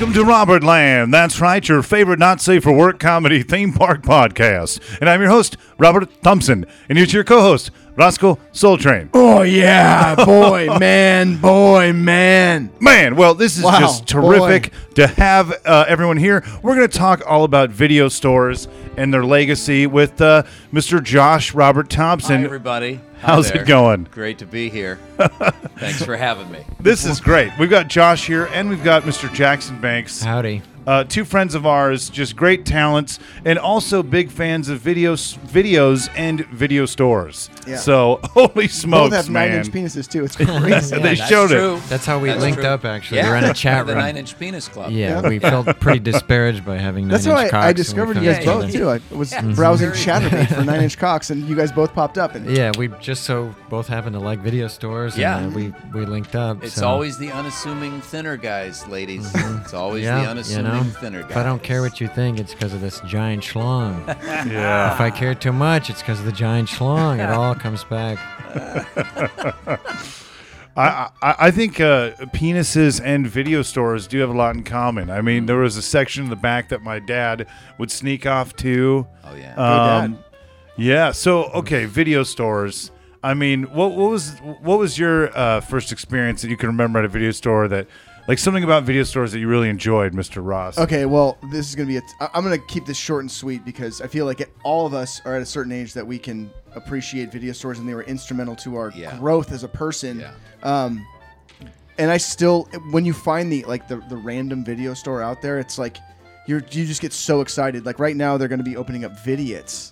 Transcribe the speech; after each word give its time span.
Welcome 0.00 0.14
to 0.14 0.24
Robert 0.24 0.64
Land. 0.64 1.12
That's 1.12 1.42
right, 1.42 1.68
your 1.68 1.82
favorite 1.82 2.18
not 2.18 2.40
safe 2.40 2.62
for 2.62 2.72
work 2.72 2.98
comedy 2.98 3.42
theme 3.42 3.74
park 3.74 4.00
podcast. 4.00 4.80
And 4.98 5.10
I'm 5.10 5.20
your 5.20 5.28
host, 5.28 5.58
Robert 5.76 6.08
Thompson. 6.22 6.64
And 6.88 6.96
here's 6.96 7.12
your 7.12 7.22
co 7.22 7.42
host, 7.42 7.70
Roscoe 8.00 8.38
Soul 8.52 8.78
Train. 8.78 9.10
Oh 9.12 9.42
yeah, 9.42 10.14
boy, 10.14 10.74
man, 10.78 11.36
boy, 11.36 11.92
man. 11.92 12.72
Man, 12.80 13.14
well, 13.14 13.34
this 13.34 13.58
is 13.58 13.62
Wow, 13.62 13.78
just 13.78 14.06
terrific 14.08 14.72
to 14.94 15.06
have 15.06 15.52
uh, 15.66 15.84
everyone 15.86 16.16
here. 16.16 16.42
We're 16.62 16.76
going 16.76 16.88
to 16.88 16.98
talk 16.98 17.20
all 17.26 17.44
about 17.44 17.68
video 17.68 18.08
stores 18.08 18.68
and 18.96 19.12
their 19.12 19.22
legacy 19.22 19.86
with 19.86 20.18
uh, 20.22 20.44
Mr. 20.72 21.02
Josh 21.02 21.52
Robert 21.52 21.90
Thompson. 21.90 22.38
Hi, 22.38 22.44
everybody. 22.44 22.94
Hi 22.94 23.02
How's 23.20 23.50
it 23.50 23.52
there. 23.56 23.64
going? 23.66 24.04
Great 24.10 24.38
to 24.38 24.46
be 24.46 24.70
here. 24.70 24.98
Thanks 25.76 26.02
for 26.02 26.16
having 26.16 26.50
me. 26.50 26.64
This 26.80 27.04
is 27.04 27.20
great. 27.20 27.52
We've 27.58 27.68
got 27.68 27.88
Josh 27.88 28.26
here, 28.26 28.46
and 28.46 28.70
we've 28.70 28.82
got 28.82 29.02
Mr. 29.02 29.30
Jackson 29.30 29.78
Banks. 29.78 30.22
Howdy. 30.22 30.62
Uh, 30.86 31.04
two 31.04 31.24
friends 31.24 31.54
of 31.54 31.66
ours, 31.66 32.08
just 32.10 32.34
great 32.36 32.64
talents, 32.64 33.18
and 33.44 33.58
also 33.58 34.02
big 34.02 34.30
fans 34.30 34.68
of 34.68 34.80
videos, 34.80 35.38
videos 35.46 36.08
and 36.16 36.46
video 36.46 36.86
stores. 36.86 37.50
Yeah. 37.66 37.76
So 37.76 38.18
holy 38.24 38.66
smokes, 38.66 38.70
Both 38.70 38.72
smokes, 38.72 39.14
have 39.16 39.30
man! 39.30 39.48
nine-inch 39.50 39.68
penises 39.68 40.08
too. 40.10 40.24
It's 40.24 40.36
crazy. 40.36 40.96
they 40.96 41.14
That's 41.14 41.28
showed 41.28 41.48
true. 41.50 41.76
it. 41.76 41.82
That's 41.88 42.06
how 42.06 42.18
we 42.18 42.28
That's 42.28 42.40
linked 42.40 42.60
true. 42.60 42.68
up, 42.68 42.84
actually. 42.84 43.18
Yeah. 43.18 43.28
We're 43.30 43.36
in 43.36 43.44
a 43.44 43.54
chat 43.54 43.86
the 43.86 43.92
room. 43.92 44.02
Nine 44.02 44.16
Inch 44.16 44.38
Penis 44.38 44.68
Club. 44.68 44.90
yeah, 44.90 45.20
we 45.28 45.38
felt 45.38 45.66
pretty 45.80 46.00
disparaged 46.00 46.64
by 46.64 46.78
having 46.78 47.04
nine 47.04 47.12
That's 47.12 47.26
how 47.26 47.32
inch 47.38 47.48
I, 47.48 47.50
cocks. 47.50 47.54
I 47.54 47.58
when 47.66 47.68
we 47.68 47.74
discovered 47.74 48.14
found 48.14 48.26
you 48.26 48.32
guys 48.32 48.40
each 48.40 48.46
both 48.46 48.72
too. 48.72 48.88
I 48.88 49.00
was 49.14 49.32
Yeah, 49.32 49.42
browsing 49.54 49.92
very 49.92 49.98
Chaturbate 49.98 50.54
for 50.54 50.64
nine-inch 50.64 50.98
cocks, 50.98 51.30
and 51.30 51.46
you 51.48 51.54
guys 51.54 51.70
both 51.72 51.92
popped 51.94 52.16
up. 52.18 52.34
And 52.34 52.50
Yeah, 52.56 52.72
we 52.78 52.88
just 53.00 53.24
so 53.24 53.54
both 53.68 53.86
happened 53.86 54.14
to 54.14 54.20
like 54.20 54.38
video 54.40 54.66
stores. 54.68 55.16
Yeah. 55.16 55.38
and 55.38 55.52
uh, 55.52 55.56
we 55.56 55.74
we 55.92 56.06
linked 56.06 56.34
up. 56.34 56.64
It's 56.64 56.74
so- 56.74 56.88
always 56.88 57.18
the 57.18 57.30
unassuming 57.30 58.00
thinner 58.00 58.36
guys, 58.38 58.86
ladies. 58.88 59.30
It's 59.34 59.74
always 59.74 60.04
yeah, 60.04 60.16
the 60.16 60.22
you 60.24 60.28
unassuming 60.30 60.69
know. 60.70 60.84
thinner 60.84 61.22
guys. 61.22 61.30
If 61.30 61.36
I 61.36 61.42
don't 61.42 61.62
care 61.62 61.82
what 61.82 62.00
you 62.00 62.08
think, 62.08 62.38
it's 62.38 62.52
because 62.54 62.72
of 62.72 62.80
this 62.80 63.00
giant 63.00 63.42
schlong. 63.42 64.06
Yeah. 64.50 64.94
if 64.94 65.00
I 65.00 65.10
care 65.10 65.34
too 65.34 65.52
much, 65.52 65.90
it's 65.90 66.00
because 66.00 66.18
of 66.20 66.24
the 66.26 66.32
giant 66.32 66.68
schlong. 66.68 67.18
It 67.22 67.28
all 67.30 67.54
comes 67.54 67.84
back. 67.84 68.18
I, 70.76 71.10
I, 71.20 71.34
I 71.38 71.50
think 71.50 71.80
uh, 71.80 72.12
penises 72.32 73.00
and 73.04 73.26
video 73.26 73.62
stores 73.62 74.06
do 74.06 74.18
have 74.20 74.30
a 74.30 74.34
lot 74.34 74.54
in 74.54 74.62
common. 74.62 75.10
I 75.10 75.20
mean, 75.20 75.46
there 75.46 75.58
was 75.58 75.76
a 75.76 75.82
section 75.82 76.24
in 76.24 76.30
the 76.30 76.36
back 76.36 76.68
that 76.68 76.82
my 76.82 76.98
dad 77.00 77.46
would 77.78 77.90
sneak 77.90 78.24
off 78.26 78.54
to. 78.56 79.06
Oh 79.24 79.34
yeah. 79.34 79.54
Um, 79.54 80.12
dad. 80.14 80.24
yeah. 80.76 81.10
So 81.12 81.44
okay, 81.46 81.84
video 81.86 82.22
stores. 82.22 82.92
I 83.22 83.34
mean, 83.34 83.64
what 83.64 83.92
what 83.92 84.10
was 84.10 84.38
what 84.62 84.78
was 84.78 84.98
your 84.98 85.36
uh, 85.36 85.60
first 85.60 85.92
experience 85.92 86.40
that 86.42 86.48
you 86.48 86.56
can 86.56 86.68
remember 86.68 87.00
at 87.00 87.04
a 87.04 87.08
video 87.08 87.32
store 87.32 87.68
that, 87.68 87.86
like 88.30 88.38
something 88.38 88.62
about 88.62 88.84
video 88.84 89.02
stores 89.02 89.32
that 89.32 89.40
you 89.40 89.48
really 89.48 89.68
enjoyed, 89.68 90.12
Mr. 90.12 90.40
Ross? 90.46 90.78
okay, 90.78 91.04
well, 91.04 91.36
this 91.50 91.68
is 91.68 91.74
gonna 91.74 91.88
be. 91.88 91.96
A 91.96 92.00
t- 92.00 92.06
I- 92.20 92.28
I'm 92.32 92.44
gonna 92.44 92.58
keep 92.58 92.86
this 92.86 92.96
short 92.96 93.22
and 93.24 93.30
sweet 93.30 93.64
because 93.64 94.00
I 94.00 94.06
feel 94.06 94.24
like 94.24 94.40
it, 94.40 94.50
all 94.62 94.86
of 94.86 94.94
us 94.94 95.20
are 95.24 95.34
at 95.34 95.42
a 95.42 95.46
certain 95.46 95.72
age 95.72 95.92
that 95.94 96.06
we 96.06 96.16
can 96.18 96.48
appreciate 96.76 97.32
video 97.32 97.52
stores, 97.52 97.80
and 97.80 97.88
they 97.88 97.94
were 97.94 98.04
instrumental 98.04 98.54
to 98.56 98.76
our 98.76 98.92
Yeah. 98.94 99.18
growth 99.18 99.50
as 99.50 99.64
a 99.64 99.68
person. 99.68 100.20
Yeah. 100.20 100.30
Um, 100.62 101.04
and 101.98 102.08
I 102.10 102.18
still, 102.18 102.68
when 102.92 103.04
you 103.04 103.12
find 103.12 103.50
the 103.52 103.64
like 103.64 103.88
the 103.88 103.96
the 104.08 104.16
random 104.16 104.64
video 104.64 104.94
store 104.94 105.20
out 105.22 105.42
there, 105.42 105.58
it's 105.58 105.76
like 105.76 105.96
you're 106.46 106.62
you 106.70 106.86
just 106.86 107.02
get 107.02 107.12
so 107.12 107.40
excited. 107.40 107.84
Like 107.84 107.98
right 107.98 108.14
now, 108.16 108.36
they're 108.36 108.48
going 108.48 108.60
to 108.64 108.70
be 108.70 108.76
opening 108.76 109.04
up 109.04 109.12
Vidiots, 109.24 109.90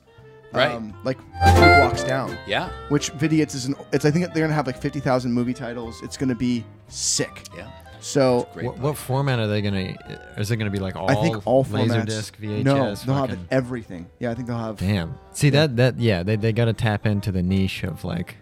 Right. 0.52 0.70
Um, 0.70 0.95
like 1.05 1.19
a 1.42 1.52
few 1.55 1.64
blocks 1.64 2.05
down. 2.05 2.39
yeah. 2.47 2.70
Which 2.89 3.12
Vidiots 3.14 3.55
is 3.56 3.67
an? 3.67 3.75
It's 3.92 4.05
I 4.05 4.12
think 4.12 4.27
they're 4.27 4.34
going 4.47 4.48
to 4.48 4.55
have 4.55 4.67
like 4.69 4.80
fifty 4.80 5.00
thousand 5.00 5.33
movie 5.33 5.55
titles. 5.55 6.00
It's 6.05 6.17
going 6.17 6.30
to 6.30 6.34
be 6.36 6.64
sick. 6.86 7.45
Yeah. 7.56 7.69
So 8.00 8.48
What, 8.54 8.78
what 8.78 8.96
format 8.96 9.38
are 9.38 9.46
they 9.46 9.60
gonna? 9.62 9.94
Is 10.36 10.50
it 10.50 10.56
gonna 10.56 10.70
be 10.70 10.78
like 10.78 10.96
all? 10.96 11.11
I 11.11 11.14
think 11.17 11.46
all 11.46 11.64
formats. 11.64 12.05
laserdisc, 12.06 12.33
VHS. 12.40 12.64
No, 12.64 12.95
they'll 12.95 13.27
have 13.27 13.39
everything. 13.50 14.06
Yeah, 14.18 14.30
I 14.30 14.34
think 14.34 14.46
they'll 14.48 14.56
have. 14.58 14.77
Damn. 14.77 15.18
See 15.33 15.50
that 15.50 15.77
that 15.77 15.98
yeah, 15.98 16.23
they 16.23 16.36
they 16.36 16.52
got 16.52 16.67
to 16.67 16.73
tap 16.73 17.06
into 17.06 17.33
the 17.33 17.42
niche 17.42 17.83
of 17.84 18.05
like 18.05 18.36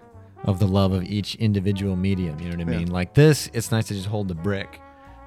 of 0.44 0.58
the 0.58 0.66
love 0.68 0.92
of 0.92 1.02
each 1.04 1.34
individual 1.36 1.96
medium, 1.96 2.38
you 2.38 2.50
know 2.50 2.56
what 2.56 2.68
I 2.68 2.72
Yeah. 2.72 2.78
mean? 2.78 2.90
Like 2.90 3.14
this, 3.14 3.50
it's 3.52 3.72
nice 3.72 3.86
to 3.88 3.94
just 3.94 4.06
hold 4.06 4.28
the 4.28 4.34
brick, 4.34 4.80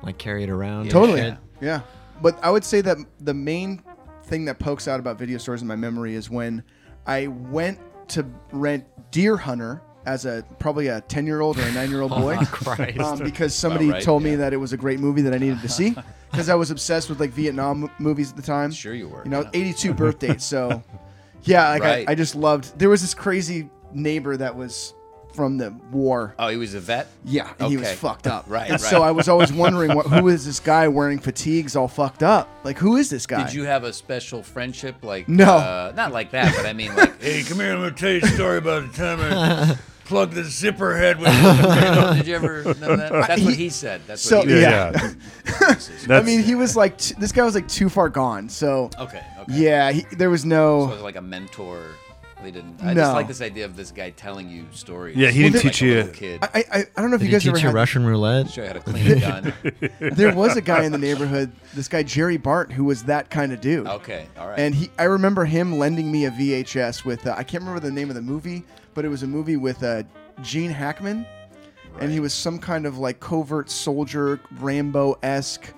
like 0.03 0.17
carry 0.17 0.43
it 0.43 0.49
around. 0.49 0.81
and 0.83 0.91
Totally. 0.91 1.21
shit. 1.21 1.37
Yeah. 1.59 1.81
But 2.21 2.41
I 2.43 2.49
would 2.51 2.63
say 2.63 2.81
that 2.81 2.97
the 3.19 3.33
main 3.33 3.83
thing 4.25 4.45
that 4.45 4.59
pokes 4.59 4.87
out 4.87 4.99
about 4.99 5.17
video 5.17 5.37
stores 5.39 5.61
in 5.61 5.67
my 5.67 5.75
memory 5.75 6.13
is 6.15 6.29
when 6.29 6.63
I 7.07 7.27
went 7.27 7.79
to 8.09 8.25
rent 8.51 8.85
Deer 9.11 9.35
Hunter 9.37 9.81
as 10.05 10.25
a 10.25 10.43
probably 10.59 10.87
a 10.87 11.01
10 11.01 11.25
year 11.25 11.41
old 11.41 11.57
or 11.59 11.63
a 11.63 11.71
9 11.71 11.89
year 11.89 12.01
old 12.01 12.11
boy. 12.11 12.37
Christ. 12.45 12.99
Um, 12.99 13.19
because 13.19 13.53
somebody 13.53 13.89
right, 13.89 14.01
told 14.01 14.23
me 14.23 14.35
that 14.35 14.53
it 14.53 14.57
was 14.57 14.73
a 14.73 14.77
great 14.77 14.99
movie 14.99 15.21
that 15.23 15.33
I 15.33 15.37
needed 15.37 15.61
to 15.61 15.69
see 15.69 15.95
because 16.31 16.49
I 16.49 16.55
was 16.55 16.71
obsessed 16.71 17.09
with 17.09 17.19
like 17.19 17.31
Vietnam 17.31 17.81
mo- 17.81 17.91
movies 17.99 18.31
at 18.31 18.35
the 18.37 18.41
time. 18.41 18.71
Sure 18.71 18.93
you 18.93 19.07
were. 19.09 19.23
You 19.23 19.31
know, 19.31 19.41
yeah. 19.41 19.49
82 19.53 19.93
birthday. 19.95 20.37
So, 20.37 20.81
yeah, 21.43 21.69
like 21.69 21.83
Right. 21.83 22.09
I, 22.09 22.11
I 22.13 22.15
just 22.15 22.35
loved. 22.35 22.77
There 22.79 22.89
was 22.89 23.01
this 23.01 23.13
crazy 23.13 23.69
neighbor 23.93 24.37
that 24.37 24.55
was 24.55 24.93
from 25.33 25.57
the 25.57 25.71
war. 25.91 26.33
Oh, 26.39 26.47
he 26.49 26.57
was 26.57 26.73
a 26.73 26.79
vet. 26.79 27.07
Yeah, 27.23 27.51
and 27.59 27.69
he 27.69 27.77
was 27.77 27.87
Okay. 27.87 27.95
fucked 27.95 28.27
up. 28.27 28.45
Right, 28.49 28.63
And 28.69 28.81
right. 28.81 28.89
so 28.89 29.03
I 29.03 29.11
was 29.11 29.29
always 29.29 29.53
wondering, 29.53 29.93
what, 29.95 30.07
who 30.07 30.27
is 30.27 30.45
this 30.45 30.59
guy 30.59 30.87
wearing 30.87 31.19
fatigues, 31.19 31.75
all 31.75 31.87
fucked 31.87 32.23
up? 32.23 32.49
Like, 32.63 32.77
who 32.77 32.97
is 32.97 33.09
this 33.09 33.25
guy? 33.25 33.43
Did 33.45 33.53
you 33.53 33.63
have 33.63 33.83
a 33.83 33.93
special 33.93 34.41
friendship 34.43 34.95
like? 35.03 35.29
No. 35.29 35.45
Uh, 35.57 35.93
not 35.95 36.11
like 36.11 36.31
that, 36.31 36.55
but 36.55 36.65
I 36.65 36.73
mean 36.73 36.95
like. 36.95 37.21
Hey, 37.21 37.43
come 37.43 37.59
here. 37.59 37.73
I'm 37.73 37.79
gonna 37.79 37.91
tell 37.91 38.11
you 38.11 38.21
a 38.23 38.27
story 38.27 38.57
about 38.57 38.91
the 38.91 38.97
time 38.97 39.19
I 39.21 39.77
plugged 40.05 40.33
the 40.33 40.43
zipper 40.43 40.97
head 40.97 41.19
with. 41.19 41.27
did 42.17 42.27
you 42.27 42.35
ever 42.35 42.63
know 42.63 42.95
that? 42.95 43.11
That's 43.11 43.41
what 43.41 43.53
He- 43.53 43.63
he 43.65 43.69
said. 43.69 44.01
That's 44.07 44.21
so- 44.21 44.39
what 44.39 44.47
he 44.47 44.59
Yeah. 44.61 44.91
Yeah. 44.93 45.11
yeah. 45.45 45.53
I 45.69 45.73
That's- 46.07 46.25
mean, 46.25 46.41
he 46.43 46.55
was 46.55 46.75
like, 46.75 46.97
t- 46.97 47.13
this 47.19 47.31
guy 47.31 47.43
was 47.43 47.53
like 47.55 47.67
too 47.67 47.89
far 47.89 48.09
gone. 48.09 48.49
So, 48.49 48.89
Okay. 48.99 49.23
Okay. 49.41 49.53
yeah, 49.53 49.91
he, 49.91 50.01
there 50.15 50.29
was 50.31 50.41
So 50.41 50.47
it 50.47 50.49
no. 50.49 50.77
was 50.85 51.01
like 51.01 51.15
a 51.17 51.21
mentor. 51.21 51.83
They 52.41 52.51
didn't. 52.51 52.81
I 52.81 52.93
No. 52.93 53.01
just 53.01 53.13
like 53.15 53.27
this 53.27 53.41
idea 53.41 53.65
of 53.65 53.75
this 53.75 53.91
guy 53.91 54.11
telling 54.11 54.49
you 54.49 54.65
stories. 54.71 55.17
Yeah, 55.17 55.29
he 55.29 55.41
Well, 55.43 55.51
didn't 55.51 55.63
there- 55.63 55.71
teach 55.71 55.81
a 55.81 55.85
you. 55.85 55.93
little 55.95 56.13
kid. 56.13 56.39
I, 56.41 56.63
I, 56.71 56.77
I 56.95 57.01
don't 57.01 57.09
know 57.09 57.15
if 57.15 57.21
Did 57.21 57.25
you 57.25 57.31
you 57.31 57.31
guys 57.33 57.47
ever 57.47 57.55
teach 57.57 57.63
you 57.63 57.67
had. 57.67 57.75
Russian 57.75 58.05
roulette? 58.05 58.49
Show 58.49 58.61
you 58.61 58.67
how 58.67 58.73
to 58.73 58.79
clean 58.79 59.11
a 59.11 59.19
gun. 59.19 59.53
There 60.15 60.33
was 60.33 60.55
a 60.55 60.61
guy 60.61 60.83
in 60.83 60.91
the 60.93 60.97
neighborhood, 60.97 61.51
this 61.75 61.87
guy 61.89 62.03
Jerry 62.03 62.37
Bart, 62.37 62.71
who 62.71 62.85
was 62.85 63.03
that 63.03 63.29
kind 63.29 63.51
of 63.51 63.59
dude. 63.59 63.87
Okay. 63.87 64.27
All 64.37 64.47
right. 64.47 64.57
And 64.59 64.73
he, 64.73 64.89
I 64.97 65.03
remember 65.03 65.43
him 65.43 65.77
lending 65.77 66.09
me 66.11 66.25
a 66.25 66.31
VHS 66.31 67.03
with, 67.03 67.27
uh, 67.27 67.35
I 67.37 67.43
can't 67.43 67.61
remember 67.63 67.81
the 67.81 67.91
name 67.91 68.09
of 68.09 68.15
the 68.15 68.21
movie, 68.21 68.63
but 68.93 69.03
it 69.03 69.09
was 69.09 69.23
a 69.23 69.27
movie 69.27 69.57
with 69.57 69.83
uh, 69.83 70.03
Gene 70.41 70.71
Hackman, 70.71 71.25
and 71.99 72.09
he 72.11 72.21
was 72.21 72.33
some 72.33 72.57
kind 72.59 72.85
of 72.85 72.97
like 72.97 73.19
covert 73.19 73.69
soldier, 73.69 74.39
Rambo 74.59 75.17
esque. 75.23 75.73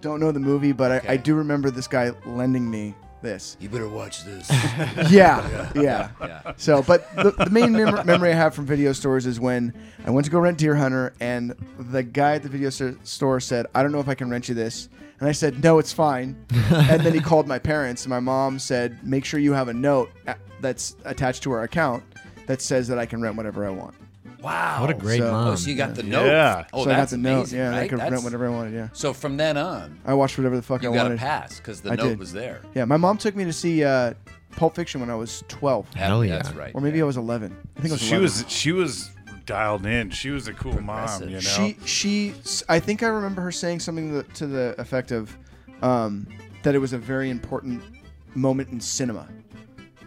Don't 0.00 0.20
know 0.20 0.32
the 0.32 0.40
movie, 0.40 0.72
but 0.72 0.90
I, 0.90 0.94
I 0.94 0.98
Okay. 0.98 1.16
do 1.18 1.34
remember 1.34 1.70
this 1.70 1.86
guy 1.88 2.12
lending 2.24 2.70
me 2.70 2.94
this. 3.22 3.56
You 3.60 3.68
better 3.68 3.88
watch 3.88 4.24
this. 4.24 4.50
Yeah, 5.10 5.70
yeah. 5.74 6.10
yeah. 6.20 6.52
So, 6.56 6.82
but 6.82 7.14
the, 7.16 7.30
the 7.32 7.50
main 7.50 7.72
mem- 7.72 8.06
memory 8.06 8.30
I 8.30 8.34
have 8.34 8.54
from 8.54 8.66
video 8.66 8.92
stores 8.92 9.26
is 9.26 9.38
when 9.38 9.72
I 10.04 10.10
went 10.10 10.24
to 10.24 10.30
go 10.30 10.38
rent 10.38 10.58
Deer 10.58 10.74
Hunter, 10.74 11.12
and 11.20 11.54
the 11.78 12.02
guy 12.02 12.34
at 12.34 12.42
the 12.42 12.48
video 12.48 12.70
sto- 12.70 12.96
store 13.02 13.40
said, 13.40 13.66
"I 13.74 13.82
don't 13.82 13.92
know 13.92 14.00
if 14.00 14.08
I 14.08 14.14
can 14.14 14.30
rent 14.30 14.48
you 14.48 14.54
this," 14.54 14.88
and 15.20 15.28
I 15.28 15.32
said, 15.32 15.62
"No, 15.62 15.78
it's 15.78 15.92
fine." 15.92 16.36
and 16.72 17.00
then 17.02 17.14
he 17.14 17.20
called 17.20 17.46
my 17.46 17.58
parents, 17.58 18.04
and 18.04 18.10
my 18.10 18.20
mom 18.20 18.58
said, 18.58 19.04
"Make 19.06 19.24
sure 19.24 19.38
you 19.40 19.52
have 19.52 19.68
a 19.68 19.74
note 19.74 20.10
uh, 20.26 20.34
that's 20.60 20.96
attached 21.04 21.42
to 21.44 21.52
our 21.52 21.62
account 21.62 22.02
that 22.46 22.62
says 22.62 22.88
that 22.88 22.98
I 22.98 23.06
can 23.06 23.20
rent 23.20 23.36
whatever 23.36 23.66
I 23.66 23.70
want." 23.70 23.94
Wow. 24.46 24.80
What 24.82 24.90
a 24.90 24.94
great 24.94 25.18
So- 25.18 25.30
mom. 25.32 25.48
Oh, 25.48 25.54
so 25.56 25.68
you 25.70 25.76
got 25.76 25.94
the 25.94 26.02
note. 26.02 26.26
Yeah. 26.26 26.64
Oh, 26.72 26.84
so 26.84 26.90
I 26.90 26.92
got 26.92 26.98
that's 26.98 27.10
the 27.10 27.16
note. 27.18 27.34
amazing, 27.38 27.58
Yeah, 27.58 27.66
and 27.66 27.74
I 27.76 27.88
could 27.88 27.98
That's- 27.98 28.12
rent 28.12 28.24
whatever 28.24 28.46
I 28.46 28.50
wanted. 28.50 28.74
Yeah, 28.74 28.88
So 28.92 29.12
from 29.12 29.36
then 29.36 29.56
on, 29.56 29.98
I 30.04 30.14
watched 30.14 30.38
whatever 30.38 30.56
the 30.56 30.62
fuck 30.62 30.84
I 30.84 30.88
wanted. 30.88 30.98
you 30.98 31.04
I 31.04 31.08
got 31.08 31.12
a 31.12 31.16
pass 31.18 31.56
because 31.58 31.80
the 31.80 31.90
I 31.92 31.96
note 31.96 32.08
did. 32.10 32.18
was 32.18 32.32
there. 32.32 32.60
Yeah, 32.74 32.84
my 32.84 32.96
mom 32.96 33.18
took 33.18 33.34
me 33.34 33.44
to 33.44 33.52
see 33.52 33.82
uh, 33.84 34.14
Pulp 34.52 34.74
Fiction 34.76 35.00
when 35.00 35.10
I 35.10 35.14
was 35.16 35.42
12, 35.48 35.92
Hell 35.94 36.24
yeah. 36.24 36.36
That's 36.36 36.52
right. 36.54 36.70
or 36.74 36.80
maybe 36.80 37.00
I 37.02 37.04
was 37.04 37.16
11. 37.16 37.56
I 37.76 37.80
think 37.80 37.86
it 37.90 37.92
was. 37.92 38.00
She 38.00 38.06
11. 38.14 38.22
was 38.22 38.44
she 38.48 38.72
was 38.72 39.10
dialed 39.46 39.84
in. 39.86 40.10
She 40.10 40.30
was 40.30 40.48
a 40.48 40.52
cool 40.52 40.72
mom. 40.80 40.84
Progressive. 41.08 41.28
You 41.28 41.34
know. 41.36 41.40
She 41.40 41.76
she 41.84 42.30
s- 42.40 42.62
I 42.68 42.78
think 42.80 43.02
I 43.02 43.08
remember 43.08 43.42
her 43.42 43.52
saying 43.52 43.80
something 43.80 44.24
to 44.34 44.46
the 44.46 44.74
effect 44.78 45.10
of 45.12 45.36
um, 45.82 46.26
that 46.62 46.74
it 46.74 46.78
was 46.78 46.92
a 46.92 46.98
very 46.98 47.30
important 47.30 47.82
moment 48.34 48.70
in 48.70 48.80
cinema. 48.80 49.26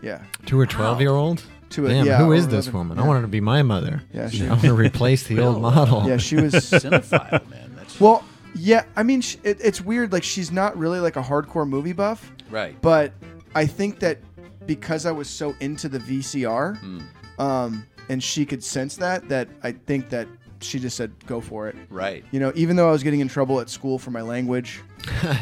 Yeah. 0.01 0.21
To 0.47 0.57
her 0.59 0.65
twelve-year-old. 0.65 1.43
To 1.71 1.85
a, 1.85 1.89
Damn, 1.89 2.05
yeah, 2.05 2.17
who 2.17 2.31
or 2.31 2.35
is 2.35 2.47
this 2.47 2.65
11. 2.67 2.73
woman? 2.73 2.97
Yeah. 2.97 3.03
I 3.03 3.07
want 3.07 3.17
her 3.17 3.21
to 3.21 3.27
be 3.27 3.41
my 3.41 3.61
mother. 3.61 4.01
Yeah, 4.13 4.25
You 4.25 4.29
she- 4.31 4.39
know, 4.43 4.47
I 4.47 4.51
want 4.53 4.61
to 4.63 4.73
replace 4.73 5.23
the 5.27 5.39
old 5.41 5.61
model. 5.61 6.07
Yeah, 6.07 6.17
she 6.17 6.35
was. 6.37 6.53
Cinephile, 6.53 7.47
man. 7.49 7.73
That's 7.75 7.99
well, 7.99 8.23
yeah. 8.55 8.85
I 8.95 9.03
mean, 9.03 9.21
sh 9.21 9.37
it, 9.43 9.59
it's 9.61 9.79
weird. 9.81 10.11
Like 10.11 10.23
she's 10.23 10.51
not 10.51 10.75
really 10.77 10.99
like 10.99 11.15
a 11.15 11.21
hardcore 11.21 11.67
movie 11.67 11.93
buff, 11.93 12.31
right. 12.49 12.79
but 12.81 13.13
I 13.55 13.65
think 13.67 13.99
that 13.99 14.17
because 14.65 15.05
I 15.05 15.11
was 15.11 15.29
so 15.29 15.55
into 15.59 15.87
the 15.89 15.99
VCR, 15.99 16.77
Hmm. 16.79 16.99
um, 17.41 17.85
and 18.09 18.23
she 18.23 18.45
could 18.45 18.63
sense 18.63 18.95
that, 18.97 19.29
that 19.29 19.47
I 19.63 19.71
think 19.73 20.09
that 20.09 20.27
she 20.61 20.79
just 20.79 20.95
said 20.97 21.11
go 21.25 21.41
for 21.41 21.67
it. 21.67 21.75
Right. 21.89 22.23
You 22.31 22.39
know, 22.39 22.51
even 22.55 22.75
though 22.75 22.89
I 22.89 22.91
was 22.91 23.03
getting 23.03 23.19
in 23.19 23.27
trouble 23.27 23.59
at 23.59 23.69
school 23.69 23.97
for 23.99 24.11
my 24.11 24.21
language, 24.21 24.81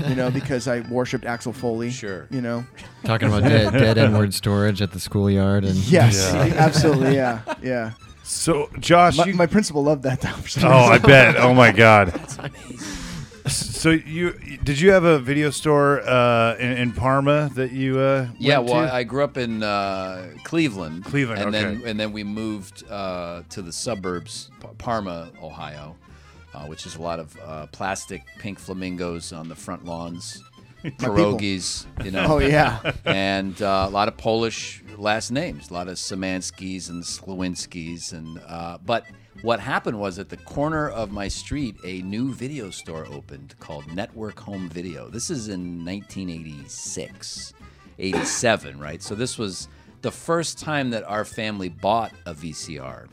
you 0.07 0.15
know, 0.15 0.29
because 0.39 0.67
I 0.67 0.81
worshipped 0.81 1.25
Axel 1.25 1.53
Foley. 1.53 1.89
Sure. 1.91 2.27
You 2.29 2.41
know. 2.41 2.65
Talking 3.03 3.27
about 3.29 3.43
dead, 3.43 3.73
dead 3.73 3.97
N-word 3.97 4.33
storage 4.33 4.81
at 4.81 4.91
the 4.91 4.99
schoolyard 4.99 5.63
and 5.65 5.75
Yes, 5.89 6.31
Yeah. 6.33 6.41
absolutely, 6.57 7.15
yeah, 7.15 7.41
yeah. 7.61 7.91
so 8.23 8.69
Josh, 8.79 9.17
My, 9.17 9.25
you, 9.25 9.33
my 9.33 9.45
principal 9.47 9.83
loved 9.83 10.03
that 10.03 10.21
though. 10.21 10.29
for 10.29 10.47
some 10.49 10.65
oh, 10.71 10.75
I 10.75 10.93
reason. 10.93 11.07
bet. 11.07 11.35
Oh 11.37 11.53
my 11.53 11.71
God. 11.71 12.09
That's 12.09 12.37
amazing. 12.37 12.77
So 13.47 13.91
you 13.91 14.33
did 14.63 14.79
you 14.79 14.91
have 14.91 15.03
a 15.03 15.19
video 15.19 15.49
store 15.49 16.01
uh, 16.01 16.55
in, 16.57 16.71
in 16.77 16.91
Parma 16.91 17.49
that 17.55 17.71
you 17.71 17.99
uh, 17.99 18.27
Yeah, 18.37 18.59
well, 18.59 18.87
to? 18.87 18.93
I 18.93 19.03
grew 19.03 19.23
up 19.23 19.37
in 19.37 19.63
uh, 19.63 20.33
Cleveland. 20.43 21.05
Cleveland, 21.05 21.41
and 21.41 21.53
then 21.53 21.81
and 21.85 21.99
then 21.99 22.11
we 22.11 22.23
moved 22.23 22.83
uh, 22.89 23.43
to 23.49 23.61
the 23.61 23.71
suburbs, 23.71 24.49
Parma, 24.77 25.31
Ohio, 25.41 25.95
uh, 26.53 26.65
which 26.65 26.85
is 26.85 26.95
a 26.95 27.01
lot 27.01 27.19
of 27.19 27.37
uh, 27.43 27.67
plastic 27.67 28.23
pink 28.39 28.59
flamingos 28.59 29.31
on 29.31 29.47
the 29.47 29.55
front 29.55 29.85
lawns, 29.85 30.43
pierogies, 30.83 31.85
you 32.03 32.11
know. 32.11 32.25
Oh 32.27 32.39
yeah. 32.39 32.91
and 33.05 33.61
uh, 33.61 33.85
a 33.87 33.91
lot 33.91 34.07
of 34.07 34.17
Polish 34.17 34.83
last 34.97 35.31
names, 35.31 35.69
a 35.69 35.73
lot 35.73 35.87
of 35.87 35.95
Samanskis 35.95 36.89
and 36.89 37.03
Slawinskis, 37.03 38.13
and 38.13 38.41
uh, 38.47 38.77
but 38.85 39.05
what 39.41 39.59
happened 39.59 39.99
was 39.99 40.19
at 40.19 40.29
the 40.29 40.37
corner 40.37 40.89
of 40.89 41.11
my 41.11 41.27
street, 41.27 41.75
a 41.83 42.01
new 42.01 42.33
video 42.33 42.69
store 42.69 43.07
opened 43.11 43.55
called 43.59 43.85
Network 43.93 44.39
Home 44.39 44.69
Video. 44.69 45.09
This 45.09 45.29
is 45.29 45.47
in 45.47 45.85
1986, 45.85 47.53
87, 47.99 48.79
right? 48.79 49.01
So 49.01 49.15
this 49.15 49.37
was 49.37 49.67
the 50.01 50.11
first 50.11 50.59
time 50.59 50.89
that 50.91 51.03
our 51.03 51.25
family 51.25 51.69
bought 51.69 52.13
a 52.25 52.33
VCR. 52.33 53.07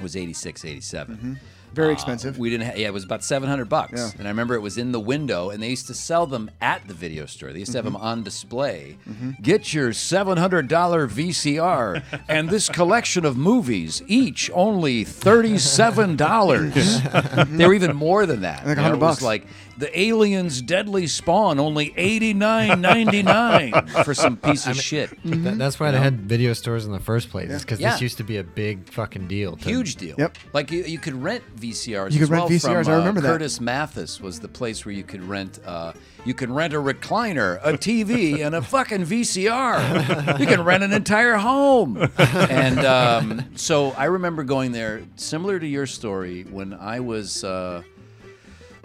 Was 0.00 0.16
86, 0.16 0.64
87. 0.64 1.16
Mm-hmm. 1.16 1.34
Very 1.74 1.88
Uh, 1.88 1.92
expensive. 1.92 2.38
we 2.38 2.50
didn't. 2.50 2.66
Ha- 2.66 2.72
yeah, 2.76 2.86
it 2.88 2.92
was 2.92 3.04
about 3.04 3.22
seven 3.24 3.48
hundred 3.48 3.68
bucks, 3.68 3.92
Yeah. 3.98 4.10
and 4.18 4.26
I 4.28 4.30
remember 4.30 4.54
it 4.54 4.60
was 4.60 4.76
in 4.78 4.92
the 4.92 5.00
window, 5.00 5.50
and 5.50 5.62
they 5.62 5.70
used 5.70 5.86
to 5.88 5.94
sell 5.94 6.26
them 6.26 6.50
at 6.60 6.86
the 6.88 6.94
video 6.94 7.26
store. 7.26 7.52
They 7.52 7.60
used 7.60 7.72
to 7.72 7.78
have 7.78 7.84
Mm-hmm. 7.84 7.94
them 7.94 8.02
on 8.02 8.22
display. 8.22 8.96
Get 9.40 9.72
your 9.72 9.92
seven 9.92 10.38
hundred 10.38 10.68
dollar 10.68 11.06
VCR 11.08 12.02
and 12.28 12.50
this 12.50 12.68
collection 12.68 13.24
of 13.24 13.36
movies, 13.36 14.02
each 14.06 14.50
only 14.54 15.04
thirty 15.04 15.58
seven 15.58 16.16
dollars. 16.16 17.00
they 17.48 17.66
were 17.66 17.74
even 17.74 17.96
more 17.96 18.26
than 18.26 18.42
that. 18.42 18.66
Like 18.66 18.76
100 18.76 18.96
bucks. 19.00 19.22
like 19.22 19.46
the 19.82 19.98
aliens' 20.00 20.62
deadly 20.62 21.08
spawn, 21.08 21.58
only 21.58 21.92
eighty 21.96 22.32
nine 22.32 22.80
ninety 22.80 23.20
nine 23.22 23.72
for 24.04 24.14
some 24.14 24.36
piece 24.36 24.66
of 24.68 24.76
shit. 24.76 25.10
Th- 25.24 25.56
that's 25.58 25.80
why 25.80 25.90
they 25.90 25.98
had 25.98 26.20
video 26.20 26.52
stores 26.52 26.86
in 26.86 26.92
the 26.92 27.00
first 27.00 27.30
place. 27.30 27.60
Because 27.62 27.80
Yeah. 27.80 27.90
this 27.90 28.00
used 28.00 28.16
to 28.18 28.24
be 28.24 28.36
a 28.36 28.44
big 28.44 28.88
fucking 28.88 29.26
deal. 29.26 29.56
to- 29.56 29.68
Huge 29.68 29.96
deal. 29.96 30.14
Yep. 30.18 30.38
Like 30.52 30.70
you, 30.70 30.84
you 30.84 30.98
could 31.00 31.14
rent 31.20 31.42
VCRs. 31.56 32.12
You 32.12 32.18
could 32.20 32.22
as 32.22 32.30
rent 32.30 32.42
well 32.44 32.48
VCRs, 32.50 32.84
From, 32.84 32.92
I 32.92 32.96
uh, 32.96 32.98
remember 33.00 33.20
that. 33.22 33.28
Curtis 33.28 33.60
Mathes 33.60 34.20
was 34.20 34.38
the 34.38 34.48
place 34.48 34.86
where 34.86 34.94
you 34.94 35.02
could 35.02 35.22
rent. 35.24 35.58
Uh, 35.66 35.92
you 36.24 36.34
can 36.34 36.52
rent 36.54 36.72
a 36.72 36.76
recliner, 36.76 37.58
a 37.64 37.72
TV, 37.72 38.40
and 38.46 38.54
a 38.54 38.62
fucking 38.62 39.02
VCR. 39.04 40.38
you 40.38 40.46
can 40.46 40.62
rent 40.62 40.84
an 40.84 40.92
entire 40.92 41.34
home. 41.34 42.08
And 42.52 42.78
um, 42.80 43.44
so 43.56 43.90
I 43.92 44.04
remember 44.04 44.44
going 44.44 44.72
there, 44.72 45.02
similar 45.16 45.58
to 45.58 45.66
your 45.66 45.86
story, 45.86 46.42
when 46.44 46.72
I 46.74 47.00
was 47.00 47.42
uh, 47.44 47.82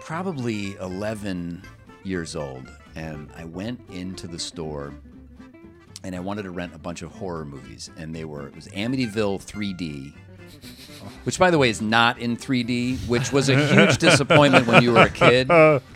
probably 0.08 0.74
11 0.76 1.62
years 2.02 2.34
old, 2.34 2.66
and 2.96 3.28
I 3.36 3.44
went 3.44 3.78
into 3.90 4.26
the 4.26 4.38
store 4.38 4.94
and 6.02 6.16
I 6.16 6.20
wanted 6.20 6.44
to 6.44 6.50
rent 6.50 6.74
a 6.74 6.78
bunch 6.78 7.02
of 7.02 7.12
horror 7.12 7.44
movies, 7.44 7.90
and 7.98 8.16
they 8.16 8.24
were 8.24 8.46
it 8.46 8.54
was 8.54 8.68
Amityville 8.68 9.44
3D, 9.44 10.14
which 11.24 11.38
by 11.38 11.50
the 11.50 11.58
way 11.58 11.68
is 11.70 11.80
not 11.80 12.18
in 12.18 12.36
3D, 12.36 12.98
which 13.08 13.32
was 13.32 13.48
a 13.48 13.56
huge 13.74 13.98
disappointment 13.98 14.66
when 14.66 14.82
you 14.82 14.92
were 14.92 15.02
a 15.02 15.10
kid 15.10 15.48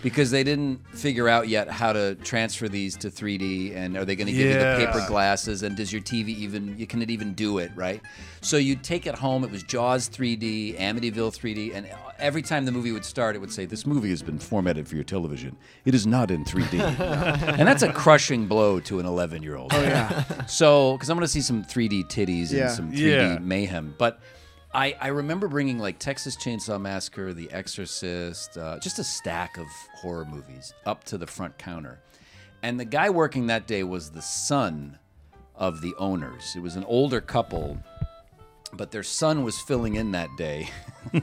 because 0.02 0.30
they 0.30 0.44
didn't 0.44 0.78
figure 0.96 1.28
out 1.28 1.48
yet 1.48 1.68
how 1.68 1.92
to 1.92 2.14
transfer 2.16 2.68
these 2.68 2.96
to 2.96 3.08
3D, 3.10 3.74
and 3.76 3.96
are 3.96 4.04
they 4.04 4.16
going 4.16 4.26
to 4.26 4.32
give 4.32 4.46
you 4.48 4.58
the 4.58 4.76
paper 4.86 5.04
glasses, 5.08 5.62
and 5.62 5.76
does 5.76 5.92
your 5.92 6.02
TV 6.02 6.28
even 6.28 6.78
you 6.78 6.86
can 6.86 7.02
it 7.02 7.10
even 7.10 7.34
do 7.34 7.58
it 7.58 7.70
right? 7.74 8.00
So 8.40 8.56
you'd 8.56 8.82
take 8.82 9.06
it 9.06 9.14
home. 9.14 9.44
It 9.44 9.52
was 9.52 9.62
Jaws 9.62 10.08
3D, 10.08 10.76
Amityville 10.78 11.30
3D, 11.36 11.74
and 11.74 11.88
every 12.18 12.42
time 12.42 12.64
the 12.64 12.72
movie 12.72 12.90
would 12.90 13.04
start, 13.04 13.36
it 13.36 13.38
would 13.38 13.52
say, 13.52 13.66
"This 13.66 13.86
movie 13.86 14.10
has 14.10 14.20
been 14.22 14.38
formatted 14.38 14.88
for 14.88 14.96
your 14.96 15.04
television. 15.04 15.56
It 15.84 15.94
is 15.94 16.06
not 16.08 16.30
in 16.30 16.44
3D," 16.44 16.80
and 17.58 17.68
that's 17.68 17.82
a 17.82 17.92
crushing 17.92 18.46
blow 18.48 18.80
to 18.80 18.98
an 18.98 19.06
11 19.06 19.42
year 19.42 19.56
old. 19.56 19.72
Oh 19.72 19.80
yeah. 19.80 20.44
So, 20.46 20.94
because 20.94 21.08
I'm 21.08 21.16
going 21.16 21.24
to 21.24 21.32
see 21.32 21.40
some 21.40 21.62
3D 21.64 22.04
titties 22.04 22.50
Yeah. 22.50 22.62
and 22.66 22.70
some 22.72 22.92
3D 22.92 22.98
Yeah. 23.34 23.38
mayhem, 23.38 23.94
but. 23.98 24.20
I, 24.74 24.96
I 25.00 25.08
remember 25.08 25.48
bringing 25.48 25.78
like 25.78 25.98
Texas 25.98 26.34
Chainsaw 26.34 26.80
Massacre, 26.80 27.34
The 27.34 27.50
Exorcist, 27.52 28.56
uh, 28.56 28.78
just 28.78 28.98
a 28.98 29.04
stack 29.04 29.58
of 29.58 29.66
horror 29.94 30.24
movies 30.24 30.72
up 30.86 31.04
to 31.04 31.18
the 31.18 31.26
front 31.26 31.58
counter. 31.58 32.00
And 32.62 32.80
the 32.80 32.86
guy 32.86 33.10
working 33.10 33.48
that 33.48 33.66
day 33.66 33.82
was 33.82 34.10
the 34.10 34.22
son 34.22 34.98
of 35.54 35.82
the 35.82 35.94
owners. 35.98 36.54
It 36.56 36.60
was 36.60 36.76
an 36.76 36.84
older 36.84 37.20
couple, 37.20 37.78
but 38.72 38.90
their 38.90 39.02
son 39.02 39.44
was 39.44 39.60
filling 39.60 39.96
in 39.96 40.12
that 40.12 40.30
day. 40.38 40.70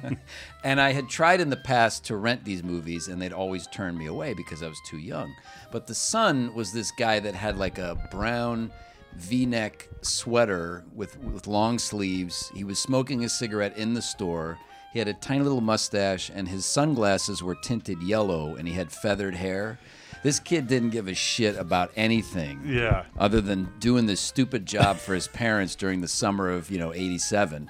and 0.63 0.79
I 0.79 0.91
had 0.91 1.09
tried 1.09 1.41
in 1.41 1.49
the 1.49 1.57
past 1.57 2.05
to 2.05 2.17
rent 2.17 2.45
these 2.45 2.61
movies, 2.61 3.07
and 3.07 3.19
they'd 3.19 3.33
always 3.33 3.65
turn 3.67 3.97
me 3.97 4.05
away 4.05 4.35
because 4.35 4.61
I 4.61 4.67
was 4.67 4.79
too 4.85 4.99
young. 4.99 5.33
But 5.71 5.87
the 5.87 5.95
son 5.95 6.53
was 6.53 6.71
this 6.71 6.91
guy 6.91 7.19
that 7.19 7.33
had 7.33 7.57
like 7.57 7.79
a 7.79 7.97
brown 8.11 8.71
V-neck 9.17 9.89
sweater 10.01 10.83
with 10.95 11.17
with 11.19 11.47
long 11.47 11.77
sleeves. 11.79 12.51
He 12.55 12.63
was 12.63 12.79
smoking 12.79 13.23
a 13.23 13.29
cigarette 13.29 13.77
in 13.77 13.93
the 13.93 14.01
store. 14.01 14.57
He 14.93 14.99
had 14.99 15.07
a 15.07 15.13
tiny 15.13 15.43
little 15.43 15.61
mustache, 15.61 16.31
and 16.33 16.47
his 16.47 16.65
sunglasses 16.65 17.43
were 17.43 17.55
tinted 17.55 18.01
yellow, 18.01 18.55
and 18.55 18.67
he 18.67 18.73
had 18.73 18.91
feathered 18.91 19.35
hair. 19.35 19.77
This 20.23 20.39
kid 20.39 20.67
didn't 20.67 20.89
give 20.89 21.07
a 21.07 21.13
shit 21.13 21.55
about 21.57 21.91
anything 21.95 22.61
Yeah. 22.65 23.05
other 23.17 23.39
than 23.39 23.71
doing 23.79 24.05
this 24.05 24.19
stupid 24.19 24.65
job 24.65 24.97
for 24.97 25.13
his 25.13 25.27
parents 25.43 25.75
during 25.75 26.01
the 26.01 26.07
summer 26.07 26.49
of 26.49 26.69
you 26.71 26.77
know 26.79 26.93
87 26.93 27.69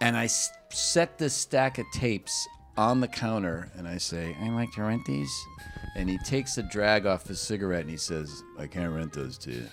and 0.00 0.16
i 0.16 0.24
s- 0.24 0.50
set 0.70 1.18
this 1.18 1.34
stack 1.34 1.78
of 1.78 1.86
tapes 1.92 2.48
on 2.76 3.00
the 3.00 3.06
counter 3.08 3.70
and 3.76 3.86
i 3.86 3.96
say 3.98 4.34
i'd 4.42 4.50
like 4.52 4.72
to 4.72 4.82
rent 4.82 5.04
these 5.06 5.30
and 5.96 6.08
he 6.10 6.18
takes 6.18 6.58
a 6.58 6.62
drag 6.64 7.06
off 7.06 7.26
his 7.28 7.40
cigarette 7.40 7.82
and 7.82 7.90
he 7.90 7.96
says 7.96 8.42
i 8.58 8.66
can't 8.66 8.92
rent 8.92 9.12
those 9.12 9.38
to 9.38 9.52
you 9.52 9.66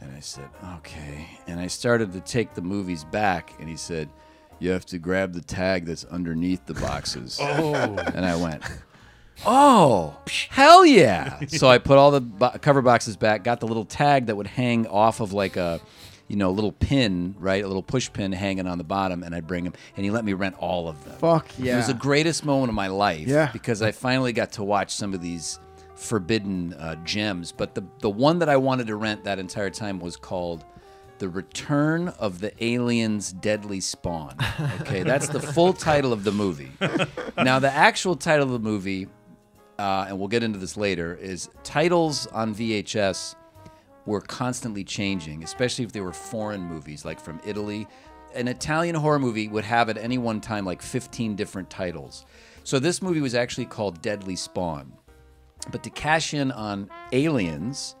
and 0.00 0.10
i 0.14 0.20
said 0.20 0.48
okay 0.76 1.26
and 1.46 1.58
i 1.60 1.66
started 1.66 2.12
to 2.12 2.20
take 2.20 2.54
the 2.54 2.60
movies 2.62 3.04
back 3.04 3.54
and 3.60 3.68
he 3.68 3.76
said 3.76 4.08
you 4.58 4.70
have 4.70 4.86
to 4.86 4.98
grab 4.98 5.32
the 5.32 5.40
tag 5.40 5.84
that's 5.86 6.04
underneath 6.06 6.64
the 6.66 6.74
boxes 6.74 7.38
Oh. 7.42 7.74
and 8.14 8.24
i 8.24 8.36
went 8.36 8.62
Oh, 9.44 10.16
hell 10.48 10.86
yeah! 10.86 11.40
so 11.48 11.68
I 11.68 11.76
put 11.76 11.98
all 11.98 12.10
the 12.10 12.22
bo- 12.22 12.52
cover 12.62 12.80
boxes 12.80 13.18
back, 13.18 13.44
got 13.44 13.60
the 13.60 13.66
little 13.66 13.84
tag 13.84 14.26
that 14.26 14.34
would 14.36 14.46
hang 14.46 14.86
off 14.86 15.20
of 15.20 15.34
like 15.34 15.58
a, 15.58 15.78
you 16.26 16.36
know, 16.36 16.50
little 16.50 16.72
pin, 16.72 17.34
right? 17.38 17.62
A 17.62 17.66
little 17.66 17.82
push 17.82 18.10
pin 18.10 18.32
hanging 18.32 18.66
on 18.66 18.78
the 18.78 18.84
bottom, 18.84 19.22
and 19.22 19.34
I'd 19.34 19.46
bring 19.46 19.66
him, 19.66 19.74
and 19.94 20.06
he 20.06 20.10
let 20.10 20.24
me 20.24 20.32
rent 20.32 20.56
all 20.58 20.88
of 20.88 21.04
them. 21.04 21.18
Fuck 21.18 21.48
yeah. 21.58 21.74
It 21.74 21.76
was 21.76 21.86
the 21.88 21.92
greatest 21.92 22.46
moment 22.46 22.70
of 22.70 22.74
my 22.74 22.86
life 22.86 23.28
Yeah. 23.28 23.50
because 23.52 23.82
I 23.82 23.92
finally 23.92 24.32
got 24.32 24.52
to 24.52 24.64
watch 24.64 24.94
some 24.94 25.12
of 25.12 25.20
these 25.20 25.60
forbidden 25.96 26.74
uh, 26.74 26.94
gems. 27.04 27.52
But 27.52 27.74
the 27.74 27.84
the 28.00 28.10
one 28.10 28.38
that 28.38 28.48
I 28.48 28.56
wanted 28.56 28.86
to 28.88 28.96
rent 28.96 29.24
that 29.24 29.38
entire 29.38 29.70
time 29.70 29.98
was 29.98 30.16
called 30.16 30.64
"The 31.18 31.28
Return 31.28 32.08
of 32.08 32.40
the 32.40 32.52
Aliens' 32.62 33.32
Deadly 33.32 33.80
Spawn." 33.80 34.36
Okay, 34.82 35.02
that's 35.02 35.28
the 35.28 35.40
full 35.40 35.72
title 35.90 36.12
of 36.12 36.24
the 36.24 36.32
movie. 36.32 36.72
Now, 37.36 37.58
the 37.58 37.72
actual 37.72 38.14
title 38.16 38.46
of 38.46 38.52
the 38.52 38.68
movie, 38.68 39.08
uh, 39.78 40.06
and 40.08 40.18
we'll 40.18 40.28
get 40.28 40.42
into 40.42 40.58
this 40.58 40.76
later, 40.76 41.14
is 41.14 41.48
titles 41.64 42.26
on 42.28 42.54
VHS 42.54 43.34
were 44.06 44.20
constantly 44.20 44.84
changing, 44.84 45.42
especially 45.42 45.84
if 45.84 45.92
they 45.92 46.00
were 46.00 46.12
foreign 46.12 46.62
movies, 46.62 47.04
like 47.04 47.20
from 47.20 47.40
Italy. 47.44 47.86
An 48.34 48.48
Italian 48.48 48.94
horror 48.94 49.18
movie 49.18 49.48
would 49.48 49.64
have 49.64 49.88
at 49.88 49.98
any 49.98 50.18
one 50.18 50.40
time 50.40 50.64
like 50.64 50.80
15 50.80 51.34
different 51.34 51.70
titles. 51.70 52.24
So 52.64 52.78
this 52.78 53.02
movie 53.02 53.20
was 53.20 53.34
actually 53.34 53.66
called 53.66 54.02
Deadly 54.02 54.36
Spawn. 54.36 54.92
But 55.70 55.82
to 55.84 55.90
cash 55.90 56.34
in 56.34 56.52
on 56.52 56.90
Aliens, 57.12 57.96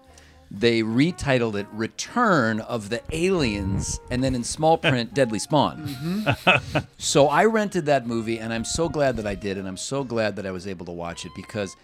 they 0.50 0.82
retitled 0.82 1.56
it 1.56 1.66
Return 1.72 2.60
of 2.60 2.88
the 2.88 3.02
Aliens, 3.12 4.00
and 4.10 4.22
then 4.22 4.34
in 4.34 4.44
small 4.44 4.78
print, 4.78 5.12
Deadly 5.14 5.38
Spawn. 5.38 5.88
Mm-hmm. 5.88 6.78
So 6.98 7.28
I 7.28 7.44
rented 7.46 7.86
that 7.86 8.06
movie, 8.06 8.38
and 8.38 8.52
I'm 8.52 8.64
so 8.64 8.88
glad 8.88 9.16
that 9.16 9.26
I 9.26 9.34
did, 9.34 9.58
and 9.58 9.66
I'm 9.66 9.76
so 9.76 10.04
glad 10.04 10.36
that 10.36 10.46
I 10.46 10.50
was 10.52 10.66
able 10.66 10.86
to 10.86 10.92
watch 10.92 11.24
it 11.24 11.32
because 11.34 11.76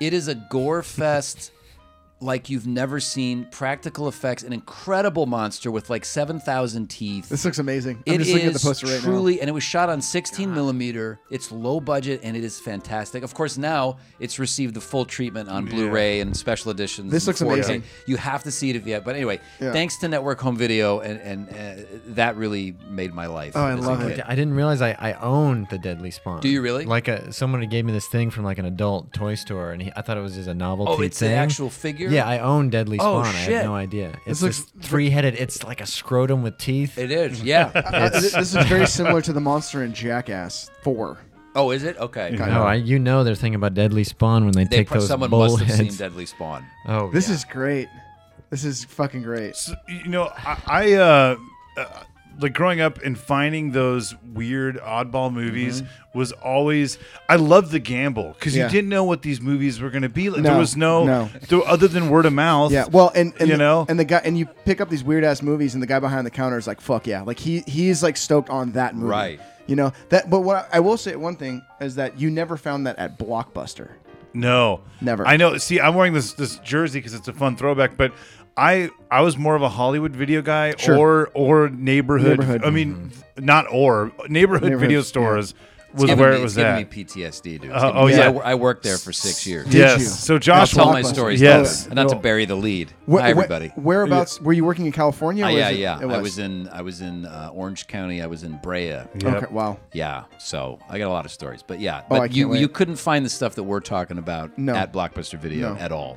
it 0.00 0.12
is 0.12 0.28
a 0.28 0.34
gore 0.34 0.82
fest 0.82 1.52
like 2.22 2.48
you've 2.48 2.66
never 2.66 3.00
seen. 3.00 3.46
Practical 3.50 4.08
effects, 4.08 4.42
an 4.42 4.52
incredible 4.52 5.26
monster 5.26 5.70
with 5.70 5.90
like 5.90 6.04
seven 6.04 6.40
thousand 6.40 6.88
teeth. 6.88 7.28
This 7.28 7.44
looks 7.44 7.58
amazing. 7.58 8.02
I'm 8.06 8.14
It 8.14 8.18
just 8.18 8.30
looking 8.32 8.46
at 8.46 8.52
the 8.52 8.56
is 8.56 8.64
poster 8.64 8.86
right 8.86 9.00
truly, 9.00 9.40
and 9.40 9.48
it 9.48 9.52
was 9.52 9.62
shot 9.62 9.88
on 9.88 10.00
16 10.00 10.52
millimeter. 10.52 11.20
It's 11.30 11.50
low 11.52 11.80
budget, 11.80 12.20
and 12.22 12.36
it 12.36 12.44
is 12.44 12.58
fantastic. 12.60 13.22
Of 13.22 13.34
course, 13.34 13.58
now 13.58 13.98
it's 14.20 14.38
received 14.38 14.74
the 14.74 14.80
full 14.80 15.04
treatment 15.04 15.48
on 15.48 15.66
Blu-ray 15.66 16.20
and 16.20 16.36
special 16.36 16.70
editions. 16.70 17.10
This 17.10 17.26
and 17.26 17.28
looks 17.28 17.40
4K. 17.40 17.52
amazing. 17.54 17.82
You 18.06 18.16
have 18.16 18.42
to 18.44 18.50
see 18.50 18.70
it 18.70 18.76
if 18.76 18.86
you 18.86 18.94
have. 18.94 19.04
But 19.04 19.16
anyway, 19.16 19.40
Yeah. 19.60 19.72
thanks 19.72 19.96
to 19.98 20.08
Network 20.08 20.40
Home 20.40 20.56
Video, 20.56 21.00
and 21.00 21.20
and 21.20 21.48
uh, 21.50 21.84
that 22.08 22.36
really 22.36 22.74
made 22.88 23.12
my 23.12 23.26
life. 23.26 23.52
Oh, 23.56 23.62
I 23.64 23.72
as 23.72 23.84
a 23.84 23.88
love 23.88 24.02
it. 24.02 24.16
kid. 24.16 24.24
I 24.26 24.34
didn't 24.34 24.54
realize 24.54 24.80
I, 24.80 24.92
I 24.98 25.12
owned 25.14 25.68
the 25.70 25.78
Deadly 25.78 26.10
Spawn. 26.10 26.40
Do 26.40 26.48
you 26.48 26.62
really? 26.62 26.84
Like 26.84 27.08
a 27.08 27.32
someone 27.32 27.66
gave 27.68 27.84
me 27.84 27.92
this 27.92 28.06
thing 28.06 28.30
from 28.30 28.44
like 28.44 28.58
an 28.58 28.64
adult 28.66 29.12
toy 29.12 29.34
store, 29.34 29.72
and 29.72 29.82
he, 29.82 29.92
I 29.96 30.02
thought 30.02 30.16
it 30.16 30.20
was 30.20 30.34
just 30.34 30.48
a 30.48 30.54
novelty 30.54 30.92
Oh, 30.92 31.00
it's 31.02 31.18
the 31.18 31.26
thing. 31.26 31.34
actual 31.36 31.70
figure. 31.70 32.08
Yeah, 32.12 32.26
I 32.28 32.38
own 32.38 32.70
Deadly 32.70 32.98
Oh, 33.00 33.22
Spawn. 33.22 33.34
I 33.34 33.38
shit. 33.44 33.54
had 33.56 33.64
no 33.66 33.74
idea. 33.74 34.18
It's 34.26 34.42
looks- 34.42 34.62
this 34.64 34.88
three-headed. 34.88 35.34
It's 35.34 35.62
like 35.64 35.80
a 35.80 35.86
scrotum 35.86 36.42
with 36.42 36.58
teeth. 36.58 36.98
It 36.98 37.10
is, 37.10 37.42
yeah. 37.42 37.70
Uh, 37.74 38.08
th- 38.10 38.32
this 38.32 38.54
is 38.54 38.66
very 38.66 38.86
similar 38.86 39.20
to 39.22 39.32
the 39.32 39.40
monster 39.40 39.82
in 39.82 39.92
Jackass 39.94 40.70
4. 40.82 41.18
Oh, 41.54 41.70
is 41.70 41.84
it? 41.84 41.96
Okay. 41.98 42.34
Kind 42.36 42.50
No, 42.52 42.62
I, 42.62 42.74
you 42.76 42.98
know 42.98 43.24
they're 43.24 43.34
thinking 43.34 43.56
about 43.56 43.74
Deadly 43.74 44.04
Spawn 44.04 44.44
when 44.44 44.52
they, 44.54 44.64
They 44.64 44.76
take 44.78 44.88
pro- 44.88 45.00
those 45.00 45.08
someone 45.08 45.30
must 45.30 45.58
have 45.60 45.68
seen 45.70 45.78
bullheads. 45.88 45.98
Deadly 45.98 46.26
Spawn. 46.26 46.64
Oh, 46.86 47.10
This 47.10 47.28
yeah. 47.28 47.34
is 47.34 47.44
great. 47.44 47.88
This 48.50 48.64
is 48.64 48.84
fucking 48.84 49.22
great. 49.22 49.56
So, 49.56 49.74
you 49.88 50.08
know, 50.08 50.30
I, 50.36 50.58
I 50.66 50.92
uh, 50.94 51.36
uh, 51.76 51.84
like 52.40 52.52
growing 52.54 52.80
up 52.80 53.00
and 53.02 53.18
finding 53.18 53.72
those 53.72 54.14
weird 54.32 54.78
oddball 54.78 55.32
movies 55.32 55.82
was 56.14 56.32
always. 56.32 56.98
I 57.28 57.36
loved 57.36 57.70
the 57.70 57.78
gamble 57.78 58.32
because 58.38 58.52
Mm-hmm. 58.52 58.58
Yeah. 58.60 58.66
you 58.66 58.70
didn't 58.72 58.90
know 58.90 59.04
what 59.04 59.22
these 59.22 59.40
movies 59.40 59.80
were 59.80 59.90
going 59.90 60.02
to 60.02 60.08
be. 60.08 60.28
Like, 60.30 60.42
No, 60.42 60.50
there 60.50 60.58
was 60.58 60.76
no, 60.76 61.04
no. 61.04 61.30
there- 61.48 61.66
other 61.66 61.88
than 61.88 62.08
word 62.10 62.26
of 62.26 62.32
mouth. 62.32 62.72
Yeah, 62.72 62.86
well, 62.90 63.10
and, 63.14 63.32
and 63.38 63.48
You 63.48 63.54
the- 63.54 63.58
know? 63.58 63.86
and 63.88 63.98
the 63.98 64.04
guy, 64.04 64.20
and 64.24 64.36
you 64.38 64.46
pick 64.64 64.80
up 64.80 64.88
these 64.90 65.04
weird 65.04 65.24
ass 65.24 65.42
movies, 65.42 65.74
and 65.74 65.82
the 65.82 65.86
guy 65.86 65.98
behind 66.00 66.26
the 66.26 66.30
counter 66.30 66.58
is 66.58 66.66
like, 66.66 66.80
"Fuck 66.80 67.06
yeah!" 67.06 67.22
Like 67.22 67.38
he 67.38 67.60
he's 67.66 68.02
like 68.02 68.16
stoked 68.16 68.50
on 68.50 68.72
that 68.72 68.94
movie, 68.94 69.08
Right. 69.08 69.40
You 69.66 69.76
know 69.76 69.92
that. 70.08 70.28
But 70.28 70.40
what 70.40 70.68
I, 70.72 70.78
I 70.78 70.80
will 70.80 70.96
say 70.96 71.14
one 71.16 71.36
thing 71.36 71.62
is 71.80 71.94
that 71.94 72.18
you 72.18 72.30
never 72.30 72.56
found 72.56 72.86
that 72.86 72.98
at 72.98 73.18
Blockbuster. 73.18 73.90
No, 74.34 74.80
Never. 75.02 75.26
I 75.26 75.36
know. 75.36 75.58
See, 75.58 75.78
I'm 75.80 75.94
wearing 75.94 76.14
this 76.14 76.32
this 76.32 76.56
jersey 76.58 76.98
because 76.98 77.14
it's 77.14 77.28
a 77.28 77.32
fun 77.32 77.56
throwback, 77.56 77.96
but. 77.96 78.12
I 78.56 78.90
I 79.10 79.22
was 79.22 79.36
more 79.36 79.54
of 79.56 79.62
a 79.62 79.68
Hollywood 79.68 80.14
video 80.14 80.42
guy 80.42 80.74
Sure. 80.76 80.96
or 80.96 81.30
or 81.34 81.68
neighborhood. 81.70 82.38
Neighborhood. 82.38 82.64
I 82.64 82.70
mean, 82.70 83.10
not 83.38 83.66
or 83.70 84.12
neighborhood 84.28 84.30
Neighborhood, 84.30 84.78
video 84.80 84.98
yeah. 84.98 85.04
stores 85.04 85.54
was 85.94 86.04
Giving 86.06 86.20
where 86.20 86.32
me, 86.32 86.38
it 86.38 86.42
was 86.42 86.52
it's 86.56 86.56
giving 86.56 86.72
at. 86.84 86.96
me 86.96 87.04
PTSD, 87.04 87.42
dude. 87.60 87.64
It's 87.64 87.74
Uh, 87.74 87.86
giving 87.88 87.96
oh, 88.02 88.06
me- 88.06 88.12
yeah. 88.14 88.20
I, 88.24 88.28
wo- 88.30 88.40
I 88.40 88.54
worked 88.54 88.82
there 88.82 88.96
for 88.96 89.12
six 89.12 89.46
years. 89.46 89.66
Did 89.66 89.74
yes. 89.74 90.00
you? 90.00 90.06
So 90.06 90.34
I'll 90.34 90.40
Josh, 90.40 90.70
tell 90.72 90.86
my 90.90 91.02
Blockbuster. 91.02 91.12
stories. 91.12 91.40
Yes. 91.42 91.82
later. 91.84 91.94
Not 91.96 92.08
to 92.08 92.16
bury 92.16 92.46
the 92.46 92.54
lead. 92.54 92.94
Where- 93.04 93.22
Hi, 93.22 93.28
everybody. 93.28 93.68
where- 93.74 93.98
whereabouts 93.98 94.40
were 94.40 94.54
you 94.54 94.64
working 94.64 94.86
in 94.86 94.92
California? 94.92 95.44
Uh, 95.44 95.48
or 95.48 95.52
yeah, 95.52 95.68
is 95.68 95.76
it- 95.76 95.80
yeah. 95.80 95.98
it 96.00 96.06
I 96.10 96.18
was 96.18 96.38
in 96.38 96.66
I 96.72 96.80
was 96.80 97.02
in 97.02 97.26
uh, 97.26 97.50
Orange 97.52 97.88
County. 97.88 98.22
I 98.22 98.26
was 98.26 98.42
in 98.42 98.58
Brea. 98.62 98.86
Yep. 98.86 99.06
Okay, 99.22 99.46
wow. 99.50 99.76
Yeah, 99.92 100.24
so 100.38 100.78
I 100.88 100.96
got 100.98 101.08
a 101.08 101.12
lot 101.12 101.26
of 101.26 101.30
stories, 101.30 101.62
but 101.62 101.78
yeah, 101.78 102.00
Oh, 102.04 102.06
but 102.08 102.14
I 102.14 102.18
can't 102.20 102.32
you 102.38 102.48
wait. 102.48 102.60
you 102.60 102.68
couldn't 102.68 102.96
find 102.96 103.22
the 103.22 103.28
stuff 103.30 103.54
that 103.56 103.64
we're 103.64 103.80
talking 103.80 104.16
about 104.16 104.56
No. 104.56 104.74
at 104.74 104.94
Blockbuster 104.94 105.38
Video 105.38 105.74
No. 105.74 105.78
at 105.80 105.92
all. 105.92 106.16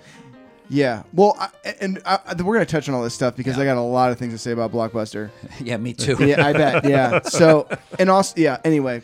Yeah. 0.69 1.03
Well, 1.13 1.35
I, 1.39 1.49
and 1.81 2.01
I, 2.05 2.19
I- 2.25 2.41
we're 2.41 2.55
gonna 2.55 2.65
touch 2.65 2.89
on 2.89 2.95
all 2.95 3.03
this 3.03 3.13
stuff 3.13 3.35
because 3.35 3.57
Yeah. 3.57 3.63
I 3.63 3.65
got 3.65 3.77
a 3.77 3.81
lot 3.81 4.11
of 4.11 4.17
things 4.17 4.33
to 4.33 4.37
say 4.37 4.51
about 4.51 4.71
Blockbuster. 4.71 5.29
yeah, 5.59 5.77
me 5.77 5.93
too. 5.93 6.15
yeah, 6.25 6.45
I 6.45 6.53
bet. 6.53 6.85
Yeah. 6.89 7.21
So, 7.23 7.67
and 7.99 8.09
also, 8.09 8.33
yeah. 8.37 8.57
Anyway, 8.65 9.01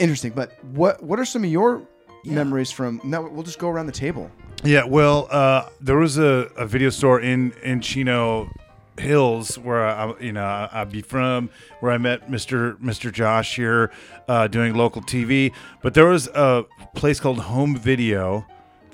interesting. 0.00 0.32
But 0.32 0.52
what 0.72 1.02
what 1.02 1.18
are 1.18 1.24
some 1.24 1.44
of 1.44 1.50
your 1.50 1.82
memories 2.24 2.70
from? 2.70 3.00
No, 3.04 3.22
we'll 3.22 3.42
just 3.42 3.58
go 3.58 3.68
around 3.68 3.86
the 3.86 3.92
table. 3.92 4.30
Yeah, 4.64 4.84
well, 4.84 5.28
uh, 5.30 5.68
there 5.80 5.96
was 5.96 6.18
a, 6.18 6.50
a 6.56 6.66
video 6.66 6.90
store 6.90 7.20
in 7.20 7.52
in 7.62 7.80
Chino 7.80 8.50
Hills 8.98 9.56
where 9.58 9.86
I, 9.86 10.12
you 10.18 10.32
know 10.32 10.42
I, 10.44 10.68
I'd 10.72 10.90
be 10.90 11.02
from, 11.02 11.50
where 11.80 11.92
I 11.92 11.98
met 11.98 12.28
Mister 12.28 12.76
Mister 12.80 13.10
Josh 13.12 13.54
here, 13.54 13.92
uh, 14.26 14.48
doing 14.48 14.74
local 14.74 15.00
TV. 15.02 15.52
But 15.82 15.94
there 15.94 16.06
was 16.06 16.26
a 16.28 16.64
place 16.96 17.20
called 17.20 17.38
Home 17.40 17.76
Video. 17.76 18.44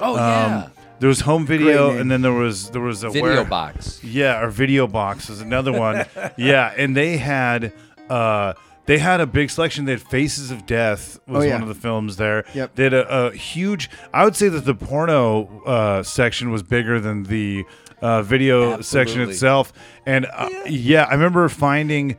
Oh 0.01 0.17
yeah, 0.17 0.65
Um, 0.67 0.73
there 1.01 1.09
was 1.09 1.21
Home 1.21 1.47
Video, 1.47 1.91
and 1.91 2.11
then 2.11 2.23
there 2.23 2.33
was 2.33 2.71
there 2.71 2.81
was 2.83 3.03
a 3.03 3.11
video 3.11 3.23
where- 3.35 3.45
box. 3.45 4.03
Yeah, 4.03 4.43
or 4.43 4.49
Video 4.51 4.87
Box 4.87 5.29
was 5.29 5.41
another 5.41 5.73
one. 5.73 6.07
yeah, 6.37 6.73
and 6.77 6.97
they 6.97 7.17
had 7.17 7.73
uh 8.09 8.55
they 8.87 8.99
had 8.99 9.21
a 9.21 9.27
big 9.27 9.49
selection. 9.51 9.87
They 9.87 9.93
had 9.93 10.03
Faces 10.03 10.51
of 10.51 10.67
Death 10.67 11.19
was 11.27 11.45
Oh, 11.45 11.47
yeah. 11.47 11.55
one 11.55 11.63
of 11.63 11.69
the 11.69 11.75
films 11.75 12.17
there. 12.17 12.45
Yep. 12.55 12.75
They 12.75 12.85
had 12.85 12.95
a, 12.95 13.27
a 13.29 13.33
huge. 13.33 13.89
I 14.13 14.25
would 14.25 14.37
say 14.37 14.49
that 14.49 14.65
the 14.67 14.75
porno 14.75 15.63
uh, 15.65 16.03
section 16.03 16.51
was 16.51 16.63
bigger 16.63 17.01
than 17.01 17.23
the 17.23 17.65
uh, 18.03 18.21
video 18.21 18.83
section 18.83 19.23
itself. 19.23 19.73
And 20.05 20.27
uh, 20.31 20.51
yeah. 20.67 21.05
I 21.05 21.13
remember 21.15 21.49
finding 21.49 22.19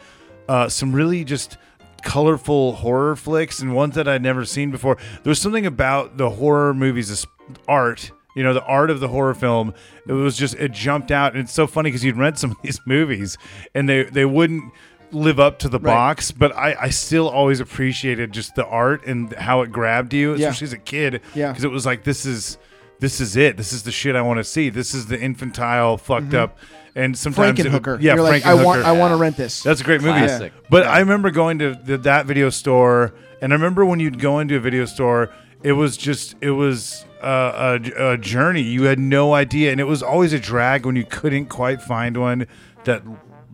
uh, 0.49 0.67
some 0.67 0.91
really 0.91 1.23
just 1.23 1.57
colorful 2.01 2.73
horror 2.73 3.15
flicks 3.15 3.59
and 3.59 3.75
ones 3.75 3.93
that 3.93 4.07
I'd 4.07 4.23
never 4.23 4.43
seen 4.43 4.71
before. 4.71 4.95
There 5.23 5.29
was 5.29 5.39
something 5.39 5.67
about 5.67 6.17
the 6.17 6.31
horror 6.31 6.73
movies, 6.73 7.09
this 7.09 7.27
art, 7.67 8.11
you 8.35 8.43
know, 8.43 8.53
the 8.53 8.63
art 8.65 8.89
of 8.91 8.99
the 8.99 9.07
horror 9.07 9.33
film. 9.33 9.73
It 10.07 10.13
was 10.13 10.37
just 10.37 10.53
it 10.55 10.71
jumped 10.71 11.09
out, 11.09 11.33
and 11.33 11.41
it's 11.41 11.53
so 11.53 11.65
funny 11.65 11.89
because 11.89 12.03
you'd 12.03 12.17
rent 12.17 12.37
some 12.37 12.51
of 12.51 12.57
these 12.61 12.79
movies 12.85 13.37
and 13.73 13.89
they 13.89 14.03
they 14.03 14.25
wouldn't 14.25 14.71
live 15.11 15.39
up 15.39 15.59
to 15.59 15.69
the 15.69 15.79
Right. 15.79 15.93
box, 15.93 16.31
but 16.31 16.53
I, 16.55 16.75
I 16.79 16.89
still 16.89 17.29
always 17.29 17.59
appreciated 17.61 18.31
just 18.33 18.55
the 18.55 18.65
art 18.65 19.05
and 19.05 19.31
how 19.33 19.61
it 19.61 19.71
grabbed 19.71 20.13
you, 20.13 20.31
Yeah. 20.35 20.47
especially 20.49 20.65
as 20.65 20.73
a 20.73 20.77
kid. 20.77 21.21
Yeah. 21.33 21.49
because 21.51 21.63
it 21.63 21.71
was 21.71 21.85
like 21.85 22.03
this 22.03 22.25
is 22.25 22.57
this 22.99 23.19
is 23.21 23.35
it. 23.37 23.55
This 23.57 23.71
is 23.73 23.83
the 23.83 23.91
shit 23.91 24.15
I 24.15 24.21
want 24.21 24.37
to 24.39 24.43
see. 24.43 24.69
This 24.69 24.93
is 24.93 25.05
the 25.07 25.19
infantile, 25.19 25.97
fucked 25.97 26.33
up, 26.33 26.57
and 26.95 27.17
sometimes 27.17 27.59
it 27.59 27.71
would- 27.71 27.83
Frankenhooker. 27.83 28.01
yeah, 28.01 28.11
Mm-hmm. 28.13 28.17
You're 28.17 28.23
like, 28.31 28.45
I 28.45 28.53
want, 28.55 28.81
Frankenhooker. 28.81 28.85
I 28.85 28.91
want 28.93 29.11
to 29.11 29.15
rent 29.17 29.37
this. 29.37 29.63
That's 29.63 29.81
a 29.81 29.83
great 29.83 30.01
movie. 30.01 30.19
Classic. 30.19 30.53
But 30.69 30.83
I 30.87 30.99
remember 30.99 31.29
going 31.29 31.59
to 31.59 31.75
the, 31.83 31.97
that 31.99 32.25
video 32.25 32.49
store, 32.49 33.13
and 33.41 33.51
I 33.53 33.55
remember 33.55 33.85
when 33.85 33.99
you'd 33.99 34.19
go 34.19 34.39
into 34.39 34.55
a 34.55 34.59
video 34.59 34.85
store, 34.85 35.29
it 35.61 35.73
was 35.73 35.97
just 35.97 36.35
it 36.41 36.51
was 36.51 37.05
uh, 37.25 37.79
a, 37.97 38.11
a 38.13 38.17
journey. 38.17 38.61
You 38.61 38.83
had 38.83 38.99
no 38.99 39.33
idea, 39.33 39.71
and 39.71 39.79
it 39.79 39.85
was 39.85 40.03
always 40.03 40.33
a 40.33 40.39
drag 40.39 40.85
when 40.85 40.95
you 40.95 41.05
couldn't 41.05 41.47
quite 41.47 41.81
find 41.81 42.17
one 42.17 42.47
that 42.83 43.01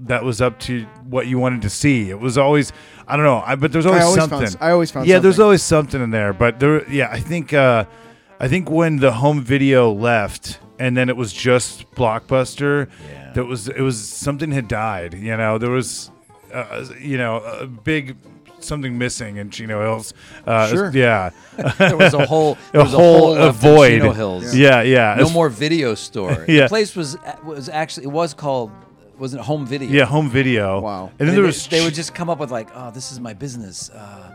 that 0.03 0.23
was 0.23 0.41
up 0.41 0.59
to 0.59 0.83
what 1.03 1.27
you 1.27 1.37
wanted 1.39 1.61
to 1.61 1.69
see. 1.69 2.09
It 2.09 2.19
was 2.19 2.37
always 2.37 2.73
I 3.07 3.15
don't 3.15 3.25
know, 3.25 3.43
I, 3.45 3.55
but 3.55 3.71
there's 3.71 3.85
always, 3.85 4.03
always 4.03 4.19
something. 4.21 4.39
found- 4.39 4.57
I 4.61 4.71
always 4.71 4.91
found 4.91 5.07
yeah, 5.07 5.19
there's 5.19 5.39
always 5.39 5.61
something 5.63 6.01
in 6.01 6.11
there. 6.11 6.33
But 6.33 6.59
there, 6.59 6.89
yeah, 6.89 7.09
I 7.11 7.19
think 7.19 7.53
uh, 7.53 7.85
I 8.39 8.47
think 8.47 8.69
when 8.69 8.97
the 8.97 9.11
home 9.11 9.41
video 9.41 9.91
left, 9.91 10.59
and 10.79 10.95
then 10.95 11.09
it 11.09 11.17
was 11.17 11.33
just 11.33 11.89
blockbuster. 11.91 12.89
Yeah. 13.09 13.33
That 13.33 13.45
was 13.45 13.67
it 13.67 13.81
was 13.81 13.99
something 13.99 14.51
had 14.51 14.67
died. 14.67 15.13
You 15.13 15.37
know, 15.37 15.57
there 15.57 15.69
was 15.69 16.11
uh, 16.53 16.85
you 16.99 17.17
know 17.17 17.37
a 17.37 17.67
big 17.67 18.17
something 18.63 18.97
missing 18.97 19.37
in 19.37 19.49
Chino 19.49 19.81
Hills. 19.81 20.13
Uh, 20.45 20.67
Sure. 20.67 20.91
Yeah, 20.93 21.29
There 21.77 21.97
was 21.97 22.13
a 22.13 22.25
whole 22.25 22.53
a 22.53 22.71
there 22.71 22.81
was 22.83 22.91
whole 22.93 23.35
a 23.37 23.47
in 23.47 23.53
void. 23.53 23.89
Chino 24.01 24.13
Hills. 24.13 24.55
Yeah, 24.55 24.81
yeah. 24.81 25.15
No 25.15 25.21
It's- 25.21 25.33
more 25.33 25.49
video 25.49 25.95
store. 25.95 26.45
Yeah. 26.47 26.63
The 26.63 26.69
place 26.69 26.95
was 26.95 27.17
was 27.43 27.69
actually 27.69 28.05
it 28.05 28.11
was 28.11 28.33
called 28.33 28.71
wasn't 29.17 29.41
it 29.41 29.45
home 29.45 29.65
video. 29.67 29.89
Yeah, 29.89 30.05
home 30.05 30.29
video. 30.29 30.79
Wow. 30.81 31.11
And 31.19 31.19
then 31.19 31.27
they, 31.29 31.33
there 31.35 31.43
was 31.43 31.67
they 31.67 31.83
would 31.83 31.93
just 31.93 32.13
come 32.15 32.29
up 32.29 32.39
with 32.39 32.49
like, 32.51 32.69
oh, 32.73 32.89
this 32.91 33.11
is 33.11 33.19
my 33.19 33.33
business. 33.33 33.89
Uh, 33.91 34.31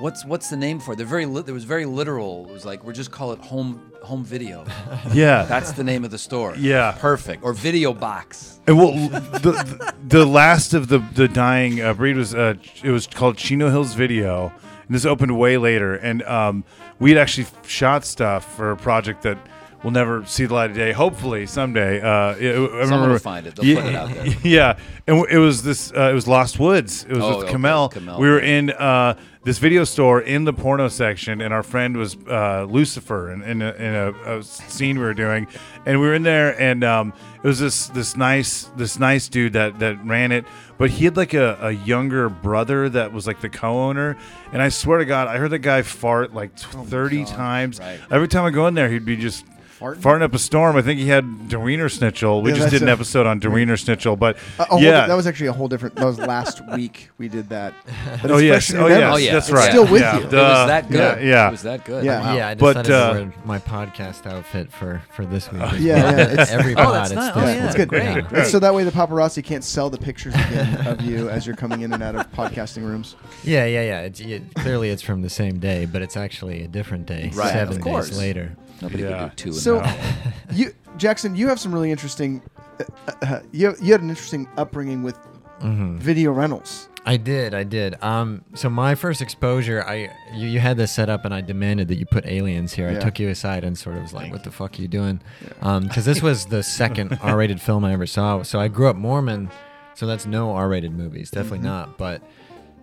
what's 0.00 0.24
what's 0.24 0.50
the 0.50 0.56
name 0.56 0.80
for 0.80 0.92
it? 0.92 0.96
They're 0.96 1.06
very 1.06 1.24
li- 1.26 1.44
it 1.46 1.50
was 1.52 1.64
very 1.64 1.86
literal. 1.86 2.46
It 2.48 2.52
was 2.52 2.64
like 2.66 2.84
we're 2.84 2.92
just 2.92 3.10
call 3.10 3.32
it 3.32 3.40
home 3.40 3.87
home 4.02 4.24
video. 4.24 4.64
yeah. 5.12 5.44
That's 5.44 5.72
the 5.72 5.84
name 5.84 6.04
of 6.04 6.10
the 6.10 6.18
store. 6.18 6.54
Yeah. 6.56 6.96
perfect. 6.98 7.42
Or 7.44 7.52
video 7.52 7.92
box. 7.92 8.60
And 8.66 8.78
well, 8.78 8.92
the, 9.08 9.20
the 9.40 9.94
the 10.08 10.24
last 10.26 10.74
of 10.74 10.88
the 10.88 10.98
the 11.14 11.26
dying 11.28 11.80
uh, 11.80 11.94
breed 11.94 12.16
was 12.16 12.34
uh, 12.34 12.54
it 12.82 12.90
was 12.90 13.06
called 13.06 13.36
Chino 13.38 13.70
Hills 13.70 13.94
Video, 13.94 14.52
and 14.86 14.94
this 14.94 15.04
opened 15.06 15.38
way 15.38 15.56
later. 15.56 15.94
And 15.94 16.22
um, 16.24 16.64
we 16.98 17.10
had 17.10 17.18
actually 17.18 17.46
shot 17.66 18.04
stuff 18.04 18.56
for 18.56 18.70
a 18.72 18.76
project 18.76 19.22
that 19.22 19.38
will 19.82 19.90
never 19.92 20.24
see 20.26 20.44
the 20.44 20.52
light 20.52 20.70
of 20.70 20.76
day. 20.76 20.92
Hopefully 20.92 21.46
someday. 21.46 22.00
Uh, 22.00 22.34
it, 22.38 22.70
I 22.74 22.86
Someone 22.86 23.10
will 23.10 23.18
find 23.18 23.46
it. 23.46 23.56
They'll 23.56 23.64
yeah, 23.64 23.80
put 23.80 23.86
it 23.86 23.94
out 23.94 24.08
there. 24.10 24.26
Yeah, 24.42 24.78
and 25.06 25.24
it 25.30 25.38
was 25.38 25.62
this. 25.62 25.90
Uh, 25.92 26.10
it 26.10 26.14
was 26.14 26.26
Lost 26.28 26.58
Woods. 26.58 27.04
It 27.08 27.14
was 27.14 27.24
Oh, 27.24 27.38
with 27.38 27.48
Kamel. 27.48 27.88
Kamel. 27.88 28.18
We 28.20 28.28
were 28.28 28.40
in 28.40 28.68
uh, 28.70 29.14
this 29.48 29.56
video 29.56 29.82
store 29.82 30.20
in 30.20 30.44
the 30.44 30.52
porno 30.52 30.88
section, 30.88 31.40
and 31.40 31.54
our 31.54 31.62
friend 31.62 31.96
was 31.96 32.18
uh, 32.28 32.66
Lucifer 32.68 33.32
in, 33.32 33.42
in, 33.42 33.62
a, 33.62 33.72
in 33.72 33.94
a, 33.94 34.38
a 34.38 34.42
scene 34.42 34.98
we 34.98 35.04
were 35.06 35.14
doing, 35.14 35.46
and 35.86 35.98
we 35.98 36.06
were 36.06 36.12
in 36.12 36.22
there, 36.22 36.60
and 36.60 36.84
um, 36.84 37.14
it 37.42 37.46
was 37.46 37.58
this 37.58 37.86
this 37.88 38.14
nice 38.14 38.64
this 38.76 38.98
nice 38.98 39.26
dude 39.26 39.54
that 39.54 39.78
that 39.78 40.04
ran 40.04 40.32
it, 40.32 40.44
but 40.76 40.90
he 40.90 41.06
had 41.06 41.16
like 41.16 41.32
a, 41.32 41.56
a 41.62 41.70
younger 41.70 42.28
brother 42.28 42.90
that 42.90 43.14
was 43.14 43.26
like 43.26 43.40
the 43.40 43.48
co-owner, 43.48 44.18
and 44.52 44.60
I 44.60 44.68
swear 44.68 44.98
to 44.98 45.06
God, 45.06 45.28
I 45.28 45.38
heard 45.38 45.50
the 45.50 45.58
guy 45.58 45.80
fart 45.80 46.34
like 46.34 46.54
thirty 46.58 47.24
times. 47.24 47.80
Right. 47.80 47.98
Every 48.10 48.28
time 48.28 48.44
I 48.44 48.50
go 48.50 48.66
in 48.66 48.74
there, 48.74 48.90
he'd 48.90 49.06
be 49.06 49.16
just. 49.16 49.46
Farting? 49.78 49.98
Farting 50.00 50.22
up 50.22 50.34
a 50.34 50.38
storm. 50.38 50.76
I 50.76 50.82
think 50.82 50.98
he 50.98 51.08
had 51.08 51.48
Der 51.48 51.58
Wienerschnitzel. 51.58 52.42
We 52.42 52.50
Yeah, 52.50 52.56
just 52.56 52.70
did 52.70 52.82
an 52.82 52.88
a- 52.88 52.92
episode 52.92 53.26
on 53.26 53.38
Der 53.38 53.48
Wienerschnitzel, 53.50 54.18
but 54.18 54.36
A- 54.58 54.74
a 54.74 54.80
yeah, 54.80 55.02
di- 55.02 55.06
that 55.08 55.14
was 55.14 55.26
actually 55.26 55.46
a 55.46 55.52
whole 55.52 55.68
different. 55.68 55.94
That 55.96 56.04
was 56.06 56.18
last 56.18 56.60
week 56.74 57.10
we 57.18 57.28
did 57.28 57.48
that. 57.50 57.74
But 58.20 58.30
Oh 58.30 58.34
it's 58.38 58.42
yes, 58.44 58.66
fresh 58.66 58.70
in 58.70 58.76
your 58.76 58.84
oh 58.84 58.88
memory. 58.88 59.00
yes, 59.00 59.12
Oh, 59.14 59.16
yeah. 59.18 59.32
that's 59.34 59.48
It's 59.48 59.54
right. 59.54 59.70
still 59.70 59.86
with 59.86 60.00
yeah. 60.02 60.14
you. 60.18 60.20
It 60.24 60.32
It 60.32 60.36
was 60.36 60.66
that 60.68 60.88
good. 60.90 60.98
Yeah, 60.98 61.28
yeah. 61.28 61.48
It 61.48 61.50
was 61.52 61.62
that 61.62 61.84
good. 61.84 62.04
Yeah. 62.04 62.20
Wow. 62.20 62.36
Yeah, 62.36 62.48
I 62.48 62.54
But, 62.54 62.72
decided 62.84 62.92
uh, 62.92 63.12
to 63.14 63.20
wear 63.20 63.32
my 63.44 63.58
podcast 63.58 64.26
outfit 64.26 64.72
for 64.72 65.02
for 65.14 65.24
this 65.24 65.50
week. 65.52 65.62
Yeah, 65.62 65.76
yeah, 65.78 66.10
it's- 66.32 66.50
Every 66.50 66.72
Oh, 66.74 66.84
pod, 66.84 66.94
that's 66.94 67.10
it's 67.12 67.16
nice. 67.16 67.32
Oh, 67.36 67.40
yeah. 67.40 67.66
It's 67.66 67.74
good. 67.76 67.88
Great, 67.88 68.24
It's 68.32 68.50
so 68.50 68.58
that 68.58 68.74
way 68.74 68.84
the 68.84 68.90
paparazzi 68.90 69.44
can't 69.44 69.62
sell 69.64 69.90
the 69.90 69.98
pictures 69.98 70.34
again 70.34 70.86
of 70.86 71.00
you 71.02 71.28
as 71.28 71.46
you're 71.46 71.56
coming 71.56 71.82
in 71.82 71.92
and 71.92 72.02
out 72.02 72.14
of 72.16 72.30
podcasting 72.32 72.82
rooms. 72.84 73.14
Yeah, 73.44 73.64
yeah, 73.66 73.82
yeah. 73.82 74.00
It's, 74.00 74.20
it, 74.20 74.42
clearly, 74.54 74.90
it's 74.90 75.02
from 75.02 75.22
the 75.22 75.30
same 75.30 75.58
day, 75.60 75.84
but 75.86 76.02
it's 76.02 76.16
actually 76.16 76.62
a 76.64 76.68
different 76.68 77.06
day. 77.06 77.30
Right, 77.34 77.52
seven 77.52 77.76
of 77.76 77.82
course. 77.82 78.08
days 78.08 78.18
later. 78.18 78.56
Nobody 78.82 79.02
Yeah. 79.04 79.28
could 79.28 79.36
do 79.36 79.42
two 79.44 79.48
in 79.50 79.54
So, 79.54 79.80
that. 79.80 80.16
you 80.52 80.72
Jackson, 80.96 81.34
you 81.36 81.48
have 81.48 81.60
some 81.60 81.72
really 81.72 81.90
interesting. 81.90 82.42
Uh, 82.80 82.84
uh, 83.22 83.40
you 83.52 83.74
you 83.80 83.92
had 83.92 84.02
an 84.02 84.10
interesting 84.10 84.48
upbringing 84.56 85.02
with 85.02 85.18
video 85.60 86.32
rentals. 86.32 86.88
I 87.06 87.16
did, 87.16 87.54
I 87.54 87.64
did. 87.64 87.96
Um, 88.02 88.44
so 88.54 88.68
my 88.68 88.94
first 88.94 89.22
exposure, 89.22 89.82
I 89.82 90.10
you, 90.34 90.46
you 90.46 90.60
had 90.60 90.76
this 90.76 90.92
set 90.92 91.08
up, 91.08 91.24
and 91.24 91.32
I 91.32 91.40
demanded 91.40 91.88
that 91.88 91.96
you 91.96 92.04
put 92.06 92.26
aliens 92.26 92.72
here. 92.74 92.90
Yeah. 92.90 92.98
I 92.98 93.00
took 93.00 93.18
you 93.18 93.28
aside 93.28 93.64
and 93.64 93.78
sort 93.78 93.96
of 93.96 94.02
was 94.02 94.12
like, 94.12 94.30
"What 94.30 94.44
the 94.44 94.50
fuck 94.50 94.78
are 94.78 94.82
you 94.82 94.88
doing?" 94.88 95.20
Because 95.60 96.04
this 96.04 96.20
was 96.22 96.46
the 96.46 96.62
second 96.62 97.18
R-rated 97.22 97.60
film 97.60 97.84
I 97.84 97.92
ever 97.92 98.06
saw. 98.06 98.42
So 98.42 98.60
I 98.60 98.68
grew 98.68 98.88
up 98.88 98.96
Mormon, 98.96 99.50
so 99.94 100.06
that's 100.06 100.26
no 100.26 100.52
R-rated 100.52 100.92
movies, 100.92 101.30
definitely 101.30 101.58
Mm-hmm. 101.58 101.66
not. 101.66 101.98
But 101.98 102.22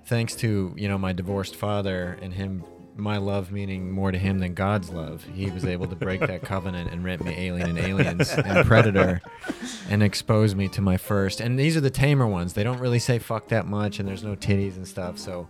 thanks 0.05 0.35
to 0.37 0.73
you 0.75 0.87
know 0.87 0.97
my 0.97 1.13
divorced 1.13 1.55
father 1.55 2.17
and 2.21 2.33
him 2.33 2.63
my 2.95 3.17
love 3.17 3.51
meaning 3.51 3.91
more 3.91 4.11
to 4.11 4.17
him 4.17 4.39
than 4.39 4.53
God's 4.53 4.89
love, 4.89 5.25
he 5.33 5.49
was 5.51 5.65
able 5.65 5.87
to 5.87 5.95
break 5.95 6.21
that 6.21 6.41
covenant 6.41 6.91
and 6.91 7.03
rent 7.03 7.23
me 7.23 7.33
Alien 7.37 7.69
and 7.71 7.79
Aliens 7.79 8.31
and 8.31 8.65
Predator 8.65 9.21
and 9.89 10.01
expose 10.01 10.55
me 10.55 10.67
to 10.69 10.81
my 10.81 10.97
first. 10.97 11.41
And 11.41 11.59
these 11.59 11.75
are 11.75 11.81
the 11.81 11.89
tamer 11.89 12.27
ones. 12.27 12.53
They 12.53 12.63
don't 12.63 12.79
really 12.79 12.99
say 12.99 13.19
fuck 13.19 13.49
that 13.49 13.67
much 13.67 13.99
and 13.99 14.07
there's 14.07 14.23
no 14.23 14.35
titties 14.35 14.77
and 14.77 14.87
stuff. 14.87 15.17
So 15.17 15.47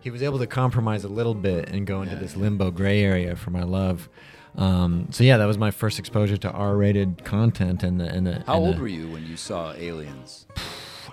he 0.00 0.10
was 0.10 0.22
able 0.22 0.38
to 0.38 0.46
compromise 0.46 1.04
a 1.04 1.08
little 1.08 1.34
bit 1.34 1.68
and 1.68 1.86
go 1.86 2.02
into 2.02 2.16
this 2.16 2.36
limbo 2.36 2.70
gray 2.70 3.02
area 3.02 3.36
for 3.36 3.50
my 3.50 3.62
love. 3.62 4.08
Um, 4.56 5.08
so 5.10 5.22
yeah, 5.22 5.36
that 5.36 5.44
was 5.46 5.58
my 5.58 5.70
first 5.70 5.98
exposure 5.98 6.38
to 6.38 6.50
R-rated 6.50 7.24
content. 7.24 7.82
And 7.82 8.00
the, 8.00 8.06
and 8.06 8.26
the, 8.26 8.42
How 8.46 8.54
and 8.54 8.64
old 8.66 8.76
the- 8.76 8.80
were 8.80 8.88
you 8.88 9.08
when 9.10 9.26
you 9.26 9.36
saw 9.36 9.74
Aliens? 9.74 10.46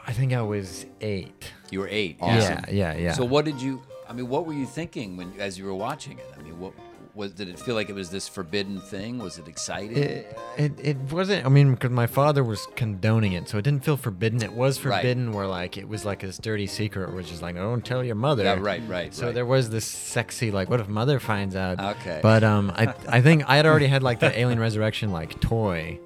I 0.06 0.12
think 0.14 0.34
I 0.34 0.42
was 0.42 0.86
eight. 1.02 1.52
You 1.72 1.80
were 1.80 1.88
eight. 1.90 2.18
Yeah, 2.22 2.64
yeah, 2.70 2.96
yeah. 2.96 3.14
So 3.14 3.24
what 3.26 3.46
did 3.46 3.62
you? 3.62 3.82
I 4.14 4.16
mean, 4.16 4.30
what 4.30 4.46
were 4.46 4.54
you 4.54 4.68
thinking 4.68 5.18
when 5.18 5.34
as 5.40 5.58
you 5.58 5.66
were 5.66 5.74
watching 5.74 6.20
it? 6.20 6.32
I 6.38 6.42
mean, 6.44 6.60
what 6.60 6.74
was? 7.16 7.32
Did 7.32 7.50
it 7.50 7.58
feel 7.58 7.74
like 7.74 7.90
it 7.90 7.96
was 7.96 8.12
this 8.12 8.28
forbidden 8.28 8.80
thing? 8.80 9.18
Was 9.18 9.40
it 9.40 9.48
exciting? 9.48 9.98
It, 9.98 10.38
it, 10.56 10.72
it 10.78 10.98
wasn't. 11.12 11.48
I 11.48 11.50
mean, 11.50 11.74
because 11.74 11.90
my 11.90 12.06
father 12.06 12.44
was 12.44 12.68
condoning 12.76 13.34
it, 13.34 13.50
so 13.50 13.58
it 13.58 13.64
didn't 13.64 13.84
feel 13.84 13.98
forbidden. 13.98 14.44
It 14.44 14.54
was 14.54 14.78
forbidden, 14.78 15.32
where 15.32 15.48
like 15.48 15.78
it 15.78 15.90
was 15.90 16.06
like 16.06 16.20
this 16.20 16.38
dirty 16.38 16.68
secret, 16.68 17.12
which 17.12 17.32
is 17.32 17.42
like, 17.42 17.56
don't 17.56 17.84
tell 17.84 18.04
your 18.04 18.14
mother. 18.14 18.44
Yeah, 18.44 18.60
right, 18.60 18.84
right, 18.88 19.12
So 19.12 19.26
right. 19.26 19.34
there 19.34 19.48
was 19.48 19.72
this 19.72 19.86
sexy, 19.86 20.52
like, 20.52 20.70
what 20.70 20.80
if 20.80 20.88
mother 20.88 21.20
finds 21.20 21.56
out? 21.56 21.80
Okay. 21.80 22.20
But 22.22 22.44
um, 22.44 22.72
I 22.76 22.94
I 23.08 23.22
think 23.22 23.50
I 23.50 23.56
had 23.56 23.66
already 23.66 23.88
had 23.88 24.04
like 24.04 24.20
the 24.20 24.40
Alien 24.40 24.60
Resurrection 24.60 25.12
like 25.12 25.40
toy. 25.42 26.00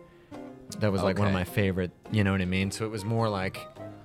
That 0.79 0.93
was 0.93 1.03
like 1.03 1.19
one 1.19 1.27
of 1.27 1.33
my 1.33 1.43
favorite. 1.43 1.91
You 2.09 2.23
know 2.23 2.31
what 2.31 2.41
I 2.41 2.45
mean? 2.45 2.71
So 2.71 2.85
it 2.85 2.89
was 2.89 3.03
more 3.03 3.27
like, 3.27 3.59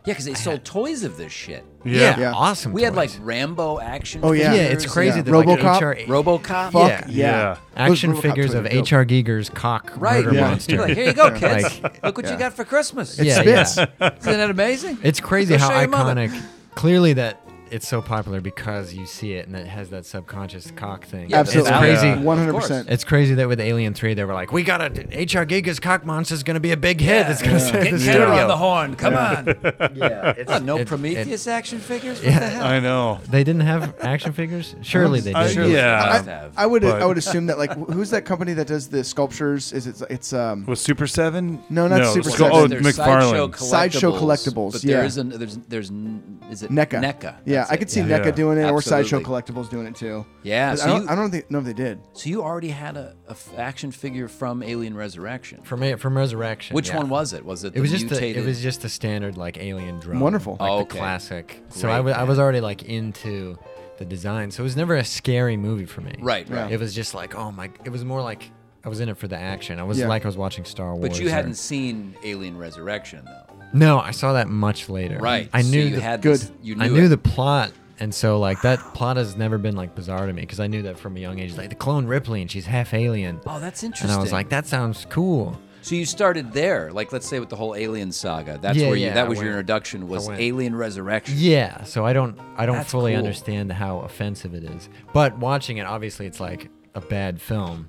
yeah, 0.04 0.12
because 0.14 0.24
they 0.24 0.34
sold 0.34 0.64
toys 0.64 1.04
of 1.04 1.16
this 1.16 1.32
shit. 1.32 1.64
Yeah. 1.84 2.18
Yeah. 2.18 2.32
awesome. 2.32 2.72
We 2.72 2.82
had 2.82 2.94
like 2.94 3.10
toys. 3.10 3.18
Rambo 3.20 3.80
action. 3.80 4.20
Oh, 4.22 4.32
yeah. 4.32 4.52
yeah, 4.54 4.62
figures. 4.68 4.84
it's 4.84 4.92
crazy 4.92 5.16
Yeah. 5.18 5.22
that 5.22 5.32
like 5.32 5.46
RoboCop? 5.48 5.80
HR 5.80 6.10
RoboCop. 6.10 6.72
Fuck 6.72 6.88
Yeah. 6.88 7.04
yeah. 7.06 7.06
Yeah. 7.08 7.56
action 7.76 8.10
Those 8.12 8.18
RoboCop 8.20 8.22
figures 8.22 8.54
of 8.54 8.64
toys 8.64 8.72
are 8.72 8.76
dope. 8.82 8.92
HR 8.92 9.04
Giger's 9.04 9.48
cock 9.50 9.92
Right. 9.96 10.24
murder 10.24 10.36
Yeah. 10.36 10.48
monster. 10.50 10.74
You're 10.76 10.86
like, 10.86 10.96
here 10.96 11.06
you 11.06 11.12
go, 11.12 11.30
kids. 11.38 11.80
Like- 11.82 12.02
Look 12.02 12.16
what 12.18 12.30
you 12.30 12.36
got 12.36 12.52
for 12.54 12.64
Christmas. 12.64 13.18
It 13.18 13.26
Yeah, 13.26 13.64
spits. 13.64 13.78
Isn't 13.78 13.98
that 13.98 14.50
amazing? 14.50 14.98
It's 15.02 15.20
crazy 15.20 15.54
Go 15.56 15.60
how 15.60 15.70
show 15.70 15.78
your 15.80 15.88
mother. 15.88 16.14
iconic. 16.14 16.42
Clearly, 16.74 17.12
that 17.14 17.41
it's 17.72 17.88
so 17.88 18.02
popular 18.02 18.40
because 18.40 18.92
you 18.94 19.06
see 19.06 19.32
it 19.32 19.46
and 19.46 19.56
it 19.56 19.66
has 19.66 19.90
that 19.90 20.04
subconscious 20.06 20.70
cock 20.72 21.04
thing. 21.04 21.30
Yeah, 21.30 21.38
Absolutely. 21.40 21.70
It's 21.72 21.78
crazy. 21.78 22.06
Yeah. 22.08 22.16
100%. 22.16 22.90
It's 22.90 23.04
crazy 23.04 23.34
that 23.34 23.48
with 23.48 23.60
Alien 23.60 23.94
Three, 23.94 24.14
they 24.14 24.24
were 24.24 24.34
like, 24.34 24.52
"We 24.52 24.62
got 24.62 24.80
a 24.80 24.86
HR 25.16 25.44
Giger's 25.44 25.80
cock 25.80 26.04
monster 26.04 26.34
is 26.34 26.42
going 26.42 26.54
to 26.54 26.60
be 26.60 26.72
a 26.72 26.76
big 26.76 27.00
hit. 27.00 27.28
It's 27.28 27.40
going 27.42 27.54
to 27.54 27.60
save 27.60 27.82
Get 27.84 27.92
the 27.92 27.98
Taylor 27.98 28.26
on 28.26 28.48
the 28.48 28.56
horn. 28.56 28.94
Come 28.96 29.14
on. 29.14 29.46
yeah, 29.94 30.34
it's, 30.36 30.52
Oh, 30.52 30.58
no 30.58 30.76
it- 30.78 30.86
Prometheus 30.86 31.46
action 31.46 31.78
figures? 31.78 32.18
What 32.18 32.26
Yeah. 32.28 32.38
the 32.38 32.48
hell? 32.48 32.64
I 32.66 32.80
know. 32.80 33.20
they 33.30 33.42
didn't 33.44 33.62
have 33.62 33.94
action 34.00 34.32
figures. 34.32 34.74
Surely 34.82 35.20
they 35.20 35.32
I- 35.34 35.46
did. 35.48 35.54
Surely 35.54 35.72
yeah. 35.74 36.50
I. 36.56 36.62
I 36.64 36.66
would 36.66 36.82
But- 36.82 37.00
I 37.02 37.06
would 37.06 37.18
assume 37.18 37.46
that 37.46 37.58
like 37.58 37.72
who's 37.72 38.10
that 38.10 38.24
company 38.24 38.52
that 38.54 38.66
does 38.66 38.88
the 38.88 39.02
sculptures? 39.02 39.72
Is 39.72 39.86
it 39.86 40.02
it's 40.10 40.32
um 40.32 40.66
Was 40.66 40.80
Super 40.80 41.06
Seven? 41.06 41.62
No, 41.70 41.88
not 41.88 42.12
Super 42.12 42.30
Sco- 42.30 42.44
Seven. 42.44 42.52
Oh, 42.52 42.66
There's 42.66 42.94
Sideshow 42.96 43.48
McFarlane. 43.48 43.56
Sideshow 43.56 44.12
Collectibles, 44.12 44.72
But 44.72 44.84
yeah. 44.84 44.96
there 44.98 45.06
is 45.06 45.16
an, 45.16 45.28
there's 45.30 45.56
there's 45.68 45.90
n- 45.90 46.38
is 46.50 46.62
it 46.62 46.70
NECA. 46.70 47.00
NECA. 47.02 47.36
Yeah, 47.46 47.61
That's 47.62 47.70
I 47.72 47.76
could 47.76 47.90
see 47.90 48.00
yeah. 48.00 48.18
NECA 48.18 48.24
Yeah. 48.26 48.30
doing 48.32 48.58
it 48.58 48.70
or 48.70 48.80
Sideshow 48.82 49.16
Absolutely. 49.18 49.24
Collectibles 49.54 49.70
doing 49.70 49.86
it 49.86 49.94
too. 49.94 50.24
Yeah, 50.42 50.72
I 50.72 50.74
so 50.74 50.86
don't, 50.86 51.02
you- 51.04 51.08
I 51.08 51.14
don't 51.14 51.30
think, 51.30 51.50
know 51.50 51.58
if 51.58 51.64
they 51.64 51.72
did. 51.72 52.00
So 52.12 52.28
you 52.28 52.42
already 52.42 52.68
had 52.68 52.96
a, 52.96 53.14
a 53.28 53.32
f- 53.32 53.50
action 53.58 53.90
figure 53.92 54.28
from 54.28 54.62
Alien 54.62 54.96
Resurrection. 54.96 55.62
From 55.62 55.82
A- 55.82 55.96
from 55.96 56.16
Resurrection. 56.16 56.74
Which 56.74 56.88
yeah. 56.88 56.98
one 56.98 57.08
was 57.08 57.32
it? 57.32 57.44
Was 57.44 57.64
it 57.64 57.72
the 57.72 57.78
It 57.78 57.82
was 57.82 57.90
just 57.90 58.04
the, 58.08 58.14
mutated? 58.14 58.42
it 58.42 58.46
was 58.46 58.60
just 58.62 58.82
the 58.82 58.88
standard 58.88 59.36
like 59.36 59.58
alien 59.58 59.98
drone. 60.00 60.20
Wonderful. 60.20 60.56
like 60.60 60.70
Oh, 60.70 60.76
the 60.78 60.82
okay. 60.84 60.98
classic. 60.98 61.62
So 61.70 61.82
Great, 61.82 61.92
I 61.94 62.00
was 62.00 62.14
I 62.14 62.22
was 62.24 62.38
already 62.38 62.60
like 62.60 62.82
into 62.84 63.58
the 63.98 64.04
design. 64.04 64.50
So 64.50 64.62
it 64.62 64.64
was 64.64 64.76
never 64.76 64.96
a 64.96 65.04
scary 65.04 65.56
movie 65.56 65.84
for 65.86 66.00
me. 66.00 66.14
right, 66.20 66.48
Yeah. 66.48 66.62
right. 66.64 66.72
It 66.72 66.80
was 66.80 66.94
just 66.94 67.14
like, 67.14 67.34
oh 67.34 67.52
my! 67.52 67.70
It 67.84 67.90
was 67.90 68.04
more 68.04 68.22
like 68.22 68.50
I 68.84 68.88
was 68.88 68.98
in 69.00 69.08
it 69.08 69.16
for 69.16 69.28
the 69.28 69.36
action. 69.38 69.78
I 69.78 69.84
was 69.84 69.98
Yeah. 69.98 70.08
like 70.08 70.24
I 70.24 70.28
was 70.28 70.36
watching 70.36 70.64
Star 70.64 70.94
Wars. 70.96 71.08
But 71.10 71.20
you 71.20 71.28
or- 71.28 71.30
hadn't 71.30 71.54
seen 71.54 72.16
Alien 72.24 72.58
Resurrection 72.58 73.24
though, 73.24 73.41
No, 73.72 73.98
I 74.00 74.10
saw 74.10 74.34
that 74.34 74.48
much 74.48 74.88
later. 74.88 75.18
right? 75.18 75.48
I 75.52 75.62
so 75.62 75.68
knew 75.70 75.82
you 75.82 75.96
the, 75.96 76.00
had 76.02 76.22
Good. 76.22 76.34
This, 76.34 76.52
you 76.62 76.74
knew 76.74 76.84
I 76.84 76.88
knew 76.88 77.04
it. 77.06 77.08
the 77.08 77.18
plot, 77.18 77.72
and 78.00 78.14
so 78.14 78.38
like 78.38 78.60
that 78.62 78.78
plot 78.94 79.16
has 79.16 79.36
never 79.36 79.58
been 79.58 79.76
like 79.76 79.94
bizarre 79.94 80.26
to 80.26 80.32
me 80.32 80.42
because 80.42 80.60
I 80.60 80.66
knew 80.66 80.82
that 80.82 80.98
from 80.98 81.16
a 81.16 81.20
young 81.20 81.38
age. 81.38 81.56
Like 81.56 81.68
the 81.70 81.74
clone 81.74 82.06
Ripley, 82.06 82.40
and 82.42 82.50
she's 82.50 82.66
half 82.66 82.92
alien. 82.94 83.40
Oh, 83.46 83.60
that's 83.60 83.82
interesting. 83.82 84.10
And 84.10 84.18
I 84.18 84.22
was 84.22 84.32
like, 84.32 84.48
that 84.50 84.66
sounds 84.66 85.06
cool. 85.10 85.58
so 85.82 85.94
you 85.94 86.04
started 86.06 86.52
there, 86.52 86.92
like 86.92 87.12
let's 87.12 87.26
say 87.28 87.40
with 87.40 87.48
the 87.48 87.56
whole 87.56 87.74
Alien 87.74 88.12
saga. 88.12 88.58
That's 88.60 88.76
Yeah, 88.78 88.88
where 88.88 88.96
you 88.96 89.06
yeah, 89.06 89.14
that 89.14 89.28
was 89.28 89.38
your 89.40 89.48
introduction 89.50 90.06
was 90.08 90.28
Alien 90.28 90.74
Resurrection. 90.76 91.34
Yeah, 91.38 91.82
so 91.84 92.04
I 92.06 92.12
don't 92.12 92.38
I 92.56 92.66
don't 92.66 92.76
That's 92.76 92.90
fully 92.90 93.12
cool. 93.12 93.18
understand 93.18 93.72
how 93.72 93.98
offensive 94.00 94.54
it 94.54 94.64
is. 94.64 94.88
But 95.12 95.38
watching 95.38 95.78
it, 95.78 95.86
obviously, 95.86 96.26
it's 96.26 96.40
like 96.40 96.68
a 96.94 97.00
bad 97.00 97.40
film. 97.40 97.88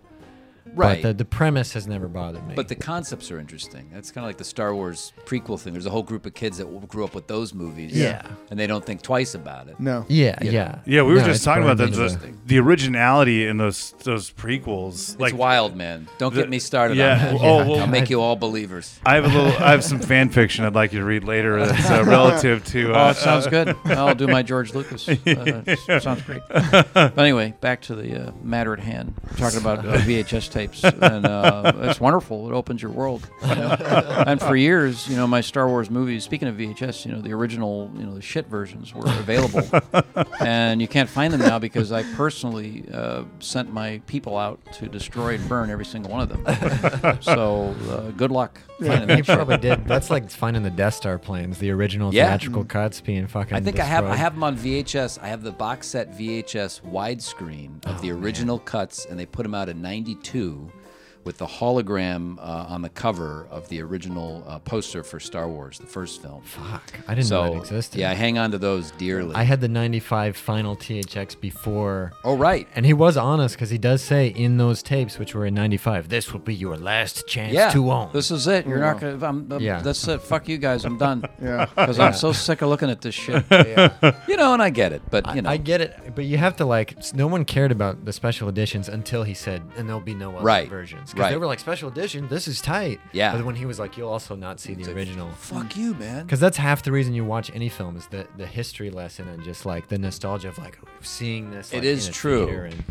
Right. 0.75 1.01
But 1.01 1.07
the, 1.09 1.13
the 1.13 1.25
premise 1.25 1.73
has 1.73 1.87
never 1.87 2.07
bothered 2.07 2.47
me. 2.47 2.55
But 2.55 2.67
the 2.67 2.75
concepts 2.75 3.29
are 3.31 3.39
interesting. 3.39 3.89
It's 3.93 4.11
kind 4.11 4.23
of 4.25 4.29
like 4.29 4.37
the 4.37 4.43
Star 4.43 4.73
Wars 4.73 5.13
prequel 5.25 5.59
thing. 5.59 5.73
There's 5.73 5.85
a 5.85 5.89
whole 5.91 6.03
group 6.03 6.25
of 6.25 6.33
kids 6.33 6.57
that 6.57 6.87
grew 6.87 7.05
up 7.05 7.13
with 7.13 7.27
those 7.27 7.53
movies. 7.53 7.91
Yeah. 7.93 8.25
And 8.49 8.59
they 8.59 8.67
don't 8.67 8.83
think 8.83 9.01
twice 9.01 9.35
about 9.35 9.67
it. 9.67 9.79
No. 9.79 10.05
yeah, 10.09 10.37
you 10.43 10.51
yeah, 10.51 10.63
know. 10.63 10.79
Yeah, 10.85 11.01
we 11.03 11.13
were 11.13 11.19
No, 11.19 11.25
just 11.25 11.43
talking 11.43 11.63
about 11.63 11.77
that. 11.77 11.91
The, 11.91 12.33
the 12.45 12.59
originality 12.59 13.45
in 13.47 13.57
those 13.57 13.91
those 14.03 14.31
prequels. 14.31 15.19
It's 15.19 15.33
wild, 15.33 15.75
man. 15.75 16.07
Don't 16.17 16.33
the- 16.33 16.41
get 16.41 16.49
me 16.49 16.59
started 16.59 16.97
yeah, 16.97 17.13
on 17.13 17.19
that. 17.19 17.33
oh, 17.35 17.39
well- 17.69 17.79
I'll 17.81 17.87
make 17.87 18.09
you 18.09 18.21
all 18.21 18.35
believers. 18.35 18.99
I 19.05 19.15
have 19.15 19.25
a 19.25 19.27
little. 19.27 19.51
I 19.63 19.71
have 19.71 19.83
some 19.83 19.99
fan 19.99 20.29
fiction 20.29 20.65
I'd 20.65 20.75
like 20.75 20.93
you 20.93 20.99
to 20.99 21.05
read 21.05 21.23
later. 21.23 21.63
That's 21.65 21.89
uh, 21.89 22.03
relative 22.07 22.65
to. 22.65 22.93
Uh, 22.93 23.03
Oh, 23.03 23.09
it 23.09 23.17
sounds 23.17 23.47
good. 23.47 23.75
I'll 23.85 24.15
do 24.15 24.27
my 24.27 24.43
George 24.43 24.73
Lucas. 24.73 25.09
Uh, 25.09 25.75
sounds 25.99 26.21
great. 26.21 26.41
But 26.49 27.17
anyway, 27.19 27.53
back 27.59 27.81
to 27.83 27.95
the 27.95 28.27
uh, 28.27 28.31
matter 28.41 28.71
at 28.73 28.79
hand. 28.79 29.13
We're 29.29 29.37
talking 29.37 29.59
about 29.59 29.79
uh, 29.85 29.97
VHS 29.97 30.49
tapes, 30.67 30.83
and 30.83 31.25
uh, 31.25 31.71
it's 31.77 31.99
wonderful. 31.99 32.49
It 32.49 32.53
opens 32.53 32.81
your 32.81 32.91
world. 32.91 33.27
you 33.41 33.47
know? 33.55 34.23
And 34.27 34.41
for 34.41 34.55
years, 34.55 35.07
you 35.07 35.15
know, 35.15 35.27
my 35.27 35.41
Star 35.41 35.67
Wars 35.67 35.89
movies. 35.89 36.23
Speaking 36.23 36.47
of 36.47 36.55
VHS, 36.55 37.05
you 37.05 37.11
know, 37.11 37.21
the 37.21 37.33
original, 37.33 37.91
you 37.97 38.03
know, 38.05 38.15
the 38.15 38.21
shit 38.21 38.47
versions 38.47 38.93
were 38.93 39.05
available, 39.05 39.61
and 40.39 40.81
you 40.81 40.87
can't 40.87 41.09
find 41.09 41.33
them 41.33 41.41
now 41.41 41.59
because 41.59 41.91
I 41.91 42.03
personally 42.15 42.85
uh, 42.93 43.23
sent 43.39 43.71
my 43.73 44.01
people 44.07 44.37
out 44.37 44.59
to 44.73 44.87
destroy 44.87 45.35
and 45.35 45.49
burn 45.49 45.69
every 45.69 45.85
single 45.85 46.11
one 46.11 46.21
of 46.21 46.29
them. 46.29 47.17
so 47.21 47.75
uh, 47.89 48.11
good 48.11 48.31
luck 48.31 48.59
finding 48.79 49.17
you 49.17 49.23
that 49.23 49.35
probably 49.35 49.57
did. 49.57 49.85
That's 49.85 50.09
like 50.09 50.29
finding 50.29 50.63
the 50.63 50.69
Death 50.69 50.95
Star 50.95 51.17
planes, 51.17 51.57
the 51.59 51.71
original 51.71 52.13
Yeah. 52.13 52.27
theatrical 52.29 52.65
cuts 52.65 53.01
being 53.01 53.27
fucking. 53.27 53.55
I 53.55 53.61
think 53.61 53.79
I 53.79 53.85
have 53.85 54.05
I 54.05 54.15
have 54.15 54.33
them 54.33 54.43
on 54.43 54.57
VHS. 54.57 55.19
I 55.21 55.27
have 55.27 55.43
the 55.43 55.51
box 55.51 55.87
set 55.87 56.17
VHS 56.17 56.81
widescreen 56.81 57.85
of 57.85 58.01
the 58.01 58.11
original 58.11 58.59
cuts, 58.59 59.05
and 59.05 59.19
they 59.19 59.25
put 59.25 59.43
them 59.43 59.53
out 59.55 59.69
in 59.69 59.81
'92 59.81 60.52
do 60.53 60.82
with 61.25 61.37
the 61.37 61.45
hologram 61.45 62.37
uh, 62.39 62.65
on 62.69 62.81
the 62.81 62.89
cover 62.89 63.47
of 63.49 63.67
the 63.69 63.81
original 63.81 64.43
uh, 64.47 64.59
poster 64.59 65.03
for 65.03 65.19
Star 65.19 65.47
Wars, 65.47 65.77
the 65.79 65.85
first 65.87 66.21
film. 66.21 66.41
Fuck, 66.43 66.93
I 67.07 67.15
didn't 67.15 67.27
so 67.27 67.45
know 67.45 67.53
that 67.53 67.59
existed. 67.59 67.99
yeah, 67.99 68.11
I 68.11 68.13
hang 68.13 68.37
on 68.37 68.51
to 68.51 68.57
those 68.57 68.91
dearly. 68.91 69.35
I 69.35 69.43
had 69.43 69.61
the 69.61 69.67
'95 69.67 70.35
final 70.37 70.75
THX 70.75 71.39
before. 71.39 72.11
oh 72.23 72.35
right, 72.37 72.67
And 72.75 72.85
he 72.85 72.93
was 72.93 73.17
honest 73.17 73.55
because 73.55 73.69
he 73.69 73.77
does 73.77 74.01
say 74.03 74.27
in 74.27 74.57
those 74.57 74.83
tapes, 74.83 75.17
which 75.19 75.33
were 75.35 75.45
in 75.45 75.53
'95, 75.53 76.09
this 76.09 76.31
will 76.33 76.39
be 76.39 76.53
your 76.55 76.77
last 76.77 77.27
chance 77.27 77.53
yeah, 77.53 77.69
to 77.71 77.91
own. 77.91 78.09
this 78.13 78.31
is 78.31 78.47
it. 78.47 78.65
You're 78.67 78.79
not 78.79 78.99
gonna. 78.99 79.13
I'm, 79.25 79.51
I'm- 79.51 79.61
Yeah. 79.61 79.81
that's 79.81 80.07
it. 80.07 80.21
Fuck 80.21 80.47
you 80.49 80.57
guys. 80.57 80.85
I'm 80.85 80.97
done. 80.97 81.23
Yeah. 81.43 81.65
Because 81.65 81.99
I'm 81.99 82.13
so 82.13 82.31
sick 82.31 82.61
of 82.61 82.69
looking 82.69 82.89
at 82.89 83.01
this 83.01 83.13
shit. 83.15 83.43
You 84.27 84.37
know, 84.37 84.53
and 84.53 84.61
I 84.61 84.69
get 84.69 84.93
it, 84.93 85.01
but 85.09 85.35
you 85.35 85.41
know, 85.41 85.49
I 85.49 85.57
get 85.57 85.81
it, 85.81 86.13
but 86.15 86.25
you 86.25 86.37
have 86.37 86.55
to 86.57 86.65
like. 86.65 86.95
No 87.13 87.27
one 87.27 87.43
cared 87.45 87.71
about 87.71 88.05
the 88.05 88.13
special 88.13 88.47
editions 88.49 88.87
until 88.89 89.23
he 89.23 89.33
said, 89.33 89.61
"And 89.77 89.87
there'll 89.87 90.01
be 90.01 90.13
no 90.13 90.35
other 90.35 90.45
Right, 90.45 90.69
versions." 90.69 91.12
Because 91.13 91.31
they 91.31 91.37
were 91.37 91.45
like, 91.45 91.59
"Special 91.59 91.89
edition, 91.89 92.27
this 92.27 92.47
is 92.47 92.61
tight." 92.61 92.99
Yeah. 93.11 93.35
But 93.35 93.45
when 93.45 93.55
he 93.55 93.65
was 93.65 93.79
like, 93.79 93.97
"You'll 93.97 94.09
also 94.09 94.35
not 94.35 94.59
see 94.59 94.73
the 94.73 94.91
original," 94.93 95.31
fuck 95.31 95.77
you, 95.77 95.93
man. 95.95 96.25
because 96.25 96.39
that's 96.39 96.57
half 96.57 96.83
the 96.83 96.91
reason 96.91 97.13
you 97.13 97.23
watch 97.23 97.51
any 97.53 97.69
film 97.69 97.95
is 97.95 98.07
the 98.07 98.27
the 98.37 98.47
history 98.47 98.89
lesson 98.89 99.27
and 99.29 99.43
just 99.43 99.65
like 99.65 99.87
the 99.87 99.97
nostalgia 99.97 100.49
of 100.49 100.57
like 100.57 100.77
seeing 101.01 101.51
this. 101.51 101.71
It 101.71 101.77
like, 101.77 101.83
is 101.85 102.07
in 102.07 102.11
a 102.11 102.13
true. 102.13 102.47
And 102.65 102.83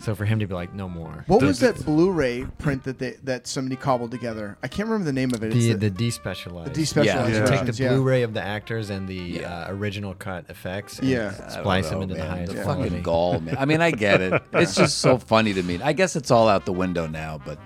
so 0.00 0.14
for 0.14 0.24
him 0.24 0.38
to 0.40 0.46
be 0.46 0.54
like, 0.54 0.74
"No 0.74 0.88
more," 0.88 1.24
What 1.28 1.42
was 1.42 1.60
that 1.60 1.84
Blu-ray 1.84 2.46
print 2.58 2.84
that 2.84 2.98
they 2.98 3.12
that 3.24 3.46
somebody 3.46 3.76
cobbled 3.76 4.10
together? 4.10 4.56
I 4.62 4.68
can't 4.68 4.88
remember 4.88 5.04
the 5.04 5.12
name 5.12 5.32
of 5.34 5.42
it. 5.44 5.48
It's 5.54 5.66
the 5.66 5.74
the, 5.74 5.90
the 5.90 6.04
despecialized. 6.10 6.72
the 6.74 6.80
despecialized 6.82 7.04
Yeah. 7.04 7.26
You 7.28 7.34
Yeah. 7.34 7.44
take 7.44 7.58
versions. 7.60 7.78
the 7.78 7.84
yeah. 7.84 7.90
Blu-ray 7.90 8.22
of 8.22 8.34
the 8.34 8.42
actors 8.42 8.90
and 8.90 9.06
the 9.08 9.14
Yeah. 9.14 9.64
uh, 9.68 9.72
original 9.72 10.14
cut 10.14 10.46
effects. 10.48 10.98
And 10.98 11.08
Yeah. 11.08 11.32
I 11.36 11.40
don't 11.40 11.50
splice 11.50 11.88
them 11.88 11.98
know, 11.98 12.02
into 12.02 12.14
the 12.14 12.24
highest 12.24 12.54
The 12.56 12.62
quality. 12.62 12.88
fucking 12.90 13.02
gall, 13.02 13.40
man. 13.40 13.56
I 13.58 13.64
mean, 13.66 13.80
I 13.80 13.90
get 13.90 14.20
it. 14.20 14.42
It's 14.54 14.74
just 14.74 14.98
so 14.98 15.18
funny 15.32 15.52
to 15.54 15.62
me. 15.62 15.80
I 15.82 15.92
guess 15.92 16.16
it's 16.16 16.30
all 16.30 16.48
out 16.48 16.64
the 16.64 16.72
window 16.72 17.06
now, 17.06 17.40
but 17.44 17.58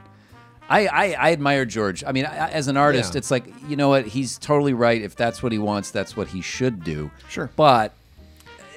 I, 0.68 0.86
I, 0.86 1.04
I 1.28 1.32
admire 1.32 1.64
George. 1.66 2.02
I 2.06 2.12
mean, 2.12 2.24
I, 2.24 2.48
as 2.50 2.68
an 2.68 2.76
artist, 2.78 3.14
Yeah. 3.14 3.18
it's 3.18 3.30
like 3.30 3.44
you 3.68 3.76
know 3.76 3.90
what? 3.90 4.06
He's 4.06 4.38
totally 4.38 4.72
right. 4.72 5.00
If 5.02 5.14
that's 5.14 5.42
what 5.42 5.52
he 5.52 5.58
wants, 5.58 5.90
that's 5.90 6.16
what 6.16 6.28
he 6.28 6.40
should 6.40 6.82
do. 6.82 7.10
Sure. 7.28 7.50
But 7.54 7.92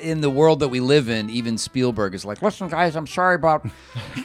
in 0.02 0.22
the 0.22 0.30
world 0.30 0.60
that 0.60 0.68
we 0.70 0.80
live 0.80 1.10
in, 1.10 1.30
even 1.30 1.58
Spielberg 1.58 2.14
is 2.14 2.26
like, 2.26 2.42
listen, 2.42 2.68
guys, 2.68 2.96
I'm 2.96 3.08
sorry 3.08 3.36
about 3.36 3.66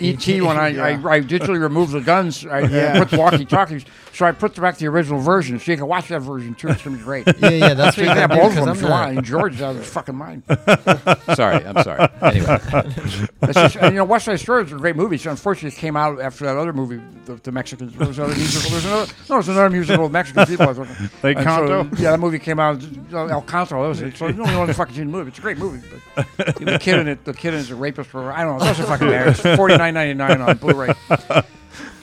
E.T. 0.01 0.41
when 0.43 0.57
I, 0.57 0.77
I, 0.77 0.91
I 0.93 1.21
digitally 1.21 1.61
removed 1.61 1.93
the 1.93 2.01
guns, 2.01 2.45
I, 2.47 2.61
Yeah. 2.61 2.93
I 2.95 2.99
put 3.01 3.11
the 3.11 3.19
walkie-talkies, 3.19 3.85
so 4.15 4.27
I 4.27 4.33
put 4.33 4.55
back 4.61 4.77
the 4.79 4.87
original 4.89 5.19
version, 5.21 5.59
so 5.59 5.71
you 5.73 5.79
can 5.79 5.87
watch 5.87 6.09
that 6.09 6.21
version 6.21 6.55
too. 6.55 6.69
It's 6.69 6.83
gonna 6.83 6.97
be 6.97 7.03
great. 7.03 7.27
Yeah, 7.41 7.49
yeah, 7.51 7.75
that's 7.75 7.97
So 7.97 8.03
what 8.03 8.09
you 8.09 8.09
you 8.09 8.09
can 8.09 8.17
have 8.19 8.31
gotta 8.31 8.41
both 8.43 8.51
of 8.53 8.57
'cause 8.57 8.65
them 8.65 8.69
I'm 8.69 8.77
if 8.77 8.83
you 8.83 8.89
want. 8.89 9.17
And 9.17 9.25
George 9.27 9.55
is 9.55 9.63
out 9.63 9.71
of 9.71 9.77
his 9.79 9.89
fucking 9.91 10.15
mind. 10.15 10.43
sorry, 11.35 11.65
I'm 11.67 11.83
sorry. 11.83 12.09
Anyway, 12.23 12.59
just, 13.53 13.77
and, 13.77 13.93
you 13.93 13.99
know, 13.99 14.05
West 14.05 14.27
Side 14.27 14.39
Story 14.41 14.65
is 14.65 14.73
a 14.73 14.77
great 14.77 14.97
movie. 14.97 15.17
So 15.19 15.31
unfortunately, 15.31 15.77
it 15.77 15.81
came 15.81 15.97
out 15.97 16.21
after 16.21 16.45
that 16.45 16.57
other 16.57 16.73
movie, 16.73 17.01
the, 17.25 17.35
the 17.37 17.51
Mexicans. 17.53 17.95
There 17.95 18.07
was 18.07 18.19
another 18.19 18.35
musical. 18.37 18.71
There 18.71 18.77
was 18.77 18.85
another, 18.87 19.07
no, 19.07 19.27
there 19.29 19.37
was 19.39 19.49
another 19.49 19.71
musical 19.71 20.03
with 20.05 20.13
Mexican 20.13 20.47
people. 20.47 20.65
I 20.67 20.69
was 20.69 20.79
looking- 20.79 21.11
Like 21.23 21.37
and 21.39 21.45
so, 21.47 21.83
yeah, 22.03 22.11
that 22.13 22.21
movie 22.21 22.39
came 22.39 22.61
out. 22.61 22.77
uh, 22.77 23.41
Encanto. 23.41 23.69
That 23.71 23.77
was 23.89 24.03
it. 24.03 24.17
So 24.17 24.29
you 24.29 24.43
only 24.43 24.57
want 24.57 24.69
to 24.69 24.75
fucking 24.75 24.95
see 24.95 25.01
the 25.01 25.07
movie. 25.07 25.29
It's 25.29 25.39
a 25.39 25.43
great 25.43 25.59
movie, 25.59 25.87
but 26.15 26.27
the 26.37 26.79
kid 26.81 26.99
in 26.99 27.09
it, 27.09 27.25
the 27.25 27.33
kid 27.35 27.55
in 27.55 27.61
it 27.61 27.63
is 27.63 27.71
a 27.71 27.77
rapist. 27.77 28.11
For 28.11 28.31
I 28.33 28.45
don't 28.45 28.59
know. 28.59 28.65
That's 28.65 28.79
a 28.79 28.85
fucking 28.85 29.09
marriage. 29.09 29.37
Forty 29.57 29.77
nine 29.77 29.95
ninety 29.95 30.15
nine 30.15 30.41
on 30.41 30.57
Blu-ray. 30.59 30.93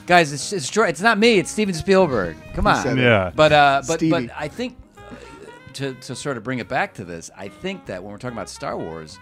Guys, 0.10 0.34
it's 0.34 0.52
it's. 0.52 0.76
It's 0.76 1.02
not 1.02 1.20
me. 1.20 1.38
It's 1.38 1.52
Steven 1.52 1.76
Spielberg. 1.76 2.36
Come 2.56 2.66
on. 2.66 2.98
Yeah. 2.98 3.32
But 3.36 3.52
uh, 3.52 3.84
but 3.86 4.00
Stevie. 4.00 4.10
but 4.10 4.36
I 4.36 4.48
think 4.48 4.76
uh, 4.98 5.14
to 5.74 5.94
to 5.94 6.16
sort 6.16 6.36
of 6.36 6.44
bring 6.44 6.58
it 6.58 6.68
back 6.68 6.96
to 6.96 7.06
this, 7.06 7.30
I 7.38 7.48
think 7.48 7.86
that 7.86 8.02
when 8.02 8.12
we're 8.12 8.18
talking 8.18 8.36
about 8.36 8.50
Star 8.50 8.76
Wars, 8.76 9.20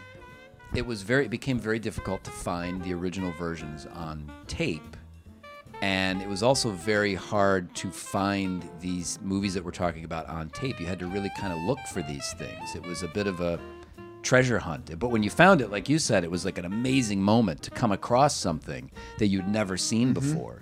it 0.74 0.86
was 0.86 1.02
very 1.02 1.26
it 1.26 1.30
became 1.30 1.60
very 1.60 1.78
difficult 1.78 2.24
to 2.24 2.32
find 2.32 2.82
the 2.86 2.94
original 2.94 3.34
versions 3.34 3.86
on 3.96 4.32
tape. 4.48 4.96
And 5.82 6.22
it 6.22 6.30
was 6.30 6.42
also 6.42 6.70
very 6.70 7.16
hard 7.16 7.76
to 7.76 7.92
find 7.92 8.64
these 8.80 9.20
movies 9.22 9.54
that 9.56 9.66
we're 9.66 9.72
talking 9.72 10.06
about 10.06 10.26
on 10.30 10.50
tape. 10.52 10.80
You 10.80 10.86
had 10.86 11.00
to 11.00 11.08
really 11.08 11.32
kind 11.38 11.52
of 11.52 11.60
look 11.60 11.80
for 11.92 12.02
these 12.02 12.32
things. 12.38 12.76
It 12.76 12.86
was 12.86 13.04
a 13.04 13.10
bit 13.10 13.28
of 13.28 13.42
a 13.42 13.60
treasure 14.24 14.60
hunt. 14.60 14.98
But 14.98 15.10
when 15.10 15.22
you 15.22 15.32
found 15.32 15.60
it, 15.60 15.70
like 15.70 15.90
you 15.90 16.00
said, 16.00 16.24
it 16.24 16.32
was 16.32 16.46
like 16.46 16.58
an 16.58 16.66
amazing 16.66 17.22
moment 17.22 17.62
to 17.64 17.72
come 17.72 17.92
across 17.92 18.38
something 18.38 18.90
that 19.18 19.28
you'd 19.28 19.50
never 19.50 19.76
seen 19.76 20.14
before. 20.14 20.62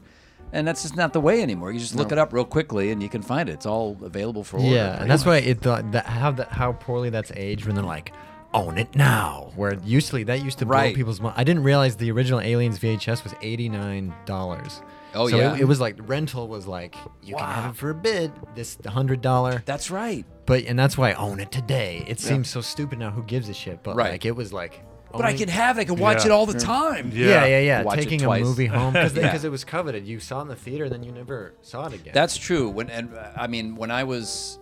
And 0.55 0.65
that's 0.67 0.81
just 0.83 0.95
not 0.95 1.11
the 1.13 1.19
way 1.19 1.41
anymore. 1.41 1.71
You 1.71 1.79
just 1.79 1.95
look 1.95 2.11
it 2.11 2.17
up 2.17 2.31
real 2.33 2.45
quickly 2.45 2.91
and 2.91 3.03
you 3.03 3.09
can 3.09 3.21
find 3.21 3.49
it. 3.49 3.53
It's 3.53 3.65
all 3.65 3.97
available 4.01 4.43
for 4.43 4.57
order. 4.57 4.69
Yeah, 4.69 5.01
and 5.01 5.11
that's 5.11 5.25
much. 5.25 5.43
why 5.43 5.49
it 5.49 5.59
thought 5.61 5.91
that 5.91 6.05
how 6.05 6.31
that 6.31 6.47
how 6.49 6.71
poorly 6.71 7.09
that's 7.09 7.31
aged 7.35 7.65
when 7.65 7.75
they're 7.75 7.83
like, 7.83 8.13
own 8.53 8.77
it 8.77 8.95
now. 8.95 9.51
Where 9.57 9.73
usually 9.83 10.23
that 10.23 10.41
used 10.43 10.59
to 10.59 10.65
blow 10.65 10.75
Right. 10.77 10.95
people's 10.95 11.19
mind. 11.19 11.35
I 11.37 11.43
didn't 11.43 11.63
realize 11.63 11.97
the 11.97 12.09
original 12.09 12.39
Aliens 12.39 12.79
VHS 12.79 13.23
was 13.23 13.33
eighty 13.41 13.67
nine 13.69 14.13
dollars. 14.25 14.81
Oh, 15.13 15.27
so 15.29 15.37
yeah? 15.37 15.55
it, 15.55 15.61
it 15.61 15.65
was 15.65 15.79
like 15.81 15.95
rental 16.07 16.47
was 16.47 16.67
like 16.67 16.95
you 17.21 17.35
can 17.35 17.45
have 17.45 17.71
it 17.71 17.77
for 17.77 17.89
a 17.89 17.93
bid. 17.93 18.31
This 18.55 18.77
hundred 18.87 19.21
dollar. 19.21 19.61
That's 19.65 19.91
right. 19.91 20.25
But 20.45 20.63
and 20.65 20.79
that's 20.79 20.97
why 20.97 21.11
I 21.11 21.13
own 21.15 21.39
it 21.41 21.51
today. 21.51 22.03
It 22.07 22.19
seems 22.19 22.49
so 22.49 22.61
stupid 22.61 22.97
now. 22.99 23.11
Who 23.11 23.23
gives 23.23 23.49
a 23.49 23.53
shit? 23.53 23.83
But 23.83 23.95
Right. 23.97 24.11
like 24.11 24.25
it 24.25 24.35
was 24.35 24.53
like. 24.53 24.81
But 25.17 25.25
I 25.25 25.33
can 25.33 25.49
have 25.49 25.77
it. 25.77 25.81
I 25.81 25.85
can 25.85 25.95
watch 25.97 26.19
Yeah. 26.19 26.25
it 26.27 26.31
all 26.31 26.45
the 26.45 26.59
time. 26.59 27.11
Yeah, 27.13 27.45
yeah, 27.45 27.59
yeah. 27.59 27.83
Watch 27.83 27.99
it 27.99 28.03
Taking 28.03 28.21
a 28.21 28.25
twice. 28.25 28.43
movie 28.43 28.65
home 28.67 28.93
because 28.93 29.13
Yeah. 29.17 29.35
it 29.43 29.49
was 29.51 29.63
coveted. 29.63 30.05
You 30.05 30.19
saw 30.19 30.39
it 30.39 30.43
in 30.43 30.47
the 30.49 30.55
theater, 30.55 30.85
and 30.85 30.93
then 30.93 31.03
you 31.03 31.11
never 31.11 31.53
saw 31.61 31.87
it 31.87 31.93
again. 31.93 32.13
That's 32.13 32.37
true. 32.37 32.69
When 32.69 32.89
and 32.89 33.13
uh, 33.15 33.29
I 33.35 33.47
mean, 33.47 33.75
when 33.75 33.91
I 33.91 34.03
was 34.03 34.59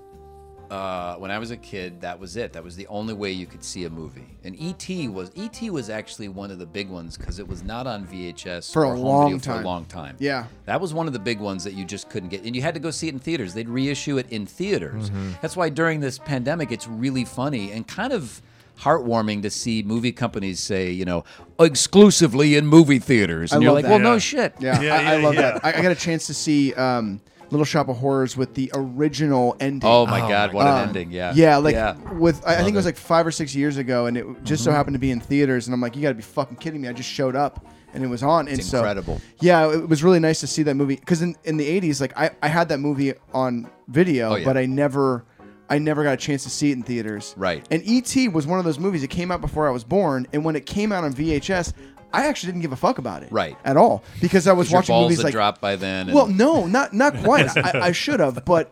uh, 0.71 1.15
when 1.17 1.29
I 1.29 1.37
was 1.37 1.51
a 1.51 1.57
kid, 1.57 2.01
that 2.01 2.19
was 2.19 2.35
it. 2.35 2.53
That 2.53 2.63
was 2.63 2.75
the 2.75 2.87
only 2.87 3.13
way 3.13 3.31
you 3.31 3.45
could 3.45 3.63
see 3.63 3.83
a 3.85 3.89
movie. 3.91 4.25
And 4.43 4.55
ET 4.59 4.87
was 5.11 5.29
ET 5.35 5.61
was 5.69 5.89
actually 5.91 6.29
one 6.29 6.49
of 6.49 6.57
the 6.57 6.65
big 6.65 6.89
ones 6.89 7.15
because 7.15 7.37
it 7.37 7.47
was 7.47 7.63
not 7.63 7.85
on 7.85 8.07
VHS 8.07 8.73
For 8.73 8.83
a 8.85 8.89
or 8.89 8.95
home 8.95 9.05
long 9.05 9.23
video 9.25 9.37
for 9.39 9.45
time. 9.45 9.61
a 9.61 9.67
long 9.67 9.85
time. 9.85 10.15
Yeah. 10.19 10.45
that 10.65 10.81
was 10.81 10.91
one 10.93 11.05
of 11.05 11.13
the 11.13 11.19
big 11.19 11.39
ones 11.39 11.63
that 11.65 11.73
you 11.73 11.85
just 11.85 12.09
couldn't 12.09 12.29
get, 12.29 12.43
and 12.43 12.55
you 12.55 12.61
had 12.63 12.73
to 12.73 12.79
go 12.79 12.89
see 12.89 13.07
it 13.07 13.13
in 13.13 13.19
theaters. 13.19 13.53
They'd 13.53 13.69
reissue 13.69 14.17
it 14.17 14.25
in 14.31 14.47
theaters. 14.47 15.11
That's 15.41 15.55
why 15.55 15.69
during 15.69 15.99
this 15.99 16.17
pandemic, 16.17 16.71
it's 16.71 16.87
really 16.87 17.25
funny 17.25 17.71
and 17.71 17.87
kind 17.87 18.13
of 18.13 18.41
heartwarming 18.79 19.41
to 19.43 19.49
see 19.49 19.83
movie 19.83 20.11
companies 20.11 20.59
say, 20.59 20.91
you 20.91 21.05
know, 21.05 21.23
exclusively 21.59 22.55
in 22.55 22.65
movie 22.67 22.99
theaters, 22.99 23.51
and 23.51 23.61
I 23.61 23.63
you're 23.63 23.71
love 23.73 23.75
like, 23.75 23.83
that. 23.85 23.89
well, 23.91 23.99
no 24.13 24.19
shit. 24.19 24.53
Yeah, 24.59 24.81
Yeah, 24.81 24.95
I, 24.95 25.13
I 25.13 25.17
love 25.17 25.35
yeah. 25.35 25.41
that. 25.59 25.65
I, 25.65 25.79
I 25.79 25.81
got 25.81 25.91
a 25.91 25.95
chance 25.95 26.27
to 26.27 26.33
see 26.33 26.73
um, 26.73 27.19
Little 27.49 27.65
Shop 27.65 27.87
of 27.89 27.97
Horrors 27.97 28.35
with 28.37 28.53
the 28.55 28.71
original 28.73 29.55
ending. 29.59 29.89
Oh 29.89 30.05
my 30.05 30.21
Oh 30.21 30.27
God, 30.29 30.49
my 30.51 30.55
what 30.55 30.67
Um, 30.67 30.73
an 30.83 30.87
ending! 30.89 31.11
Yeah, 31.11 31.33
Yeah, 31.35 31.57
like 31.57 31.75
yeah. 31.75 31.95
with 32.13 32.45
I, 32.47 32.53
I 32.55 32.57
think 32.63 32.69
it 32.73 32.77
was 32.77 32.85
like 32.85 32.97
five 32.97 33.25
or 33.27 33.31
six 33.31 33.53
years 33.55 33.77
ago, 33.77 34.05
and 34.07 34.17
it 34.17 34.25
just 34.43 34.63
so 34.63 34.71
happened 34.71 34.95
to 34.95 34.99
be 34.99 35.11
in 35.11 35.19
theaters, 35.19 35.67
and 35.67 35.73
I'm 35.73 35.81
like, 35.81 35.95
you 35.95 36.01
got 36.01 36.09
to 36.09 36.15
be 36.15 36.21
fucking 36.23 36.57
kidding 36.57 36.81
me! 36.81 36.87
I 36.87 36.93
just 36.93 37.09
showed 37.09 37.35
up, 37.35 37.65
and 37.93 38.03
it 38.03 38.07
was 38.07 38.23
on, 38.23 38.47
and 38.47 38.57
It's 38.59 38.67
so 38.69 38.79
incredible. 38.79 39.21
yeah, 39.39 39.71
it 39.71 39.87
was 39.87 40.03
really 40.03 40.19
nice 40.19 40.39
to 40.39 40.47
see 40.47 40.63
that 40.63 40.75
movie 40.75 40.95
because 40.95 41.21
in, 41.21 41.35
in 41.43 41.57
the 41.57 41.79
'80s, 41.81 42.01
like 42.01 42.17
I, 42.17 42.31
I 42.41 42.47
had 42.47 42.69
that 42.69 42.79
movie 42.79 43.13
on 43.33 43.69
video, 43.87 44.31
Oh, 44.31 44.35
yeah. 44.35 44.45
but 44.45 44.57
I 44.57 44.65
never 44.65 45.25
I 45.73 45.79
never 45.79 46.03
got 46.03 46.13
a 46.13 46.17
chance 46.17 46.43
to 46.43 46.49
see 46.49 46.69
it 46.69 46.73
in 46.73 46.83
theaters. 46.83 47.33
Right. 47.37 47.65
And 47.71 47.81
E.T. 47.85 48.27
was 48.29 48.45
one 48.47 48.59
of 48.59 48.65
those 48.65 48.79
movies 48.79 49.01
that 49.01 49.09
came 49.09 49.31
out 49.31 49.41
before 49.41 49.67
I 49.67 49.71
was 49.71 49.83
born, 49.83 50.27
and 50.33 50.45
when 50.45 50.55
it 50.55 50.65
came 50.65 50.91
out 50.91 51.03
on 51.03 51.13
VHS, 51.13 51.73
I 52.15 52.27
actually 52.27 52.49
didn't 52.51 52.61
give 52.61 52.73
a 52.73 52.75
fuck 52.75 52.99
about 52.99 53.23
it, 53.23 53.31
Right. 53.31 53.57
at 53.65 53.75
all, 53.75 54.03
because 54.21 54.47
I 54.47 54.53
was 54.53 54.69
watching 54.69 54.95
movies 54.95 55.23
like 55.23 55.33
dropped 55.33 55.59
by 55.61 55.75
then. 55.77 56.09
and- 56.09 56.13
well, 56.15 56.27
no, 56.27 56.67
not 56.67 56.93
not 56.93 57.15
quite. 57.23 57.49
I, 57.57 57.87
I 57.87 57.91
should 57.91 58.19
have, 58.19 58.45
but 58.45 58.71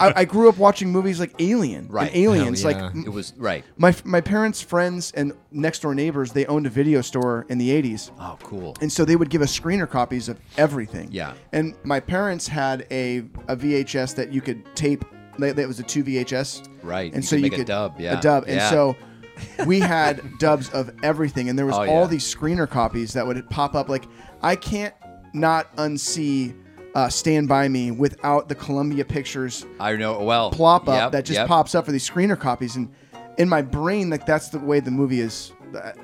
I, 0.00 0.12
I 0.16 0.24
grew 0.24 0.48
up 0.48 0.56
watching 0.56 0.90
movies 0.90 1.20
like 1.20 1.34
Alien, 1.38 1.80
and 1.80 1.92
Right. 1.92 2.16
Aliens. 2.16 2.62
Hell 2.62 2.72
Like 2.72 2.94
yeah. 2.94 3.02
it 3.04 3.10
was 3.10 3.34
right. 3.36 3.62
my 3.76 3.94
my 4.04 4.22
parents' 4.22 4.62
friends 4.62 5.12
and 5.12 5.34
next 5.50 5.82
door 5.82 5.94
neighbors, 5.94 6.32
they 6.32 6.46
owned 6.46 6.64
a 6.66 6.70
video 6.70 7.02
store 7.02 7.44
in 7.50 7.58
the 7.58 7.68
'80s, 7.68 8.10
Oh, 8.18 8.38
cool. 8.42 8.74
and 8.80 8.90
so 8.90 9.04
they 9.04 9.16
would 9.16 9.28
give 9.28 9.42
us 9.42 9.52
screener 9.60 9.86
copies 9.86 10.30
of 10.30 10.40
everything. 10.56 11.08
Yeah. 11.12 11.34
And 11.52 11.74
my 11.84 12.00
parents 12.00 12.48
had 12.48 12.86
a 12.90 13.18
a 13.48 13.56
VHS 13.56 14.14
that 14.14 14.32
you 14.32 14.40
could 14.40 14.64
tape. 14.74 15.04
That 15.38 15.66
was 15.68 15.78
a 15.80 15.82
two 15.84 16.04
VHS. 16.04 16.68
Right. 16.82 17.12
And 17.12 17.22
You 17.22 17.26
so 17.26 17.36
could 17.36 17.36
you 17.38 17.42
make 17.42 17.52
a 17.52 17.56
could 17.56 17.66
dub, 17.66 18.00
yeah. 18.00 18.18
A 18.18 18.20
dub, 18.22 18.44
and 18.44 18.56
Yeah. 18.56 18.70
so. 18.70 18.96
we 19.66 19.78
had 19.78 20.20
dubs 20.40 20.68
of 20.70 20.90
everything, 21.04 21.48
and 21.48 21.56
there 21.56 21.64
was 21.64 21.76
Oh, 21.76 21.82
all 21.82 21.86
yeah. 22.02 22.06
these 22.08 22.34
screener 22.34 22.68
copies 22.68 23.12
that 23.12 23.24
would 23.24 23.48
pop 23.50 23.76
up. 23.76 23.88
Like 23.88 24.04
I 24.42 24.56
can't 24.56 24.92
not 25.32 25.76
unsee 25.76 26.56
uh, 26.96 27.08
"Stand 27.08 27.46
by 27.46 27.68
Me" 27.68 27.92
without 27.92 28.48
the 28.48 28.56
Columbia 28.56 29.04
Pictures 29.04 29.64
I 29.78 29.94
know. 29.94 30.20
Well, 30.24 30.50
plop 30.50 30.88
up 30.88 30.94
yep, 30.96 31.12
that 31.12 31.24
just 31.24 31.38
yep. 31.38 31.46
pops 31.46 31.76
up 31.76 31.84
for 31.86 31.92
these 31.92 32.08
screener 32.08 32.36
copies, 32.36 32.74
and 32.74 32.90
in 33.36 33.48
my 33.48 33.62
brain, 33.62 34.10
like 34.10 34.26
that's 34.26 34.48
the 34.48 34.58
way 34.58 34.80
the 34.80 34.90
movie 34.90 35.20
is. 35.20 35.52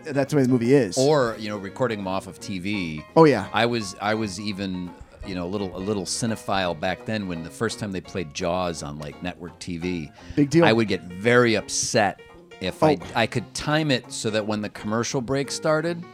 That's 0.04 0.30
the 0.30 0.36
way 0.36 0.42
the 0.44 0.48
movie 0.48 0.72
is. 0.72 0.96
Or 0.96 1.34
you 1.36 1.48
know, 1.48 1.56
recording 1.56 1.98
them 1.98 2.06
off 2.06 2.28
of 2.28 2.38
TV. 2.38 3.02
oh 3.16 3.24
yeah, 3.24 3.48
I 3.52 3.66
was 3.66 3.96
I 4.00 4.14
was 4.14 4.38
even 4.38 4.92
you 5.26 5.34
know 5.34 5.44
a 5.44 5.48
little 5.48 5.76
a 5.76 5.78
little 5.78 6.04
cinephile 6.04 6.78
back 6.78 7.04
then 7.06 7.28
when 7.28 7.42
the 7.42 7.50
first 7.50 7.78
time 7.78 7.92
they 7.92 8.00
played 8.00 8.32
Jaws 8.34 8.82
on 8.82 8.98
like 8.98 9.22
network 9.22 9.58
TV. 9.60 10.12
Big 10.36 10.50
deal. 10.50 10.64
I 10.64 10.72
would 10.72 10.88
get 10.88 11.02
very 11.02 11.54
upset 11.56 12.20
if 12.60 12.82
I 12.82 12.94
Oh. 12.94 13.06
I 13.14 13.26
could 13.26 13.52
time 13.54 13.90
it 13.90 14.12
so 14.12 14.30
that 14.30 14.46
when 14.46 14.60
the 14.60 14.70
commercial 14.70 15.20
break 15.20 15.50
started, 15.50 16.04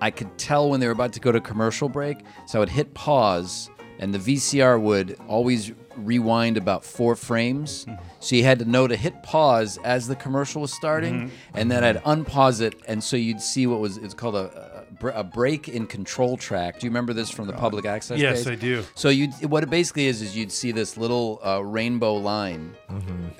I 0.00 0.10
could 0.10 0.36
tell 0.38 0.70
when 0.70 0.80
they 0.80 0.86
were 0.86 0.92
about 0.92 1.12
to 1.14 1.20
go 1.20 1.32
to 1.32 1.40
commercial 1.40 1.88
break. 1.88 2.18
So 2.46 2.58
I 2.58 2.60
would 2.60 2.68
hit 2.68 2.94
pause, 2.94 3.70
and 3.98 4.14
the 4.14 4.18
VCR 4.18 4.80
would 4.80 5.18
always 5.28 5.72
rewind 5.96 6.56
about 6.56 6.84
four 6.84 7.16
frames. 7.16 7.84
Mm-hmm. 7.84 8.02
So 8.20 8.36
you 8.36 8.44
had 8.44 8.58
to 8.60 8.64
know 8.64 8.86
to 8.86 8.96
hit 8.96 9.22
pause 9.22 9.78
as 9.84 10.06
the 10.06 10.16
commercial 10.16 10.62
was 10.62 10.72
starting, 10.72 11.14
mm-hmm. 11.14 11.34
and 11.54 11.70
then 11.70 11.84
I'd 11.84 12.02
unpause 12.04 12.60
it, 12.60 12.74
and 12.86 13.02
so 13.02 13.16
you'd 13.16 13.40
see 13.40 13.66
what 13.66 13.80
was 13.80 13.96
it's 13.98 14.14
called 14.14 14.36
a, 14.36 14.69
br- 15.00 15.08
a 15.08 15.24
break 15.24 15.68
in 15.68 15.86
control 15.86 16.36
track. 16.36 16.78
Do 16.78 16.86
you 16.86 16.90
remember 16.90 17.12
this 17.12 17.30
from 17.30 17.48
the 17.48 17.52
public 17.52 17.84
access? 17.84 18.20
Yes, 18.20 18.44
days? 18.44 18.46
I 18.46 18.54
do. 18.54 18.84
So 18.94 19.08
you 19.08 19.28
what 19.48 19.64
it 19.64 19.70
basically 19.70 20.06
is 20.06 20.22
is 20.22 20.36
you'd 20.36 20.52
see 20.52 20.70
this 20.70 20.96
little 20.96 21.40
uh, 21.44 21.64
rainbow 21.64 22.14
line. 22.14 22.76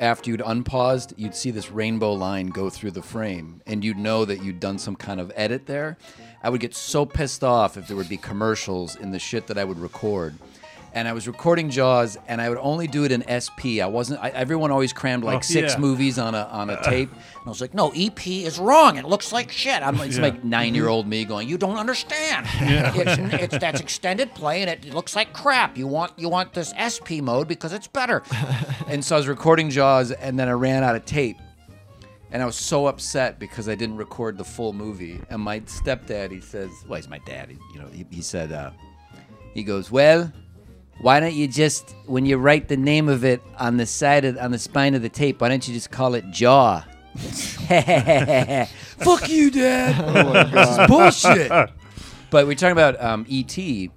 After 0.00 0.30
you'd 0.30 0.42
unpaused, 0.44 1.14
you'd 1.16 1.34
see 1.34 1.50
this 1.50 1.70
rainbow 1.70 2.12
line 2.14 2.48
go 2.48 2.70
through 2.70 2.92
the 2.92 3.02
frame, 3.02 3.60
and 3.66 3.84
you'd 3.84 3.98
know 3.98 4.24
that 4.24 4.42
you'd 4.42 4.58
done 4.58 4.78
some 4.78 4.96
kind 4.96 5.20
of 5.20 5.30
edit 5.36 5.66
there. 5.66 5.98
I 6.42 6.48
would 6.48 6.60
get 6.60 6.74
so 6.74 7.04
pissed 7.04 7.44
off 7.44 7.76
if 7.76 7.86
there 7.86 7.96
would 7.96 8.08
be 8.08 8.16
commercials 8.16 8.96
in 8.96 9.10
the 9.10 9.18
shit 9.18 9.46
that 9.48 9.58
I 9.58 9.64
would 9.64 9.78
record. 9.78 10.34
And 10.92 11.06
I 11.06 11.12
was 11.12 11.28
recording 11.28 11.70
Jaws, 11.70 12.18
and 12.26 12.40
I 12.40 12.48
would 12.48 12.58
only 12.58 12.88
do 12.88 13.04
it 13.04 13.12
in 13.12 13.22
SP. 13.30 13.78
I 13.80 13.86
wasn't. 13.86 14.20
I, 14.20 14.30
everyone 14.30 14.72
always 14.72 14.92
crammed 14.92 15.22
like 15.22 15.38
Oh, 15.38 15.40
six 15.40 15.74
yeah. 15.74 15.78
movies 15.78 16.18
on 16.18 16.34
a 16.34 16.42
on 16.50 16.68
a 16.68 16.82
tape. 16.82 17.10
And 17.12 17.46
I 17.46 17.48
was 17.48 17.60
like, 17.60 17.74
"No, 17.74 17.92
EP 17.94 18.26
is 18.26 18.58
wrong. 18.58 18.96
It 18.96 19.04
looks 19.04 19.32
like 19.32 19.52
shit." 19.52 19.82
I'm 19.84 20.00
it's 20.00 20.16
Yeah. 20.16 20.22
like 20.24 20.42
nine 20.42 20.74
year 20.74 20.88
old 20.88 21.06
me 21.06 21.24
going, 21.24 21.48
"You 21.48 21.58
don't 21.58 21.76
understand. 21.76 22.46
It's, 22.60 23.42
it's 23.42 23.58
that's 23.58 23.80
extended 23.80 24.34
play, 24.34 24.62
and 24.62 24.68
it 24.70 24.92
looks 24.92 25.14
like 25.14 25.32
crap. 25.32 25.78
You 25.78 25.86
want 25.86 26.12
you 26.18 26.28
want 26.28 26.54
this 26.54 26.74
SP 26.74 27.22
mode 27.22 27.46
because 27.46 27.72
it's 27.72 27.86
better." 27.86 28.24
and 28.88 29.04
so 29.04 29.14
I 29.14 29.18
was 29.20 29.28
recording 29.28 29.70
Jaws, 29.70 30.10
and 30.10 30.36
then 30.38 30.48
I 30.48 30.52
ran 30.52 30.82
out 30.82 30.96
of 30.96 31.04
tape, 31.04 31.38
and 32.32 32.42
I 32.42 32.46
was 32.46 32.56
so 32.56 32.88
upset 32.88 33.38
because 33.38 33.68
I 33.68 33.76
didn't 33.76 33.96
record 33.96 34.36
the 34.38 34.44
full 34.44 34.72
movie. 34.72 35.20
And 35.30 35.40
my 35.40 35.60
stepdad, 35.60 36.32
he 36.32 36.40
says, 36.40 36.68
"Well, 36.88 36.96
he's 36.96 37.08
my 37.08 37.18
dad. 37.26 37.48
He, 37.50 37.58
you 37.72 37.80
know, 37.80 37.86
he, 37.86 38.04
he 38.10 38.22
said, 38.22 38.50
uh, 38.50 38.72
he 39.54 39.62
goes, 39.62 39.88
well." 39.92 40.32
Why 41.00 41.18
don't 41.18 41.32
you 41.32 41.48
just, 41.48 41.94
when 42.04 42.26
you 42.26 42.36
write 42.36 42.68
the 42.68 42.76
name 42.76 43.08
of 43.08 43.24
it 43.24 43.40
on 43.58 43.78
the 43.78 43.86
side 43.86 44.26
of, 44.26 44.36
on 44.36 44.50
the 44.50 44.58
spine 44.58 44.94
of 44.94 45.00
the 45.00 45.08
tape, 45.08 45.40
why 45.40 45.48
don't 45.48 45.66
you 45.66 45.72
just 45.72 45.90
call 45.90 46.14
it 46.14 46.30
Jaw? 46.30 46.80
Fuck 47.16 49.30
you, 49.30 49.50
Dad. 49.50 50.50
this 50.52 50.70
is 50.70 50.86
bullshit. 50.86 51.50
But 52.30 52.46
we're 52.46 52.54
talking 52.54 52.72
about 52.72 53.02
um, 53.02 53.24
E.T. 53.28 53.90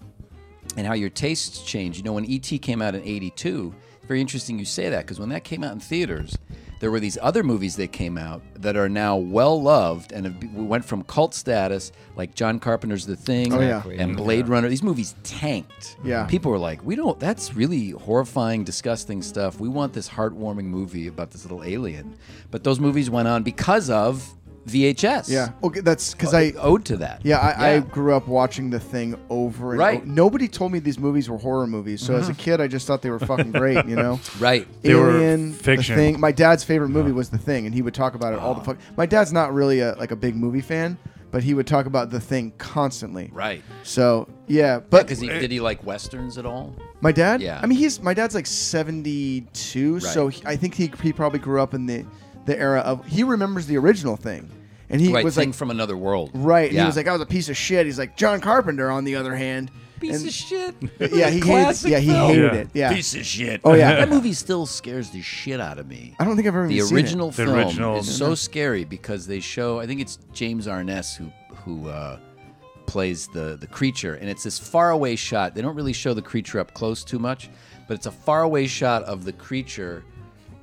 and 0.77 0.87
how 0.87 0.93
your 0.93 1.09
tastes 1.09 1.63
change. 1.63 1.97
You 1.97 2.03
know, 2.03 2.13
when 2.13 2.25
E.T. 2.25 2.57
came 2.59 2.81
out 2.81 2.95
in 2.95 3.03
'82, 3.03 3.73
very 4.07 4.21
interesting 4.21 4.57
you 4.57 4.65
say 4.65 4.89
that 4.89 5.01
because 5.01 5.19
when 5.19 5.29
that 5.29 5.43
came 5.43 5.63
out 5.63 5.73
in 5.73 5.79
theaters, 5.79 6.37
there 6.83 6.91
were 6.91 6.99
these 6.99 7.17
other 7.21 7.43
movies 7.43 7.77
that 7.77 7.93
came 7.93 8.17
out 8.17 8.41
that 8.55 8.75
are 8.75 8.89
now 8.89 9.15
well 9.15 9.61
loved 9.61 10.11
and 10.11 10.25
have, 10.25 10.53
went 10.53 10.83
from 10.83 11.01
cult 11.03 11.33
status, 11.33 11.93
like 12.17 12.35
John 12.35 12.59
Carpenter's 12.59 13.05
The 13.05 13.15
Thing 13.15 13.53
Oh, 13.53 13.61
yeah. 13.61 13.81
and 13.97 14.17
Blade 14.17 14.49
Runner. 14.49 14.67
These 14.67 14.83
movies 14.83 15.15
tanked. 15.23 15.95
Yeah. 16.03 16.25
People 16.25 16.51
were 16.51 16.57
like, 16.57 16.83
we 16.83 16.97
don't, 16.97 17.17
that's 17.21 17.53
really 17.53 17.91
horrifying, 17.91 18.65
disgusting 18.65 19.21
stuff. 19.21 19.61
We 19.61 19.69
want 19.69 19.93
this 19.93 20.09
heartwarming 20.09 20.65
movie 20.65 21.07
about 21.07 21.31
this 21.31 21.45
little 21.45 21.63
alien. 21.63 22.17
But 22.51 22.65
those 22.65 22.81
movies 22.81 23.09
went 23.09 23.29
on 23.29 23.43
because 23.43 23.89
of 23.89 24.29
VHS. 24.67 25.29
Yeah. 25.29 25.51
Okay, 25.61 25.81
that's 25.81 26.13
because 26.13 26.33
oh, 26.33 26.37
I. 26.37 26.53
owed 26.57 26.85
to 26.85 26.97
that. 26.97 27.21
Yeah, 27.23 27.37
I, 27.39 27.75
I 27.75 27.79
grew 27.79 28.13
up 28.13 28.27
watching 28.27 28.69
the 28.69 28.79
thing 28.79 29.15
over 29.29 29.73
and 29.73 29.73
over. 29.73 29.75
Right. 29.75 30.01
over. 30.01 30.05
Nobody 30.05 30.47
told 30.47 30.71
me 30.71 30.79
these 30.79 30.99
movies 30.99 31.29
were 31.29 31.37
horror 31.37 31.67
movies, 31.67 32.01
so 32.01 32.15
as 32.15 32.29
a 32.29 32.31
mm-hmm. 32.31 32.41
kid, 32.41 32.61
I 32.61 32.67
just 32.67 32.87
thought 32.87 33.01
they 33.01 33.09
were 33.09 33.19
fucking 33.19 33.51
great. 33.51 33.85
You 33.85 33.95
know, 33.95 34.19
Right. 34.39 34.67
They 34.81 34.95
were 34.95 35.17
Alien, 35.17 35.53
fiction. 35.53 35.95
The 35.95 36.01
Thing. 36.01 36.19
My 36.19 36.31
dad's 36.31 36.63
favorite 36.63 36.89
movie 36.89 37.11
was 37.11 37.29
The 37.29 37.37
Thing, 37.37 37.65
and 37.65 37.75
he 37.75 37.81
would 37.81 37.93
talk 37.93 38.15
about 38.15 38.33
it 38.33 38.39
all 38.39 38.53
the 38.53 38.61
oh. 38.61 38.63
fuck. 38.63 38.77
My 38.97 39.05
dad's 39.05 39.33
not 39.33 39.53
really 39.53 39.79
a, 39.79 39.93
like 39.95 40.11
a 40.11 40.15
big 40.15 40.35
movie 40.35 40.61
fan, 40.61 40.97
but 41.31 41.43
he 41.43 41.53
would 41.53 41.67
talk 41.67 41.85
about 41.85 42.09
The 42.09 42.19
Thing 42.19 42.53
constantly. 42.57 43.29
Right. 43.33 43.61
So 43.83 44.29
yeah, 44.47 44.79
but 44.79 45.03
Because 45.03 45.19
he 45.19 45.27
did 45.27 45.51
he 45.51 45.59
like 45.59 45.83
westerns 45.83 46.37
at 46.37 46.45
all? 46.45 46.75
my 47.01 47.11
dad. 47.11 47.41
Yeah. 47.41 47.59
I 47.61 47.65
mean, 47.65 47.77
he's 47.77 48.01
my 48.01 48.13
dad's 48.13 48.35
like 48.35 48.45
seventy-two, 48.45 49.99
so 49.99 50.25
Right. 50.25 50.33
he, 50.33 50.45
I 50.45 50.55
think 50.55 50.73
he 50.73 50.91
he 51.01 51.11
probably 51.11 51.39
grew 51.39 51.61
up 51.61 51.73
in 51.73 51.85
the 51.85 52.05
the 52.45 52.57
era 52.59 52.79
of. 52.81 53.05
He 53.05 53.23
remembers 53.23 53.67
the 53.67 53.77
original 53.77 54.15
thing, 54.15 54.49
and 54.89 54.99
he 55.01 55.11
right. 55.13 55.23
was 55.23 55.35
thing 55.35 55.49
like, 55.49 55.55
from 55.55 55.71
another 55.71 55.97
world. 55.97 56.31
right. 56.33 56.71
Yeah. 56.71 56.81
He 56.81 56.85
was 56.87 56.95
like, 56.97 57.07
I 57.07 57.11
was 57.13 57.21
a 57.21 57.25
piece 57.25 57.49
of 57.49 57.57
shit. 57.57 57.85
He's 57.85 57.97
like 57.99 58.15
John 58.17 58.39
Carpenter, 58.41 58.89
on 58.91 59.03
the 59.03 59.15
other 59.15 59.35
hand. 59.35 59.71
piece 59.99 60.17
and- 60.17 60.27
of 60.27 60.33
shit. 60.33 60.75
Yeah, 61.13 61.29
he 61.29 61.39
hated. 61.39 61.83
Yeah, 61.89 61.99
he 61.99 62.07
film. 62.11 62.27
hated 62.29 62.43
Yeah. 62.53 62.59
it. 62.59 62.67
Yeah. 62.73 62.93
Piece 62.93 63.15
of 63.15 63.25
shit. 63.25 63.61
Oh 63.63 63.73
yeah. 63.73 63.95
That 63.99 64.09
movie 64.09 64.33
still 64.33 64.65
scares 64.65 65.09
the 65.11 65.21
shit 65.21 65.59
out 65.61 65.79
of 65.79 65.87
me. 65.87 66.15
I 66.19 66.25
don't 66.25 66.35
think 66.35 66.47
I've 66.47 66.55
ever 66.55 66.67
The 66.67 66.75
even 66.75 66.87
seen 66.87 66.97
original 66.97 67.27
The 67.29 67.45
film 67.45 67.55
original- 67.57 67.97
is 67.99 68.13
so 68.17 68.35
scary 68.35 68.83
because 68.83 69.25
they 69.27 69.39
show. 69.39 69.79
I 69.79 69.87
think 69.87 70.01
it's 70.01 70.17
James 70.33 70.67
Arness 70.67 71.15
who 71.15 71.31
who 71.63 71.87
uh, 71.87 72.19
plays 72.85 73.27
the 73.27 73.57
the 73.59 73.67
creature, 73.67 74.15
and 74.15 74.29
it's 74.29 74.43
this 74.43 74.59
faraway 74.59 75.15
shot. 75.15 75.55
They 75.55 75.61
don't 75.61 75.75
really 75.75 75.93
show 75.93 76.13
the 76.13 76.21
creature 76.21 76.59
up 76.59 76.73
close 76.73 77.03
too 77.05 77.19
much, 77.19 77.49
but 77.87 77.93
it's 77.95 78.05
a 78.05 78.11
faraway 78.11 78.67
shot 78.67 79.03
of 79.03 79.23
the 79.23 79.31
creature 79.33 80.03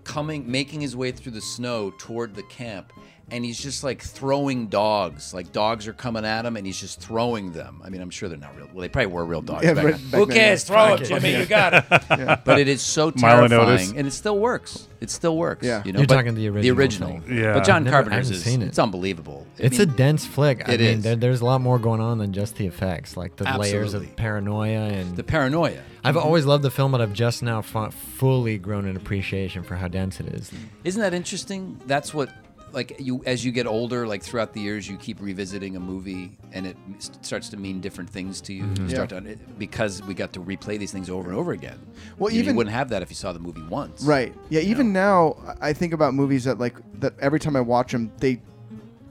coming, 0.04 0.50
making 0.50 0.80
his 0.80 0.96
way 0.96 1.12
through 1.12 1.32
the 1.32 1.40
snow 1.40 1.90
toward 1.98 2.34
the 2.34 2.42
camp. 2.44 2.92
And 3.32 3.44
he's 3.44 3.60
just 3.60 3.84
like 3.84 4.02
throwing 4.02 4.66
dogs. 4.66 5.32
Like 5.32 5.52
dogs 5.52 5.86
are 5.86 5.92
coming 5.92 6.24
at 6.24 6.44
him, 6.44 6.56
and 6.56 6.66
he's 6.66 6.80
just 6.80 7.00
throwing 7.00 7.52
them. 7.52 7.80
I 7.84 7.88
mean, 7.88 8.00
I'm 8.00 8.10
sure 8.10 8.28
they're 8.28 8.38
not 8.38 8.56
real. 8.56 8.68
Well, 8.72 8.80
they 8.82 8.88
probably 8.88 9.12
were 9.12 9.24
real 9.24 9.40
dogs. 9.42 9.64
Yeah, 9.64 9.74
back 9.74 9.84
but 9.84 9.90
then. 9.92 10.10
back 10.10 10.18
Who 10.18 10.26
then, 10.26 10.36
cares? 10.36 10.68
yeah. 10.68 10.74
Throw 10.86 10.94
it, 10.94 11.04
Jimmy. 11.06 11.36
You 11.38 11.46
got 11.46 11.74
it. 11.74 11.84
but 12.44 12.58
it 12.58 12.68
is 12.68 12.82
so 12.82 13.10
terrifying, 13.10 13.96
and 13.96 14.06
it 14.06 14.12
still 14.12 14.38
works. 14.38 14.88
It 15.00 15.10
still 15.10 15.36
works. 15.36 15.64
Yeah. 15.66 15.82
you 15.84 15.92
know. 15.92 16.00
You're 16.00 16.06
but 16.08 16.14
talking 16.16 16.34
the 16.34 16.48
The 16.48 16.70
original 16.70 16.78
original. 17.10 17.20
thing. 17.20 17.38
Yeah. 17.38 17.54
But 17.54 17.64
John 17.64 17.84
Never- 17.84 17.94
Carpenter's 17.96 18.26
haven't 18.28 18.36
is 18.38 18.44
seen 18.44 18.62
it. 18.62 18.66
it's 18.68 18.78
unbelievable. 18.78 19.46
I 19.58 19.62
It's 19.62 19.78
a 19.78 19.86
dense 19.86 20.26
flick. 20.26 20.68
I 20.68 20.72
it 20.74 20.80
mean, 20.80 20.98
is. 20.98 21.04
There, 21.04 21.16
there's 21.16 21.40
a 21.40 21.44
lot 21.46 21.60
more 21.62 21.78
going 21.78 22.00
on 22.00 22.18
than 22.18 22.32
just 22.32 22.56
the 22.56 22.66
effects, 22.66 23.16
like 23.16 23.36
the 23.36 23.44
layers 23.58 23.94
of 23.94 24.14
paranoia 24.16 24.80
and. 24.88 25.16
the 25.16 25.24
paranoia. 25.24 25.80
I've 26.04 26.16
always 26.16 26.46
loved 26.46 26.64
the 26.64 26.70
film, 26.70 26.92
but 26.92 27.00
I've 27.00 27.12
just 27.12 27.42
now 27.42 27.62
fu- 27.62 27.90
fully 27.90 28.58
grown 28.58 28.86
an 28.86 28.96
appreciation 28.96 29.62
for 29.62 29.76
how 29.76 29.88
dense 29.88 30.18
it 30.20 30.26
is. 30.28 30.50
Isn't 30.84 31.00
that 31.00 31.14
interesting? 31.14 31.78
That's 31.86 32.12
what 32.12 32.30
like 32.72 32.96
you 32.98 33.22
as 33.26 33.44
you 33.44 33.52
get 33.52 33.66
older, 33.66 34.06
like 34.06 34.22
throughout 34.22 34.52
the 34.52 34.61
years, 34.61 34.88
you 34.88 34.96
keep 34.96 35.20
revisiting 35.20 35.76
a 35.76 35.80
movie, 35.80 36.38
and 36.52 36.66
it 36.66 36.76
starts 37.20 37.48
to 37.50 37.56
mean 37.56 37.80
different 37.80 38.11
things 38.11 38.40
to 38.42 38.52
you. 38.52 38.64
Mm-hmm. 38.64 38.85
You 38.85 38.90
start 38.90 39.09
to 39.11 39.20
because 39.59 40.02
we 40.02 40.14
got 40.14 40.33
to 40.35 40.40
replay 40.40 40.78
these 40.78 40.92
things 40.92 41.11
over 41.11 41.28
and 41.28 41.38
over 41.38 41.52
again. 41.52 41.78
Well, 42.18 42.33
You 42.33 42.42
know, 42.42 42.50
you 42.50 42.56
wouldn't 42.56 42.74
have 42.74 42.88
that 42.90 43.02
if 43.02 43.11
you 43.11 43.16
saw 43.16 43.33
the 43.33 43.38
movie 43.38 43.62
once. 43.62 44.02
Right. 44.02 44.35
Yeah. 44.48 44.61
Even 44.61 44.92
now, 44.92 45.37
I 45.61 45.72
think 45.72 45.92
about 45.92 46.14
movies 46.14 46.44
that 46.44 46.59
like 46.59 46.76
that. 47.00 47.14
Every 47.20 47.40
time 47.40 47.56
I 47.56 47.61
watch 47.61 47.92
them, 47.92 48.12
they 48.18 48.40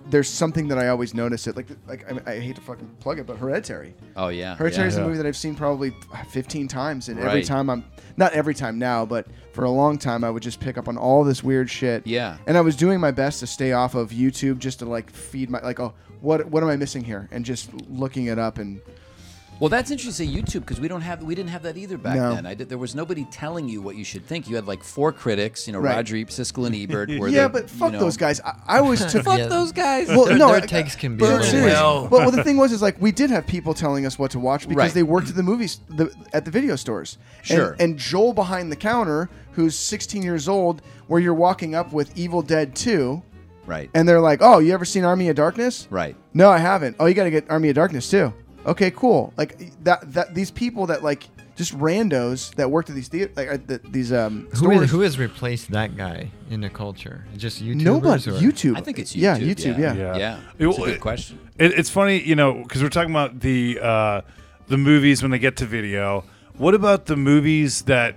there's 0.10 0.30
something 0.30 0.68
that 0.70 0.78
I 0.78 0.90
always 0.90 1.14
notice. 1.14 1.48
It 1.48 1.56
like 1.56 1.68
like 1.88 2.06
I, 2.12 2.34
I 2.34 2.40
hate 2.40 2.56
to 2.56 2.62
fucking 2.62 2.90
plug 3.00 3.20
it, 3.20 3.26
but 3.26 3.38
Hereditary. 3.38 3.94
Oh 4.16 4.30
yeah. 4.30 4.56
Hereditary 4.56 4.88
is 4.88 4.96
yeah. 4.96 5.04
a 5.04 5.06
movie 5.06 5.18
that 5.18 5.26
I've 5.26 5.38
seen 5.38 5.56
probably 5.56 5.94
15 6.30 6.68
times, 6.68 7.10
and 7.10 7.20
every 7.20 7.44
time 7.44 7.70
I'm 7.70 7.86
not 8.18 8.34
every 8.34 8.54
time 8.54 8.80
now, 8.80 9.06
but 9.06 9.28
for 9.54 9.64
a 9.64 9.72
long 9.72 9.98
time 9.98 10.24
I 10.24 10.30
would 10.30 10.44
just 10.44 10.60
pick 10.60 10.78
up 10.78 10.88
on 10.88 10.98
all 10.98 11.24
this 11.24 11.44
weird 11.44 11.70
shit. 11.70 12.06
Yeah. 12.06 12.38
And 12.48 12.58
I 12.58 12.62
was 12.62 12.76
doing 12.76 13.00
my 13.00 13.12
best 13.12 13.40
to 13.42 13.48
stay 13.48 13.72
off 13.72 13.96
of 13.96 14.12
YouTube 14.12 14.60
just 14.60 14.80
to 14.80 14.86
like 14.86 15.10
feed 15.10 15.50
my 15.50 15.60
like 15.62 15.80
oh 15.80 15.94
what 16.22 16.46
what 16.48 16.64
am 16.64 16.70
I 16.70 16.76
missing 16.76 17.04
here 17.04 17.28
and 17.32 17.46
just 17.46 17.74
looking 17.90 18.26
it 18.26 18.40
up 18.40 18.58
and 18.58 18.82
Well, 19.60 19.68
that's 19.70 19.92
interesting. 19.92 20.30
You 20.30 20.38
say 20.38 20.42
YouTube 20.42 20.60
because 20.62 20.80
we 20.80 20.88
don't 20.88 21.02
have 21.02 21.22
we 21.22 21.36
didn't 21.36 21.50
have 21.50 21.64
that 21.64 21.76
either 21.76 21.98
back 21.98 22.16
No. 22.16 22.34
then. 22.34 22.46
I 22.46 22.54
did, 22.54 22.70
there 22.70 22.78
was 22.78 22.96
nobody 22.96 23.26
telling 23.26 23.68
you 23.68 23.82
what 23.82 23.96
you 23.98 24.04
should 24.06 24.26
think. 24.26 24.48
You 24.50 24.56
had 24.56 24.68
like 24.68 24.84
four 24.84 25.12
critics, 25.12 25.68
you 25.68 25.74
know, 25.74 25.80
Right. 25.80 25.96
Roger 25.98 26.16
Ebert, 26.16 26.30
Siskel 26.34 26.66
and 26.66 26.76
Ebert. 26.76 27.10
Where 27.20 27.28
yeah, 27.30 27.48
they, 27.48 27.60
but 27.60 27.70
fuck 27.70 27.92
you 27.92 27.98
know, 27.98 28.04
those 28.06 28.16
guys. 28.16 28.40
I, 28.42 28.56
I 28.68 28.80
always 28.80 29.06
took 29.12 29.26
Fuck 29.26 29.38
Yeah. 29.40 29.48
those 29.48 29.72
guys. 29.74 30.08
Well, 30.08 30.26
Their- 30.26 30.38
no, 30.38 30.48
their 30.54 30.64
I- 30.64 30.66
takes 30.66 30.96
can 30.96 31.18
be 31.18 31.22
But 31.22 31.26
a 31.26 31.30
I'm 31.34 31.40
little 31.40 31.52
serious. 31.52 31.74
well. 31.74 32.08
Well, 32.08 32.22
well, 32.22 32.32
the 32.32 32.44
thing 32.44 32.56
was, 32.58 32.72
is 32.72 32.82
like 32.82 33.02
we 33.02 33.12
did 33.12 33.30
have 33.32 33.46
people 33.46 33.74
telling 33.74 34.06
us 34.06 34.18
what 34.18 34.32
to 34.32 34.40
watch 34.40 34.62
because 34.64 34.76
Right. 34.78 34.94
they 34.94 35.04
worked 35.04 35.30
at 35.30 35.36
the 35.36 35.44
movies 35.44 35.82
the, 35.90 36.14
at 36.34 36.46
the 36.46 36.52
video 36.52 36.76
stores. 36.76 37.18
And- 37.40 37.48
Sure. 37.48 37.76
And, 37.80 37.98
Joel 37.98 38.32
behind 38.34 38.72
the 38.72 38.76
counter, 38.78 39.30
who's 39.52 39.76
16 39.76 40.22
years 40.24 40.48
old, 40.48 40.82
where 41.08 41.20
you're 41.20 41.34
walking 41.34 41.76
up 41.76 41.92
with 41.92 42.18
Evil 42.18 42.42
Dead 42.42 42.76
2, 42.76 43.22
right. 43.66 43.90
and 43.94 44.08
they're 44.08 44.22
like, 44.22 44.40
"Oh, 44.42 44.60
you 44.60 44.74
ever 44.74 44.86
seen 44.86 45.04
Army 45.04 45.28
of 45.30 45.36
Darkness?" 45.36 45.88
right. 45.90 46.16
No, 46.34 46.50
I 46.50 46.60
haven't. 46.60 46.96
Oh, 47.00 47.08
you 47.08 47.14
got 47.14 47.26
to 47.26 47.32
get 47.32 47.50
Army 47.50 47.68
of 47.70 47.76
Darkness 47.76 48.10
too. 48.10 48.34
Okay, 48.66 48.92
cool. 48.92 49.34
Like 49.38 49.58
that. 49.84 50.14
That 50.14 50.36
these 50.36 50.52
people 50.52 50.86
that 50.88 51.04
like 51.04 51.24
just 51.56 51.78
randos 51.78 52.54
that 52.56 52.70
worked 52.72 52.90
at 52.90 52.96
these 52.96 53.08
theater, 53.08 53.32
like 53.36 53.50
uh, 53.50 53.58
the, 53.66 53.80
these 53.90 54.12
um 54.14 54.48
Who, 54.52 54.56
stores. 54.58 54.82
is, 54.84 54.92
who 54.92 55.02
has 55.02 55.18
replaced 55.20 55.72
that 55.72 55.96
guy 55.98 56.30
in 56.50 56.62
the 56.62 56.70
culture? 56.70 57.26
Just 57.38 57.64
YouTubers? 57.64 57.82
Nobody. 57.84 58.30
or- 58.30 58.34
YouTube. 58.34 58.78
I 58.78 58.82
think 58.82 59.00
it's 59.00 59.14
YouTube. 59.14 59.20
Yeah, 59.22 59.38
YouTube. 59.38 59.78
Yeah. 59.80 59.94
Yeah. 59.94 60.18
Yeah. 60.18 60.40
It- 60.58 60.68
It's 60.68 60.78
a 60.78 60.82
good 60.82 61.00
question. 61.02 61.40
It, 61.58 61.74
it's 61.78 61.90
funny, 61.90 62.22
you 62.22 62.36
know, 62.36 62.54
because 62.64 62.82
we're 62.84 62.90
talking 62.90 63.12
about 63.12 63.40
the 63.42 63.80
uh, 63.82 64.22
the 64.68 64.78
movies 64.78 65.22
when 65.22 65.32
they 65.32 65.40
get 65.40 65.58
to 65.58 65.66
video. 65.66 66.24
What 66.58 66.74
about 66.76 67.06
the 67.06 67.16
movies 67.18 67.84
that 67.84 68.16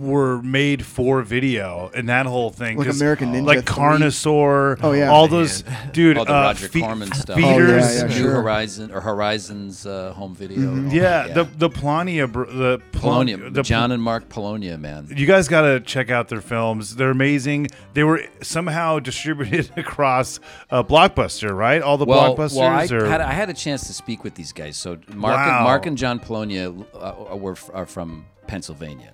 were 0.00 0.40
made 0.42 0.84
for 0.84 1.22
video 1.22 1.90
and 1.94 2.08
that 2.08 2.24
whole 2.26 2.50
thing? 2.50 2.78
Like 2.78 2.86
'Cause, 2.88 3.00
American 3.00 3.32
Ninja 3.32 3.46
like 3.46 3.66
3. 3.66 3.76
Carnosaur. 3.76 4.78
Oh, 4.82 4.92
yeah. 4.92 5.10
all 5.10 5.28
those, 5.28 5.62
dude. 5.92 6.16
Oh, 6.18 6.24
the 6.24 6.30
uh, 6.34 6.42
Roger 6.42 6.68
fe- 6.68 6.80
Corman 6.80 7.12
stuff. 7.12 7.36
Oh, 7.36 7.40
yeah, 7.40 7.52
Feeders. 7.56 7.96
yeah, 7.96 8.06
New 8.06 8.12
sure. 8.14 8.42
Horizon 8.42 8.90
or 8.92 9.00
Horizons 9.00 9.86
uh, 9.86 10.12
home 10.14 10.34
video. 10.34 10.58
Mm-hmm. 10.60 10.90
Yeah, 10.90 11.28
the 11.28 11.44
the 11.44 11.68
Polonia, 11.68 12.26
br- 12.26 12.44
the 12.44 12.78
Polon- 12.92 13.00
Polonia, 13.28 13.50
the 13.50 13.62
John 13.62 13.92
and 13.92 14.02
Mark 14.02 14.28
Polonia, 14.28 14.78
man. 14.78 15.08
You 15.14 15.26
guys 15.26 15.48
got 15.48 15.62
to 15.62 15.80
check 15.80 16.10
out 16.10 16.28
their 16.28 16.40
films. 16.40 16.96
They're 16.96 17.10
amazing. 17.10 17.68
They 17.94 18.04
were 18.04 18.22
somehow 18.42 18.98
distributed 19.00 19.70
across 19.76 20.40
uh, 20.70 20.82
Blockbuster, 20.82 21.54
right? 21.56 21.82
All 21.82 21.98
the 21.98 22.04
Well, 22.06 22.34
blockbusters. 22.34 22.56
well, 22.56 22.68
I 22.68 22.86
or, 22.90 23.06
had 23.06 23.20
I 23.20 23.32
had 23.32 23.50
a 23.50 23.54
chance 23.54 23.86
to 23.88 23.92
speak 23.92 24.24
with 24.24 24.34
these 24.34 24.52
guys. 24.52 24.76
So 24.76 24.98
Mark 25.14 25.36
Wow. 25.36 25.56
and, 25.56 25.64
Mark 25.64 25.86
and 25.86 25.98
John 25.98 26.18
Polonia 26.18 26.72
uh, 26.94 27.36
were 27.36 27.56
are 27.74 27.86
from 27.86 28.24
Pennsylvania, 28.46 29.12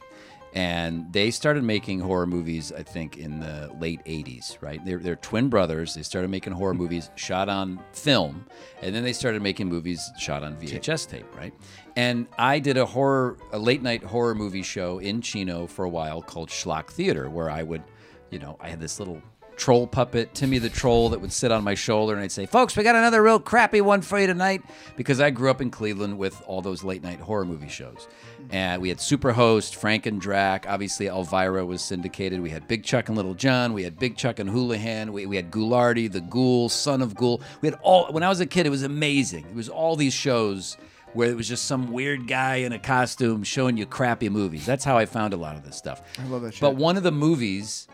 and 0.56 1.12
they 1.12 1.30
started 1.30 1.62
making 1.62 2.00
horror 2.00 2.26
movies. 2.26 2.72
I 2.72 2.82
think 2.82 3.18
in 3.18 3.40
the 3.40 3.70
late 3.78 4.02
'80s, 4.06 4.56
right? 4.62 4.82
They're, 4.84 4.98
they're 4.98 5.16
twin 5.16 5.50
brothers. 5.50 5.94
They 5.94 6.02
started 6.02 6.28
making 6.30 6.54
horror 6.54 6.72
mm-hmm. 6.72 6.82
movies 6.82 7.10
shot 7.14 7.50
on 7.50 7.78
film, 7.92 8.46
and 8.80 8.94
then 8.94 9.04
they 9.04 9.12
started 9.12 9.42
making 9.42 9.68
movies 9.68 10.10
shot 10.18 10.42
on 10.42 10.56
VHS 10.56 11.10
tape, 11.10 11.26
right? 11.36 11.52
And 11.94 12.26
I 12.38 12.58
did 12.58 12.78
a 12.78 12.86
horror, 12.86 13.36
a 13.52 13.58
late 13.58 13.82
night 13.82 14.02
horror 14.02 14.34
movie 14.34 14.62
show 14.62 14.98
in 14.98 15.20
Chino 15.20 15.66
for 15.66 15.84
a 15.84 15.90
while 15.90 16.22
called 16.22 16.48
Schlock 16.48 16.88
Theater, 16.88 17.28
where 17.28 17.50
I 17.50 17.62
would, 17.62 17.82
you 18.30 18.38
know, 18.38 18.56
I 18.58 18.70
had 18.70 18.80
this 18.80 18.98
little 18.98 19.20
troll 19.56 19.86
puppet, 19.86 20.34
Timmy 20.34 20.58
the 20.58 20.68
troll, 20.68 21.08
that 21.10 21.20
would 21.20 21.32
sit 21.32 21.50
on 21.50 21.64
my 21.64 21.74
shoulder, 21.74 22.12
and 22.14 22.22
I'd 22.22 22.32
say, 22.32 22.46
"Folks, 22.46 22.76
we 22.76 22.82
got 22.82 22.94
another 22.94 23.22
real 23.22 23.40
crappy 23.40 23.80
one 23.80 24.02
for 24.02 24.18
you 24.18 24.26
tonight," 24.26 24.62
because 24.96 25.20
I 25.20 25.30
grew 25.30 25.50
up 25.50 25.60
in 25.60 25.70
Cleveland 25.70 26.18
with 26.18 26.42
all 26.46 26.62
those 26.62 26.84
late 26.84 27.02
night 27.02 27.20
horror 27.20 27.44
movie 27.44 27.68
shows, 27.68 28.06
and 28.50 28.80
we 28.80 28.88
had 28.88 28.98
Superhost, 28.98 29.74
Frank 29.74 30.06
and 30.06 30.20
Drac. 30.20 30.66
Obviously, 30.68 31.06
Elvira 31.06 31.64
was 31.64 31.82
syndicated. 31.82 32.40
We 32.40 32.50
had 32.50 32.68
Big 32.68 32.84
Chuck 32.84 33.08
and 33.08 33.16
Little 33.16 33.34
John. 33.34 33.72
We 33.72 33.82
had 33.82 33.98
Big 33.98 34.16
Chuck 34.16 34.38
and 34.38 34.50
Hoolihan. 34.50 35.10
We, 35.10 35.26
we 35.26 35.36
had 35.36 35.50
Ghoulardi, 35.50 36.10
the 36.10 36.20
Ghoul, 36.20 36.68
Son 36.68 37.02
of 37.02 37.14
Ghoul. 37.14 37.40
We 37.60 37.68
had 37.68 37.78
all. 37.82 38.12
When 38.12 38.22
I 38.22 38.28
was 38.28 38.40
a 38.40 38.46
kid, 38.46 38.66
it 38.66 38.70
was 38.70 38.82
amazing. 38.82 39.46
It 39.46 39.54
was 39.54 39.68
all 39.68 39.96
these 39.96 40.14
shows 40.14 40.76
where 41.14 41.30
it 41.30 41.36
was 41.36 41.48
just 41.48 41.64
some 41.64 41.92
weird 41.92 42.28
guy 42.28 42.56
in 42.56 42.72
a 42.72 42.78
costume 42.78 43.42
showing 43.42 43.78
you 43.78 43.86
crappy 43.86 44.28
movies. 44.28 44.66
That's 44.66 44.84
how 44.84 44.98
I 44.98 45.06
found 45.06 45.32
a 45.32 45.36
lot 45.38 45.56
of 45.56 45.64
this 45.64 45.74
stuff. 45.76 46.02
I 46.18 46.26
love 46.26 46.42
that 46.42 46.52
shit. 46.52 46.60
But 46.60 46.76
one 46.76 46.98
of 46.98 47.02
the 47.04 47.12
movies, 47.12 47.88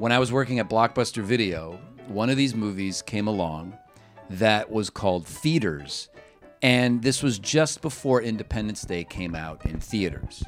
when 0.00 0.12
I 0.12 0.18
was 0.18 0.32
working 0.32 0.58
at 0.58 0.68
Blockbuster 0.70 1.22
Video, 1.22 1.78
one 2.08 2.30
of 2.30 2.38
these 2.38 2.54
movies 2.54 3.02
came 3.02 3.26
along 3.26 3.76
that 4.30 4.70
was 4.70 4.88
called 4.88 5.28
Feeders. 5.28 6.08
And 6.62 7.02
this 7.02 7.22
was 7.22 7.38
just 7.38 7.82
before 7.82 8.22
Independence 8.22 8.82
Day 8.82 9.04
came 9.04 9.34
out 9.34 9.66
in 9.66 9.78
theaters. 9.78 10.42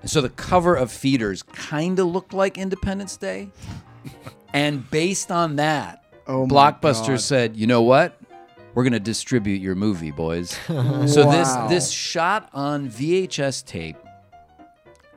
And 0.00 0.10
so 0.10 0.22
the 0.22 0.30
cover 0.30 0.74
of 0.74 0.90
Feeders 0.90 1.42
kind 1.42 1.98
of 1.98 2.06
looked 2.06 2.32
like 2.32 2.56
Independence 2.56 3.18
Day. 3.18 3.50
and 4.54 4.90
based 4.90 5.30
on 5.30 5.56
that, 5.56 6.02
Oh 6.26 6.46
Blockbuster 6.46 7.20
said, 7.20 7.56
you 7.56 7.66
know 7.66 7.82
what? 7.82 8.18
We're 8.74 8.84
going 8.84 8.94
to 8.94 9.00
distribute 9.00 9.60
your 9.60 9.74
movie, 9.74 10.12
boys. 10.12 10.50
so 10.66 11.30
this 11.30 11.54
this 11.68 11.90
shot 11.90 12.48
on 12.54 12.88
VHS 12.88 13.66
tape 13.66 13.96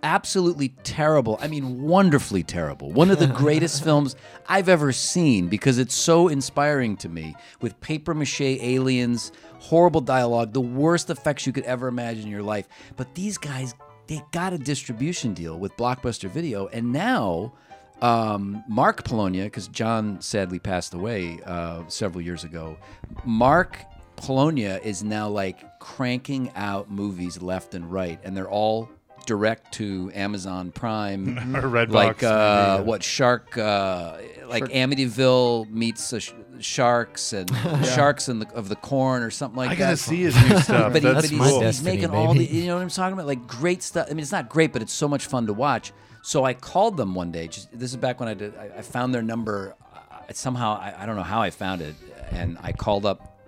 absolutely 0.04 0.70
terrible. 0.84 1.38
I 1.42 1.48
mean, 1.48 1.82
wonderfully 1.84 2.44
terrible. 2.44 2.92
One 2.92 3.12
of 3.12 3.20
the 3.20 3.28
greatest 3.44 3.84
films 3.84 4.16
I've 4.48 4.70
ever 4.70 4.92
seen 4.92 5.48
because 5.48 5.78
it's 5.78 5.96
so 5.96 6.28
inspiring 6.28 6.98
to 6.98 7.10
me 7.10 7.36
with 7.62 7.80
paper 7.82 8.14
mache 8.14 8.42
aliens, 8.42 9.32
horrible 9.60 10.02
dialogue, 10.02 10.54
the 10.54 10.62
worst 10.62 11.10
effects 11.10 11.46
you 11.46 11.54
could 11.54 11.66
ever 11.66 11.88
imagine 11.88 12.24
in 12.24 12.32
your 12.32 12.44
life. 12.44 12.68
But 12.96 13.14
these 13.16 13.38
guys, 13.38 13.76
they 14.08 14.22
got 14.32 14.54
a 14.54 14.58
distribution 14.58 15.34
deal 15.34 15.58
with 15.58 15.76
Blockbuster 15.78 16.30
Video, 16.30 16.68
and 16.68 16.92
now. 16.92 17.54
Um, 18.00 18.64
Mark 18.68 19.06
Polonia, 19.06 19.46
because 19.46 19.68
John 19.70 20.22
sadly 20.22 20.60
passed 20.60 20.94
away 20.94 21.40
uh, 21.48 21.82
several 21.88 22.22
years 22.22 22.44
ago. 22.44 22.78
Mark 23.26 23.80
Polonia 24.18 24.80
is 24.84 25.04
now 25.04 25.30
like 25.30 25.80
cranking 25.80 26.52
out 26.56 26.92
movies 26.92 27.42
left 27.42 27.74
and 27.74 27.92
right, 27.92 28.20
and 28.24 28.38
they're 28.38 28.50
all 28.50 28.90
direct 29.28 29.74
to 29.74 30.12
Amazon 30.16 30.72
Prime. 30.72 31.38
Or 31.58 31.62
Redbox, 31.62 31.92
like 31.92 32.24
uh, 32.24 32.78
maybe. 32.78 32.88
what 32.88 33.04
Shark, 33.04 33.58
uh, 33.58 34.18
like 34.48 34.64
Amityville 34.66 35.70
meets 35.70 36.14
uh, 36.14 36.20
sh- 36.20 36.32
Sharks 36.60 37.34
and 37.34 37.50
Sharks 37.86 38.30
in 38.30 38.40
the, 38.40 38.48
of 38.54 38.70
the 38.70 38.76
Corn 38.76 39.22
or 39.24 39.30
something 39.30 39.58
like 39.58 39.70
that. 39.70 39.74
I 39.74 39.76
that. 39.76 39.84
gotta 39.86 39.98
see 39.98 40.22
his 40.24 40.36
new 40.36 40.60
stuff. 40.62 40.94
But, 40.94 41.04
he, 41.04 41.10
That's 41.10 41.16
but 41.16 41.30
he's, 41.30 41.40
cool. 41.40 41.48
he's 41.50 41.60
destiny, 41.60 41.92
making 41.92 42.10
all 42.12 42.34
the, 42.34 42.46
baby. 42.46 42.58
you 42.58 42.68
know 42.68 42.76
what 42.76 42.82
I'm 42.82 42.90
talking 42.90 43.14
about? 43.14 43.28
Like 43.28 43.46
great 43.48 43.84
stuff. 43.84 44.08
I 44.10 44.12
mean, 44.12 44.20
it's 44.20 44.32
not 44.32 44.50
great, 44.50 44.74
but 44.74 44.82
it's 44.82 44.94
so 44.94 45.08
much 45.08 45.26
fun 45.28 45.46
to 45.48 45.54
watch. 45.54 45.94
So 46.24 46.44
I 46.44 46.54
called 46.54 46.98
them 46.98 47.14
one 47.16 47.32
day. 47.32 47.48
Just 47.48 47.78
this 47.78 47.92
is 47.92 47.98
back 47.98 48.20
when 48.20 48.30
I 48.30 48.34
did. 48.34 48.56
I, 48.58 48.78
I 48.78 48.82
found 48.82 49.14
their 49.14 49.22
number. 49.22 49.76
Uh, 49.94 50.34
somehow 50.34 50.78
I, 50.80 50.94
I 50.98 51.06
don't 51.06 51.16
know 51.16 51.24
how 51.24 51.42
I 51.42 51.50
found 51.50 51.82
it, 51.82 51.96
and 52.32 52.58
I 52.62 52.72
called 52.72 53.06
up 53.06 53.40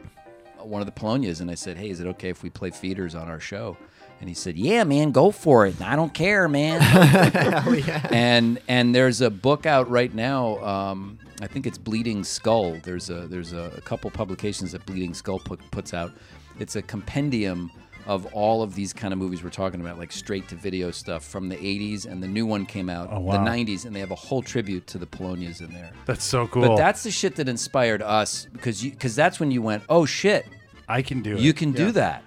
one 0.61 0.81
of 0.81 0.85
the 0.85 0.91
Polonias 0.99 1.41
and 1.41 1.49
I 1.51 1.55
said, 1.55 1.77
"Hey, 1.77 1.89
is 1.89 1.99
it 1.99 2.07
okay 2.07 2.29
if 2.29 2.43
we 2.43 2.49
play 2.49 2.69
feeders 2.69 3.15
on 3.15 3.27
our 3.29 3.39
show?" 3.39 3.77
And 4.19 4.27
he 4.27 4.35
said, 4.35 4.57
"Yeah, 4.57 4.83
man, 4.83 5.11
go 5.11 5.31
for 5.31 5.65
it. 5.65 5.81
I 5.81 5.95
don't 5.95 6.13
care, 6.13 6.47
man." 6.49 6.81
And 8.11 8.59
and 8.67 8.93
there's 8.93 9.21
a 9.21 9.29
book 9.29 9.65
out 9.65 9.89
right 9.89 10.13
now. 10.13 10.57
Um, 10.63 11.17
I 11.41 11.47
think 11.47 11.65
it's 11.65 11.77
Bleeding 11.77 12.23
Skull. 12.23 12.77
There's 12.83 13.09
a 13.09 13.27
there's 13.27 13.53
a, 13.53 13.71
a 13.77 13.81
couple 13.81 14.09
publications 14.11 14.71
that 14.73 14.85
Bleeding 14.85 15.13
Skull 15.13 15.39
put, 15.39 15.59
puts 15.71 15.93
out. 15.93 16.11
It's 16.59 16.75
a 16.75 16.81
compendium 16.81 17.71
of 18.05 18.25
all 18.33 18.63
of 18.63 18.73
these 18.75 18.91
kind 18.91 19.13
of 19.13 19.19
movies 19.19 19.43
we're 19.43 19.49
talking 19.51 19.81
about, 19.81 19.97
like 19.99 20.11
straight 20.11 20.47
to 20.49 20.55
video 20.55 20.89
stuff 20.89 21.23
from 21.23 21.47
the 21.47 21.55
80s, 21.57 22.05
and 22.07 22.23
the 22.23 22.27
new 22.27 22.45
one 22.45 22.65
came 22.65 22.89
out 22.89 23.07
Oh, 23.11 23.19
wow. 23.19 23.33
the 23.43 23.49
90s, 23.49 23.85
and 23.85 23.95
they 23.95 23.99
have 23.99 24.09
a 24.11 24.15
whole 24.15 24.41
tribute 24.41 24.87
to 24.87 24.97
the 24.97 25.05
Polonias 25.05 25.61
in 25.61 25.71
there. 25.71 25.91
That's 26.07 26.23
so 26.23 26.47
cool. 26.47 26.67
But 26.69 26.75
that's 26.77 27.03
the 27.03 27.11
shit 27.11 27.35
that 27.35 27.47
inspired 27.47 28.01
us 28.01 28.47
because 28.51 28.81
because 28.81 29.15
that's 29.15 29.39
when 29.39 29.51
you 29.51 29.61
went, 29.61 29.83
oh 29.89 30.05
shit, 30.05 30.45
I 30.87 31.01
can 31.03 31.21
do 31.21 31.35
it. 31.35 31.39
you 31.39 31.53
can 31.53 31.71
do 31.71 31.91
that. 31.91 32.23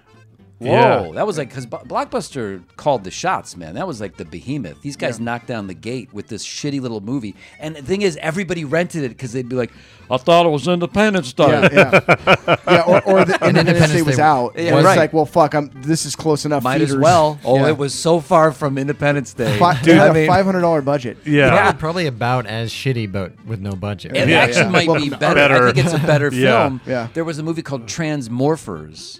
Whoa, 0.59 0.69
Yeah. 1.07 1.11
that 1.15 1.27
was 1.27 1.37
like 1.37 1.49
because 1.49 1.65
Blockbuster 1.65 2.63
called 2.77 3.03
the 3.03 3.11
shots, 3.11 3.57
man. 3.57 3.75
That 3.75 3.85
was 3.87 3.99
like 3.99 4.15
the 4.17 4.23
behemoth. 4.25 4.81
These 4.81 4.95
guys 4.95 5.19
knocked 5.19 5.47
down 5.47 5.67
the 5.67 5.73
gate 5.73 6.13
with 6.13 6.27
this 6.27 6.45
shitty 6.45 6.79
little 6.79 7.01
movie, 7.01 7.35
and 7.59 7.75
the 7.75 7.81
thing 7.81 8.01
is, 8.01 8.17
everybody 8.21 8.63
rented 8.63 9.03
it 9.03 9.09
because 9.09 9.33
they'd 9.33 9.49
be 9.49 9.55
like, 9.57 9.71
"I 10.09 10.15
thought 10.17 10.45
it 10.45 10.49
was 10.49 10.67
Independence 10.67 11.33
Day." 11.33 11.47
Yeah, 11.49 11.69
yeah, 11.73 12.55
yeah. 12.67 12.83
Or, 12.87 13.01
or 13.01 13.25
the 13.25 13.33
Independence 13.45 13.57
Independence 13.57 13.93
Day 13.93 14.01
was 14.03 14.15
Day- 14.17 14.21
out. 14.21 14.53
Yeah, 14.57 14.75
was 14.75 14.85
right. 14.85 14.97
like, 14.97 15.11
well, 15.11 15.25
fuck, 15.25 15.53
I'm. 15.53 15.69
This 15.81 16.05
is 16.05 16.15
close 16.15 16.45
enough. 16.45 16.63
Might 16.63 16.81
as 16.81 16.95
well. 16.95 17.39
Oh, 17.43 17.57
Yeah. 17.57 17.69
it 17.69 17.77
was 17.77 17.93
so 17.93 18.19
far 18.21 18.51
from 18.53 18.77
Independence 18.77 19.33
Day. 19.33 19.57
Fi- 19.57 19.73
Dude, 19.81 19.85
they 19.85 19.93
had 19.95 20.07
I 20.07 20.11
a 20.11 20.13
mean, 20.13 20.27
five 20.27 20.45
hundred 20.45 20.61
dollar 20.61 20.81
budget. 20.81 21.17
yeah. 21.25 21.49
Probably, 21.49 21.79
probably 21.79 22.05
about 22.07 22.45
as 22.45 22.71
shitty, 22.71 23.11
but 23.11 23.33
with 23.45 23.59
no 23.59 23.73
budget. 23.73 24.15
It 24.15 24.29
Yeah, 24.29 24.37
actually 24.37 24.61
yeah. 24.65 24.69
might 24.69 24.87
Well, 24.87 25.01
be 25.01 25.09
better. 25.09 25.35
better. 25.35 25.67
I 25.67 25.71
think 25.73 25.85
it's 25.87 25.95
a 25.95 25.99
better 26.07 26.29
Yeah. 26.33 26.67
film. 26.69 26.81
Yeah. 26.85 27.07
There 27.13 27.25
was 27.25 27.37
a 27.39 27.43
movie 27.43 27.63
called 27.63 27.87
Transmorphers 27.87 29.19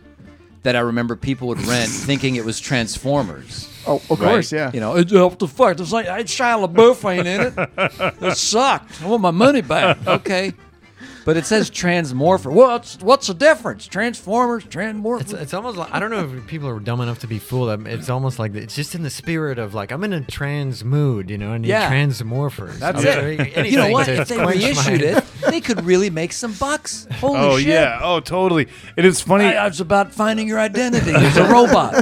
that 0.63 0.76
I 0.76 0.80
remember 0.80 1.15
people 1.15 1.47
would 1.49 1.62
rent 1.67 1.89
thinking 1.91 2.36
it 2.36 2.45
was 2.45 2.60
Transformers. 2.60 3.69
Oh, 3.86 3.97
of 4.10 4.10
Right? 4.12 4.17
course, 4.32 4.52
yeah. 4.52 4.71
You 4.73 4.80
know, 4.80 4.95
it 4.97 5.10
helped 5.12 5.39
the 5.39 5.47
fuck. 5.47 5.80
It's 5.80 5.91
like 5.91 6.06
it's 6.08 6.34
Shia 6.34 6.65
LaBeouf 6.67 7.10
ain't 7.10 7.28
in 7.28 7.41
it. 7.41 8.21
It 8.32 8.38
sucked. 8.38 9.02
I 9.02 9.08
want 9.08 9.21
my 9.21 9.32
money 9.32 9.62
back. 9.62 9.97
Okay. 10.08 10.54
But 11.26 11.38
it 11.38 11.46
says 11.46 11.72
Transmorpher. 11.72 12.52
What's 12.52 13.00
what's 13.00 13.28
the 13.28 13.34
difference? 13.34 13.88
Transformers, 13.88 14.66
Transmorphers. 14.66 15.22
It's, 15.22 15.34
it's 15.34 15.54
almost 15.54 15.78
like 15.78 15.90
I 15.94 16.00
don't 16.00 16.10
know 16.12 16.20
if 16.38 16.48
people 16.48 16.68
are 16.68 16.80
dumb 16.82 17.00
enough 17.00 17.20
to 17.20 17.28
be 17.28 17.40
fooled. 17.40 17.88
It's 17.88 18.10
almost 18.10 18.40
like 18.40 18.54
it's 18.56 18.76
just 18.76 18.94
in 18.94 19.04
the 19.04 19.10
spirit 19.10 19.58
of 19.58 19.74
like 19.74 19.92
I'm 19.92 20.04
in 20.04 20.12
a 20.12 20.22
trans 20.22 20.84
mood, 20.84 21.30
you 21.30 21.38
know, 21.38 21.54
and 21.54 21.66
Yeah. 21.66 21.90
transmorphers. 21.90 22.78
That's 22.80 23.00
I'm 23.06 23.08
it. 23.08 23.56
doing 23.56 23.66
you 23.72 23.78
know 23.78 23.90
what? 23.90 24.10
If 24.10 24.28
they 24.28 24.36
quench 24.36 24.62
my- 24.62 24.66
reissued 24.68 25.02
it, 25.02 25.24
they 25.50 25.62
could 25.62 25.84
really 25.86 26.10
make 26.10 26.34
some 26.34 26.52
bucks. 26.54 27.08
Holy 27.14 27.38
Oh 27.40 27.58
shit. 27.58 27.70
Oh 27.70 27.72
yeah. 27.72 28.00
Oh 28.02 28.20
totally. 28.20 28.68
It's 28.98 29.22
funny. 29.22 29.46
I, 29.46 29.64
I 29.64 29.68
was 29.70 29.80
about 29.80 30.12
finding 30.14 30.48
your 30.48 30.60
identity 30.60 31.12
as 31.16 31.38
a 31.38 31.46
robot. 31.50 31.94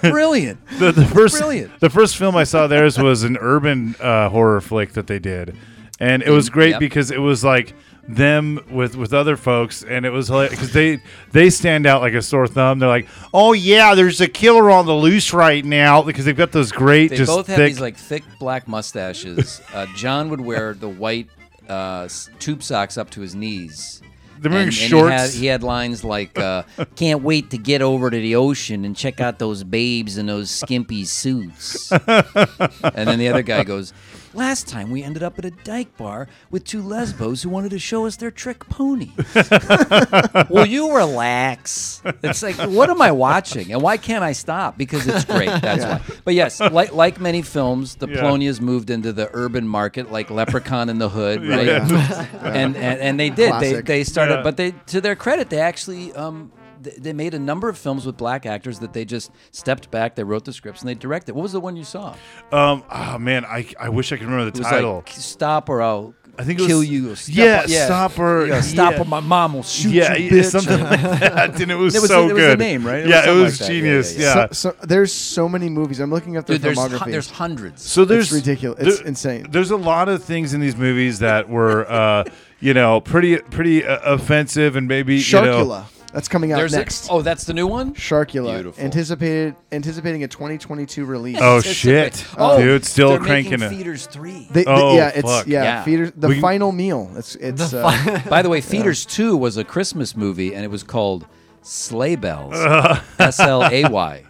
Brilliant. 0.02 0.60
the, 0.78 0.92
the 0.92 1.06
first 1.06 1.38
Brilliant. 1.38 1.80
the 1.80 1.90
first 1.90 2.16
film 2.16 2.36
I 2.36 2.44
saw 2.44 2.66
theirs 2.66 2.98
was 2.98 3.24
an 3.24 3.36
urban 3.40 3.96
uh, 4.00 4.28
horror 4.28 4.60
flick 4.60 4.92
that 4.92 5.06
they 5.08 5.18
did, 5.18 5.56
and 5.98 6.22
it 6.22 6.30
was 6.30 6.50
great 6.50 6.70
Yep. 6.70 6.80
because 6.80 7.10
it 7.10 7.18
was 7.18 7.42
like 7.44 7.74
them 8.08 8.60
with 8.70 8.96
with 8.96 9.14
other 9.14 9.36
folks, 9.36 9.82
and 9.82 10.04
it 10.04 10.10
was 10.10 10.28
like 10.30 10.50
because 10.50 10.72
they 10.72 11.00
they 11.32 11.50
stand 11.50 11.86
out 11.86 12.02
like 12.02 12.14
a 12.14 12.22
sore 12.22 12.46
thumb. 12.46 12.78
They're 12.78 12.88
like, 12.88 13.08
oh 13.32 13.52
yeah, 13.52 13.94
there's 13.94 14.20
a 14.20 14.28
killer 14.28 14.70
on 14.70 14.86
the 14.86 14.94
loose 14.94 15.32
right 15.32 15.64
now 15.64 16.02
because 16.02 16.24
they've 16.24 16.36
got 16.36 16.52
those 16.52 16.70
great 16.72 17.10
They 17.10 17.24
both 17.24 17.46
have 17.46 17.56
thick. 17.56 17.72
these 17.72 17.80
like 17.80 17.96
thick 17.96 18.22
black 18.38 18.68
mustaches. 18.68 19.60
Uh, 19.72 19.86
John 19.94 20.28
would 20.30 20.40
wear 20.40 20.74
the 20.74 20.88
white 20.88 21.28
uh, 21.68 22.08
tube 22.38 22.62
socks 22.62 22.98
up 22.98 23.10
to 23.10 23.20
his 23.22 23.34
knees. 23.34 24.02
They're 24.38 24.50
wearing 24.50 24.68
And- 24.68 24.76
and 24.76 24.90
shorts. 24.90 25.12
He 25.14 25.16
had, 25.16 25.30
he 25.30 25.46
had 25.46 25.62
lines 25.62 26.04
like, 26.04 26.38
uh, 26.38 26.64
"Can't 26.96 27.22
wait 27.22 27.50
to 27.50 27.56
get 27.58 27.80
over 27.80 28.10
to 28.10 28.16
the 28.16 28.34
ocean 28.36 28.84
and 28.84 28.94
check 28.94 29.20
out 29.20 29.38
those 29.38 29.64
babes 29.64 30.18
in 30.18 30.26
those 30.26 30.50
skimpy 30.50 31.04
suits." 31.06 31.90
and 32.06 33.08
then 33.08 33.18
the 33.18 33.28
other 33.28 33.42
guy 33.42 33.64
goes, 33.64 33.94
"Last 34.34 34.68
time 34.68 34.90
we 34.90 35.02
ended 35.02 35.22
up 35.22 35.38
at 35.38 35.44
a 35.44 35.50
dyke 35.50 35.96
bar 35.96 36.28
with 36.50 36.64
two 36.64 36.82
lesbos 36.82 37.42
who 37.42 37.48
wanted 37.50 37.70
to 37.70 37.78
show 37.78 38.06
us 38.06 38.16
their 38.16 38.30
trick 38.30 38.68
pony." 38.68 39.10
Will 40.50 40.66
you 40.66 40.94
relax? 40.94 42.02
It's 42.22 42.42
like, 42.42 42.56
what 42.56 42.90
am 42.90 43.00
I 43.00 43.12
watching, 43.12 43.72
and 43.72 43.80
why 43.82 43.96
can't 43.96 44.24
I 44.24 44.32
stop? 44.32 44.76
Because 44.78 45.06
it's 45.06 45.24
great. 45.24 45.48
That's 45.48 45.84
why. 45.84 46.16
But 46.24 46.34
yes, 46.34 46.60
like 46.60 46.92
like 46.92 47.20
many 47.20 47.42
films, 47.42 47.96
the 47.96 48.08
Yeah. 48.08 48.22
Polonias 48.22 48.60
moved 48.60 48.90
into 48.90 49.12
the 49.12 49.30
urban 49.32 49.66
market, 49.68 50.10
like 50.12 50.30
Leprechaun 50.30 50.88
in 50.88 50.98
the 50.98 51.08
Hood, 51.08 51.46
right? 51.46 51.66
Yeah. 51.66 52.26
and, 52.42 52.76
and 52.76 53.00
and 53.00 53.20
they 53.20 53.30
did. 53.30 53.52
They 53.54 53.70
Classic. 53.70 53.86
they 53.86 54.04
started, 54.04 54.34
Yeah. 54.36 54.42
but 54.42 54.56
they 54.56 54.72
to 54.88 55.00
their 55.00 55.16
credit, 55.16 55.50
they 55.50 55.60
actually 55.60 56.12
um 56.14 56.50
they 56.98 57.12
made 57.12 57.34
a 57.34 57.38
number 57.38 57.68
of 57.68 57.76
films 57.78 58.06
with 58.06 58.16
black 58.16 58.46
actors 58.46 58.78
that 58.80 58.92
they 58.92 59.04
just 59.04 59.30
stepped 59.50 59.90
back. 59.90 60.14
They 60.14 60.24
wrote 60.24 60.44
the 60.44 60.52
scripts 60.52 60.80
and 60.80 60.88
they 60.88 60.94
directed. 60.94 61.34
What 61.34 61.42
was 61.42 61.52
the 61.52 61.60
one 61.60 61.76
you 61.76 61.84
saw? 61.84 62.14
um, 62.52 62.82
oh 62.90 63.18
man, 63.18 63.44
I, 63.44 63.66
I 63.80 63.88
wish 63.88 64.12
I 64.12 64.16
could 64.16 64.26
remember 64.26 64.50
the 64.50 64.58
It 64.58 64.62
was 64.62 64.68
title. 64.68 64.94
like 64.96 65.08
"Stop 65.10 65.68
or 65.68 65.82
I'll 65.82 66.14
I 66.36 66.42
think 66.42 66.58
it 66.60 66.66
kill 66.66 66.78
was- 66.80 66.88
you." 66.90 67.12
or 67.12 67.16
Stop 67.16 67.34
yeah, 67.68 67.84
Stop 67.86 68.18
or- 68.18 68.46
yeah, 68.46 68.60
stop 68.60 68.94
yeah. 68.94 69.02
or 69.02 69.04
my 69.04 69.20
mom 69.20 69.54
will 69.54 69.62
shoot 69.62 69.92
yeah, 69.92 70.14
you, 70.16 70.24
yeah, 70.24 70.30
bitch. 70.42 70.50
something 70.50 70.80
like 70.82 71.00
that, 71.20 71.60
and 71.60 71.70
it 71.70 71.76
was, 71.76 71.94
It 71.94 72.00
was- 72.02 72.10
so 72.10 72.28
it 72.28 72.32
was 72.34 72.42
the 72.42 72.56
name, 72.56 72.84
right? 72.84 72.98
It 73.00 73.02
was 73.06 73.10
yeah, 73.10 73.30
it 73.30 73.34
was 73.34 73.60
like 73.60 73.68
that. 73.68 73.74
Yeah, 73.74 73.80
genius. 73.80 74.16
yeah, 74.16 74.22
Yeah. 74.24 74.34
yeah. 74.36 74.46
So, 74.52 74.70
so 74.80 74.86
there's 74.86 75.12
so 75.12 75.48
many 75.48 75.68
movies. 75.68 76.00
I'm 76.00 76.10
looking 76.10 76.34
at 76.36 76.46
their 76.46 76.56
Dude, 76.56 76.62
there's 76.62 76.78
filmography. 76.78 77.04
hu- 77.04 77.10
there's 77.12 77.30
hundreds. 77.30 77.82
So 77.82 78.04
there's 78.04 78.32
ridiculous. 78.32 78.80
It's 78.84 78.98
there- 78.98 79.06
insane. 79.06 79.46
There's 79.50 79.70
a 79.70 79.76
lot 79.76 80.08
of 80.08 80.24
things 80.24 80.54
in 80.54 80.60
these 80.60 80.76
movies 80.76 81.20
that 81.20 81.48
were, 81.48 81.88
uh, 81.90 82.24
you 82.60 82.74
know, 82.74 83.00
pretty 83.00 83.36
pretty 83.38 83.84
uh, 83.84 83.98
offensive 84.14 84.74
and 84.74 84.88
maybe 84.88 85.16
you 85.16 85.40
know. 85.40 85.84
Sharkula. 86.14 86.16
That's 86.16 86.28
coming 86.28 86.52
out 86.52 86.56
There's 86.58 86.74
a- 86.74 86.78
next. 86.78 87.08
oh, 87.10 87.22
that's 87.22 87.44
the 87.44 87.54
new 87.54 87.66
one. 87.66 87.94
Sharkula. 87.94 88.54
Beautiful. 88.54 88.84
Anticipated 88.84 89.56
anticipating 89.72 90.22
a 90.24 90.28
2022 90.28 91.04
release. 91.04 91.38
Oh 91.40 91.58
It's- 91.58 91.64
it's 91.64 91.70
a 91.70 91.74
shit, 91.74 92.12
bit- 92.12 92.26
oh, 92.38 92.58
dude, 92.58 92.84
still 92.84 93.10
they're 93.10 93.18
cranking 93.18 93.60
it. 93.62 93.68
Feeders 93.68 94.06
three. 94.06 94.48
They- 94.50 94.64
they- 94.64 94.70
Oh, 94.70 94.96
yeah, 94.96 95.08
it's 95.14 95.22
fuck. 95.30 95.46
yeah, 95.46 95.62
Yeah. 95.64 95.84
feeders 95.84 96.12
the 96.16 96.28
We- 96.28 96.40
final 96.40 96.72
meal. 96.72 97.10
It's 97.16 97.34
it's 97.36 97.70
The 97.70 97.86
uh, 97.86 98.20
By 98.30 98.42
the 98.42 98.48
way, 98.48 98.60
Feeders 98.60 99.04
2 99.04 99.36
was 99.36 99.56
a 99.56 99.64
Christmas 99.64 100.16
movie, 100.16 100.54
and 100.54 100.64
it 100.64 100.70
was 100.70 100.82
called 100.82 101.26
Sleigh 101.62 102.16
Bells. 102.16 102.54
S 103.18 103.40
L 103.40 103.64
A 103.64 103.84
Y. 103.88 104.22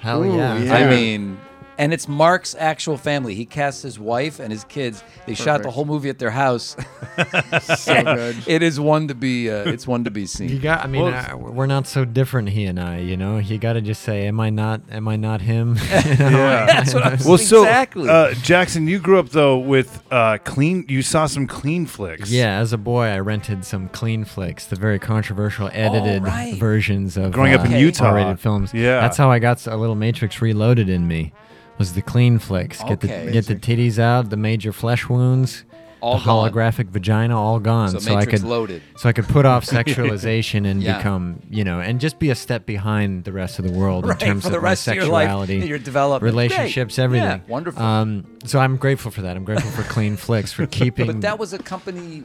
Hell 0.00 0.24
Ooh, 0.24 0.36
yeah. 0.36 0.58
yeah. 0.58 0.74
I 0.74 0.88
mean, 0.90 1.38
and 1.82 1.92
it's 1.92 2.06
Mark's 2.06 2.54
actual 2.56 2.96
family. 2.96 3.34
He 3.34 3.44
cast 3.44 3.82
his 3.82 3.98
wife 3.98 4.38
and 4.38 4.52
his 4.52 4.62
kids. 4.62 5.02
They 5.26 5.34
shot 5.34 5.44
the 5.44 5.64
Perfect. 5.64 5.74
whole 5.74 5.84
movie 5.84 6.10
at 6.10 6.20
their 6.20 6.30
house. 6.30 6.76
so 7.76 8.02
good. 8.04 8.36
it 8.46 8.62
is 8.62 8.78
one 8.78 9.08
to 9.08 9.16
be. 9.16 9.50
Uh, 9.50 9.64
it's 9.68 9.84
one 9.84 10.04
to 10.04 10.10
be 10.12 10.20
You 10.20 10.26
seen. 10.28 10.60
got. 10.60 10.84
I 10.84 10.86
mean, 10.86 11.02
Well, 11.02 11.12
uh, 11.14 11.36
we're 11.36 11.66
not 11.66 11.88
so 11.88 12.04
different, 12.04 12.50
he 12.50 12.66
and 12.66 12.78
I. 12.78 12.98
You 12.98 13.16
know, 13.16 13.38
you 13.38 13.58
got 13.58 13.72
to 13.72 13.80
just 13.80 14.02
say, 14.02 14.28
"Am 14.28 14.38
I 14.38 14.50
not? 14.50 14.80
Am 14.92 15.08
I 15.08 15.16
not 15.16 15.40
him?" 15.40 15.76
Yeah. 16.22 16.66
That's 16.66 16.94
what 16.94 17.04
I'm 17.04 17.18
Well, 17.26 17.36
so 17.38 17.62
exactly. 17.62 18.08
uh, 18.08 18.34
Jackson, 18.34 18.86
you 18.86 19.00
grew 19.00 19.18
up 19.18 19.30
though 19.30 19.58
with 19.58 20.02
uh, 20.12 20.38
clean. 20.44 20.84
You 20.88 21.02
saw 21.02 21.26
some 21.26 21.48
clean 21.48 21.86
flicks. 21.86 22.30
Yeah, 22.30 22.60
as 22.60 22.72
a 22.72 22.78
boy, 22.78 23.06
I 23.06 23.18
rented 23.18 23.64
some 23.64 23.88
clean 23.88 24.24
flicks, 24.24 24.66
the 24.66 24.76
very 24.76 25.00
controversial 25.00 25.68
edited 25.72 26.22
right. 26.22 26.54
versions 26.54 27.16
of 27.16 27.32
Growing 27.32 27.54
up 27.54 27.66
in 27.66 27.74
uh, 27.74 27.78
Utah. 27.78 28.06
R-rated 28.10 28.38
films. 28.38 28.72
Yeah. 28.72 29.00
that's 29.00 29.16
how 29.16 29.30
I 29.32 29.40
got 29.40 29.66
a 29.66 29.76
little 29.76 29.96
Matrix 29.96 30.40
Reloaded 30.40 30.88
in 30.88 31.08
me. 31.08 31.32
Was 31.78 31.94
the 31.94 32.02
clean 32.02 32.38
flicks? 32.38 32.78
Get 32.82 33.02
Okay. 33.04 33.26
the 33.26 33.32
get 33.32 33.46
the 33.46 33.56
titties 33.56 33.98
out, 33.98 34.30
the 34.30 34.36
major 34.36 34.72
flesh 34.72 35.08
wounds, 35.08 35.64
All 36.00 36.18
the 36.18 36.24
gone. 36.24 36.50
holographic 36.52 36.88
vagina, 36.90 37.36
all 37.40 37.58
gone. 37.60 37.98
So 38.00 38.12
I 38.12 38.16
Matrix 38.20 38.40
could 38.42 38.48
loaded. 38.48 38.82
so 38.96 39.08
I 39.08 39.12
could 39.12 39.26
put 39.26 39.46
off 39.46 39.64
sexualization 39.78 40.66
and 40.70 40.82
Yeah. 40.82 40.98
become, 40.98 41.40
you 41.50 41.64
know, 41.64 41.80
and 41.80 41.98
just 42.00 42.18
be 42.18 42.30
a 42.30 42.34
step 42.34 42.66
behind 42.66 43.24
the 43.24 43.32
rest 43.32 43.58
of 43.58 43.64
the 43.64 43.72
world 43.72 44.06
Right, 44.06 44.20
in 44.22 44.28
terms 44.28 44.44
for 44.44 44.50
the 44.50 44.56
of 44.58 44.62
my 44.62 44.68
rest 44.70 44.86
of 44.88 44.94
your 44.94 45.06
life, 45.06 45.24
sexuality, 45.28 45.56
your 45.66 45.78
development. 45.78 46.20
Great. 46.20 46.30
relationships, 46.50 46.98
Yeah, 46.98 47.04
everything. 47.04 47.42
wonderful. 47.48 47.82
Um, 47.82 48.24
so 48.44 48.58
I'm 48.60 48.76
grateful 48.76 49.10
for 49.10 49.22
that. 49.22 49.36
I'm 49.36 49.44
grateful 49.44 49.70
for 49.70 49.82
Clean 49.84 50.16
Flicks 50.16 50.52
for 50.52 50.66
keeping. 50.78 51.06
But 51.06 51.20
that 51.22 51.38
was 51.38 51.52
a 51.52 51.58
company. 51.58 52.22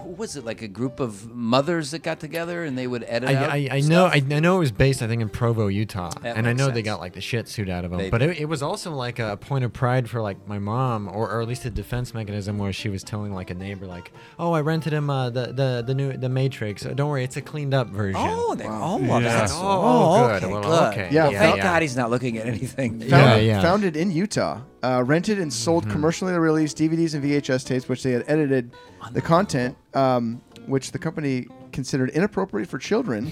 Who 0.00 0.10
was 0.10 0.36
it? 0.36 0.44
Like 0.44 0.62
a 0.62 0.68
group 0.68 1.00
of 1.00 1.34
mothers 1.34 1.90
that 1.92 2.02
got 2.02 2.20
together 2.20 2.64
and 2.64 2.76
they 2.76 2.86
would 2.86 3.04
edit 3.06 3.30
out. 3.30 3.50
I, 3.50 3.68
I, 3.70 3.76
I 3.76 3.80
know? 3.80 4.06
I, 4.06 4.22
I 4.30 4.40
know 4.40 4.56
it 4.56 4.60
was 4.60 4.72
based 4.72 5.02
I 5.02 5.06
think 5.08 5.22
in 5.22 5.28
Provo, 5.28 5.68
Utah, 5.68 6.10
That 6.22 6.36
and 6.36 6.46
I 6.46 6.52
makes 6.52 6.58
know 6.58 6.70
they 6.70 6.82
got 6.82 7.00
like 7.00 7.12
the 7.14 7.20
shit 7.20 7.48
suit 7.48 7.68
out 7.68 7.84
of 7.84 7.90
them. 7.90 7.98
They 7.98 8.10
but 8.10 8.22
it, 8.22 8.38
it 8.40 8.44
was 8.46 8.62
also 8.62 8.92
like 8.92 9.18
a 9.18 9.36
point 9.36 9.64
of 9.64 9.72
pride 9.72 10.08
for 10.08 10.20
like 10.20 10.46
my 10.46 10.58
mom, 10.58 11.08
or, 11.08 11.30
or 11.30 11.40
at 11.42 11.48
least 11.48 11.64
a 11.64 11.70
defense 11.70 12.14
mechanism 12.14 12.58
where 12.58 12.72
she 12.72 12.88
was 12.88 13.02
telling 13.02 13.32
like 13.34 13.50
a 13.50 13.54
neighbor 13.54 13.86
like, 13.86 14.12
"Oh, 14.38 14.52
I 14.52 14.60
rented 14.60 14.92
him 14.92 15.10
uh, 15.10 15.30
the 15.30 15.46
the 15.52 15.84
the 15.86 15.94
new 15.94 16.12
the 16.16 16.28
Matrix. 16.28 16.84
Uh, 16.84 16.90
Don't 16.94 17.08
worry, 17.10 17.24
it's 17.24 17.36
a 17.36 17.42
cleaned 17.42 17.74
up 17.74 17.88
version." 17.88 18.20
Oh, 18.24 18.54
they, 18.54 18.64
oh, 18.66 18.98
Yeah. 19.00 19.08
well, 19.08 19.20
that's 19.20 19.52
Oh, 19.54 19.58
oh, 19.62 20.26
good. 20.28 20.42
okay, 20.44 20.52
Well, 20.52 20.62
good. 20.62 20.92
okay. 21.00 21.08
Yeah, 21.12 21.24
Well, 21.24 21.32
Yeah, 21.32 21.38
thank 21.40 21.56
yeah. 21.58 21.62
God 21.62 21.82
he's 21.82 21.96
not 21.96 22.10
looking 22.10 22.38
at 22.38 22.46
anything. 22.46 23.00
Yeah, 23.00 23.08
Founded, 23.10 23.46
yeah. 23.46 23.62
founded 23.62 23.96
in 23.96 24.10
Utah, 24.10 24.60
uh, 24.86 25.02
rented 25.02 25.38
and 25.38 25.52
sold 25.52 25.82
Mm-hmm. 25.84 25.92
commercially 25.92 26.32
released 26.34 26.76
DVDs 26.78 27.14
and 27.14 27.22
VHS 27.24 27.62
tapes, 27.66 27.88
which 27.88 28.02
they 28.02 28.12
had 28.12 28.24
edited 28.28 28.64
the 29.12 29.20
content, 29.20 29.76
um, 29.94 30.40
which 30.66 30.92
the 30.92 30.98
company 30.98 31.46
considered 31.72 32.10
inappropriate 32.10 32.68
for 32.68 32.78
children, 32.78 33.30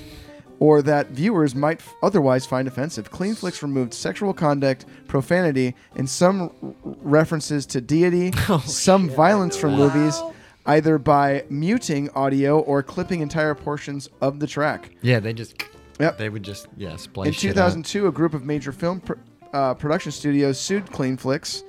or 0.60 0.82
that 0.82 1.08
viewers 1.10 1.54
might 1.54 1.80
f- 1.80 1.94
otherwise 2.02 2.44
find 2.46 2.66
offensive. 2.68 3.10
Clean 3.10 3.34
Flicks 3.34 3.62
removed 3.62 3.92
sexual 3.94 4.32
conduct, 4.32 4.86
profanity, 5.08 5.74
and 5.96 6.08
some 6.08 6.36
r- 6.62 6.74
references 7.02 7.66
to 7.66 7.80
deity, 7.80 8.32
Oh, 8.48 8.58
some 8.66 9.08
violence 9.08 9.56
from 9.56 9.74
movies. 9.76 10.20
Either 10.66 10.96
by 10.96 11.44
muting 11.50 12.08
audio 12.14 12.58
or 12.60 12.82
clipping 12.82 13.20
entire 13.20 13.54
portions 13.54 14.08
of 14.22 14.40
the 14.40 14.46
track. 14.46 14.90
Yeah, 15.02 15.20
they 15.20 15.34
just 15.34 15.62
Yep. 16.00 16.16
they 16.18 16.28
would 16.30 16.42
just 16.42 16.66
yeah 16.76 16.96
splice 16.96 17.26
In 17.28 17.32
shit 17.34 17.50
out. 17.50 17.68
2002, 17.76 18.06
a 18.06 18.12
group 18.12 18.32
of 18.32 18.44
major 18.44 18.72
film 18.72 19.00
pr- 19.00 19.20
uh, 19.54 19.72
production 19.72 20.12
studios 20.12 20.58
sued 20.58 20.86
Cleanflix, 20.86 21.62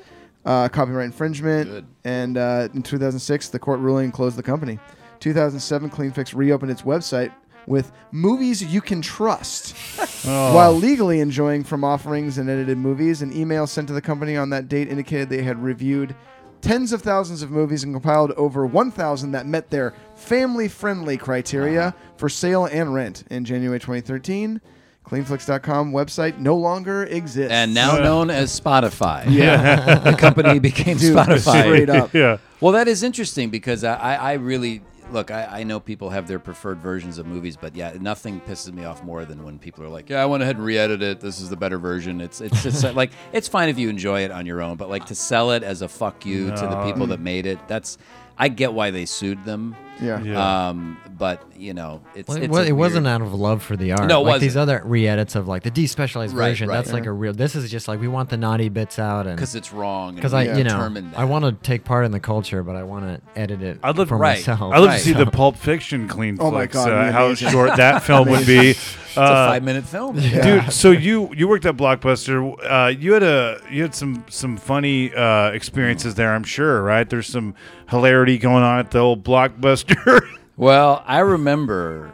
uh, 0.44 0.68
copyright 0.70 1.06
infringement, 1.06 1.70
Good. 1.70 1.86
and 2.04 2.38
uh, 2.38 2.68
in 2.74 2.82
2006, 2.82 3.50
the 3.50 3.60
court 3.60 3.80
ruling 3.80 4.12
closed 4.12 4.38
the 4.38 4.44
company. 4.44 4.80
2007, 5.20 5.90
Cleanflix 5.90 6.36
reopened 6.36 6.72
its 6.72 6.82
website 6.82 7.32
with 7.68 7.92
movies 8.12 8.64
you 8.64 8.82
can 8.82 9.02
trust, 9.02 9.76
while 10.26 10.74
legally 10.74 11.20
enjoying 11.20 11.64
from 11.64 11.84
offerings 11.84 12.38
and 12.38 12.50
edited 12.50 12.78
movies. 12.78 13.22
An 13.22 13.36
email 13.36 13.68
sent 13.68 13.88
to 13.88 13.94
the 13.94 14.02
company 14.02 14.36
on 14.36 14.50
that 14.50 14.68
date 14.68 14.90
indicated 14.90 15.30
they 15.30 15.44
had 15.44 15.62
reviewed 15.62 16.16
tens 16.62 16.92
of 16.92 17.02
thousands 17.04 17.44
of 17.44 17.52
movies 17.52 17.84
and 17.84 17.94
compiled 17.94 18.32
over 18.32 18.66
1,000 18.66 19.32
that 19.32 19.46
met 19.46 19.70
their 19.70 19.94
family-friendly 20.16 21.18
criteria 21.18 21.94
for 22.18 22.30
sale 22.30 22.66
and 22.66 22.94
rent. 22.94 23.24
In 23.30 23.46
January 23.46 23.80
2013, 23.80 24.60
CleanFlix.com 25.08 25.91
website 25.91 26.38
no 26.39 26.56
longer 26.56 27.03
exists. 27.03 27.51
And 27.51 27.74
now 27.74 27.97
known 27.97 28.30
as 28.30 28.60
Spotify. 28.60 29.26
yeah, 29.30 29.99
the 29.99 30.14
company 30.18 30.60
became 30.72 30.97
Dude, 30.97 31.16
Spotify. 31.16 31.62
straight 31.64 31.89
up. 31.89 32.14
yeah. 32.14 32.38
Well, 32.60 32.74
that 32.74 32.88
is 32.88 33.03
interesting 33.03 33.49
because 33.49 33.84
I, 33.84 33.95
I, 33.95 34.16
I 34.16 34.34
really 34.34 34.82
look. 35.12 35.30
I, 35.30 35.60
I 35.60 35.64
know 35.64 35.80
people 35.80 36.10
have 36.10 36.28
their 36.28 36.39
preferred 36.39 36.80
versions 36.80 37.20
of 37.20 37.28
movies, 37.28 37.56
but 37.56 37.76
yeah, 37.76 37.93
nothing 37.99 38.41
pisses 38.41 38.74
me 38.74 38.86
off 38.86 39.03
more 39.03 39.26
than 39.26 39.43
when 39.43 39.60
people 39.60 39.84
are 39.84 39.89
like, 39.89 40.10
"Yeah, 40.10 40.24
I 40.24 40.26
went 40.26 40.41
ahead 40.41 40.56
and 40.56 40.66
re-edited 40.66 41.03
it. 41.18 41.20
This 41.20 41.39
is 41.39 41.49
the 41.49 41.58
better 41.58 41.78
version." 41.78 42.20
It's 42.22 42.41
it's 42.41 42.64
just 42.64 42.84
like 42.95 43.12
it's 43.32 43.47
fine 43.47 43.70
if 43.70 43.78
you 43.78 43.89
enjoy 43.89 44.22
it 44.24 44.32
on 44.32 44.45
your 44.47 44.62
own, 44.62 44.78
but 44.78 44.89
like 44.89 45.06
to 45.08 45.16
sell 45.16 45.51
it 45.51 45.62
as 45.62 45.84
a 45.84 45.88
fuck 45.88 46.26
you 46.26 46.47
to 46.49 46.62
the 46.68 46.84
people 46.84 47.08
that 47.08 47.20
made 47.20 47.45
it. 47.45 47.60
That's 47.68 47.99
I 48.38 48.47
get 48.47 48.74
why 48.74 48.89
they 48.91 49.06
sued 49.06 49.45
them. 49.45 49.76
Yeah. 50.01 50.22
Yeah. 50.22 50.68
Um, 50.70 50.97
but 51.18 51.41
you 51.57 51.74
know, 51.74 52.01
it's 52.16 52.28
Well, 52.28 52.38
it, 52.38 52.43
it's 52.45 52.51
wa- 52.51 52.59
a 52.59 52.66
it 52.66 52.72
wasn't 52.74 53.07
out 53.07 53.22
of 53.22 53.34
love 53.34 53.63
for 53.63 53.78
the 53.78 53.93
art. 53.93 54.07
No, 54.07 54.22
it 54.22 54.26
like 54.26 54.41
these 54.41 54.55
wasn't. 54.55 54.78
other 54.80 54.82
re-edits 54.86 55.36
of 55.36 55.47
like 55.47 55.63
the 55.63 55.72
despecialized 55.72 56.34
Right, 56.36 56.49
version. 56.49 56.68
right. 56.70 56.76
That's 56.76 56.91
like 56.91 57.05
a 57.05 57.11
real. 57.11 57.32
This 57.34 57.55
is 57.55 57.72
just 57.72 57.88
like 57.88 57.99
we 58.01 58.07
want 58.07 58.30
the 58.30 58.38
naughty 58.38 58.70
bits 58.70 58.99
out 58.99 59.26
and 59.28 59.36
because 59.38 59.55
it's 59.55 59.72
wrong. 59.72 60.16
because 60.16 60.34
I 60.34 60.43
you 60.43 60.63
know 60.63 60.72
determined 60.72 61.13
that. 61.13 61.20
I 61.20 61.26
want 61.26 61.45
to 61.45 61.51
take 61.66 61.84
part 61.86 62.05
in 62.05 62.11
the 62.11 62.20
culture, 62.20 62.63
but 62.63 62.76
I 62.76 62.84
want 62.84 63.05
to 63.05 63.39
edit 63.39 63.61
it 63.61 63.80
I'd 63.84 63.97
love- 63.97 64.09
for 64.09 64.18
Right. 64.18 64.38
myself. 64.38 64.74
I'd 64.74 64.80
love 64.80 64.89
Right. 64.89 64.97
to 64.97 65.03
see 65.03 65.13
the 65.13 65.26
Pulp 65.32 65.55
Fiction 65.57 66.07
clean 66.07 66.38
Oh 66.39 66.51
my 66.51 66.66
God, 66.66 66.91
uh, 66.91 67.11
how 67.11 67.34
short 67.34 67.78
that 67.78 68.03
film 68.03 68.30
would 68.30 68.45
be. 68.45 68.72
It's 68.72 69.18
a 69.18 69.22
Uh, 69.22 69.47
five-minute 69.51 69.86
film. 69.86 70.20
Dude, 70.20 70.74
so 70.74 70.91
you 70.91 71.32
you 71.34 71.47
worked 71.47 71.66
at 71.66 71.78
Blockbuster. 71.78 72.53
Uh, 72.70 72.88
you 72.89 73.13
had 73.13 73.24
a 73.24 73.61
you 73.72 73.82
had 73.84 73.95
some 73.95 74.26
some 74.30 74.57
funny 74.57 75.13
uh, 75.16 75.51
experiences 75.51 76.16
there. 76.16 76.34
I'm 76.36 76.43
sure, 76.43 76.82
right? 76.84 77.09
There's 77.09 77.28
some 77.28 77.55
hilarity 77.89 78.38
going 78.38 78.63
on 78.63 78.80
at 78.80 78.91
the 78.91 78.99
old 78.99 79.24
Blockbuster. 79.24 80.20
Well, 80.58 81.03
I 81.06 81.20
remember 81.20 82.14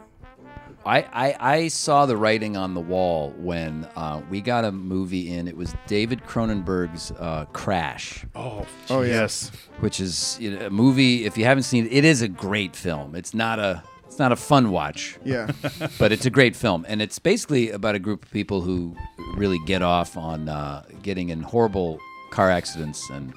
I, 0.84 1.02
I, 1.02 1.36
I 1.54 1.68
saw 1.68 2.06
the 2.06 2.16
writing 2.16 2.56
on 2.56 2.74
the 2.74 2.80
wall 2.80 3.30
when 3.36 3.88
uh, 3.94 4.20
we 4.30 4.40
got 4.40 4.64
a 4.64 4.72
movie 4.72 5.32
in. 5.32 5.46
It 5.46 5.56
was 5.56 5.74
David 5.86 6.24
Cronenberg's 6.26 7.12
uh, 7.12 7.44
Crash, 7.52 8.24
oh, 8.34 8.66
Oh, 8.90 9.02
yes. 9.02 9.52
which 9.78 10.00
is 10.00 10.36
you 10.40 10.50
know, 10.56 10.66
a 10.66 10.70
movie. 10.70 11.24
If 11.24 11.38
you 11.38 11.44
haven't 11.44 11.62
seen 11.64 11.86
it, 11.86 11.92
it 11.92 12.04
is 12.04 12.20
a 12.22 12.28
great 12.28 12.74
film. 12.74 13.14
It's 13.14 13.32
not 13.32 13.58
a 13.60 13.82
it's 14.06 14.18
not 14.18 14.30
a 14.32 14.36
fun 14.36 14.70
watch, 14.72 15.18
Yeah. 15.24 15.50
but 15.98 16.10
it's 16.12 16.26
a 16.26 16.30
great 16.30 16.54
film, 16.56 16.84
and 16.88 17.00
it's 17.00 17.18
basically 17.18 17.70
about 17.70 17.94
a 17.94 17.98
group 17.98 18.24
of 18.26 18.30
people 18.32 18.60
who 18.60 18.94
really 19.36 19.58
get 19.66 19.80
off 19.82 20.16
on 20.18 20.48
uh, 20.50 20.82
getting 21.02 21.30
in 21.30 21.40
horrible 21.42 21.98
car 22.30 22.50
accidents 22.50 23.08
and 23.08 23.32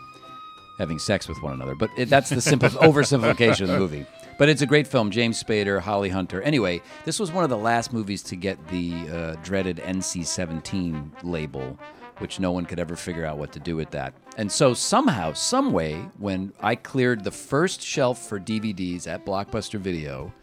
having 0.77 0.99
sex 0.99 1.29
with 1.29 1.41
one 1.41 1.53
another. 1.53 1.75
But 1.75 1.91
it, 1.95 2.09
that's 2.09 2.29
the 2.29 2.41
simple 2.41 2.67
oversimplification 2.81 3.61
of 3.61 3.67
the 3.69 3.77
movie. 3.79 4.05
But 4.37 4.49
it's 4.49 4.61
a 4.61 4.65
great 4.65 4.85
film. 4.85 5.11
James 5.11 5.41
Spader, 5.41 5.79
Holly 5.79 6.09
Hunter. 6.09 6.41
Anyway, 6.41 6.81
this 7.05 7.19
was 7.19 7.31
one 7.31 7.45
of 7.45 7.49
the 7.49 7.57
last 7.57 7.93
movies 7.93 8.21
to 8.23 8.35
get 8.35 8.67
the 8.67 9.07
uh, 9.09 9.35
dreaded 9.43 9.77
NC-17 9.77 11.23
label, 11.23 11.79
which 12.17 12.39
no 12.39 12.51
one 12.51 12.65
could 12.65 12.79
ever 12.79 12.97
figure 12.97 13.25
out 13.25 13.37
what 13.37 13.53
to 13.53 13.59
do 13.59 13.77
with 13.77 13.91
that. 13.91 14.13
And 14.37 14.51
so 14.51 14.73
somehow, 14.73 15.31
some 15.31 15.71
way, 15.71 15.93
when 16.17 16.51
I 16.59 16.75
cleared 16.75 17.23
the 17.23 17.31
first 17.31 17.81
shelf 17.81 18.27
for 18.27 18.37
DVDs 18.37 19.07
at 19.07 19.25
Blockbuster 19.25 19.79
Video 19.79 20.33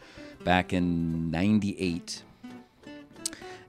back 0.43 0.73
in 0.73 1.31
'98. 1.31 2.23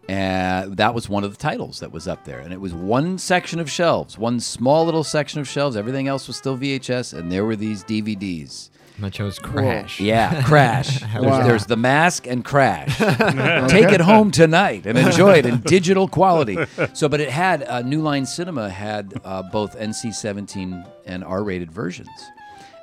And 0.10 0.76
that 0.78 0.94
was 0.94 1.08
one 1.08 1.24
of 1.24 1.32
the 1.32 1.38
titles 1.38 1.80
that 1.80 1.92
was 1.92 2.08
up 2.10 2.26
there. 2.26 2.40
And 2.40 2.52
it 2.52 2.60
was 2.60 2.74
one 2.74 3.18
section 3.18 3.60
of 3.60 3.70
shelves, 3.70 4.18
one 4.18 4.40
small 4.42 4.86
little 4.86 5.04
section 5.04 5.40
of 5.40 5.48
shelves. 5.48 5.78
Everything 5.78 6.08
else 6.10 6.28
was 6.28 6.36
still 6.36 6.58
VHS, 6.58 7.18
and 7.18 7.32
there 7.32 7.46
were 7.46 7.56
these 7.56 7.84
DVDs. 7.86 8.70
And 8.98 9.06
I 9.08 9.10
chose 9.10 9.39
Crash. 9.39 10.00
Yeah, 10.00 10.44
Crash. 10.44 11.00
there's, 11.14 11.26
Wow. 11.26 11.44
there's 11.48 11.66
The 11.66 11.76
Mask 11.78 12.28
and 12.28 12.46
Crash. 12.46 12.98
Take 13.70 13.91
it 13.91 14.02
home 14.02 14.30
tonight 14.30 14.86
and 14.86 14.98
enjoy 14.98 15.39
it 15.39 15.46
in 15.48 15.62
digital 15.62 16.08
quality. 16.08 16.58
So, 16.94 17.10
but 17.10 17.20
it 17.20 17.30
had 17.30 17.64
uh, 17.64 17.82
New 17.82 18.02
Line 18.02 18.26
Cinema 18.26 18.70
had 18.70 19.14
uh, 19.24 19.41
both 19.44 19.78
NC-17 19.80 20.88
and 21.06 21.24
R-rated 21.24 21.72
versions, 21.72 22.10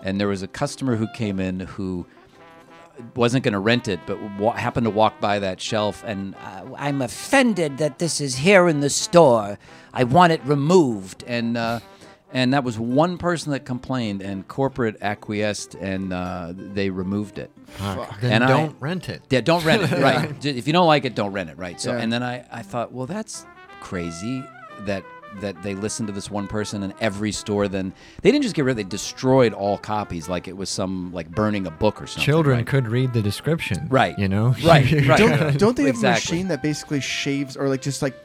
and 0.02 0.20
there 0.20 0.26
was 0.28 0.42
a 0.42 0.48
customer 0.48 0.96
who 0.96 1.06
came 1.14 1.38
in 1.38 1.60
who 1.60 2.06
wasn't 3.14 3.44
going 3.44 3.52
to 3.54 3.58
rent 3.60 3.86
it, 3.88 4.00
but 4.06 4.18
wa- 4.38 4.52
happened 4.52 4.84
to 4.84 4.90
walk 4.90 5.20
by 5.20 5.38
that 5.38 5.60
shelf, 5.60 6.02
and 6.04 6.34
uh, 6.34 6.64
I'm 6.76 7.00
offended 7.02 7.78
that 7.78 7.98
this 7.98 8.20
is 8.20 8.34
here 8.36 8.68
in 8.68 8.80
the 8.80 8.90
store. 8.90 9.58
I 9.94 10.04
want 10.04 10.32
it 10.32 10.40
removed, 10.44 11.24
and 11.26 11.56
uh, 11.56 11.80
and 12.32 12.52
that 12.54 12.62
was 12.64 12.78
one 12.78 13.18
person 13.18 13.52
that 13.52 13.64
complained, 13.64 14.22
and 14.22 14.46
corporate 14.46 14.96
acquiesced, 15.02 15.74
and 15.74 16.12
uh, 16.12 16.52
they 16.54 16.90
removed 16.90 17.38
it. 17.38 17.50
Fuck. 17.66 18.20
Then 18.20 18.32
And 18.32 18.44
I- 18.44 18.48
don't 18.48 18.76
rent 18.80 19.08
it. 19.08 19.22
Yeah, 19.30 19.40
don't 19.40 19.64
rent 19.64 19.82
it. 19.82 19.98
Right. 20.00 20.40
J- 20.40 20.50
If 20.56 20.66
you 20.66 20.72
don't 20.72 20.86
like 20.86 21.04
it, 21.04 21.14
don't 21.14 21.32
rent 21.32 21.50
it. 21.50 21.58
Right. 21.58 21.80
So, 21.80 21.92
Yeah. 21.92 21.98
and 22.02 22.12
then 22.12 22.22
I, 22.22 22.44
I 22.52 22.62
thought, 22.62 22.92
well, 22.92 23.06
that's 23.06 23.44
crazy 23.80 24.44
that 24.80 25.02
that 25.40 25.62
they 25.62 25.76
listened 25.76 26.08
to 26.08 26.12
this 26.12 26.28
one 26.28 26.48
person 26.48 26.82
and 26.82 26.92
every 27.00 27.30
store 27.30 27.68
then 27.68 27.92
they 28.20 28.32
didn't 28.32 28.42
just 28.42 28.56
get 28.56 28.64
rid 28.64 28.72
of 28.72 28.78
it, 28.78 28.82
they 28.82 28.88
destroyed 28.88 29.52
all 29.52 29.78
copies 29.78 30.28
like 30.28 30.48
it 30.48 30.56
was 30.56 30.68
some 30.68 31.12
like 31.12 31.30
burning 31.30 31.68
a 31.68 31.70
book 31.70 32.02
or 32.02 32.06
something. 32.08 32.24
Children 32.24 32.56
right? 32.56 32.66
could 32.66 32.88
read 32.88 33.12
the 33.12 33.22
description. 33.22 33.86
Right. 33.88 34.18
You 34.18 34.26
know. 34.28 34.56
Right, 34.64 34.90
right. 35.06 35.16
Don't, 35.18 35.56
don't 35.56 35.76
they 35.76 35.84
have 35.84 35.90
Exactly. 35.94 36.08
a 36.08 36.34
machine 36.38 36.48
that 36.48 36.64
basically 36.64 37.00
shaves 37.00 37.56
or 37.56 37.68
like 37.68 37.80
just 37.80 38.02
like 38.02 38.16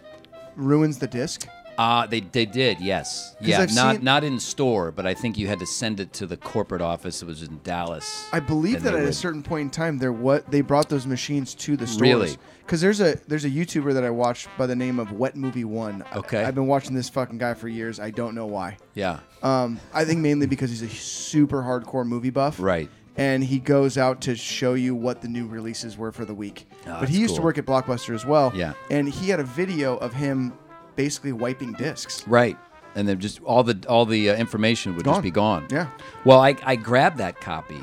ruins 0.55 0.97
the 0.97 1.05
disc? 1.07 1.47
Uh, 1.77 2.07
they 2.07 2.21
they 2.21 2.45
did, 2.45 2.79
yes. 2.79 3.35
Yeah, 3.41 3.61
I've 3.61 3.73
not 3.75 3.95
seen- 3.95 4.03
not 4.03 4.23
in 4.23 4.39
store, 4.39 4.91
but 4.91 5.05
I 5.05 5.13
think 5.13 5.37
you 5.37 5.47
had 5.47 5.59
to 5.59 5.65
send 5.65 5.99
it 5.99 6.13
to 6.13 6.25
the 6.25 6.37
corporate 6.37 6.81
office. 6.81 7.21
It 7.21 7.25
was 7.25 7.43
in 7.43 7.59
Dallas. 7.63 8.27
I 8.31 8.39
believe 8.39 8.77
and 8.77 8.85
that 8.85 8.91
they 8.91 8.97
at 8.97 9.03
a 9.03 9.05
would- 9.07 9.15
certain 9.15 9.43
point 9.43 9.61
in 9.63 9.69
time, 9.69 9.97
there 9.97 10.13
what 10.13 10.49
they 10.49 10.61
brought 10.61 10.89
those 10.89 11.05
machines 11.05 11.53
to 11.55 11.75
the 11.75 11.85
stores. 11.87 12.01
Really? 12.01 12.37
Because 12.59 12.81
there's 12.81 13.01
a 13.01 13.17
there's 13.27 13.45
a 13.45 13.49
YouTuber 13.49 13.93
that 13.93 14.03
I 14.03 14.09
watched 14.09 14.47
by 14.57 14.65
the 14.67 14.75
name 14.75 14.99
of 14.99 15.11
Wet 15.11 15.35
Movie 15.35 15.65
One. 15.65 16.03
I- 16.11 16.17
Okay. 16.19 16.43
I've 16.43 16.55
been 16.55 16.67
watching 16.67 16.95
this 16.95 17.09
fucking 17.09 17.37
guy 17.37 17.53
for 17.53 17.67
years. 17.67 17.99
I 17.99 18.09
don't 18.09 18.35
know 18.35 18.45
why. 18.47 18.77
Yeah. 18.93 19.19
Um, 19.43 19.79
I 19.93 20.05
think 20.05 20.21
mainly 20.21 20.47
because 20.47 20.69
he's 20.69 20.81
a 20.81 20.89
super 20.89 21.61
hardcore 21.61 22.05
movie 22.07 22.29
buff. 22.31 22.59
Right. 22.59 22.89
And 23.17 23.43
he 23.43 23.59
goes 23.59 23.97
out 23.97 24.19
to 24.21 24.35
show 24.35 24.73
you 24.73 24.93
what 24.93 25.21
the 25.21 25.29
new 25.29 25.47
releases 25.47 25.97
were 25.97 26.11
for 26.11 26.25
the 26.25 26.33
week. 26.33 26.67
Oh, 26.71 26.77
but 26.85 26.99
that's 27.01 27.11
he 27.13 27.19
used 27.19 27.35
to 27.37 27.41
work 27.41 27.57
at 27.57 27.65
Blockbuster 27.65 28.13
as 28.13 28.25
well. 28.25 28.51
Yeah. 28.53 28.73
And 28.91 29.07
he 29.07 29.29
had 29.29 29.39
a 29.39 29.43
video 29.45 29.95
of 29.97 30.11
him 30.13 30.51
basically 30.95 31.31
wiping 31.33 31.73
discs. 31.73 32.27
Right. 32.27 32.57
and 32.95 33.07
then 33.07 33.19
just 33.19 33.41
all 33.43 33.63
the 33.63 33.77
all 33.89 34.05
the 34.05 34.29
uh, 34.29 34.35
information 34.35 34.95
would 34.95 35.03
Gone. 35.05 35.15
just 35.15 35.23
be 35.23 35.31
gone. 35.31 35.67
Yeah. 35.69 35.87
Well, 36.23 36.39
I 36.39 36.55
I 36.63 36.75
grabbed 36.75 37.17
that 37.17 37.41
copy 37.41 37.81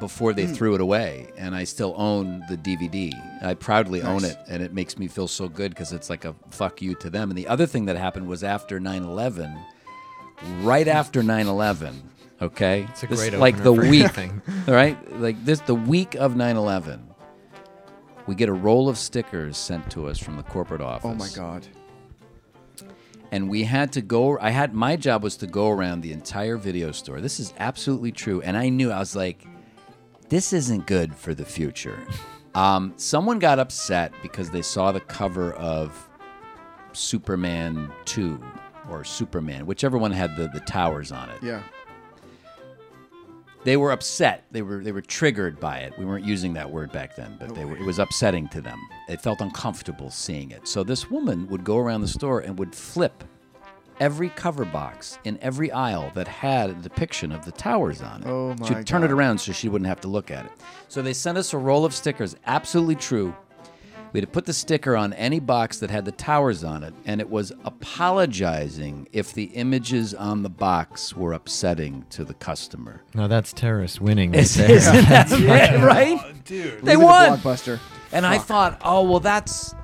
before 0.00 0.32
they 0.32 0.46
threw 0.46 0.74
it 0.74 0.80
away, 0.80 1.28
and 1.36 1.54
I 1.54 1.64
still 1.64 1.94
own 1.96 2.42
the 2.48 2.56
DVD. 2.56 3.12
I 3.42 3.54
proudly 3.54 4.02
own 4.02 4.24
it, 4.24 4.36
and 4.48 4.62
it 4.62 4.72
makes 4.72 4.98
me 4.98 5.06
feel 5.06 5.28
so 5.28 5.48
good 5.48 5.70
because 5.70 5.92
it's 5.92 6.10
like 6.10 6.24
a 6.24 6.34
fuck 6.50 6.82
you 6.82 6.94
to 6.96 7.10
them. 7.10 7.30
And 7.30 7.38
the 7.38 7.46
other 7.46 7.66
thing 7.66 7.84
that 7.86 7.96
happened 7.96 8.26
was 8.26 8.42
after 8.42 8.80
9/11, 8.80 9.54
right 10.62 10.88
after 10.88 11.22
9/11. 11.22 11.94
Okay, 12.42 12.86
It's 12.90 13.02
a 13.02 13.06
This- 13.06 13.20
great 13.20 13.38
like 13.38 13.56
the 13.62 13.74
for 13.74 13.82
week, 13.88 14.00
anything. 14.02 14.42
all 14.68 14.74
right, 14.74 14.96
like 15.20 15.42
this 15.44 15.60
the 15.60 15.74
week 15.74 16.14
of 16.16 16.34
9/11. 16.34 17.00
We 18.26 18.34
get 18.34 18.48
a 18.48 18.52
roll 18.54 18.88
of 18.88 18.96
stickers 18.98 19.56
sent 19.56 19.90
to 19.92 20.08
us 20.08 20.18
from 20.18 20.36
the 20.36 20.42
corporate 20.42 20.80
office 20.80 21.04
Oh 21.10 21.14
my 21.14 21.28
god. 21.36 21.66
And 23.34 23.48
we 23.48 23.64
had 23.64 23.90
to 23.90 24.00
go 24.00 24.38
i 24.38 24.50
had 24.50 24.72
my 24.74 24.94
job 24.94 25.24
was 25.24 25.36
to 25.36 25.48
go 25.48 25.68
around 25.68 26.02
the 26.02 26.12
entire 26.12 26.56
video 26.56 26.92
store. 26.92 27.20
This 27.20 27.40
is 27.40 27.52
absolutely 27.58 28.12
true. 28.12 28.40
And 28.42 28.56
i 28.56 28.68
knew 28.68 28.92
i 28.92 28.98
was 29.00 29.16
like 29.16 29.44
this 30.28 30.52
isn't 30.52 30.86
good 30.86 31.14
for 31.14 31.34
the 31.34 31.44
future. 31.44 31.98
Um, 32.54 32.92
someone 32.94 33.40
got 33.40 33.58
upset 33.58 34.12
because 34.22 34.48
they 34.48 34.62
saw 34.62 34.92
the 34.92 35.00
cover 35.00 35.54
of 35.54 36.08
superman 36.92 37.90
2 38.04 38.40
or 38.88 39.02
superman 39.02 39.66
whichever 39.66 39.98
one 39.98 40.12
had 40.12 40.36
the, 40.36 40.46
the 40.54 40.60
towers 40.60 41.10
on 41.10 41.30
it. 41.30 41.42
Yeah. 41.42 41.64
They 43.64 43.76
were 43.76 43.92
upset. 43.92 44.44
They 44.50 44.62
were 44.62 44.82
they 44.82 44.92
were 44.92 45.00
triggered 45.00 45.58
by 45.58 45.78
it. 45.78 45.98
We 45.98 46.04
weren't 46.04 46.24
using 46.24 46.52
that 46.54 46.70
word 46.70 46.92
back 46.92 47.16
then, 47.16 47.36
but 47.40 47.54
they 47.54 47.64
were, 47.64 47.76
it 47.76 47.84
was 47.84 47.98
upsetting 47.98 48.48
to 48.48 48.60
them. 48.60 48.78
They 49.08 49.16
felt 49.16 49.40
uncomfortable 49.40 50.10
seeing 50.10 50.50
it. 50.50 50.68
So 50.68 50.84
this 50.84 51.10
woman 51.10 51.48
would 51.48 51.64
go 51.64 51.78
around 51.78 52.02
the 52.02 52.08
store 52.08 52.40
and 52.40 52.58
would 52.58 52.74
flip 52.74 53.24
every 54.00 54.28
cover 54.30 54.64
box 54.64 55.18
in 55.24 55.38
every 55.40 55.70
aisle 55.70 56.10
that 56.14 56.26
had 56.26 56.70
a 56.70 56.74
depiction 56.74 57.32
of 57.32 57.44
the 57.44 57.52
towers 57.52 58.02
on 58.02 58.22
it. 58.22 58.28
Oh 58.28 58.54
my 58.58 58.68
She'd 58.68 58.86
turn 58.86 59.04
it 59.04 59.10
around 59.10 59.38
so 59.38 59.52
she 59.52 59.68
wouldn't 59.68 59.88
have 59.88 60.00
to 60.02 60.08
look 60.08 60.30
at 60.30 60.46
it. 60.46 60.52
So 60.88 61.02
they 61.02 61.12
sent 61.12 61.38
us 61.38 61.52
a 61.52 61.58
roll 61.58 61.84
of 61.84 61.94
stickers. 61.94 62.36
Absolutely 62.46 62.96
true. 62.96 63.34
We 64.14 64.20
had 64.20 64.28
to 64.28 64.32
put 64.32 64.44
the 64.44 64.52
sticker 64.52 64.96
on 64.96 65.12
any 65.14 65.40
box 65.40 65.78
that 65.80 65.90
had 65.90 66.04
the 66.04 66.12
towers 66.12 66.62
on 66.62 66.84
it, 66.84 66.94
and 67.04 67.20
it 67.20 67.28
was 67.28 67.50
apologizing 67.64 69.08
if 69.12 69.32
the 69.32 69.46
images 69.54 70.14
on 70.14 70.44
the 70.44 70.48
box 70.48 71.16
were 71.16 71.32
upsetting 71.32 72.06
to 72.10 72.22
the 72.24 72.34
customer. 72.34 73.02
Now 73.12 73.26
that's 73.26 73.52
terrorist 73.52 74.00
winning. 74.00 74.30
Right 74.34 74.40
Isn't 74.42 74.68
there. 74.68 75.02
that 75.02 75.30
right? 75.82 75.82
right? 76.22 76.44
dude. 76.44 76.82
They 76.82 76.94
Leave 76.94 77.04
won. 77.04 77.38
Blockbuster. 77.38 77.80
And 78.12 78.24
I 78.24 78.38
thought, 78.38 78.80
oh 78.84 79.02
well, 79.02 79.18
that's 79.18 79.74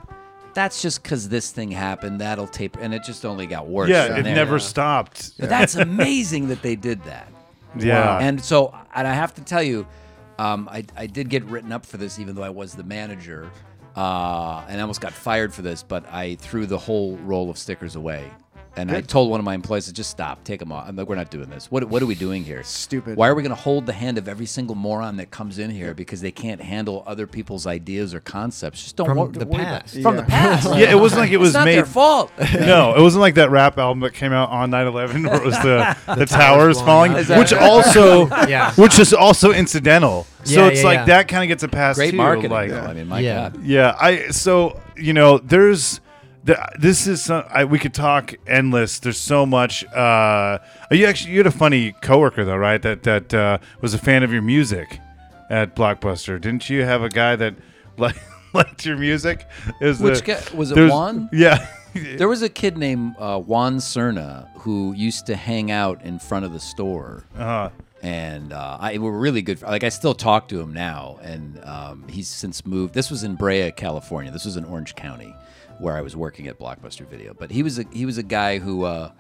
that's 0.54 0.80
just 0.80 1.02
because 1.02 1.28
this 1.28 1.50
thing 1.50 1.72
happened. 1.72 2.20
That'll 2.20 2.46
tape, 2.46 2.76
and 2.80 2.94
it 2.94 3.02
just 3.02 3.26
only 3.26 3.48
got 3.48 3.66
worse. 3.66 3.90
Yeah, 3.90 4.16
it 4.16 4.22
there. 4.22 4.34
never 4.34 4.60
stopped. 4.60 5.32
But 5.40 5.48
that's 5.48 5.74
amazing 5.74 6.46
that 6.48 6.62
they 6.62 6.76
did 6.76 7.02
that. 7.02 7.32
Yeah. 7.76 8.18
And 8.18 8.40
so, 8.40 8.72
and 8.94 9.08
I 9.08 9.12
have 9.12 9.34
to 9.34 9.42
tell 9.42 9.62
you, 9.62 9.88
um, 10.38 10.68
I, 10.70 10.84
I 10.96 11.06
did 11.08 11.28
get 11.30 11.44
written 11.46 11.72
up 11.72 11.84
for 11.84 11.96
this, 11.96 12.20
even 12.20 12.36
though 12.36 12.44
I 12.44 12.50
was 12.50 12.74
the 12.74 12.84
manager, 12.84 13.50
uh, 13.96 14.64
and 14.68 14.78
I 14.78 14.80
almost 14.80 15.00
got 15.00 15.12
fired 15.12 15.52
for 15.52 15.62
this. 15.62 15.82
But 15.82 16.04
I 16.10 16.36
threw 16.36 16.66
the 16.66 16.78
whole 16.78 17.16
roll 17.18 17.50
of 17.50 17.58
stickers 17.58 17.96
away, 17.96 18.30
and 18.88 18.96
I 18.96 19.00
told 19.02 19.30
one 19.30 19.38
of 19.40 19.44
my 19.44 19.54
employees 19.54 19.86
to 19.86 19.92
just 19.92 20.10
stop, 20.10 20.42
take 20.44 20.58
them 20.60 20.72
off. 20.72 20.88
I'm 20.88 20.96
like, 20.96 21.08
we're 21.08 21.14
not 21.16 21.30
doing 21.30 21.50
this. 21.50 21.70
What 21.70 21.84
what 21.88 22.02
are 22.02 22.06
we 22.06 22.14
doing 22.14 22.44
here? 22.44 22.62
Stupid. 22.62 23.16
Why 23.16 23.28
are 23.28 23.34
we 23.34 23.42
going 23.42 23.54
to 23.54 23.60
hold 23.60 23.86
the 23.86 23.92
hand 23.92 24.18
of 24.18 24.28
every 24.28 24.46
single 24.46 24.74
moron 24.74 25.16
that 25.16 25.30
comes 25.30 25.58
in 25.58 25.70
here 25.70 25.94
because 25.94 26.20
they 26.20 26.30
can't 26.32 26.60
handle 26.60 27.02
other 27.06 27.26
people's 27.26 27.66
ideas 27.66 28.14
or 28.14 28.20
concepts? 28.20 28.82
Just 28.82 28.96
don't 28.96 29.06
From 29.06 29.18
wor- 29.18 29.28
the 29.28 29.46
worry 29.46 29.62
about- 29.62 29.82
past. 29.84 30.02
From 30.02 30.16
the 30.16 30.22
past. 30.22 30.66
yeah, 30.76 30.90
it 30.90 30.98
wasn't 30.98 31.20
like 31.22 31.30
it 31.30 31.36
was 31.38 31.50
it's 31.50 31.54
not 31.56 31.64
made. 31.64 31.76
their 31.76 31.86
fault. 31.86 32.32
No, 32.60 32.94
it 32.94 33.00
wasn't 33.02 33.20
like 33.20 33.34
that 33.36 33.50
rap 33.50 33.78
album 33.78 34.00
that 34.00 34.12
came 34.14 34.32
out 34.32 34.50
on 34.50 34.70
9/11 34.70 35.26
where 35.26 35.36
it 35.36 35.44
was 35.44 35.56
the 35.62 35.96
the, 36.16 36.26
towers 36.26 36.76
blowing 36.82 36.86
falling, 36.86 37.12
up. 37.12 37.18
Is 37.18 37.28
that 37.28 37.38
which 37.38 37.52
right? 37.52 37.62
also 37.62 38.26
Yeah. 38.48 38.72
which 38.74 38.98
is 38.98 39.12
also 39.14 39.52
incidental. 39.52 40.26
So 40.44 40.60
Yeah, 40.62 40.68
it's 40.68 40.80
yeah, 40.80 40.86
like 40.86 40.98
yeah. 41.00 41.04
that 41.06 41.28
kind 41.28 41.42
of 41.44 41.48
gets 41.48 41.62
a 41.62 41.68
pass 41.68 41.96
Great 41.96 42.12
too. 42.12 42.16
marketing. 42.16 42.50
Like, 42.50 42.70
though. 42.70 42.80
I 42.80 42.94
mean, 42.94 43.08
my 43.08 43.20
Yeah. 43.20 43.50
God. 43.50 43.62
yeah, 43.64 43.96
I 44.00 44.28
so 44.30 44.80
you 44.96 45.12
know 45.12 45.38
there's 45.38 46.00
the, 46.44 46.58
this 46.78 47.06
is 47.06 47.22
some, 47.22 47.44
I, 47.48 47.64
we 47.64 47.78
could 47.78 47.94
talk 47.94 48.34
endless. 48.46 48.98
There's 48.98 49.18
so 49.18 49.44
much. 49.46 49.84
Uh, 49.86 50.58
you 50.90 51.06
actually 51.06 51.32
you 51.32 51.38
had 51.38 51.46
a 51.46 51.50
funny 51.50 51.92
coworker 52.00 52.44
though, 52.44 52.56
right? 52.56 52.80
That 52.80 53.02
that 53.04 53.34
uh, 53.34 53.58
was 53.80 53.94
a 53.94 53.98
fan 53.98 54.22
of 54.22 54.32
your 54.32 54.42
music 54.42 54.98
at 55.50 55.76
Blockbuster. 55.76 56.40
Didn't 56.40 56.70
you 56.70 56.84
have 56.84 57.02
a 57.02 57.08
guy 57.08 57.36
that 57.36 57.54
like 57.98 58.16
liked 58.52 58.86
your 58.86 58.96
music? 58.96 59.46
Was 59.80 60.00
Which 60.00 60.20
the- 60.20 60.24
guy- 60.24 60.42
was 60.56 60.70
it 60.72 60.88
Juan? 60.90 61.28
Yeah. 61.32 61.66
There 61.92 62.28
was 62.28 62.40
a 62.42 62.48
kid 62.48 62.78
named 62.78 63.16
uh, 63.18 63.40
Juan 63.40 63.78
Cerna 63.78 64.48
who 64.60 64.92
used 64.94 65.26
to 65.26 65.34
hang 65.34 65.72
out 65.72 66.00
in 66.04 66.20
front 66.20 66.44
of 66.44 66.52
the 66.52 66.60
store. 66.60 67.24
uh, 67.36 67.70
and 68.00 68.52
uh, 68.52 68.78
I 68.80 68.96
we're 68.98 69.10
really 69.10 69.42
good. 69.42 69.60
Like 69.60 69.82
I 69.84 69.88
still 69.90 70.14
talk 70.14 70.48
to 70.48 70.60
him 70.60 70.72
now, 70.72 71.18
and 71.20 71.60
um, 71.64 72.06
he's 72.08 72.28
since 72.28 72.64
moved. 72.64 72.94
This 72.94 73.10
was 73.10 73.24
in 73.24 73.34
Brea, 73.34 73.72
California. 73.72 74.30
This 74.32 74.44
was 74.46 74.56
in 74.56 74.64
Orange 74.64 74.94
County, 74.94 75.34
where 75.80 75.96
I 75.96 76.00
was 76.02 76.14
working 76.16 76.46
at 76.48 76.58
Blockbuster 76.58 77.06
Video. 77.08 77.34
But 77.34 77.50
he 77.50 77.62
was 77.62 77.78
a 77.78 77.84
he 77.92 78.06
was 78.06 78.18
a 78.18 78.22
guy 78.22 78.58
who. 78.58 78.84
Uh, 78.84 79.10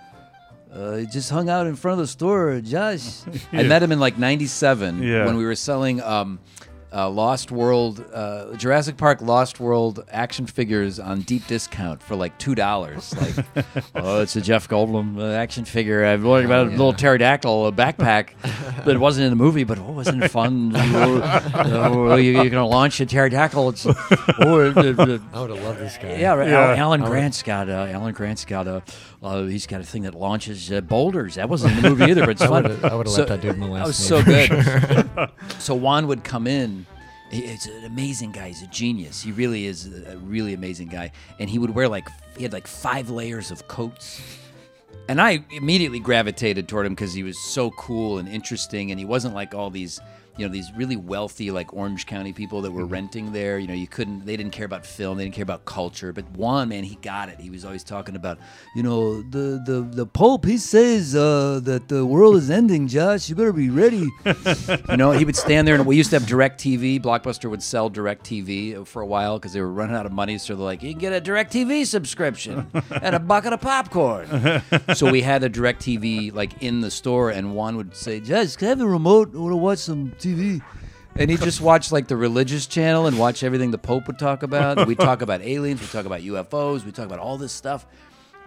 uh, 0.72 1.00
just 1.12 1.30
hung 1.30 1.48
out 1.48 1.66
in 1.66 1.74
front 1.74 1.94
of 2.00 2.04
the 2.04 2.06
store, 2.06 2.60
Josh. 2.60 3.22
I 3.52 3.64
met 3.64 3.82
him 3.82 3.90
in 3.90 3.98
like 3.98 4.18
'97 4.18 5.02
Yeah. 5.02 5.26
when 5.26 5.36
we 5.36 5.44
were 5.44 5.56
selling 5.56 6.00
um, 6.00 6.38
uh, 6.92 7.08
Lost 7.08 7.50
World, 7.52 8.04
uh, 8.12 8.54
Jurassic 8.56 8.96
Park 8.96 9.20
Lost 9.22 9.60
World 9.60 10.04
action 10.10 10.46
figures 10.46 10.98
on 10.98 11.20
deep 11.20 11.46
discount 11.46 12.02
for 12.02 12.16
like 12.16 12.36
two 12.38 12.54
dollars. 12.54 13.14
Like, 13.54 13.64
oh, 13.94 14.20
it's 14.22 14.34
a 14.36 14.40
Jeff 14.40 14.68
Goldblum 14.68 15.18
uh, 15.18 15.32
action 15.34 15.64
figure. 15.64 16.04
I've 16.04 16.24
learned 16.24 16.46
about 16.46 16.66
a 16.68 16.70
little 16.70 16.92
pterodactyl 16.92 17.66
a 17.68 17.72
backpack, 17.72 18.30
that 18.84 18.98
wasn't 18.98 19.24
in 19.24 19.30
the 19.30 19.36
movie. 19.36 19.64
But 19.64 19.78
oh, 19.78 19.92
wasn't 19.92 20.22
it 20.24 20.28
fun? 20.28 20.72
oh, 20.76 22.16
you, 22.16 22.32
you're 22.32 22.50
gonna 22.50 22.66
launch 22.66 23.00
a 23.00 23.06
pterodactyl. 23.06 23.68
It's, 23.70 23.86
oh, 23.86 24.60
it- 24.60 24.76
it- 24.76 24.98
it- 24.98 25.20
I 25.32 25.40
would 25.40 25.50
have 25.50 25.62
loved 25.62 25.78
this 25.80 25.96
guy. 25.96 26.16
yeah, 26.16 26.34
right. 26.34 26.48
Yeah. 26.48 26.70
Al- 26.72 26.76
Alan 26.76 27.02
Grant's 27.02 27.42
got 27.42 27.68
uh, 27.68 27.86
Alan 27.90 28.12
Grant's 28.14 28.44
got 28.44 28.66
a 28.66 28.82
uh, 29.22 29.44
he's 29.44 29.66
got 29.66 29.80
a 29.80 29.84
thing 29.84 30.02
that 30.02 30.14
launches 30.14 30.70
uh, 30.72 30.80
boulders. 30.80 31.34
That 31.34 31.48
wasn't 31.48 31.76
in 31.76 31.82
the 31.82 31.88
movie 31.90 32.04
either, 32.04 32.22
but 32.22 32.30
it's 32.30 32.42
I 32.42 32.46
fun. 32.46 32.66
I 32.84 32.94
would've 32.94 33.12
let 33.12 33.28
that 33.28 33.40
dude 33.40 33.58
molest 33.58 33.82
That 33.82 33.86
was 33.86 33.96
so 33.96 34.22
good. 34.22 35.30
so 35.60 35.74
Juan 35.74 36.06
would 36.06 36.24
come 36.24 36.46
in. 36.46 36.86
He- 37.30 37.46
He's 37.46 37.66
an 37.66 37.84
amazing 37.84 38.32
guy. 38.32 38.48
He's 38.48 38.62
a 38.62 38.66
genius. 38.66 39.22
He 39.22 39.30
really 39.32 39.66
is 39.66 39.86
a 40.06 40.16
really 40.18 40.52
amazing 40.54 40.88
guy. 40.88 41.12
And 41.38 41.48
he 41.50 41.58
would 41.58 41.70
wear 41.70 41.88
like 41.88 42.08
he 42.36 42.42
had 42.42 42.52
like 42.52 42.66
five 42.66 43.10
layers 43.10 43.50
of 43.50 43.68
coats. 43.68 44.20
And 45.08 45.20
I 45.20 45.44
immediately 45.50 45.98
gravitated 46.00 46.68
toward 46.68 46.86
him 46.86 46.94
because 46.94 47.12
he 47.12 47.22
was 47.22 47.38
so 47.38 47.70
cool 47.72 48.18
and 48.18 48.28
interesting, 48.28 48.90
and 48.90 48.98
he 48.98 49.04
wasn't 49.04 49.34
like 49.34 49.54
all 49.54 49.68
these, 49.70 50.00
you 50.40 50.46
know, 50.46 50.52
these 50.52 50.72
really 50.72 50.96
wealthy 50.96 51.50
like 51.50 51.74
Orange 51.74 52.06
County 52.06 52.32
people 52.32 52.62
that 52.62 52.70
were 52.70 52.86
renting 52.86 53.30
there. 53.30 53.58
You 53.58 53.68
know, 53.68 53.74
you 53.74 53.86
couldn't, 53.86 54.24
they 54.24 54.38
didn't 54.38 54.52
care 54.52 54.64
about 54.64 54.86
film, 54.86 55.18
they 55.18 55.24
didn't 55.24 55.34
care 55.34 55.42
about 55.42 55.66
culture. 55.66 56.14
But 56.14 56.30
Juan, 56.30 56.70
man, 56.70 56.82
he 56.82 56.94
got 56.96 57.28
it. 57.28 57.38
He 57.38 57.50
was 57.50 57.62
always 57.62 57.84
talking 57.84 58.16
about, 58.16 58.38
you 58.74 58.82
know, 58.82 59.20
the 59.20 59.62
the 59.66 59.86
the 59.92 60.06
Pope. 60.06 60.46
He 60.46 60.56
says 60.56 61.14
uh, 61.14 61.60
that 61.64 61.88
the 61.88 62.06
world 62.06 62.36
is 62.36 62.50
ending, 62.50 62.88
Josh. 62.88 63.28
You 63.28 63.34
better 63.34 63.52
be 63.52 63.68
ready. 63.68 64.08
you 64.88 64.96
know, 64.96 65.12
he 65.12 65.26
would 65.26 65.36
stand 65.36 65.68
there, 65.68 65.74
and 65.74 65.84
we 65.84 65.96
used 65.96 66.08
to 66.08 66.18
have 66.18 66.26
Direct 66.26 66.58
TV. 66.58 66.98
Blockbuster 66.98 67.50
would 67.50 67.62
sell 67.62 67.90
Direct 67.90 68.24
TV 68.24 68.86
for 68.86 69.02
a 69.02 69.06
while 69.06 69.38
because 69.38 69.52
they 69.52 69.60
were 69.60 69.70
running 69.70 69.94
out 69.94 70.06
of 70.06 70.12
money. 70.12 70.38
So 70.38 70.54
they're 70.54 70.64
like, 70.64 70.82
you 70.82 70.92
can 70.92 71.00
get 71.00 71.12
a 71.12 71.20
Direct 71.20 71.52
TV 71.52 71.84
subscription 71.84 72.70
and 72.90 73.14
a 73.14 73.18
bucket 73.18 73.52
of 73.52 73.60
popcorn. 73.60 74.62
so 74.94 75.10
we 75.10 75.20
had 75.20 75.44
a 75.44 75.50
Direct 75.50 75.82
TV 75.82 76.32
like 76.32 76.62
in 76.62 76.80
the 76.80 76.90
store, 76.90 77.28
and 77.28 77.54
Juan 77.54 77.76
would 77.76 77.94
say, 77.94 78.20
"Judge, 78.20 78.56
can 78.56 78.68
I 78.68 78.70
have 78.70 78.80
a 78.80 78.86
remote? 78.86 79.34
I 79.34 79.38
want 79.38 79.52
to 79.52 79.56
watch 79.56 79.80
some 79.80 80.12
TV." 80.18 80.29
And 81.16 81.30
he'd 81.30 81.40
just 81.40 81.60
watch 81.60 81.90
like 81.92 82.06
the 82.08 82.16
religious 82.16 82.66
channel 82.66 83.06
and 83.06 83.18
watch 83.18 83.42
everything 83.42 83.72
the 83.72 83.78
Pope 83.78 84.06
would 84.06 84.18
talk 84.18 84.42
about. 84.42 84.86
We 84.86 84.94
talk 84.94 85.22
about 85.26 85.42
aliens, 85.42 85.80
we 85.80 85.86
talk 85.88 86.06
about 86.06 86.20
UFOs, 86.20 86.84
we 86.84 86.92
talk 86.92 87.06
about 87.06 87.18
all 87.18 87.36
this 87.36 87.52
stuff, 87.52 87.84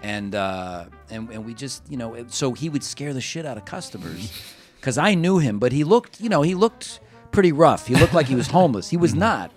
and 0.01 0.33
uh, 0.33 0.85
and 1.09 1.29
and 1.29 1.45
we 1.45 1.53
just 1.53 1.83
you 1.89 1.97
know, 1.97 2.13
it- 2.13 2.31
so 2.33 2.53
he 2.53 2.69
would 2.69 2.83
scare 2.83 3.13
the 3.13 3.21
shit 3.21 3.45
out 3.45 3.57
of 3.57 3.65
customers 3.65 4.31
because 4.79 4.97
I 4.97 5.13
knew 5.13 5.37
him, 5.39 5.59
but 5.59 5.71
he 5.71 5.83
looked 5.83 6.21
you 6.21 6.29
know 6.29 6.41
he 6.41 6.55
looked 6.55 6.99
pretty 7.31 7.51
rough. 7.51 7.85
He 7.87 7.95
looked 7.95 8.13
like 8.13 8.27
he 8.27 8.35
was 8.35 8.47
homeless. 8.47 8.89
He 8.89 8.97
was 8.97 9.13
not. 9.13 9.51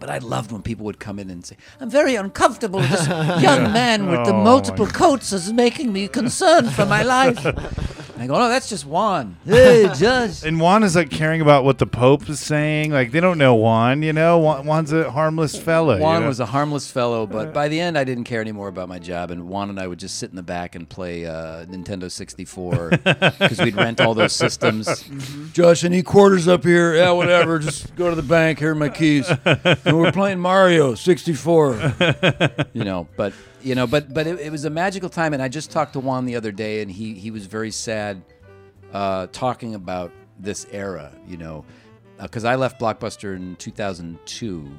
But 0.00 0.10
I 0.10 0.18
loved 0.18 0.50
when 0.52 0.62
people 0.62 0.86
would 0.86 0.98
come 0.98 1.18
in 1.18 1.30
and 1.30 1.44
say, 1.44 1.56
"I'm 1.80 1.90
very 1.90 2.14
uncomfortable. 2.16 2.80
This 2.80 3.06
young 3.42 3.72
man 3.72 4.06
with 4.08 4.24
the 4.24 4.32
Oh, 4.32 4.42
multiple 4.42 4.86
coats 4.86 5.32
is 5.32 5.52
making 5.52 5.92
me 5.92 6.08
concerned 6.08 6.72
for 6.72 6.86
my 6.86 7.02
life." 7.02 7.44
And 7.44 7.58
I 8.24 8.26
go, 8.26 8.38
no, 8.38 8.48
that's 8.50 8.68
just 8.68 8.84
Juan. 8.84 9.36
Hey, 9.46 9.88
Josh. 9.96 10.42
And 10.42 10.60
Juan 10.60 10.82
is 10.82 10.94
like 10.94 11.10
caring 11.10 11.40
about 11.40 11.64
what 11.64 11.78
the 11.78 11.86
Pope 11.86 12.28
is 12.28 12.38
saying. 12.40 12.92
Like 12.92 13.12
they 13.12 13.20
don't 13.20 13.38
know 13.38 13.54
Juan, 13.54 14.02
you 14.02 14.12
know. 14.12 14.38
Juan, 14.38 14.66
Juan's 14.66 14.92
a 14.92 15.10
harmless 15.10 15.58
fella. 15.58 15.96
you 15.96 16.02
Juan 16.02 16.22
know? 16.22 16.28
was 16.28 16.38
a 16.40 16.46
harmless 16.46 16.90
fellow, 16.90 17.26
but 17.26 17.54
by 17.54 17.68
the 17.68 17.80
end, 17.80 17.96
I 17.96 18.04
didn't 18.04 18.24
care 18.24 18.40
anymore 18.42 18.68
about 18.68 18.88
my 18.88 18.98
job. 18.98 19.30
And 19.30 19.48
Juan 19.48 19.70
and 19.70 19.80
I 19.80 19.86
would 19.86 19.98
just 19.98 20.16
sit 20.18 20.28
in 20.30 20.36
the 20.36 20.42
back 20.42 20.74
and 20.74 20.88
play 20.88 21.24
uh, 21.26 21.64
Nintendo 21.64 22.10
64 22.10 22.90
because 22.90 23.58
we'd 23.58 23.74
rent 23.76 24.00
all 24.02 24.12
those 24.14 24.34
systems. 24.34 25.04
Josh, 25.52 25.82
any 25.84 26.02
quarters 26.02 26.46
up 26.46 26.62
here? 26.64 26.94
Yeah, 26.94 27.12
whatever. 27.12 27.58
Just 27.58 27.94
go 27.96 28.10
to 28.10 28.16
the 28.16 28.22
bank. 28.22 28.58
Here 28.58 28.72
are 28.72 28.74
my 28.74 28.90
keys. 28.90 29.26
And 29.90 29.98
we're 29.98 30.12
playing 30.12 30.38
Mario 30.38 30.94
64. 30.94 31.94
you 32.72 32.84
know 32.84 33.08
but 33.16 33.32
you 33.60 33.74
know 33.74 33.86
but 33.86 34.14
but 34.14 34.26
it, 34.26 34.38
it 34.38 34.52
was 34.52 34.64
a 34.64 34.70
magical 34.70 35.08
time 35.08 35.34
and 35.34 35.42
i 35.42 35.48
just 35.48 35.70
talked 35.70 35.94
to 35.94 36.00
juan 36.00 36.24
the 36.24 36.36
other 36.36 36.52
day 36.52 36.80
and 36.80 36.90
he 36.90 37.14
he 37.14 37.30
was 37.30 37.46
very 37.46 37.70
sad 37.70 38.22
uh 38.92 39.26
talking 39.32 39.74
about 39.74 40.12
this 40.38 40.66
era 40.70 41.12
you 41.26 41.36
know 41.36 41.64
because 42.22 42.44
i 42.44 42.54
left 42.54 42.80
blockbuster 42.80 43.34
in 43.34 43.56
2002 43.56 44.70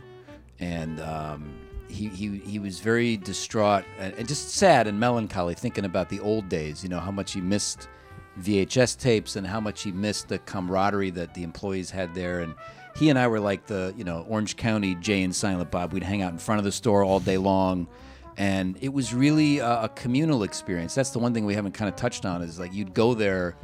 and 0.60 1.00
um 1.02 1.54
he, 1.90 2.08
he, 2.08 2.38
he 2.38 2.58
was 2.58 2.80
very 2.80 3.18
distraught 3.18 3.84
and, 4.00 4.14
and 4.14 4.26
just 4.26 4.52
sad 4.52 4.88
and 4.88 4.98
melancholy 4.98 5.54
thinking 5.54 5.84
about 5.84 6.08
the 6.08 6.22
old 6.22 6.48
days 6.48 6.84
you 6.84 6.90
know 6.90 7.00
how 7.00 7.12
much 7.12 7.34
he 7.34 7.42
missed 7.42 7.90
VHS 8.40 8.98
tapes 8.98 9.36
and 9.36 9.46
how 9.46 9.60
much 9.60 9.84
he 9.84 9.92
missed 9.92 10.30
the 10.30 10.40
camaraderie 10.40 11.10
that 11.12 11.34
the 11.34 11.44
employees 11.44 11.92
had 11.92 12.14
there. 12.16 12.40
And 12.40 12.56
he 12.96 13.10
and 13.10 13.18
I 13.18 13.28
were 13.28 13.40
like 13.40 13.68
the, 13.68 13.94
you 13.98 14.04
know, 14.04 14.26
Orange 14.28 14.58
County 14.58 14.96
Jay 14.96 15.24
and 15.24 15.36
Silent 15.36 15.72
Bob. 15.72 15.94
We'd 15.94 16.04
hang 16.04 16.22
out 16.22 16.32
in 16.32 16.38
front 16.38 16.60
of 16.60 16.66
the 16.66 16.72
store 16.72 17.04
all 17.04 17.20
day 17.20 17.38
long. 17.38 17.88
And 18.38 18.78
it 18.82 18.90
was 18.90 19.14
really 19.14 19.60
a, 19.60 19.84
a 19.84 19.90
communal 19.90 20.44
experience. 20.44 20.96
That's 20.96 21.12
the 21.12 21.20
one 21.20 21.34
thing 21.34 21.46
we 21.46 21.54
haven't 21.54 21.74
kind 21.74 21.90
of 21.90 21.96
touched 21.96 22.26
on 22.26 22.42
is 22.42 22.60
like 22.60 22.74
you'd 22.74 22.94
go 22.94 23.14
there 23.14 23.56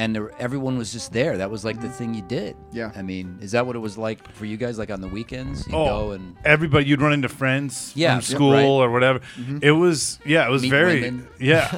and 0.00 0.14
there, 0.16 0.30
everyone 0.40 0.78
was 0.78 0.90
just 0.92 1.12
there. 1.12 1.36
That 1.36 1.50
was 1.50 1.62
like 1.64 1.78
the 1.80 1.90
thing 1.90 2.14
you 2.14 2.22
did. 2.22 2.56
Yeah. 2.72 2.90
I 2.96 3.02
mean, 3.02 3.38
is 3.42 3.50
that 3.52 3.66
what 3.66 3.76
it 3.76 3.80
was 3.80 3.98
like 3.98 4.18
for 4.32 4.46
you 4.46 4.56
guys? 4.56 4.78
Like 4.78 4.90
on 4.90 5.00
the 5.02 5.08
weekends, 5.08 5.66
you 5.68 5.74
Oh, 5.76 5.84
go 6.06 6.10
and 6.12 6.36
everybody 6.44 6.86
you'd 6.86 7.02
run 7.02 7.12
into 7.12 7.28
friends 7.28 7.92
Yeah, 7.94 8.12
from 8.12 8.16
yep, 8.16 8.24
school 8.24 8.52
right. 8.52 8.64
or 8.64 8.90
whatever. 8.90 9.20
It 9.60 9.72
was 9.72 10.18
yeah, 10.24 10.46
it 10.46 10.50
was 10.50 10.62
Meet 10.62 10.70
very 10.70 11.00
women. 11.02 11.28
yeah, 11.38 11.68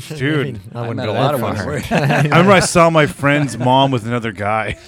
dude. 0.16 0.60
I 0.74 0.78
I 0.78 0.80
wouldn't 0.88 0.96
met 0.98 1.06
go 1.06 1.12
a 1.12 1.18
lot 1.20 1.32
that 1.32 1.34
of 1.34 1.40
far. 1.40 1.66
ones. 1.74 1.86
I 1.92 2.22
remember 2.22 2.52
I 2.52 2.60
saw 2.60 2.88
my 2.90 3.06
friend's 3.06 3.58
mom 3.58 3.90
with 3.90 4.06
another 4.06 4.30
guy. 4.32 4.78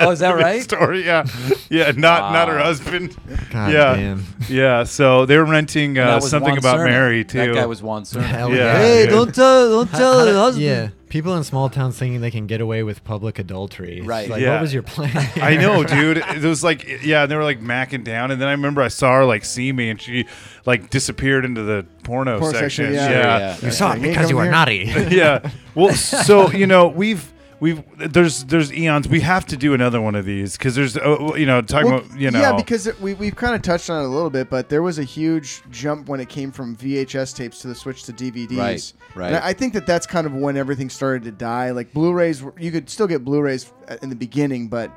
oh, 0.00 0.10
is 0.10 0.20
that 0.20 0.34
right? 0.36 0.62
Story, 0.62 1.04
yeah, 1.04 1.26
yeah, 1.68 1.90
not 1.92 2.32
not 2.32 2.48
her 2.48 2.58
husband. 2.58 3.16
God 3.50 3.72
yeah, 3.72 3.96
damn. 3.96 4.24
yeah. 4.48 4.84
So 4.84 5.26
they 5.26 5.36
were 5.36 5.44
renting 5.44 5.94
That 5.94 6.08
uh, 6.08 6.14
was 6.16 6.30
something 6.30 6.52
Juan 6.52 6.58
about 6.58 6.78
Cerna. 6.78 6.84
Mary 6.90 7.24
too. 7.24 7.38
That 7.38 7.54
guy 7.54 7.66
was 7.66 7.82
Juan 7.82 8.02
Cerna. 8.04 8.22
Hell 8.22 8.50
Yeah. 8.50 8.56
yeah. 8.56 8.78
Hey, 8.78 9.06
don't 9.06 9.34
tell, 9.34 9.68
don't 9.70 9.88
How- 9.90 10.26
how 10.32 10.50
do- 10.52 10.60
Yeah, 10.60 10.88
people 11.14 11.36
in 11.36 11.44
small 11.44 11.68
towns 11.68 11.96
thinking 11.96 12.20
they 12.20 12.30
can 12.32 12.48
get 12.48 12.60
away 12.60 12.82
with 12.82 13.04
public 13.04 13.38
adultery. 13.38 13.98
It's 13.98 14.06
Right. 14.06 14.28
Like, 14.28 14.42
Yeah. 14.42 14.54
what 14.54 14.62
was 14.62 14.74
your 14.74 14.82
plan? 14.82 15.12
I 15.36 15.56
know, 15.56 15.84
dude. 15.96 16.18
It 16.18 16.42
was 16.42 16.64
like, 16.64 17.04
yeah, 17.04 17.22
and 17.22 17.30
they 17.30 17.36
were 17.36 17.44
like 17.44 17.60
macking 17.60 18.02
down, 18.02 18.32
and 18.32 18.40
then 18.40 18.48
I 18.48 18.50
remember 18.50 18.82
I 18.82 18.88
saw 18.88 19.14
her 19.18 19.24
like 19.24 19.44
see 19.44 19.70
me, 19.72 19.90
and 19.90 20.02
she 20.02 20.26
like 20.66 20.90
disappeared 20.90 21.44
into 21.44 21.62
the 21.62 21.86
porno, 22.02 22.40
Porno 22.40 22.58
section. 22.58 22.86
section, 22.92 22.94
yeah. 22.94 23.10
yeah. 23.10 23.38
Yeah. 23.38 23.56
you 23.64 23.70
saw 23.70 23.90
Yeah, 23.90 23.94
it 23.94 24.00
because 24.02 24.28
you 24.28 24.34
coming 24.36 24.46
were 24.46 24.50
naughty. 24.50 24.92
yeah. 25.16 25.48
Well, 25.76 25.94
so 25.94 26.50
you 26.50 26.66
know, 26.66 26.88
we've 26.88 27.32
we've 27.60 27.82
there's 27.98 28.44
there's 28.44 28.72
eons. 28.72 29.08
We 29.08 29.20
have 29.20 29.46
to 29.46 29.56
do 29.56 29.74
another 29.74 30.00
one 30.00 30.14
of 30.14 30.24
these 30.24 30.56
because 30.56 30.74
there's 30.74 30.96
uh, 30.96 31.34
you 31.36 31.46
know 31.46 31.62
talking 31.62 31.90
Well, 31.90 32.00
about 32.04 32.18
you 32.18 32.30
know 32.30 32.40
Yeah, 32.40 32.52
because 32.56 32.86
it, 32.86 33.00
we 33.00 33.14
we've 33.14 33.36
kind 33.36 33.54
of 33.54 33.62
touched 33.62 33.88
on 33.90 34.02
it 34.02 34.06
a 34.06 34.08
little 34.08 34.30
bit, 34.30 34.50
but 34.50 34.68
there 34.68 34.82
was 34.82 34.98
a 34.98 35.04
huge 35.04 35.62
jump 35.70 36.08
when 36.08 36.20
it 36.20 36.28
came 36.28 36.52
from 36.52 36.76
VHS 36.76 37.34
tapes 37.36 37.60
to 37.60 37.68
the 37.68 37.74
switch 37.74 38.04
to 38.04 38.12
DVDs. 38.12 38.56
Right, 38.58 38.92
right. 39.14 39.26
And 39.28 39.36
I 39.36 39.48
I 39.48 39.52
think 39.52 39.72
that 39.74 39.86
that's 39.86 40.06
kind 40.06 40.26
of 40.26 40.34
when 40.34 40.56
everything 40.56 40.90
started 40.90 41.22
to 41.24 41.30
die. 41.30 41.70
Like 41.70 41.92
Blu-rays, 41.92 42.42
you 42.58 42.70
could 42.72 42.90
still 42.90 43.06
get 43.06 43.24
Blu-rays 43.24 43.72
in 44.02 44.10
the 44.10 44.16
beginning, 44.16 44.68
but 44.68 44.90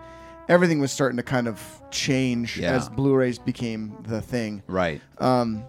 everything 0.50 0.80
was 0.80 0.92
starting 0.92 1.18
to 1.18 1.24
kind 1.24 1.48
of 1.48 1.62
change 1.92 2.58
Yeah. 2.58 2.74
as 2.76 2.90
Blu-rays 2.90 3.38
became 3.38 3.98
the 4.08 4.22
thing. 4.22 4.64
Right. 4.68 5.02
Um, 5.20 5.64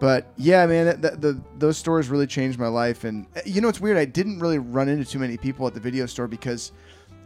but 0.00 0.32
yeah, 0.36 0.64
man, 0.66 0.86
that, 0.86 1.02
that, 1.02 1.20
the 1.20 1.40
those 1.58 1.76
stores 1.76 2.08
really 2.08 2.26
changed 2.26 2.58
my 2.58 2.68
life. 2.68 3.04
And 3.04 3.26
uh, 3.36 3.40
you 3.44 3.60
know, 3.60 3.68
it's 3.68 3.80
weird. 3.80 3.96
I 3.96 4.04
didn't 4.04 4.38
really 4.40 4.58
run 4.58 4.88
into 4.88 5.04
too 5.04 5.18
many 5.18 5.36
people 5.36 5.66
at 5.66 5.74
the 5.74 5.80
video 5.80 6.06
store 6.06 6.28
because 6.28 6.72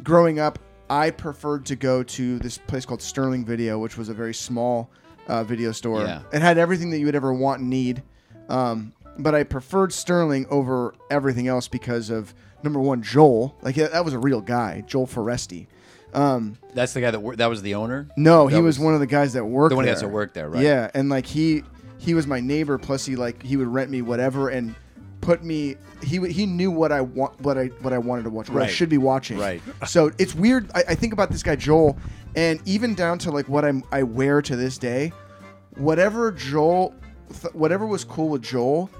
growing 0.03 0.39
up, 0.39 0.59
I 0.91 1.11
preferred 1.11 1.67
to 1.67 1.77
go 1.77 2.03
to 2.03 2.39
this 2.39 2.59
place 2.59 2.85
called 2.85 3.03
Sterling 3.03 3.45
Video, 3.45 3.79
which 3.79 3.97
was 3.97 4.09
a 4.09 4.15
very 4.15 4.35
small 4.35 4.91
uh, 5.29 5.45
video 5.45 5.73
store. 5.73 6.03
Yeah. 6.03 6.23
It 6.33 6.43
had 6.43 6.59
everything 6.59 6.91
that 6.91 6.99
you 6.99 7.07
would 7.07 7.15
ever 7.15 7.33
want 7.33 7.61
and 7.61 7.71
need. 7.71 8.03
Um, 8.49 8.93
but 9.19 9.35
I 9.35 9.45
preferred 9.45 9.93
Sterling 9.93 10.47
over 10.51 10.95
everything 11.11 11.47
else 11.49 11.69
because 11.69 12.11
of 12.11 12.35
number 12.63 12.81
one, 12.81 13.03
Joel. 13.03 13.55
Like 13.63 13.77
that 13.77 14.05
was 14.05 14.15
a 14.15 14.19
real 14.19 14.41
guy, 14.41 14.83
Joel 14.87 15.07
Foresti. 15.07 15.67
Um, 16.15 16.59
That's 16.75 16.93
the 16.93 17.01
guy 17.01 17.11
that 17.11 17.21
wor- 17.21 17.37
that 17.37 17.47
was 17.47 17.63
the 17.63 17.75
owner. 17.75 18.07
no, 18.19 18.49
That 18.49 18.57
he 18.57 18.61
was, 18.61 18.79
one 18.79 18.93
of 18.93 19.01
the 19.01 19.07
guys 19.07 19.33
that 19.33 19.45
worked 19.47 19.71
The 19.71 19.77
one 19.77 19.87
there. 19.87 19.95
that 19.95 20.09
worked 20.09 20.35
there, 20.35 20.51
right? 20.51 20.63
Yeah, 20.63 20.91
and 20.93 21.09
like 21.09 21.25
he 21.25 21.63
he 22.03 22.15
was 22.15 22.27
my 22.27 22.41
neighbor. 22.41 22.79
Plus, 22.79 23.07
he 23.07 23.15
like 23.17 23.43
he 23.43 23.57
would 23.57 23.69
rent 23.69 23.91
me 23.91 24.03
whatever 24.03 24.49
and 24.49 24.75
put 25.21 25.45
me. 25.45 25.77
He 26.03 26.17
w- 26.17 26.33
he 26.35 26.47
knew 26.47 26.71
what 26.73 26.91
I 26.91 27.01
want, 27.01 27.41
what 27.41 27.57
I 27.57 27.67
what 27.81 27.93
I 27.93 27.99
wanted 27.99 28.25
to 28.25 28.31
watch, 28.31 28.49
what 28.51 28.59
I 28.63 28.67
Right. 28.67 28.71
should 28.75 28.89
be 28.89 28.99
watching. 28.99 29.39
Right. 29.39 29.63
So 29.87 30.11
it's 30.19 30.35
weird. 30.35 30.69
I, 30.75 30.83
I 30.89 30.95
think 30.97 31.13
about 31.13 31.31
this 31.31 31.43
guy 31.45 31.55
Joel, 31.55 31.97
and 32.35 32.61
even 32.67 32.95
down 32.97 33.19
to 33.21 33.31
like 33.31 33.49
what 33.49 33.65
I'm 33.65 33.85
I 33.93 34.03
wear 34.03 34.43
to 34.43 34.57
this 34.57 34.79
day, 34.79 35.13
whatever 35.77 36.33
Joel, 36.33 36.93
th- 37.41 37.55
whatever 37.55 37.87
was 37.87 38.03
cool 38.03 38.29
with 38.31 38.43
Joel, 38.43 38.91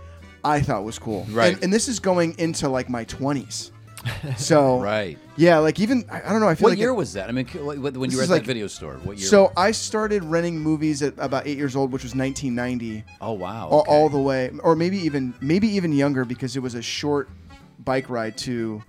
I 0.45 0.61
thought 0.61 0.85
was 0.85 0.97
cool. 0.99 1.27
Right. 1.31 1.55
And, 1.55 1.65
and 1.65 1.73
this 1.73 1.89
is 1.89 1.99
going 1.99 2.39
into 2.39 2.69
like 2.69 2.89
my 2.89 3.05
20s. 3.05 3.72
So 4.37 4.81
Right. 4.81 5.19
yeah, 5.37 5.59
like 5.59 5.79
even 5.81 6.05
I, 6.11 6.23
I 6.23 6.31
don't 6.31 6.41
know. 6.41 6.49
I 6.49 6.55
feel 6.55 6.63
like 6.63 6.63
What 6.63 6.71
like 6.71 6.79
year 6.79 6.91
it- 6.91 6.95
was 6.95 7.13
that? 7.15 7.29
I 7.29 7.33
mean, 7.33 7.47
c- 7.47 7.59
like, 7.59 7.79
when 7.79 8.11
you 8.11 8.17
were 8.17 8.23
at 8.23 8.25
is 8.25 8.29
that 8.29 8.35
like- 8.37 8.45
video 8.45 8.67
store, 8.67 8.95
what 9.05 9.19
year? 9.19 9.27
so 9.29 9.53
I 9.57 9.71
started 9.71 10.25
renting 10.25 10.59
movies 10.59 11.03
at 11.03 11.15
about 11.19 11.47
eight 11.47 11.57
years 11.59 11.77
old, 11.77 11.93
which 11.93 12.03
was 12.03 12.15
1990, 12.15 13.05
oh 13.21 13.33
wow. 13.33 13.69
all, 13.69 13.81
okay. 13.83 13.91
all 13.91 14.09
the 14.09 14.19
way, 14.19 14.51
or 14.63 14.75
maybe 14.77 14.99
even 14.99 15.35
maybe 15.41 15.69
even 15.69 15.93
younger 15.93 16.25
because 16.25 16.57
it 16.57 16.61
was 16.61 16.75
a 16.75 16.83
short 16.83 17.29
bike 17.85 18.09
ride 18.11 18.37
to 18.39 18.83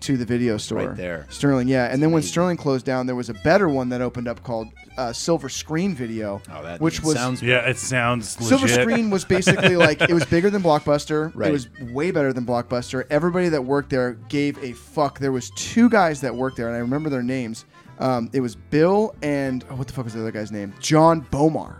to 0.00 0.16
the 0.16 0.24
video 0.24 0.56
store. 0.58 0.88
Right 0.88 0.96
there. 0.96 1.26
Sterling, 1.28 1.66
yeah. 1.68 1.86
And 1.92 2.00
then 2.02 2.12
when. 2.12 2.22
Sterling 2.22 2.56
closed 2.56 2.86
down, 2.86 3.06
there 3.06 3.16
was 3.16 3.30
a 3.30 3.34
better 3.34 3.68
one 3.68 3.88
that 3.88 4.00
opened 4.00 4.28
up 4.28 4.42
called 4.44 4.68
uh, 4.98 5.12
Silver 5.12 5.48
Screen 5.48 5.94
Video, 5.94 6.42
Oh, 6.52 6.62
that 6.62 6.80
which 6.80 7.02
was 7.02 7.14
sounds 7.14 7.42
yeah, 7.42 7.68
it 7.68 7.78
sounds 7.78 8.28
Silver 8.30 8.66
legit. 8.66 8.80
Screen 8.82 9.08
was 9.10 9.24
basically 9.24 9.76
like 9.86 10.02
it 10.02 10.12
was 10.12 10.24
bigger 10.26 10.50
than 10.50 10.62
Blockbuster. 10.62 11.32
Right. 11.34 11.48
It 11.48 11.52
was 11.52 11.68
way 11.92 12.10
better 12.10 12.32
than 12.32 12.44
Blockbuster. 12.44 13.04
Everybody 13.08 13.48
that 13.48 13.62
worked 13.62 13.90
there 13.90 14.14
gave 14.28 14.58
a 14.62 14.72
fuck. 14.72 15.18
There 15.18 15.32
was 15.32 15.50
two 15.50 15.88
guys 15.88 16.20
that 16.20 16.34
worked 16.34 16.56
there, 16.56 16.66
and 16.68 16.76
I 16.76 16.80
remember 16.80 17.08
their 17.08 17.22
names. 17.22 17.64
Um, 18.00 18.28
it 18.32 18.40
was 18.40 18.54
Bill 18.54 19.14
and 19.22 19.64
oh, 19.70 19.76
what 19.76 19.86
the 19.86 19.92
fuck 19.92 20.04
was 20.04 20.14
the 20.14 20.20
other 20.20 20.30
guy's 20.32 20.52
name? 20.52 20.74
John 20.80 21.22
Bomar, 21.32 21.78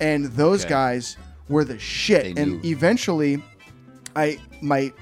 and 0.00 0.26
those 0.26 0.60
Okay. 0.64 0.70
guys 0.70 1.16
were 1.48 1.64
the 1.64 1.78
shit. 1.78 2.34
They 2.36 2.42
and 2.42 2.62
knew. 2.62 2.70
eventually, 2.70 3.42
I 4.16 4.38
my 4.62 4.92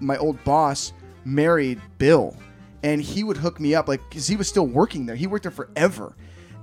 my 0.00 0.16
old 0.18 0.42
boss 0.44 0.92
married 1.24 1.80
Bill, 1.98 2.36
and 2.82 3.00
he 3.02 3.22
would 3.24 3.36
hook 3.36 3.60
me 3.60 3.74
up 3.74 3.88
like 3.88 4.00
because 4.08 4.26
he 4.26 4.36
was 4.36 4.48
still 4.48 4.66
working 4.66 5.06
there. 5.06 5.16
He 5.16 5.26
worked 5.26 5.42
there 5.44 5.52
forever, 5.52 6.14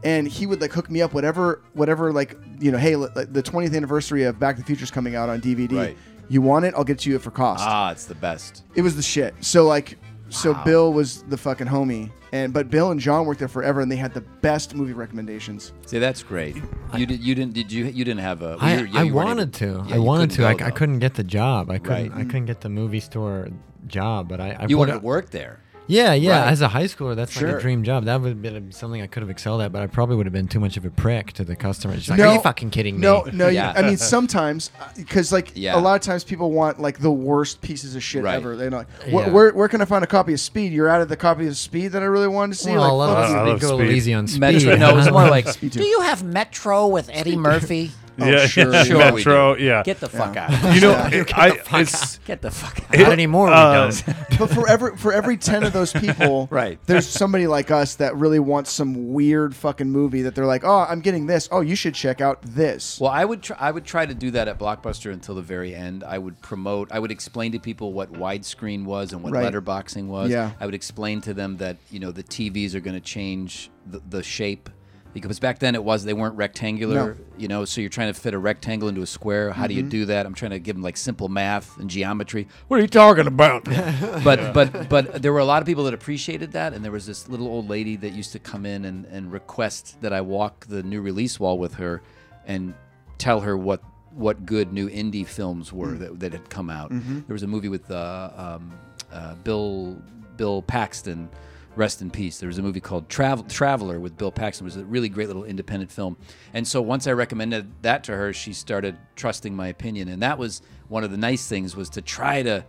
and 0.05 0.25
he 0.27 0.45
would 0.45 0.61
like 0.61 0.71
hook 0.71 0.89
me 0.89 1.01
up 1.01 1.13
whatever 1.13 1.61
whatever 1.73 2.13
like 2.13 2.37
you 2.59 2.71
know 2.71 2.77
hey 2.77 2.95
like, 2.95 3.13
the 3.33 3.43
20th 3.43 3.75
anniversary 3.75 4.23
of 4.23 4.39
Back 4.39 4.55
to 4.55 4.61
the 4.61 4.65
Future's 4.65 4.91
coming 4.91 5.15
out 5.17 5.27
on 5.27 5.41
DVD. 5.41 5.75
Right. 5.77 5.97
You 6.29 6.41
want 6.41 6.63
it? 6.65 6.73
I'll 6.75 6.83
get 6.85 7.05
you 7.05 7.15
it 7.15 7.21
for 7.21 7.29
cost. 7.31 7.63
ah, 7.67 7.91
it's 7.91 8.05
the 8.05 8.15
best. 8.15 8.63
It 8.75 8.81
was 8.83 8.95
the 8.95 9.03
shit. 9.03 9.35
So 9.41 9.65
like. 9.65 9.97
So 10.29 10.53
Wow. 10.53 10.63
Bill 10.63 10.91
was 10.93 11.21
the 11.21 11.37
fucking 11.37 11.67
homie, 11.67 12.09
and 12.31 12.51
but 12.51 12.71
Bill 12.71 12.89
and 12.89 12.99
John 12.99 13.27
worked 13.27 13.37
there 13.39 13.47
forever, 13.47 13.81
and 13.81 13.91
they 13.91 13.95
had 13.95 14.11
the 14.15 14.21
best 14.41 14.73
movie 14.73 14.91
recommendations. 14.91 15.71
See, 15.85 15.99
that's 15.99 16.23
great. 16.23 16.55
You 16.95 17.05
did. 17.05 17.19
You 17.21 17.35
didn't. 17.35 17.53
Did 17.53 17.71
you? 17.71 17.85
You 17.85 18.03
didn't 18.03 18.21
have 18.21 18.41
a. 18.41 18.45
well, 18.45 18.57
I, 18.59 18.75
you- 18.77 18.85
yeah, 18.85 18.99
I 18.99 19.03
you 19.03 19.13
weren't 19.13 19.27
wanted 19.27 19.61
able- 19.61 19.83
to. 19.83 19.87
yeah, 19.89 19.93
I 19.93 19.97
you 19.99 20.03
wanted 20.03 20.31
to. 20.31 20.45
I, 20.47 20.53
couldn't 20.53 20.67
I 20.67 20.71
couldn't 20.71 20.99
get 20.99 21.13
the 21.13 21.23
job. 21.23 21.69
I 21.69 21.77
couldn't. 21.77 22.09
Right. 22.11 22.21
I 22.21 22.23
couldn't 22.25 22.47
get 22.47 22.61
the 22.61 22.69
movie 22.69 22.99
store 23.01 23.49
job. 23.85 24.27
But 24.27 24.41
I. 24.41 24.57
I. 24.61 24.65
You 24.65 24.79
wanted 24.79 24.93
to 24.93 24.99
work 24.99 25.29
there. 25.29 25.59
Yeah, 25.87 26.13
yeah. 26.13 26.41
Right. 26.41 26.51
As 26.51 26.61
a 26.61 26.67
high 26.67 26.85
schooler, 26.85 27.15
that's 27.15 27.39
like 27.39 27.45
a 27.55 27.59
dream 27.59 27.83
job. 27.83 28.05
That 28.05 28.19
would 28.21 28.29
have 28.29 28.41
been 28.41 28.71
something 28.71 29.01
I 29.01 29.07
could 29.07 29.21
have 29.21 29.29
excelled 29.29 29.61
at, 29.61 29.71
but 29.71 29.81
I 29.83 29.87
probably 29.87 30.15
would 30.15 30.25
have 30.25 30.33
been 30.33 30.47
too 30.47 30.59
much 30.59 30.77
of 30.77 30.85
a 30.85 30.89
prick 30.89 31.33
to 31.33 31.43
the 31.43 31.55
customers. 31.55 31.97
Just 31.97 32.09
like, 32.09 32.19
No, 32.19 32.29
Are 32.29 32.33
you 32.35 32.41
fucking 32.41 32.71
kidding 32.71 32.95
me? 32.95 33.01
No, 33.01 33.23
no. 33.31 33.47
Yeah. 33.49 33.71
You, 33.73 33.85
I 33.85 33.87
mean, 33.87 33.97
sometimes 33.97 34.71
uh, 34.79 34.87
because 34.95 35.31
like 35.31 35.51
Yeah. 35.53 35.77
a 35.77 35.79
lot 35.79 35.95
of 35.95 36.01
times 36.01 36.23
people 36.23 36.51
want 36.51 36.79
like 36.79 36.99
the 36.99 37.11
worst 37.11 37.61
pieces 37.61 37.95
of 37.95 38.01
shit 38.03 38.23
Right. 38.23 38.35
ever. 38.35 38.55
They're 38.55 38.71
like, 38.71 38.87
where, 39.11 39.25
Yeah. 39.27 39.31
where, 39.31 39.53
where 39.53 39.67
can 39.67 39.81
I 39.81 39.85
find 39.85 40.03
a 40.03 40.07
copy 40.07 40.33
of 40.33 40.39
Speed? 40.39 40.73
You're 40.73 40.89
out 40.89 41.01
of 41.01 41.09
the 41.09 41.17
copy 41.17 41.45
of 41.47 41.55
Speed 41.55 41.89
that 41.89 42.01
I 42.01 42.05
really 42.05 42.27
wanted 42.27 42.53
to 42.55 42.59
see. 42.63 42.71
Well, 42.71 42.81
like, 42.97 43.09
I 43.09 43.13
love, 43.13 43.27
fuck 43.29 43.37
I 43.37 43.47
love 43.47 43.61
go 43.61 43.77
Speed. 43.77 43.91
easy 43.91 44.13
on 44.13 44.27
speed. 44.27 44.39
Metro. 44.39 44.75
No, 44.77 44.89
it 44.89 44.95
was 44.95 45.11
more 45.11 45.29
like. 45.29 45.47
Speed 45.55 45.71
Do 45.73 45.83
you 45.83 46.01
have 46.01 46.23
Metro 46.23 46.87
with 46.87 47.09
Eddie 47.13 47.37
Murphy? 47.37 47.91
Yeah, 48.17 48.45
sure. 48.47 48.71
yeah, 48.71 48.83
Sure 48.83 48.97
we 48.97 49.03
Metro. 49.17 49.55
do. 49.55 49.63
Yeah, 49.63 49.83
Get 49.83 49.99
the 49.99 50.09
fuck 50.09 50.35
Yeah. 50.35 50.47
out. 50.63 50.75
you 50.75 50.81
know, 50.81 51.07
Get 51.11 51.37
I, 51.37 51.49
the 51.51 51.55
fuck 51.57 51.81
it's, 51.81 52.17
Get 52.19 52.41
the 52.41 52.51
fuck 52.51 52.79
out. 52.83 52.97
Not 52.99 53.11
anymore. 53.11 53.47
We 53.47 53.53
uh, 53.53 53.73
don't. 53.91 54.05
but 54.39 54.47
for 54.49 54.67
every 54.69 54.97
for 54.97 55.11
every 55.13 55.37
ten 55.37 55.63
of 55.63 55.73
those 55.73 55.91
people, 55.93 56.47
Right. 56.51 56.79
There's 56.85 57.07
somebody 57.07 57.47
like 57.47 57.71
us 57.71 57.95
that 57.95 58.15
really 58.15 58.39
wants 58.39 58.71
some 58.71 59.13
weird 59.13 59.55
fucking 59.55 59.89
movie 59.89 60.23
that 60.23 60.35
they're 60.35 60.45
like, 60.45 60.63
oh, 60.63 60.85
I'm 60.87 61.01
getting 61.01 61.25
this. 61.25 61.47
Oh, 61.51 61.61
you 61.61 61.75
should 61.75 61.93
check 61.95 62.21
out 62.21 62.41
this. 62.41 62.99
Well, 62.99 63.11
I 63.11 63.25
would 63.25 63.41
try, 63.41 63.57
I 63.59 63.71
would 63.71 63.85
try 63.85 64.05
to 64.05 64.13
do 64.13 64.31
that 64.31 64.47
at 64.47 64.57
Blockbuster 64.59 65.11
until 65.11 65.35
the 65.35 65.41
very 65.41 65.75
end. 65.75 66.03
I 66.03 66.17
would 66.17 66.41
promote. 66.41 66.91
I 66.91 66.99
would 66.99 67.11
explain 67.11 67.51
to 67.53 67.59
people 67.59 67.93
what 67.93 68.11
widescreen 68.13 68.85
was 68.85 69.13
and 69.13 69.21
what 69.23 69.33
Right. 69.33 69.51
letterboxing 69.53 70.07
was. 70.07 70.29
Yeah. 70.31 70.51
I 70.59 70.65
would 70.65 70.75
explain 70.75 71.21
to 71.21 71.33
them 71.33 71.57
that 71.57 71.77
you 71.91 71.99
know 71.99 72.11
the 72.11 72.23
TVs 72.23 72.73
are 72.75 72.79
going 72.79 72.95
to 72.95 73.01
change 73.01 73.69
the, 73.85 74.01
the 74.09 74.23
shape 74.23 74.69
because 75.15 75.39
back 75.39 75.57
then 75.59 75.73
it 75.73 75.83
was 75.83 76.03
they 76.03 76.13
weren't 76.13 76.35
rectangular. 76.35 77.15
No. 77.15 77.15
You 77.37 77.47
know, 77.47 77.65
so 77.65 77.81
you're 77.81 77.89
trying 77.89 78.13
to 78.13 78.19
fit 78.19 78.33
a 78.35 78.37
rectangle 78.37 78.87
into 78.89 79.01
a 79.01 79.07
square. 79.07 79.51
How 79.51 79.65
do 79.65 79.73
Mm-hmm. 79.73 79.83
you 79.85 79.89
do 79.89 80.05
that? 80.05 80.25
I'm 80.27 80.33
trying 80.35 80.51
to 80.51 80.59
give 80.59 80.75
them 80.75 80.83
like 80.83 80.97
simple 80.97 81.27
math 81.29 81.77
and 81.79 81.89
geometry. 81.89 82.47
What 82.67 82.77
are 82.77 82.81
you 82.81 82.87
talking 82.87 83.25
about? 83.25 83.63
but 84.23 84.53
but 84.53 84.87
but 84.89 85.21
there 85.21 85.33
were 85.33 85.39
a 85.39 85.45
lot 85.45 85.61
of 85.63 85.65
people 85.65 85.85
that 85.85 85.93
appreciated 85.93 86.51
that, 86.51 86.73
and 86.73 86.83
there 86.85 86.91
was 86.91 87.05
this 87.07 87.27
little 87.27 87.47
old 87.47 87.67
lady 87.69 87.95
that 87.97 88.11
used 88.13 88.31
to 88.33 88.39
come 88.39 88.65
in 88.65 88.85
and, 88.85 89.05
and 89.05 89.31
request 89.31 89.99
that 90.01 90.13
I 90.13 90.21
walk 90.21 90.65
the 90.67 90.83
new 90.83 91.01
release 91.01 91.39
wall 91.39 91.57
with 91.57 91.73
her, 91.75 92.01
and 92.45 92.73
tell 93.17 93.39
her 93.41 93.57
what 93.57 93.81
what 94.11 94.45
good 94.45 94.71
new 94.71 94.89
indie 94.89 95.25
films 95.27 95.73
were 95.73 95.91
that, 95.93 96.19
that 96.21 96.31
had 96.31 96.49
come 96.49 96.69
out. 96.69 96.89
There 96.91 97.33
was 97.33 97.43
a 97.43 97.47
movie 97.47 97.67
with 97.69 97.89
uh, 97.91 98.31
um, 98.35 98.71
uh, 99.11 99.35
Bill 99.43 100.01
Bill 100.37 100.61
Paxton. 100.61 101.29
Rest 101.75 102.01
in 102.01 102.09
peace. 102.09 102.39
There 102.39 102.47
was 102.47 102.57
a 102.57 102.61
movie 102.61 102.79
called 102.79 103.09
Travel, 103.09 103.43
Traveler 103.45 103.99
with 103.99 104.17
Bill 104.17 104.31
Paxton. 104.31 104.65
It 104.65 104.67
was 104.67 104.77
a 104.77 104.85
really 104.85 105.09
great 105.09 105.27
little 105.27 105.43
independent 105.43 105.91
film. 105.91 106.17
And 106.53 106.67
so 106.67 106.81
once 106.81 107.05
I 107.07 107.11
recommended 107.11 107.69
that 107.81 108.03
to 108.05 108.13
her, 108.13 108.31
she 108.33 108.53
started 108.53 108.97
trusting 109.15 109.55
my 109.55 109.67
opinion. 109.67 110.07
And 110.07 110.21
that 110.23 110.37
was 110.37 110.61
one 110.87 111.03
of 111.03 111.11
the 111.11 111.17
nice 111.17 111.47
things 111.47 111.75
was 111.75 111.89
to 111.91 112.01
try 112.01 112.43
to 112.43 112.63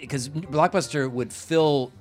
because 0.00 0.28
Blockbuster 0.30 1.10
would 1.10 1.32
fill 1.32 1.92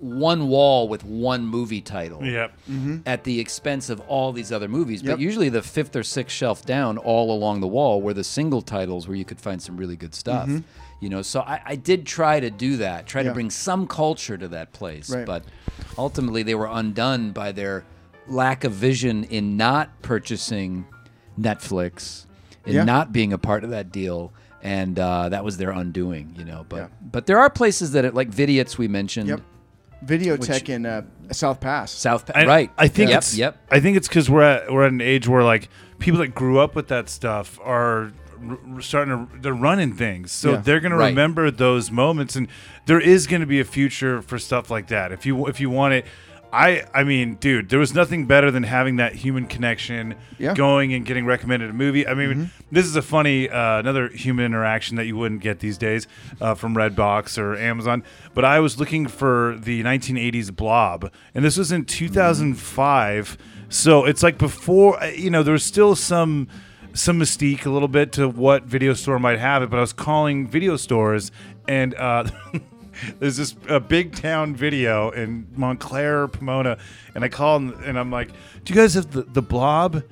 one 0.00 0.48
wall 0.48 0.88
with 0.88 1.04
one 1.04 1.46
movie 1.46 1.80
title 1.80 2.22
Yep. 2.22 2.52
Mm-hmm. 2.68 2.96
at 3.06 3.24
the 3.24 3.40
expense 3.40 3.88
of 3.88 4.00
all 4.00 4.32
these 4.32 4.52
other 4.52 4.68
movies. 4.68 5.02
Yep. 5.02 5.12
But 5.14 5.20
usually 5.20 5.48
the 5.48 5.62
fifth 5.62 5.94
or 5.96 6.02
sixth 6.02 6.36
shelf 6.36 6.66
down, 6.66 6.98
all 6.98 7.32
along 7.32 7.60
the 7.60 7.68
wall, 7.68 8.02
were 8.02 8.12
the 8.12 8.24
single 8.24 8.60
titles 8.60 9.06
where 9.08 9.16
you 9.16 9.24
could 9.24 9.40
find 9.40 9.62
some 9.62 9.76
really 9.76 9.96
good 9.96 10.14
stuff. 10.14 10.48
Mm-hmm. 10.48 10.58
You 11.04 11.10
know, 11.10 11.20
so 11.20 11.40
I, 11.40 11.60
I 11.66 11.76
did 11.76 12.06
try 12.06 12.40
to 12.40 12.50
do 12.50 12.78
that, 12.78 13.06
try 13.06 13.20
Yeah. 13.20 13.28
to 13.28 13.34
bring 13.34 13.50
some 13.50 13.86
culture 13.86 14.38
to 14.38 14.48
that 14.48 14.72
place. 14.72 15.10
Right. 15.10 15.26
But 15.26 15.44
ultimately, 15.98 16.42
they 16.42 16.54
were 16.54 16.66
undone 16.70 17.32
by 17.32 17.52
their 17.52 17.84
lack 18.26 18.64
of 18.64 18.72
vision 18.72 19.24
in 19.24 19.58
not 19.58 20.00
purchasing 20.00 20.86
Netflix, 21.38 22.24
in 22.64 22.72
Yeah. 22.76 22.84
not 22.84 23.12
being 23.12 23.34
a 23.34 23.38
part 23.38 23.64
of 23.64 23.70
that 23.70 23.92
deal. 23.92 24.32
And 24.62 24.98
uh, 24.98 25.28
that 25.28 25.44
was 25.44 25.58
their 25.58 25.72
undoing, 25.72 26.34
you 26.38 26.44
know. 26.46 26.64
But 26.70 26.76
Yeah. 26.76 26.86
but 27.12 27.26
there 27.26 27.38
are 27.38 27.50
places 27.50 27.92
that, 27.92 28.06
it, 28.06 28.14
like 28.14 28.30
Vidiots, 28.30 28.78
we 28.78 28.88
mentioned, 28.88 29.28
Yep. 29.28 29.40
Videotheque 30.06 30.68
in 30.70 30.86
uh, 30.86 31.02
South 31.32 31.60
Pass. 31.60 31.90
South, 31.90 32.26
Pa- 32.26 32.32
I, 32.34 32.46
right? 32.46 32.70
I 32.78 32.88
think 32.88 33.10
yep, 33.10 33.18
it's. 33.18 33.36
yep. 33.36 33.56
I 33.70 33.80
think 33.80 33.96
it's 33.98 34.08
because 34.08 34.28
we're 34.30 34.42
at 34.42 34.72
we're 34.72 34.84
at 34.86 34.92
an 34.92 35.00
age 35.02 35.28
where 35.28 35.42
like 35.42 35.68
people 35.98 36.20
that 36.20 36.34
grew 36.34 36.58
up 36.58 36.74
with 36.74 36.88
that 36.88 37.08
stuff 37.10 37.58
are 37.62 38.12
r- 38.50 38.80
starting 38.80 39.28
to 39.28 39.40
they're 39.40 39.52
running 39.52 39.92
things, 39.94 40.32
so 40.32 40.52
Yeah. 40.52 40.56
they're 40.58 40.80
gonna 40.80 40.96
Right. 40.96 41.08
remember 41.08 41.50
those 41.50 41.90
moments, 41.90 42.36
and 42.36 42.48
there 42.86 43.00
is 43.00 43.26
gonna 43.26 43.46
be 43.46 43.60
a 43.60 43.64
future 43.64 44.22
for 44.22 44.38
stuff 44.38 44.70
like 44.70 44.88
that. 44.88 45.12
If 45.12 45.24
you 45.26 45.46
if 45.46 45.60
you 45.60 45.70
want 45.70 45.94
it. 45.94 46.06
I, 46.56 46.84
I 46.94 47.02
mean, 47.02 47.34
dude, 47.40 47.68
there 47.68 47.80
was 47.80 47.94
nothing 47.96 48.26
better 48.26 48.48
than 48.52 48.62
having 48.62 48.94
that 48.98 49.12
human 49.16 49.46
connection, 49.46 50.14
Yeah. 50.38 50.50
Mm-hmm. 50.50 50.56
going 50.56 50.94
and 50.94 51.04
getting 51.04 51.26
recommended 51.26 51.68
a 51.68 51.72
movie. 51.72 52.06
I 52.06 52.14
mean, 52.14 52.50
this 52.70 52.86
is 52.86 52.94
a 52.94 53.02
funny, 53.02 53.48
uh, 53.50 53.80
another 53.80 54.06
human 54.10 54.44
interaction 54.44 54.96
that 54.98 55.06
you 55.06 55.16
wouldn't 55.16 55.40
get 55.42 55.58
these 55.58 55.76
days 55.76 56.06
uh, 56.40 56.54
from 56.54 56.76
Redbox 56.76 57.38
or 57.38 57.56
Amazon. 57.56 58.04
But 58.34 58.44
I 58.44 58.60
was 58.60 58.78
looking 58.78 59.08
for 59.08 59.56
the 59.60 59.82
1980s 59.82 60.52
Blob, 60.54 61.10
and 61.34 61.44
this 61.44 61.56
was 61.56 61.72
in 61.72 61.86
2005. 61.86 63.36
So 63.68 64.04
it's 64.04 64.22
like 64.22 64.38
before, 64.38 65.02
uh, 65.02 65.06
you 65.06 65.30
know, 65.30 65.42
there 65.42 65.52
was 65.52 65.64
still 65.64 65.96
some 65.96 66.46
some 66.94 67.18
mystique 67.18 67.66
a 67.66 67.70
little 67.70 67.88
bit 67.88 68.12
to 68.12 68.28
what 68.28 68.64
video 68.64 68.94
store 68.94 69.18
might 69.18 69.38
have 69.38 69.62
it. 69.62 69.70
But 69.70 69.76
I 69.78 69.80
was 69.80 69.92
calling 69.92 70.46
video 70.46 70.76
stores, 70.76 71.30
and 71.68 71.94
uh, 71.94 72.24
there's 73.18 73.36
this 73.36 73.54
a 73.68 73.80
big 73.80 74.14
town 74.14 74.56
video 74.56 75.10
in 75.10 75.46
Montclair, 75.54 76.28
Pomona, 76.28 76.78
and 77.14 77.24
I 77.24 77.28
called 77.28 77.62
and 77.62 77.98
I'm 77.98 78.10
like, 78.10 78.30
"Do 78.64 78.72
you 78.72 78.80
guys 78.80 78.94
have 78.94 79.10
the, 79.10 79.22
the 79.22 79.42
Blob?" 79.42 80.02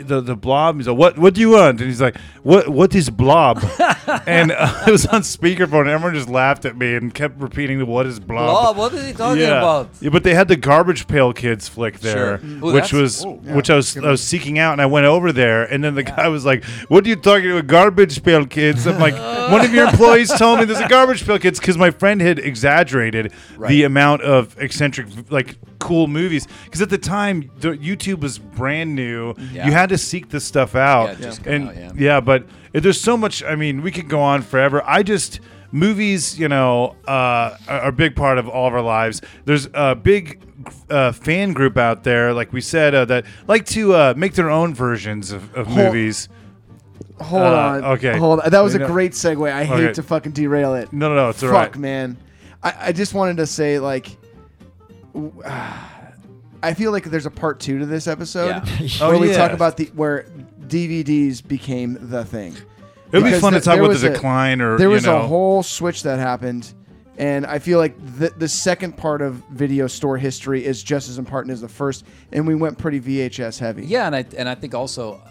The 0.00 0.20
the 0.20 0.36
blob. 0.36 0.76
He's 0.76 0.88
like, 0.88 0.96
"What 0.96 1.18
what 1.18 1.34
do 1.34 1.40
you 1.40 1.50
want?" 1.50 1.80
And 1.80 1.88
he's 1.88 2.00
like, 2.00 2.16
"What 2.42 2.68
what 2.68 2.94
is 2.94 3.10
blob?" 3.10 3.62
and 4.26 4.52
uh, 4.52 4.82
it 4.86 4.90
was 4.90 5.06
on 5.06 5.22
speakerphone. 5.22 5.82
And 5.82 5.90
everyone 5.90 6.14
just 6.14 6.28
laughed 6.28 6.64
at 6.64 6.76
me 6.76 6.94
and 6.94 7.12
kept 7.12 7.40
repeating, 7.40 7.78
the 7.78 7.86
"What 7.86 8.06
is 8.06 8.20
blob?" 8.20 8.76
what 8.76 8.92
is 8.94 9.06
he 9.06 9.12
talking 9.12 9.42
yeah. 9.42 9.58
about? 9.58 9.90
Yeah, 10.00 10.10
but 10.10 10.24
they 10.24 10.34
had 10.34 10.48
the 10.48 10.56
Garbage 10.56 11.06
Pail 11.06 11.32
Kids 11.32 11.68
flick 11.68 12.00
there, 12.00 12.38
Sure. 12.38 12.48
Ooh, 12.48 12.72
which 12.72 12.92
was 12.92 13.24
oh. 13.24 13.32
which 13.54 13.70
I 13.70 13.76
was 13.76 13.96
I 13.96 14.10
was 14.10 14.22
seeking 14.22 14.58
out, 14.58 14.72
and 14.72 14.80
I 14.80 14.86
went 14.86 15.06
over 15.06 15.32
there, 15.32 15.64
and 15.64 15.82
then 15.82 15.94
the 15.94 16.02
guy 16.02 16.28
was 16.28 16.44
like, 16.44 16.64
"What 16.88 17.04
are 17.04 17.08
you 17.08 17.16
talking 17.16 17.50
about, 17.50 17.66
Garbage 17.66 18.22
Pail 18.22 18.46
Kids?" 18.46 18.86
I'm 18.86 18.98
like, 18.98 19.14
"One 19.52 19.64
of 19.64 19.72
your 19.74 19.88
employees 19.88 20.32
told 20.32 20.58
me 20.58 20.64
there's 20.64 20.80
a 20.80 20.88
Garbage 20.88 21.26
Pail 21.26 21.38
Kids," 21.38 21.58
because 21.58 21.78
my 21.78 21.90
friend 21.90 22.20
had 22.20 22.38
exaggerated 22.38 23.32
the 23.66 23.84
amount 23.84 24.22
of 24.22 24.56
eccentric, 24.58 25.08
like 25.30 25.56
cool 25.82 26.06
movies. 26.06 26.46
Because 26.64 26.80
at 26.80 26.90
the 26.90 26.98
time, 26.98 27.50
the, 27.60 27.70
YouTube 27.72 28.20
was 28.20 28.38
brand 28.38 28.94
new. 28.94 29.34
Yeah. 29.52 29.66
You 29.66 29.72
had 29.72 29.88
to 29.90 29.98
seek 29.98 30.28
this 30.30 30.44
stuff 30.44 30.74
out, 30.74 31.08
Yeah, 31.18 31.24
just 31.26 31.46
and 31.46 31.68
out, 31.68 31.96
yeah. 31.96 32.20
but 32.20 32.46
there's 32.72 33.00
so 33.00 33.16
much. 33.16 33.42
I 33.42 33.54
mean, 33.56 33.82
we 33.82 33.90
could 33.90 34.08
go 34.08 34.20
on 34.20 34.42
forever. 34.42 34.82
I 34.86 35.02
just 35.02 35.40
movies, 35.72 36.38
you 36.38 36.48
know, 36.48 36.96
uh, 37.08 37.56
are 37.68 37.80
are 37.80 37.88
a 37.88 37.92
big 37.92 38.14
part 38.16 38.38
of 38.38 38.48
all 38.48 38.68
of 38.68 38.74
our 38.74 38.82
lives. 38.82 39.20
There's 39.44 39.68
a 39.74 39.94
big 39.94 40.40
uh, 40.90 41.12
fan 41.12 41.52
group 41.52 41.76
out 41.76 42.04
there, 42.04 42.32
like 42.32 42.52
we 42.52 42.60
said, 42.60 42.94
uh, 42.94 43.04
that 43.06 43.24
like 43.48 43.66
to 43.66 43.94
uh, 43.94 44.14
make 44.16 44.34
their 44.34 44.50
own 44.50 44.74
versions 44.74 45.32
of, 45.32 45.52
of 45.54 45.66
Whole- 45.66 45.76
movies. 45.84 46.28
Hold 47.20 47.42
Uh, 47.42 47.56
on. 47.56 47.84
okay. 47.84 48.18
Hold 48.18 48.40
on. 48.40 48.50
That 48.50 48.60
was 48.60 48.74
a 48.74 48.80
great 48.80 49.12
segue. 49.12 49.50
I 49.52 49.64
hate 49.64 49.74
Okay. 49.84 49.92
to 49.94 50.02
fucking 50.02 50.32
derail 50.32 50.74
it. 50.74 50.92
No, 50.92 51.08
no, 51.08 51.14
no, 51.14 51.28
it's 51.28 51.42
all 51.42 51.50
right. 51.50 51.66
Fuck, 51.66 51.66
all 51.68 51.72
right. 51.72 51.80
man. 51.80 52.16
I, 52.62 52.74
I 52.88 52.92
just 52.92 53.14
wanted 53.14 53.36
to 53.36 53.46
say, 53.46 53.78
like, 53.78 54.04
w- 54.06 54.18
I 55.14 56.74
feel 56.74 56.92
like 56.92 57.04
there's 57.04 57.26
a 57.26 57.30
part 57.30 57.60
two 57.60 57.78
to 57.80 57.86
this 57.86 58.06
episode 58.06 58.48
Yeah. 58.48 58.64
where 59.06 59.16
Oh, 59.16 59.18
we 59.18 59.30
yeah. 59.30 59.36
talk 59.36 59.52
about 59.52 59.76
the 59.76 59.86
where 59.94 60.24
DVDs 60.66 61.46
became 61.46 61.98
the 62.00 62.24
thing. 62.24 62.52
It 62.54 63.16
would 63.18 63.24
be 63.24 63.30
Because 63.30 63.40
fun 63.40 63.52
to 63.52 63.58
th- 63.58 63.64
talk 63.64 63.74
there 63.74 63.82
about 63.82 63.88
was 63.90 64.02
the 64.02 64.10
a- 64.10 64.12
decline, 64.14 64.60
or 64.60 64.78
There 64.78 64.88
you 64.88 64.94
was 64.94 65.04
know, 65.04 65.18
a 65.18 65.26
whole 65.26 65.62
switch 65.62 66.02
that 66.04 66.18
happened, 66.18 66.72
and 67.18 67.44
I 67.44 67.58
feel 67.58 67.78
like 67.78 67.94
the 68.16 68.30
the 68.30 68.48
second 68.48 68.96
part 68.96 69.20
of 69.20 69.34
video 69.50 69.86
store 69.86 70.16
history 70.16 70.64
is 70.64 70.82
just 70.82 71.10
as 71.10 71.18
important 71.18 71.52
as 71.52 71.60
the 71.60 71.68
first, 71.68 72.04
and 72.32 72.46
we 72.46 72.54
went 72.54 72.78
pretty 72.78 73.00
VHS 73.00 73.58
heavy. 73.58 73.84
Yeah, 73.84 74.06
and 74.06 74.16
I 74.16 74.24
and 74.38 74.48
I 74.48 74.54
think 74.54 74.74
also 74.74 75.20
uh, 75.26 75.28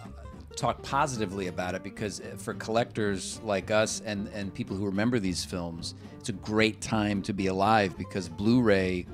talk 0.54 0.80
positively 0.82 1.48
about 1.48 1.74
it 1.74 1.82
because 1.82 2.20
uh, 2.20 2.36
for 2.36 2.54
collectors 2.54 3.40
like 3.42 3.70
us 3.72 4.00
and 4.04 4.28
and 4.28 4.54
people 4.54 4.76
who 4.76 4.84
remember 4.86 5.18
these 5.18 5.44
films, 5.44 5.94
it's 6.20 6.28
a 6.28 6.32
great 6.34 6.80
time 6.82 7.20
to 7.22 7.32
be 7.32 7.48
alive 7.48 7.98
because 7.98 8.28
Blu-ray 8.28 9.06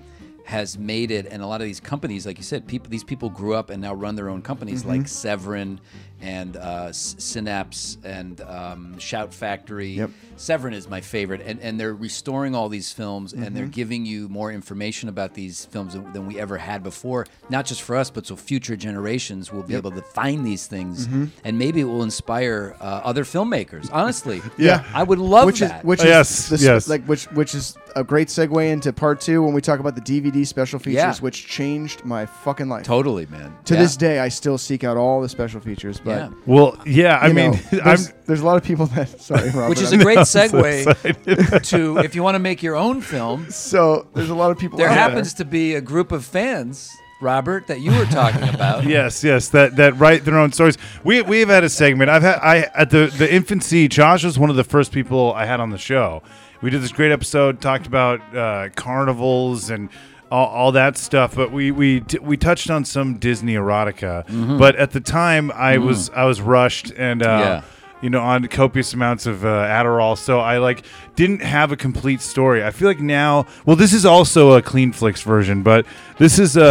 has 0.48 0.78
made 0.78 1.10
it 1.10 1.26
and 1.30 1.42
a 1.42 1.46
lot 1.46 1.60
of 1.60 1.66
these 1.66 1.78
companies 1.78 2.24
like 2.24 2.38
you 2.38 2.42
said 2.42 2.66
people 2.66 2.88
these 2.88 3.04
people 3.04 3.28
grew 3.28 3.54
up 3.54 3.68
and 3.68 3.82
now 3.82 3.92
run 3.92 4.16
their 4.16 4.30
own 4.30 4.40
companies 4.40 4.80
Mm-hmm. 4.80 4.88
like 5.02 5.06
Severin 5.08 5.78
and 6.20 6.56
uh, 6.56 6.92
Synapse 6.92 7.98
and 8.04 8.40
um, 8.42 8.98
Shout 8.98 9.32
Factory 9.34 9.88
Yep. 9.90 10.10
Severin 10.36 10.72
is 10.72 10.88
my 10.88 11.00
favorite, 11.00 11.40
and, 11.44 11.60
and 11.60 11.78
they're 11.80 11.94
restoring 11.94 12.54
all 12.54 12.68
these 12.68 12.92
films, 12.92 13.32
and 13.32 13.42
Mm-hmm. 13.44 13.54
they're 13.54 13.66
giving 13.66 14.06
you 14.06 14.28
more 14.28 14.52
information 14.52 15.08
about 15.08 15.34
these 15.34 15.64
films 15.64 15.94
than, 15.94 16.12
than 16.12 16.26
we 16.26 16.38
ever 16.38 16.56
had 16.56 16.82
before. 16.82 17.26
Not 17.50 17.66
just 17.66 17.82
for 17.82 17.96
us, 17.96 18.08
but 18.10 18.26
so 18.26 18.36
future 18.36 18.76
generations 18.76 19.52
will 19.52 19.62
be 19.64 19.74
able 19.74 19.90
to 19.92 20.02
find 20.02 20.46
these 20.46 20.66
things, 20.66 21.06
Mm-hmm. 21.06 21.24
and 21.44 21.58
maybe 21.58 21.80
it 21.80 21.84
will 21.84 22.02
inspire 22.04 22.76
uh, 22.80 22.84
other 23.04 23.24
filmmakers. 23.24 23.88
Honestly, 23.92 24.40
Yeah. 24.58 24.84
I 24.94 25.02
would 25.02 25.18
love 25.18 25.46
which 25.46 25.60
that. 25.60 25.80
is 25.80 25.84
which 25.84 26.04
Yes, 26.04 26.52
is 26.52 26.60
the, 26.60 26.66
yes. 26.66 26.88
like 26.88 27.04
which 27.06 27.24
which 27.32 27.54
is 27.54 27.76
a 27.96 28.04
great 28.04 28.28
segue 28.28 28.70
into 28.70 28.92
part 28.92 29.20
two 29.20 29.42
when 29.42 29.52
we 29.54 29.60
talk 29.60 29.80
about 29.80 29.94
the 29.96 30.00
DVD 30.02 30.46
special 30.46 30.78
features, 30.78 30.94
Yeah. 30.94 31.14
which 31.16 31.46
changed 31.46 32.04
my 32.04 32.26
fucking 32.26 32.68
life. 32.68 32.84
totally, 32.84 33.26
man. 33.26 33.56
To 33.64 33.74
Yeah. 33.74 33.80
this 33.80 33.96
day, 33.96 34.20
I 34.20 34.28
still 34.28 34.58
seek 34.58 34.84
out 34.84 34.96
all 34.96 35.20
the 35.20 35.28
special 35.28 35.60
features, 35.60 35.98
but 36.08 36.16
Yeah. 36.16 36.30
Well, 36.46 36.76
yeah, 36.86 37.18
I 37.20 37.32
mean, 37.32 37.52
know, 37.52 37.58
I'm 37.72 37.84
there's, 37.84 38.12
there's 38.26 38.40
a 38.40 38.44
lot 38.46 38.56
of 38.56 38.62
people 38.64 38.86
that 38.86 39.20
sorry, 39.28 39.50
Robert, 39.50 39.68
Which 39.70 39.80
is 39.80 39.92
I'm- 39.92 40.00
a 40.00 40.04
great 40.04 40.26
so 40.26 40.48
segue 40.48 41.62
to 41.68 41.98
if 41.98 42.14
you 42.14 42.22
want 42.22 42.34
to 42.34 42.38
make 42.40 42.62
your 42.62 42.76
own 42.76 43.00
film. 43.00 43.50
so 43.50 44.06
there's 44.14 44.30
a 44.30 44.34
lot 44.34 44.50
of 44.50 44.58
people. 44.58 44.78
There 44.78 44.88
out 44.88 44.94
happens 44.98 45.34
to 45.34 45.44
be 45.44 45.74
a 45.74 45.80
group 45.80 46.12
of 46.12 46.24
fans, 46.24 46.90
Robert, 47.20 47.66
that 47.66 47.80
you 47.80 47.90
were 47.92 48.06
talking 48.06 48.48
about. 48.48 48.84
Yes, 48.84 49.22
yes, 49.24 49.48
that 49.50 49.76
that 49.76 49.98
write 49.98 50.24
their 50.24 50.38
own 50.38 50.52
stories. 50.52 50.78
We 51.04 51.22
we've 51.22 51.48
had 51.48 51.64
a 51.64 51.68
segment. 51.68 52.10
I've 52.10 52.22
had 52.22 52.38
I 52.42 52.68
at 52.74 52.90
the 52.90 53.12
the 53.16 53.32
infancy. 53.32 53.88
Josh 53.88 54.24
was 54.24 54.38
one 54.38 54.50
of 54.50 54.56
the 54.56 54.64
first 54.64 54.92
people 54.92 55.32
I 55.34 55.44
had 55.44 55.60
on 55.60 55.70
the 55.70 55.78
show. 55.78 56.22
We 56.60 56.70
did 56.70 56.82
this 56.82 56.90
great 56.92 57.12
episode, 57.12 57.60
talked 57.60 57.86
about 57.86 58.20
uh, 58.36 58.70
carnivals 58.74 59.70
and 59.70 59.90
all, 60.30 60.46
all 60.48 60.72
that 60.72 60.96
stuff. 60.96 61.34
But 61.34 61.52
we 61.52 61.70
we 61.70 62.00
t- 62.00 62.18
we 62.18 62.36
touched 62.36 62.70
on 62.70 62.84
some 62.84 63.14
Disney 63.18 63.54
erotica. 63.54 64.24
But 64.58 64.76
at 64.76 64.90
the 64.92 65.00
time, 65.00 65.50
I 65.52 65.78
was 65.78 66.10
I 66.10 66.24
was 66.24 66.40
rushed 66.40 66.92
and. 66.96 67.22
Uh, 67.22 67.26
Yeah. 67.26 67.62
You 68.00 68.10
know, 68.10 68.20
on 68.20 68.46
copious 68.46 68.94
amounts 68.94 69.26
of 69.26 69.44
uh, 69.44 69.48
Adderall, 69.48 70.16
so 70.16 70.38
I 70.38 70.58
like 70.58 70.84
didn't 71.16 71.42
have 71.42 71.72
a 71.72 71.76
complete 71.76 72.20
story. 72.20 72.62
I 72.62 72.70
feel 72.70 72.86
like 72.86 73.00
now, 73.00 73.44
well, 73.66 73.74
this 73.74 73.92
is 73.92 74.06
also 74.06 74.52
a 74.52 74.62
Clean 74.62 74.92
Flicks 74.92 75.22
version, 75.22 75.64
but 75.64 75.84
this 76.16 76.38
is 76.38 76.56
a, 76.56 76.62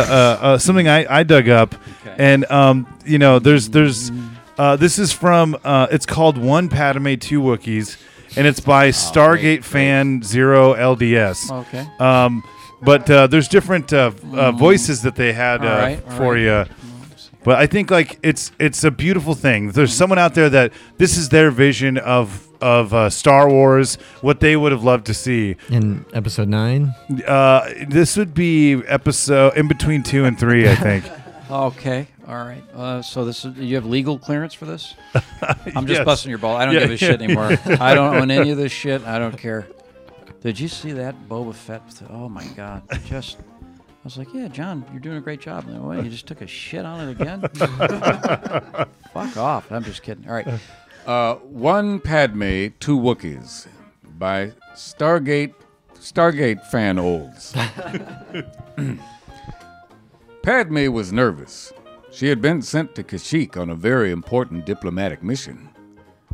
a, 0.41 0.53
a 0.53 0.59
something 0.61 0.87
I, 0.87 1.19
I 1.19 1.23
dug 1.23 1.49
up, 1.49 1.75
and 2.17 2.49
um, 2.49 2.87
you 3.05 3.17
know, 3.19 3.39
there's 3.39 3.67
there's 3.71 4.09
uh, 4.57 4.77
this 4.77 4.97
is 4.97 5.11
from 5.11 5.57
uh, 5.65 5.87
it's 5.91 6.05
called 6.05 6.37
One 6.37 6.69
Padme 6.69 7.15
Two 7.15 7.41
Wookiees, 7.41 7.97
and 8.37 8.47
it's 8.47 8.61
by 8.61 8.91
Stargate 8.91 9.41
great, 9.41 9.65
Fan 9.65 10.23
Zero 10.23 10.75
LDS. 10.75 11.51
Okay. 11.51 11.85
Um, 11.99 12.41
but 12.81 13.09
uh, 13.09 13.27
there's 13.27 13.47
different 13.47 13.91
uh, 13.93 14.11
uh, 14.33 14.51
voices 14.51 15.01
that 15.03 15.15
they 15.15 15.33
had 15.33 15.63
uh, 15.65 15.69
All 15.69 15.77
right, 15.77 16.03
all 16.05 16.17
for 16.17 16.33
right. 16.33 16.41
you. 16.67 16.75
But 17.43 17.59
I 17.59 17.67
think 17.67 17.89
like 17.91 18.19
it's 18.23 18.51
it's 18.59 18.83
a 18.83 18.91
beautiful 18.91 19.33
thing. 19.33 19.71
There's 19.71 19.93
someone 19.93 20.19
out 20.19 20.33
there 20.35 20.49
that 20.49 20.73
this 20.97 21.17
is 21.17 21.29
their 21.29 21.49
vision 21.51 21.97
of 21.97 22.45
of 22.61 22.93
uh, 22.93 23.09
Star 23.09 23.47
Wars, 23.49 23.95
what 24.21 24.39
they 24.39 24.57
would 24.57 24.71
have 24.71 24.83
loved 24.83 25.05
to 25.05 25.13
see. 25.13 25.55
In 25.69 26.05
episode 26.13 26.49
nine, 26.49 26.93
Uh, 27.25 27.69
this 27.87 28.17
would 28.17 28.33
be 28.33 28.81
episode 28.87 29.55
in 29.55 29.67
between 29.67 30.03
two 30.03 30.25
and 30.25 30.37
three, 30.37 30.67
I 30.69 30.75
think. 30.75 31.05
Okay, 31.49 32.07
all 32.27 32.35
right. 32.43 32.61
Uh, 32.75 33.01
so 33.01 33.23
this 33.23 33.45
is 33.45 33.55
you 33.55 33.75
have 33.75 33.85
legal 33.85 34.19
clearance 34.19 34.53
for 34.53 34.65
this? 34.65 34.95
I'm 35.73 35.87
just 35.87 35.99
Yes. 35.99 36.03
busting 36.05 36.29
your 36.29 36.39
ball. 36.39 36.57
I 36.57 36.65
don't 36.65 36.73
Yeah, 36.73 36.81
give 36.81 36.91
a 36.91 36.97
shit 36.97 37.21
anymore. 37.21 37.57
I 37.79 37.95
don't 37.95 38.15
own 38.17 38.31
any 38.31 38.49
of 38.51 38.57
this 38.57 38.73
shit. 38.73 39.01
I 39.05 39.17
don't 39.17 39.37
care. 39.37 39.65
Did 40.41 40.59
you 40.59 40.67
see 40.67 40.91
that 40.91 41.15
Boba 41.27 41.53
Fett? 41.53 41.81
Oh 42.09 42.29
my 42.29 42.45
god! 42.55 42.83
Just, 43.05 43.37
I 43.39 44.03
was 44.03 44.17
like, 44.17 44.33
yeah, 44.33 44.47
John, 44.47 44.85
you're 44.91 44.99
doing 44.99 45.17
a 45.17 45.21
great 45.21 45.41
job. 45.41 45.65
No 45.67 45.81
way, 45.81 46.01
you 46.01 46.09
just 46.09 46.27
took 46.27 46.41
a 46.41 46.47
shit 46.47 46.85
on 46.85 47.07
it 47.07 47.11
again. 47.19 47.41
Fuck 49.13 49.37
off! 49.37 49.71
I'm 49.71 49.83
just 49.83 50.03
kidding. 50.03 50.27
All 50.27 50.35
right. 50.35 50.47
Uh, 51.05 51.35
one 51.35 51.99
Padme, 51.99 52.67
two 52.79 52.97
Wookiees, 52.97 53.67
by 54.17 54.51
Stargate 54.75 55.53
Stargate 55.99 56.63
fan 56.67 56.99
olds. 56.99 57.53
Padme 60.43 60.91
was 60.91 61.11
nervous. 61.11 61.73
She 62.11 62.27
had 62.27 62.41
been 62.41 62.61
sent 62.61 62.95
to 62.95 63.03
Kashyyyk 63.03 63.57
on 63.57 63.69
a 63.69 63.75
very 63.75 64.11
important 64.11 64.65
diplomatic 64.65 65.21
mission. 65.21 65.69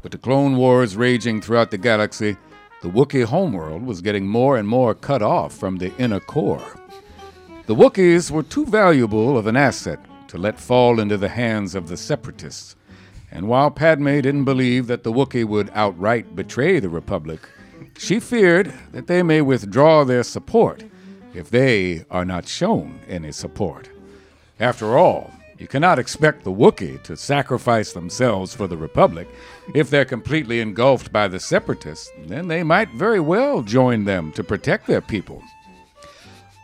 With 0.03 0.11
the 0.11 0.17
Clone 0.17 0.57
Wars 0.57 0.95
raging 0.95 1.41
throughout 1.41 1.71
the 1.71 1.77
galaxy, 1.77 2.37
the 2.83 2.89
Wookiee 2.89 3.23
homeworld 3.23 3.85
was 3.85 4.01
getting 4.01 4.27
more 4.27 4.57
and 4.57 4.67
more 4.67 4.93
cut 4.93 5.21
off 5.21 5.53
from 5.53 5.77
the 5.77 5.95
inner 5.95 6.19
core. 6.19 6.77
The 7.65 7.75
Wookiees 7.75 8.29
were 8.29 8.43
too 8.43 8.65
valuable 8.65 9.37
of 9.37 9.47
an 9.47 9.55
asset 9.55 9.99
to 10.27 10.37
let 10.37 10.59
fall 10.59 10.99
into 10.99 11.15
the 11.15 11.29
hands 11.29 11.75
of 11.75 11.87
the 11.87 11.95
Separatists. 11.95 12.75
And 13.31 13.47
while 13.47 13.71
Padme 13.71 14.19
didn't 14.19 14.43
believe 14.43 14.87
that 14.87 15.03
the 15.03 15.13
Wookiee 15.13 15.47
would 15.47 15.71
outright 15.73 16.35
betray 16.35 16.81
the 16.81 16.89
Republic, 16.89 17.39
she 17.97 18.19
feared 18.19 18.73
that 18.91 19.07
they 19.07 19.23
may 19.23 19.41
withdraw 19.41 20.03
their 20.03 20.23
support 20.23 20.83
if 21.33 21.49
they 21.49 22.03
are 22.11 22.25
not 22.25 22.49
shown 22.49 22.99
any 23.07 23.31
support. 23.31 23.89
After 24.59 24.97
all, 24.97 25.31
you 25.63 25.67
cannot 25.69 25.97
expect 25.97 26.43
the 26.43 26.51
Wookiee 26.51 27.01
to 27.03 27.15
sacrifice 27.15 27.93
themselves 27.93 28.53
for 28.53 28.67
the 28.67 28.75
Republic. 28.75 29.29
If 29.73 29.89
they're 29.89 30.03
completely 30.03 30.59
engulfed 30.59 31.13
by 31.13 31.29
the 31.29 31.39
Separatists, 31.39 32.11
then 32.25 32.49
they 32.49 32.63
might 32.63 32.89
very 32.95 33.21
well 33.21 33.61
join 33.61 34.03
them 34.03 34.33
to 34.33 34.43
protect 34.43 34.87
their 34.87 34.99
people. 34.99 35.41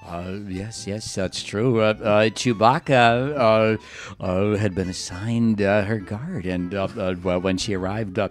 Uh, 0.06 0.40
yes, 0.50 0.86
yes, 0.86 1.16
that's 1.16 1.42
true. 1.42 1.80
Uh, 1.80 1.94
uh, 2.04 2.30
Chewbacca 2.30 3.78
uh, 4.20 4.22
uh, 4.22 4.58
had 4.58 4.76
been 4.76 4.90
assigned 4.90 5.62
uh, 5.62 5.84
her 5.84 6.00
guard, 6.00 6.46
and 6.46 6.74
when 7.24 7.58
she 7.58 7.76
arrived 7.76 8.20
on, 8.20 8.30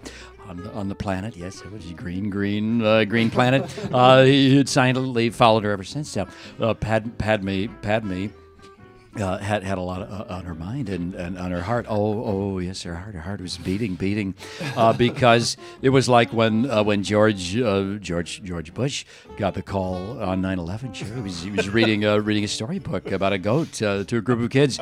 the, 0.55 0.71
on 0.73 0.91
the 0.91 0.95
planet, 0.95 1.35
yes, 1.35 1.63
it 1.63 1.73
was 1.73 1.91
a 1.91 1.95
green, 1.95 2.29
green, 2.29 2.81
green 3.09 3.31
planet. 3.31 3.75
Uh, 3.91 4.23
he 4.25 4.55
had 4.59 4.69
silently 4.69 5.31
followed 5.31 5.65
her 5.65 5.71
ever 5.71 5.85
since. 5.85 6.15
Now, 6.15 6.75
Pad, 6.75 7.17
Padme, 7.17 7.69
Padme. 7.81 8.27
Uh, 9.17 9.39
had 9.39 9.65
had 9.65 9.79
a 9.79 9.81
lot 9.81 10.03
of, 10.03 10.31
uh, 10.31 10.35
on 10.35 10.45
her 10.45 10.55
mind 10.55 10.89
and, 10.89 11.15
and 11.15 11.39
on 11.39 11.51
her 11.51 11.63
heart. 11.63 11.87
Oh, 11.89 12.23
oh, 12.25 12.59
yes, 12.59 12.83
her 12.83 12.95
heart, 12.95 13.15
her 13.15 13.21
heart 13.23 13.41
was 13.41 13.57
beating, 13.57 13.95
beating, 13.95 14.35
uh, 14.77 14.93
because 15.07 15.57
it 15.83 15.89
was 15.89 16.09
like 16.09 16.33
when 16.33 16.71
uh, 16.71 16.85
when 16.85 17.03
George 17.03 17.57
uh, 17.57 17.95
George 17.95 18.43
George 18.45 18.73
Bush 18.75 19.05
got 19.37 19.55
the 19.55 19.63
call 19.63 20.23
on 20.23 20.43
9/11. 20.43 20.95
Sure, 20.95 21.09
he 21.09 21.21
was 21.21 21.43
he 21.43 21.51
was 21.51 21.69
reading 21.69 22.05
uh, 22.05 22.19
reading 22.19 22.45
a 22.45 22.49
storybook 22.49 23.11
about 23.11 23.33
a 23.33 23.39
goat 23.39 23.81
uh, 23.83 24.05
to 24.05 24.19
a 24.19 24.21
group 24.21 24.41
of 24.41 24.51
kids. 24.51 24.79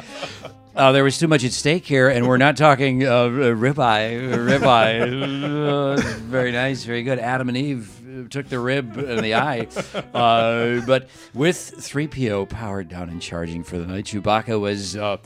Uh, 0.77 0.93
there 0.93 1.05
was 1.05 1.17
too 1.17 1.27
much 1.27 1.43
at 1.43 1.53
stake 1.53 1.87
here, 1.87 2.09
and 2.11 2.29
we're 2.29 2.37
not 2.37 2.55
talking 2.55 3.03
uh, 3.03 3.25
ribeye. 3.25 4.59
Ribeye, 4.61 5.99
very 6.29 6.53
nice, 6.53 6.85
very 6.85 7.03
good. 7.03 7.19
Adam 7.19 7.49
and 7.49 7.57
Eve 7.57 7.96
took 8.25 8.49
the 8.49 8.59
rib 8.59 8.97
and 8.97 9.21
the 9.25 9.35
eye, 9.35 9.69
uh, 10.15 10.81
but 10.87 11.09
with 11.35 11.57
3PO 11.57 12.49
powered 12.49 12.89
down 12.89 13.09
and 13.09 13.21
charging 13.21 13.63
for 13.63 13.79
the 13.79 13.87
night, 13.87 14.07
Chewbacca 14.07 14.61
was. 14.61 14.97
Uh, 14.97 15.19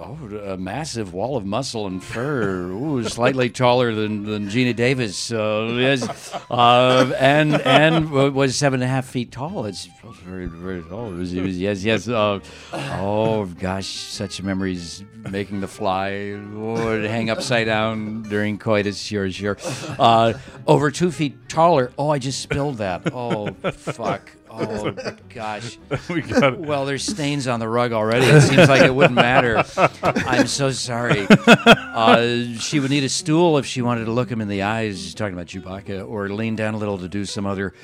Oh, 0.00 0.16
a 0.44 0.56
massive 0.56 1.12
wall 1.12 1.36
of 1.36 1.44
muscle 1.44 1.88
and 1.88 2.02
fur. 2.02 2.68
Ooh, 2.70 3.02
slightly 3.02 3.50
taller 3.50 3.92
than, 3.92 4.22
than 4.22 4.48
Geena 4.48 4.74
Davis. 4.74 5.32
Uh, 5.32 5.72
yes, 5.74 6.32
uh, 6.50 7.12
and 7.18 7.54
and 7.62 8.10
was 8.10 8.54
seven 8.54 8.80
and 8.80 8.88
a 8.88 8.92
half 8.92 9.06
feet 9.06 9.32
tall. 9.32 9.64
It's 9.64 9.88
very 10.24 10.46
very 10.46 10.82
tall. 10.82 11.12
It 11.12 11.16
was, 11.16 11.34
it 11.34 11.42
was 11.42 11.58
yes 11.58 11.82
yes. 11.82 12.06
Uh, 12.06 12.38
oh 12.72 13.46
gosh, 13.46 13.86
such 13.86 14.40
memories. 14.40 15.02
Making 15.30 15.60
the 15.60 15.68
fly, 15.68 16.38
oh, 16.54 17.02
hang 17.02 17.28
upside 17.28 17.66
down 17.66 18.22
during 18.22 18.56
coitus. 18.56 19.00
Sure 19.00 19.28
sure. 19.32 19.58
Uh, 19.98 20.34
over 20.64 20.92
two 20.92 21.10
feet 21.10 21.48
taller. 21.48 21.90
Oh, 21.98 22.08
I 22.08 22.20
just 22.20 22.40
spilled 22.40 22.78
that. 22.78 23.12
Oh 23.12 23.50
fuck. 23.72 24.30
Oh 24.50 24.90
gosh. 25.34 25.78
we 26.08 26.22
got 26.22 26.54
it. 26.54 26.58
Well, 26.60 26.84
there's 26.86 27.04
stains 27.04 27.46
on 27.46 27.60
the 27.60 27.68
rug 27.68 27.92
already. 27.92 28.26
It 28.26 28.42
seems 28.42 28.68
like 28.68 28.82
it 28.82 28.94
wouldn't 28.94 29.14
matter. 29.14 29.62
I'm 30.02 30.46
so 30.46 30.70
sorry. 30.70 31.26
Uh, 31.28 32.54
she 32.58 32.80
would 32.80 32.90
need 32.90 33.04
a 33.04 33.08
stool 33.08 33.58
if 33.58 33.66
she 33.66 33.82
wanted 33.82 34.06
to 34.06 34.12
look 34.12 34.30
him 34.30 34.40
in 34.40 34.48
the 34.48 34.62
eyes. 34.62 35.02
She's 35.02 35.14
talking 35.14 35.34
about 35.34 35.46
Chewbacca, 35.46 36.08
or 36.08 36.28
lean 36.28 36.56
down 36.56 36.74
a 36.74 36.78
little 36.78 36.98
to 36.98 37.08
do 37.08 37.24
some 37.24 37.46
other 37.46 37.74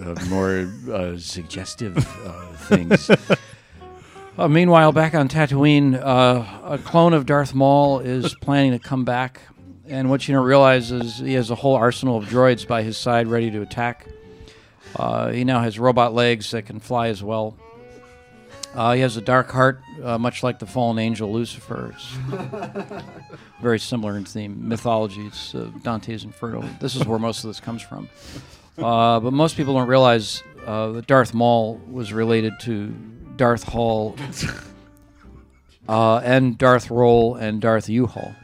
uh, 0.00 0.14
more 0.28 0.72
uh, 0.90 1.18
suggestive 1.18 1.96
uh, 2.26 2.52
things. 2.56 3.10
Uh, 4.38 4.48
meanwhile, 4.48 4.92
back 4.92 5.14
on 5.14 5.28
Tatooine, 5.28 6.00
uh, 6.00 6.44
a 6.64 6.78
clone 6.78 7.12
of 7.12 7.26
Darth 7.26 7.54
Maul 7.54 8.00
is 8.00 8.34
planning 8.36 8.72
to 8.72 8.78
come 8.78 9.04
back, 9.04 9.42
and 9.86 10.08
what 10.08 10.26
you 10.26 10.34
don't 10.34 10.46
realize 10.46 10.90
is 10.92 11.18
he 11.18 11.34
has 11.34 11.50
a 11.50 11.54
whole 11.54 11.74
arsenal 11.74 12.16
of 12.16 12.24
droids 12.24 12.66
by 12.66 12.82
his 12.82 12.96
side 12.96 13.26
ready 13.26 13.50
to 13.50 13.60
attack. 13.60 14.06
Uh, 14.96 15.30
he 15.30 15.44
now 15.44 15.60
has 15.60 15.78
robot 15.78 16.14
legs 16.14 16.50
that 16.50 16.66
can 16.66 16.80
fly 16.80 17.08
as 17.08 17.22
well. 17.22 17.56
Uh, 18.74 18.92
he 18.92 19.00
has 19.00 19.16
a 19.16 19.20
dark 19.20 19.50
heart, 19.50 19.80
uh, 20.02 20.16
much 20.16 20.42
like 20.42 20.60
the 20.60 20.66
fallen 20.66 20.98
angel 20.98 21.32
Lucifer. 21.32 21.92
It's 21.94 23.02
very 23.60 23.80
similar 23.80 24.16
in 24.16 24.24
theme. 24.24 24.68
Mythology, 24.68 25.26
it's 25.26 25.54
uh, 25.54 25.70
Dante's 25.82 26.22
Inferno. 26.22 26.62
This 26.80 26.94
is 26.94 27.04
where 27.04 27.18
most 27.18 27.42
of 27.42 27.48
this 27.48 27.60
comes 27.60 27.82
from. 27.82 28.08
Uh, 28.78 29.20
but 29.20 29.34
most 29.34 29.58
people 29.58 29.74
don't 29.74 29.88
realize 29.88 30.42
uh, 30.64 30.92
that 30.92 31.06
Darth 31.06 31.34
Maul 31.34 31.78
was 31.90 32.14
related 32.14 32.54
to 32.60 32.94
Darth 33.36 33.64
Hall 33.64 34.16
uh, 35.88 36.16
and 36.24 36.56
Darth 36.56 36.90
Roll 36.90 37.34
and 37.34 37.60
Darth 37.60 37.90
U-Haul. 37.90 38.34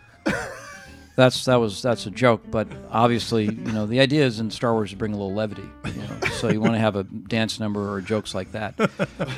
That's 1.16 1.46
that 1.46 1.56
was 1.56 1.80
that's 1.80 2.04
a 2.04 2.10
joke, 2.10 2.42
but 2.50 2.68
obviously, 2.90 3.44
you 3.46 3.72
know, 3.72 3.86
the 3.86 4.00
idea 4.00 4.26
is 4.26 4.38
in 4.38 4.50
Star 4.50 4.74
Wars 4.74 4.90
to 4.90 4.96
bring 4.96 5.14
a 5.14 5.16
little 5.16 5.32
levity. 5.32 5.64
You 5.86 5.92
know, 5.92 6.28
so 6.32 6.50
you 6.50 6.60
want 6.60 6.74
to 6.74 6.78
have 6.78 6.94
a 6.94 7.04
dance 7.04 7.58
number 7.58 7.90
or 7.90 8.02
jokes 8.02 8.34
like 8.34 8.52
that. 8.52 8.76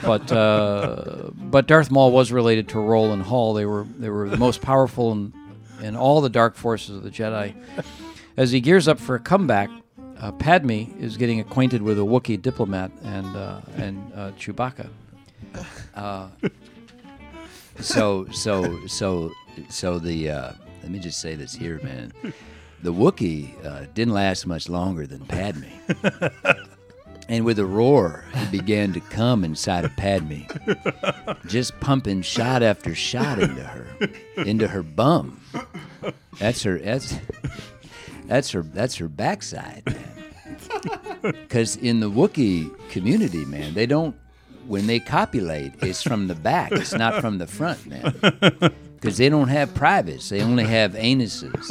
But 0.03 0.33
uh, 0.33 1.31
but 1.35 1.69
Darth 1.69 1.93
Maul 1.93 2.11
was 2.11 2.33
related 2.33 2.69
to 2.71 2.81
Roll 2.81 3.13
and 3.13 3.23
Hall. 3.23 3.55
They 3.55 3.65
were 3.65 3.87
they 3.97 4.11
were 4.11 4.29
the 4.29 4.37
most 4.37 4.61
powerful 4.61 5.13
in 5.13 5.33
in 5.81 5.95
all 5.95 6.21
the 6.21 6.29
dark 6.29 6.57
forces 6.57 6.97
of 6.97 7.05
the 7.05 7.11
Jedi. 7.11 7.55
As 8.37 8.51
he 8.51 8.61
gears 8.61 8.89
up 8.89 8.99
for 8.99 9.15
a 9.15 9.21
comeback, 9.21 9.71
uh, 10.21 10.33
Padme 10.33 10.83
is 10.99 11.17
getting 11.17 11.39
acquainted 11.39 11.81
with 11.81 11.99
a 11.99 12.03
Wookiee 12.03 12.43
diplomat 12.43 12.91
and 13.05 13.37
uh, 13.37 13.61
and 13.77 14.13
uh, 14.17 14.31
Chewbacca. 14.33 14.89
Uh, 15.95 16.29
so 17.81 18.27
so 18.33 18.87
so 18.89 19.31
so 19.69 19.99
the 20.01 20.31
uh, 20.31 20.53
let 20.89 20.93
me 20.95 21.01
just 21.01 21.21
say 21.21 21.35
this 21.35 21.55
here, 21.55 21.79
man. 21.83 22.11
The 22.83 22.95
Wookiee 22.95 23.63
uh, 23.63 23.85
didn't 23.93 24.15
last 24.15 24.47
much 24.47 24.71
longer 24.71 25.07
than 25.07 25.21
Padme. 25.27 25.67
And 27.31 27.45
with 27.45 27.59
a 27.59 27.67
roar, 27.67 28.25
he 28.35 28.59
began 28.59 28.95
to 28.95 29.01
come 29.01 29.45
inside 29.45 29.85
of 29.85 29.95
Padme, 29.97 30.45
just 31.47 31.79
pumping 31.79 32.23
shot 32.23 32.63
after 32.63 32.95
shot 32.95 33.39
into 33.39 33.63
her, 33.63 34.09
into 34.39 34.67
her 34.67 34.83
bum. 34.83 35.39
That's 36.39 36.63
her. 36.63 36.79
That's 36.79 37.19
that's 38.25 38.51
her. 38.53 38.63
That's 38.63 38.97
her 38.97 39.09
backside, 39.09 39.83
man. 39.85 41.05
Because 41.21 41.77
in 41.77 42.01
the 42.01 42.11
Wookiee 42.11 42.75
community, 42.89 43.45
man, 43.45 43.75
they 43.75 43.85
don't 43.85 44.17
when 44.67 44.87
they 44.87 44.99
copulate, 44.99 45.75
it's 45.83 46.03
from 46.03 46.29
the 46.29 46.35
back. 46.35 46.73
It's 46.73 46.95
not 46.95 47.21
from 47.21 47.37
the 47.37 47.47
front, 47.47 47.87
man. 47.87 48.73
Because 49.01 49.17
they 49.17 49.29
don't 49.29 49.49
have 49.49 49.75
privates. 49.75 50.29
They 50.29 50.43
only 50.43 50.65
have 50.65 50.95
anuses. 50.95 51.69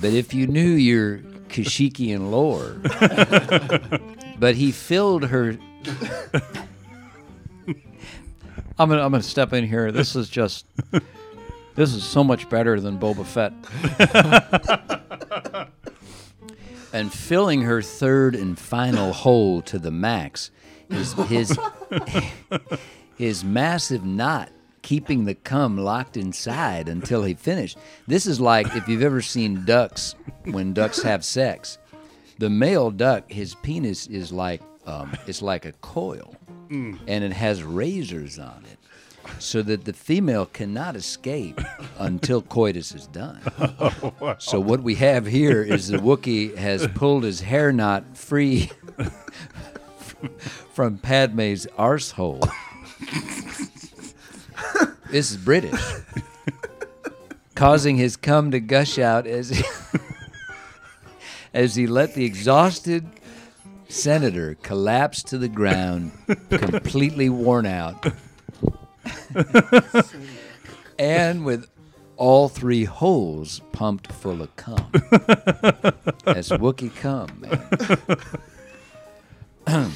but 0.00 0.12
if 0.12 0.32
you 0.32 0.46
knew 0.46 0.70
your 0.70 1.18
Kashikian 1.48 2.30
lore, 2.30 2.76
but 4.38 4.54
he 4.54 4.72
filled 4.72 5.24
her. 5.24 5.58
I'm 8.78 8.88
gonna 8.88 9.02
I'm 9.02 9.10
gonna 9.10 9.22
step 9.22 9.52
in 9.52 9.66
here. 9.66 9.92
This 9.92 10.16
is 10.16 10.28
just 10.28 10.66
this 11.74 11.92
is 11.94 12.02
so 12.02 12.24
much 12.24 12.48
better 12.48 12.80
than 12.80 12.98
Boba 12.98 13.26
Fett. 13.26 13.52
and 16.92 17.12
filling 17.12 17.62
her 17.62 17.82
third 17.82 18.34
and 18.34 18.58
final 18.58 19.12
hole 19.12 19.60
to 19.62 19.78
the 19.78 19.90
max. 19.90 20.50
His 20.90 21.12
his 21.28 21.58
his 23.16 23.44
massive 23.44 24.04
knot 24.04 24.50
keeping 24.86 25.24
the 25.24 25.34
cum 25.34 25.76
locked 25.76 26.16
inside 26.16 26.88
until 26.88 27.24
he 27.24 27.34
finished. 27.34 27.76
This 28.06 28.24
is 28.24 28.40
like 28.40 28.72
if 28.76 28.86
you've 28.86 29.02
ever 29.02 29.20
seen 29.20 29.64
ducks 29.64 30.14
when 30.44 30.74
ducks 30.74 31.02
have 31.02 31.24
sex. 31.24 31.78
The 32.38 32.48
male 32.48 32.92
duck, 32.92 33.28
his 33.28 33.56
penis 33.56 34.06
is 34.06 34.30
like 34.30 34.62
um, 34.86 35.12
it's 35.26 35.42
like 35.42 35.64
a 35.64 35.72
coil, 35.72 36.36
and 37.08 37.24
it 37.24 37.32
has 37.32 37.64
razors 37.64 38.38
on 38.38 38.62
it, 38.70 38.78
so 39.40 39.60
that 39.62 39.84
the 39.84 39.92
female 39.92 40.46
cannot 40.46 40.94
escape 40.94 41.60
until 41.98 42.40
coitus 42.40 42.94
is 42.94 43.08
done. 43.08 43.40
So 44.38 44.60
what 44.60 44.82
we 44.82 44.94
have 44.96 45.26
here 45.26 45.62
is 45.64 45.88
the 45.88 45.98
Wookiee 45.98 46.56
has 46.56 46.86
pulled 46.94 47.24
his 47.24 47.40
hair 47.40 47.72
knot 47.72 48.16
free 48.16 48.70
from 50.72 50.98
Padme's 50.98 51.66
arsehole. 51.76 52.48
This 55.10 55.30
is 55.30 55.36
British. 55.36 55.80
Causing 57.54 57.96
his 57.96 58.16
cum 58.16 58.50
to 58.50 58.60
gush 58.60 58.98
out 58.98 59.26
as 59.26 59.50
he, 59.50 59.64
as 61.54 61.74
he 61.74 61.86
let 61.86 62.14
the 62.14 62.24
exhausted 62.24 63.06
senator 63.88 64.56
collapse 64.62 65.22
to 65.24 65.38
the 65.38 65.48
ground, 65.48 66.12
completely 66.50 67.28
worn 67.28 67.66
out. 67.66 68.04
and 70.98 71.44
with 71.44 71.66
all 72.16 72.48
three 72.48 72.84
holes 72.84 73.60
pumped 73.72 74.10
full 74.12 74.42
of 74.42 74.54
cum. 74.56 74.90
As 76.26 76.50
Wookiee 76.50 76.94
cum, 76.96 77.28
man. 79.66 79.92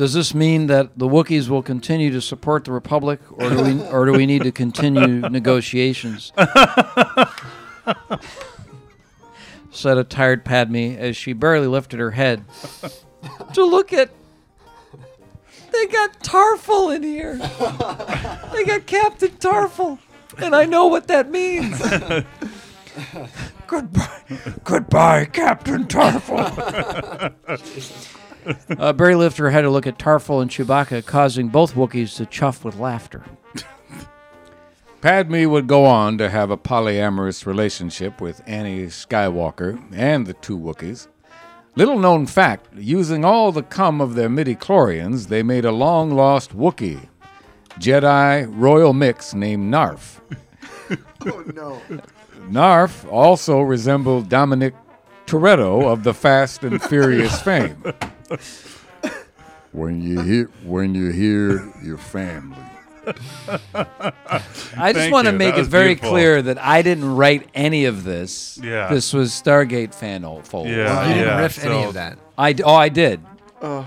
Does 0.00 0.14
this 0.14 0.32
mean 0.34 0.68
that 0.68 0.98
the 0.98 1.06
Wookiees 1.06 1.50
will 1.50 1.62
continue 1.62 2.10
to 2.12 2.22
support 2.22 2.64
the 2.64 2.72
Republic, 2.72 3.20
or 3.32 3.50
do 3.50 3.62
we, 3.62 3.82
or 3.88 4.06
do 4.06 4.12
we 4.12 4.24
need 4.24 4.44
to 4.44 4.50
continue 4.50 5.20
negotiations? 5.28 6.32
Said 9.70 9.98
a 9.98 10.04
tired 10.04 10.42
Padme 10.42 10.96
as 10.96 11.18
she 11.18 11.34
barely 11.34 11.66
lifted 11.66 12.00
her 12.00 12.12
head 12.12 12.46
to 13.52 13.62
look 13.62 13.92
at. 13.92 14.08
They 15.70 15.84
got 15.84 16.18
Tarful 16.22 16.96
in 16.96 17.02
here. 17.02 17.36
They 17.36 18.64
got 18.64 18.86
Captain 18.86 19.36
Tarful, 19.36 19.98
and 20.38 20.56
I 20.56 20.64
know 20.64 20.86
what 20.86 21.08
that 21.08 21.30
means. 21.30 21.78
Goodbye, 23.66 24.22
goodbye, 24.64 25.26
Captain 25.26 25.86
Tarful. 25.86 26.38
Uh, 28.78 28.92
Barry 28.92 29.14
lifted 29.14 29.42
her 29.42 29.50
head 29.50 29.62
to 29.62 29.70
look 29.70 29.86
at 29.86 29.98
Tarfful 29.98 30.40
and 30.42 30.50
Chewbacca, 30.50 31.04
causing 31.04 31.48
both 31.48 31.74
Wookiees 31.74 32.16
to 32.16 32.26
chuff 32.26 32.64
with 32.64 32.76
laughter. 32.76 33.24
Padme 35.00 35.48
would 35.48 35.66
go 35.66 35.86
on 35.86 36.18
to 36.18 36.28
have 36.28 36.50
a 36.50 36.58
polyamorous 36.58 37.46
relationship 37.46 38.20
with 38.20 38.42
Annie 38.46 38.86
Skywalker 38.86 39.82
and 39.94 40.26
the 40.26 40.34
two 40.34 40.58
Wookiees. 40.58 41.08
Little 41.74 41.98
known 41.98 42.26
fact 42.26 42.66
using 42.76 43.24
all 43.24 43.52
the 43.52 43.62
cum 43.62 44.00
of 44.00 44.14
their 44.14 44.28
midi-chlorians, 44.28 45.28
they 45.28 45.42
made 45.42 45.64
a 45.64 45.72
long 45.72 46.10
lost 46.10 46.54
Wookiee, 46.54 47.08
Jedi 47.78 48.46
royal 48.50 48.92
mix 48.92 49.34
named 49.34 49.70
Narf. 49.70 50.20
Oh 51.26 51.44
no. 51.54 51.80
Narf 52.48 53.06
also 53.10 53.60
resembled 53.60 54.28
Dominic 54.28 54.74
Toretto 55.26 55.84
of 55.86 56.02
the 56.02 56.14
Fast 56.14 56.64
and 56.64 56.82
Furious 56.82 57.40
fame. 57.42 57.76
When 59.72 60.00
you 60.02 60.20
hear 60.20 60.50
when 60.64 60.94
you 60.96 61.10
hear 61.10 61.72
your 61.82 61.96
family. 61.98 62.56
I 63.06 63.12
just 64.92 64.94
Thank 64.98 65.12
want 65.12 65.26
to 65.26 65.32
you. 65.32 65.38
make 65.38 65.54
That 65.54 65.58
it 65.58 65.58
was 65.60 65.68
very 65.68 65.94
beautiful. 65.94 66.10
clear 66.10 66.42
that 66.42 66.58
I 66.58 66.82
didn't 66.82 67.14
write 67.14 67.48
any 67.54 67.84
of 67.86 68.04
this. 68.04 68.58
Yeah. 68.62 68.88
This 68.92 69.12
was 69.12 69.30
Stargate 69.30 69.94
fan 69.94 70.22
fold. 70.42 70.68
Yeah, 70.68 70.98
oh, 70.98 71.08
you 71.08 71.14
didn't 71.14 71.28
yeah. 71.28 71.40
riff 71.40 71.64
any 71.64 71.82
so- 71.82 71.88
of 71.88 71.94
that. 71.94 72.18
I 72.36 72.52
d- 72.52 72.62
oh 72.62 72.74
I 72.74 72.88
did. 72.88 73.20
Oh. 73.62 73.86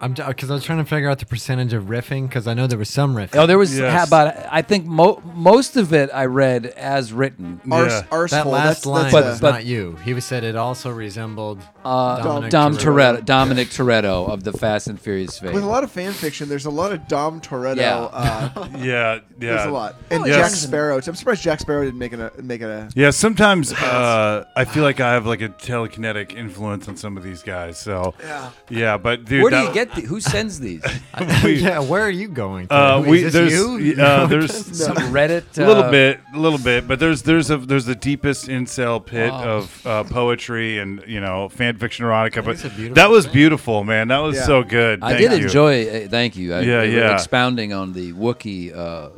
I'm 0.00 0.14
because 0.14 0.50
I 0.50 0.54
was 0.54 0.64
trying 0.64 0.78
to 0.78 0.84
figure 0.84 1.08
out 1.10 1.18
the 1.18 1.26
percentage 1.26 1.72
of 1.72 1.84
riffing 1.86 2.28
because 2.28 2.46
I 2.46 2.54
know 2.54 2.66
there 2.68 2.78
was 2.78 2.88
some 2.88 3.16
riffing. 3.16 3.34
Oh, 3.36 3.46
there 3.46 3.58
was 3.58 3.76
Yes. 3.76 3.92
how 3.92 4.04
about 4.04 4.34
I 4.50 4.62
think 4.62 4.86
mo- 4.86 5.20
most 5.34 5.76
of 5.76 5.92
it 5.92 6.08
I 6.14 6.26
read 6.26 6.66
as 6.66 7.12
written. 7.12 7.60
Ars- 7.70 7.92
Yeah. 7.92 8.02
arsehole, 8.10 8.30
that 8.30 8.46
last 8.46 8.66
that's, 8.68 8.86
line 8.86 9.02
that's 9.02 9.12
But- 9.12 9.24
a- 9.24 9.28
was 9.30 9.40
but- 9.40 9.50
not 9.50 9.64
you. 9.66 9.98
He 10.04 10.14
was 10.14 10.24
said 10.24 10.44
it 10.44 10.54
also 10.56 10.90
resembled 10.90 11.60
Uh, 11.84 12.22
Dominic 12.22 12.50
Dom 12.50 12.76
Toretto. 12.76 13.16
Toretto, 13.16 13.24
Dominic 13.24 13.68
Toretto 13.70 14.28
of 14.28 14.44
the 14.44 14.52
Fast 14.52 14.88
and 14.88 15.00
Furious 15.00 15.38
fame. 15.38 15.52
with 15.54 15.62
a 15.62 15.66
lot 15.66 15.82
of 15.84 15.90
fan 15.90 16.12
fiction, 16.12 16.48
there's 16.48 16.66
a 16.66 16.70
lot 16.70 16.92
of 16.92 17.08
Dom 17.08 17.40
Toretto. 17.40 17.76
Yeah. 17.78 17.96
Uh, 17.96 18.48
Yeah, 18.78 19.14
yeah. 19.14 19.18
there's 19.38 19.64
a 19.66 19.70
lot, 19.70 19.94
and 20.10 20.24
Yes. 20.26 20.36
Jack 20.36 20.50
Sparrow. 20.52 21.00
I'm 21.04 21.14
surprised 21.14 21.42
Jack 21.42 21.60
Sparrow 21.60 21.84
didn't 21.84 21.98
make 21.98 22.12
it 22.12 22.20
a 22.20 22.30
make 22.42 22.60
it 22.60 22.68
a. 22.68 22.88
Yeah, 22.94 23.10
sometimes 23.10 23.72
uh, 23.72 24.44
I 24.54 24.64
feel 24.64 24.82
like 24.82 25.00
I 25.00 25.12
have 25.14 25.26
like 25.26 25.40
a 25.40 25.48
telekinetic 25.48 26.36
influence 26.36 26.86
on 26.88 26.96
some 26.96 27.16
of 27.16 27.22
these 27.24 27.42
guys. 27.42 27.78
So 27.78 28.14
Yeah. 28.22 28.50
yeah, 28.68 28.96
but 28.98 29.24
dude, 29.24 29.42
Where 29.42 29.50
do 29.50 29.56
that- 29.56 29.66
you 29.68 29.72
get 29.74 29.87
the, 29.94 30.02
who 30.02 30.20
sends 30.20 30.60
these? 30.60 30.82
we- 31.44 31.54
yeah, 31.60 31.78
where 31.80 32.02
are 32.02 32.10
you 32.10 32.28
going? 32.28 32.68
To? 32.68 32.74
Uh, 32.74 33.00
Is 33.00 33.06
we 33.06 33.22
this 33.22 33.32
there's 33.32 33.52
you? 33.52 33.94
uh, 34.02 34.26
there's 34.26 34.54
Some 34.84 34.96
Reddit. 35.12 35.44
a 35.58 35.66
little 35.66 35.84
uh, 35.84 35.90
bit, 35.90 36.20
a 36.34 36.38
little 36.38 36.58
bit, 36.58 36.86
but 36.88 36.98
there's 37.00 37.22
there's 37.22 37.50
a 37.50 37.56
there's 37.58 37.84
the 37.86 37.94
deepest 37.94 38.48
incel 38.48 39.04
pit 39.04 39.30
Wow. 39.32 39.58
of 39.58 39.86
uh, 39.86 40.04
poetry 40.04 40.78
and 40.78 41.02
you 41.06 41.20
know 41.20 41.48
fan 41.48 41.76
fiction 41.78 42.04
erotica. 42.04 42.44
But 42.44 42.54
it's 42.54 42.64
a 42.64 42.70
beautiful 42.70 42.94
that 42.94 43.10
was 43.10 43.24
thing. 43.24 43.34
beautiful, 43.34 43.84
man. 43.84 44.08
That 44.08 44.18
was 44.18 44.36
Yeah. 44.36 44.46
so 44.46 44.62
good. 44.62 45.02
I 45.02 45.16
did 45.16 45.32
you. 45.32 45.44
enjoy. 45.46 45.88
Uh, 45.88 46.08
thank 46.08 46.36
you. 46.36 46.54
I, 46.54 46.60
Yeah, 46.60 46.82
yeah. 46.82 47.14
Expounding 47.14 47.72
on 47.72 47.92
the 47.92 48.12
Wookiee 48.12 48.74
uh, 48.76 49.10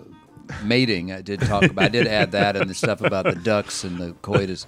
mating, 0.64 1.12
I 1.12 1.20
did 1.22 1.40
talk 1.40 1.62
about. 1.64 1.84
I 1.84 1.88
did 1.88 2.06
add 2.06 2.32
that 2.32 2.56
and 2.56 2.68
the 2.68 2.74
stuff 2.74 3.00
about 3.02 3.24
the 3.24 3.34
ducks 3.36 3.84
and 3.84 3.98
the 3.98 4.12
coitus. 4.22 4.66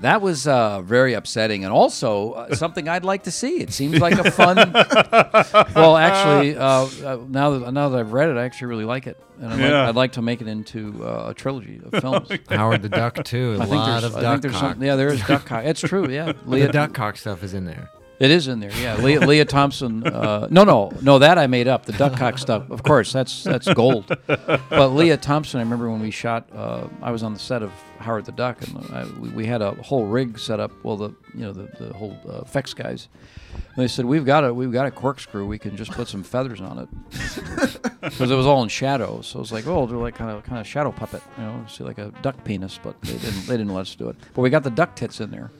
That 0.00 0.22
was 0.22 0.46
uh, 0.46 0.80
very 0.82 1.12
upsetting, 1.14 1.64
and 1.64 1.72
also 1.72 2.32
uh, 2.32 2.54
something 2.54 2.88
I'd 2.88 3.04
like 3.04 3.24
to 3.24 3.30
see. 3.30 3.58
It 3.60 3.72
seems 3.72 3.98
like 4.00 4.18
a 4.18 4.30
fun. 4.30 4.56
Well, 5.74 5.96
actually, 5.96 6.56
uh, 6.56 6.64
uh, 6.64 7.18
now 7.28 7.50
that 7.58 7.72
now 7.72 7.88
that 7.90 8.00
I've 8.00 8.12
read 8.12 8.28
it, 8.30 8.36
I 8.36 8.44
actually 8.44 8.68
really 8.68 8.84
like 8.84 9.06
it, 9.06 9.22
and 9.40 9.52
I'd, 9.52 9.60
like, 9.60 9.72
I'd 9.72 9.96
like 9.96 10.12
to 10.12 10.22
make 10.22 10.40
it 10.40 10.48
into 10.48 11.04
uh, 11.04 11.30
a 11.30 11.34
trilogy 11.34 11.80
of 11.84 12.00
films. 12.00 12.28
Howard 12.48 12.82
the 12.82 12.88
Duck 12.88 13.22
too. 13.24 13.56
A 13.58 13.62
I 13.62 13.66
think 13.66 13.76
lot 13.76 14.00
there's, 14.00 14.04
of 14.04 14.16
I 14.16 14.22
duck 14.22 14.32
think 14.32 14.42
there's 14.42 14.54
cock. 14.54 14.74
some, 14.74 14.82
yeah, 14.82 14.96
there 14.96 15.08
is 15.08 15.22
duck 15.26 15.44
cock. 15.44 15.64
It's 15.64 15.80
true, 15.80 16.08
yeah. 16.08 16.32
the 16.44 16.50
Lea, 16.50 16.66
duck 16.68 16.94
cock 16.94 17.16
stuff 17.16 17.42
is 17.42 17.54
in 17.54 17.64
there. 17.66 17.90
It 18.20 18.30
is 18.30 18.48
in 18.48 18.60
there, 18.60 18.70
yeah. 18.78 18.96
Lea, 18.96 19.18
Lea 19.18 19.46
Thompson. 19.46 20.06
Uh, 20.06 20.46
no, 20.50 20.64
no, 20.64 20.92
no. 21.00 21.18
That 21.18 21.38
I 21.38 21.46
made 21.46 21.66
up. 21.66 21.86
The 21.86 21.92
duck 21.92 22.18
cock 22.18 22.36
stuff. 22.36 22.70
Of 22.70 22.82
course, 22.82 23.14
that's 23.14 23.42
that's 23.44 23.72
gold. 23.72 24.14
But 24.26 24.88
Lea 24.88 25.16
Thompson. 25.16 25.58
I 25.58 25.62
remember 25.62 25.90
when 25.90 26.00
we 26.00 26.10
shot. 26.10 26.46
Uh, 26.54 26.88
I 27.00 27.12
was 27.12 27.22
on 27.22 27.32
the 27.32 27.38
set 27.38 27.62
of 27.62 27.72
Howard 27.98 28.26
the 28.26 28.32
Duck, 28.32 28.60
and 28.68 28.76
I, 28.92 29.06
we, 29.18 29.30
we 29.30 29.46
had 29.46 29.62
a 29.62 29.72
whole 29.82 30.04
rig 30.04 30.38
set 30.38 30.60
up. 30.60 30.70
Well, 30.84 30.98
the 30.98 31.14
you 31.34 31.40
know 31.40 31.52
the, 31.52 31.70
the 31.82 31.94
whole 31.94 32.14
uh, 32.28 32.42
effects 32.42 32.74
guys. 32.74 33.08
And 33.54 33.76
they 33.76 33.88
said 33.88 34.04
we've 34.04 34.26
got 34.26 34.44
a 34.44 34.52
we've 34.52 34.70
got 34.70 34.86
a 34.86 34.90
corkscrew. 34.90 35.46
We 35.46 35.58
can 35.58 35.74
just 35.76 35.90
put 35.92 36.06
some 36.06 36.22
feathers 36.22 36.60
on 36.60 36.78
it 36.78 36.88
because 38.02 38.30
it 38.30 38.36
was 38.36 38.46
all 38.46 38.62
in 38.62 38.68
shadow. 38.68 39.22
So 39.22 39.38
it 39.38 39.40
was 39.40 39.52
like, 39.52 39.66
oh, 39.66 39.86
they're 39.86 39.96
like 39.96 40.14
kind 40.14 40.30
of 40.30 40.44
kind 40.44 40.60
of 40.60 40.66
shadow 40.66 40.92
puppet. 40.92 41.22
You 41.38 41.44
know, 41.44 41.64
see 41.68 41.84
like 41.84 41.96
a 41.96 42.12
duck 42.20 42.44
penis, 42.44 42.78
but 42.82 43.00
they 43.00 43.16
didn't 43.16 43.46
they 43.46 43.56
didn't 43.56 43.72
let 43.72 43.82
us 43.82 43.94
do 43.94 44.10
it. 44.10 44.16
But 44.34 44.42
we 44.42 44.50
got 44.50 44.62
the 44.62 44.70
duck 44.70 44.94
tits 44.94 45.20
in 45.20 45.30
there. 45.30 45.50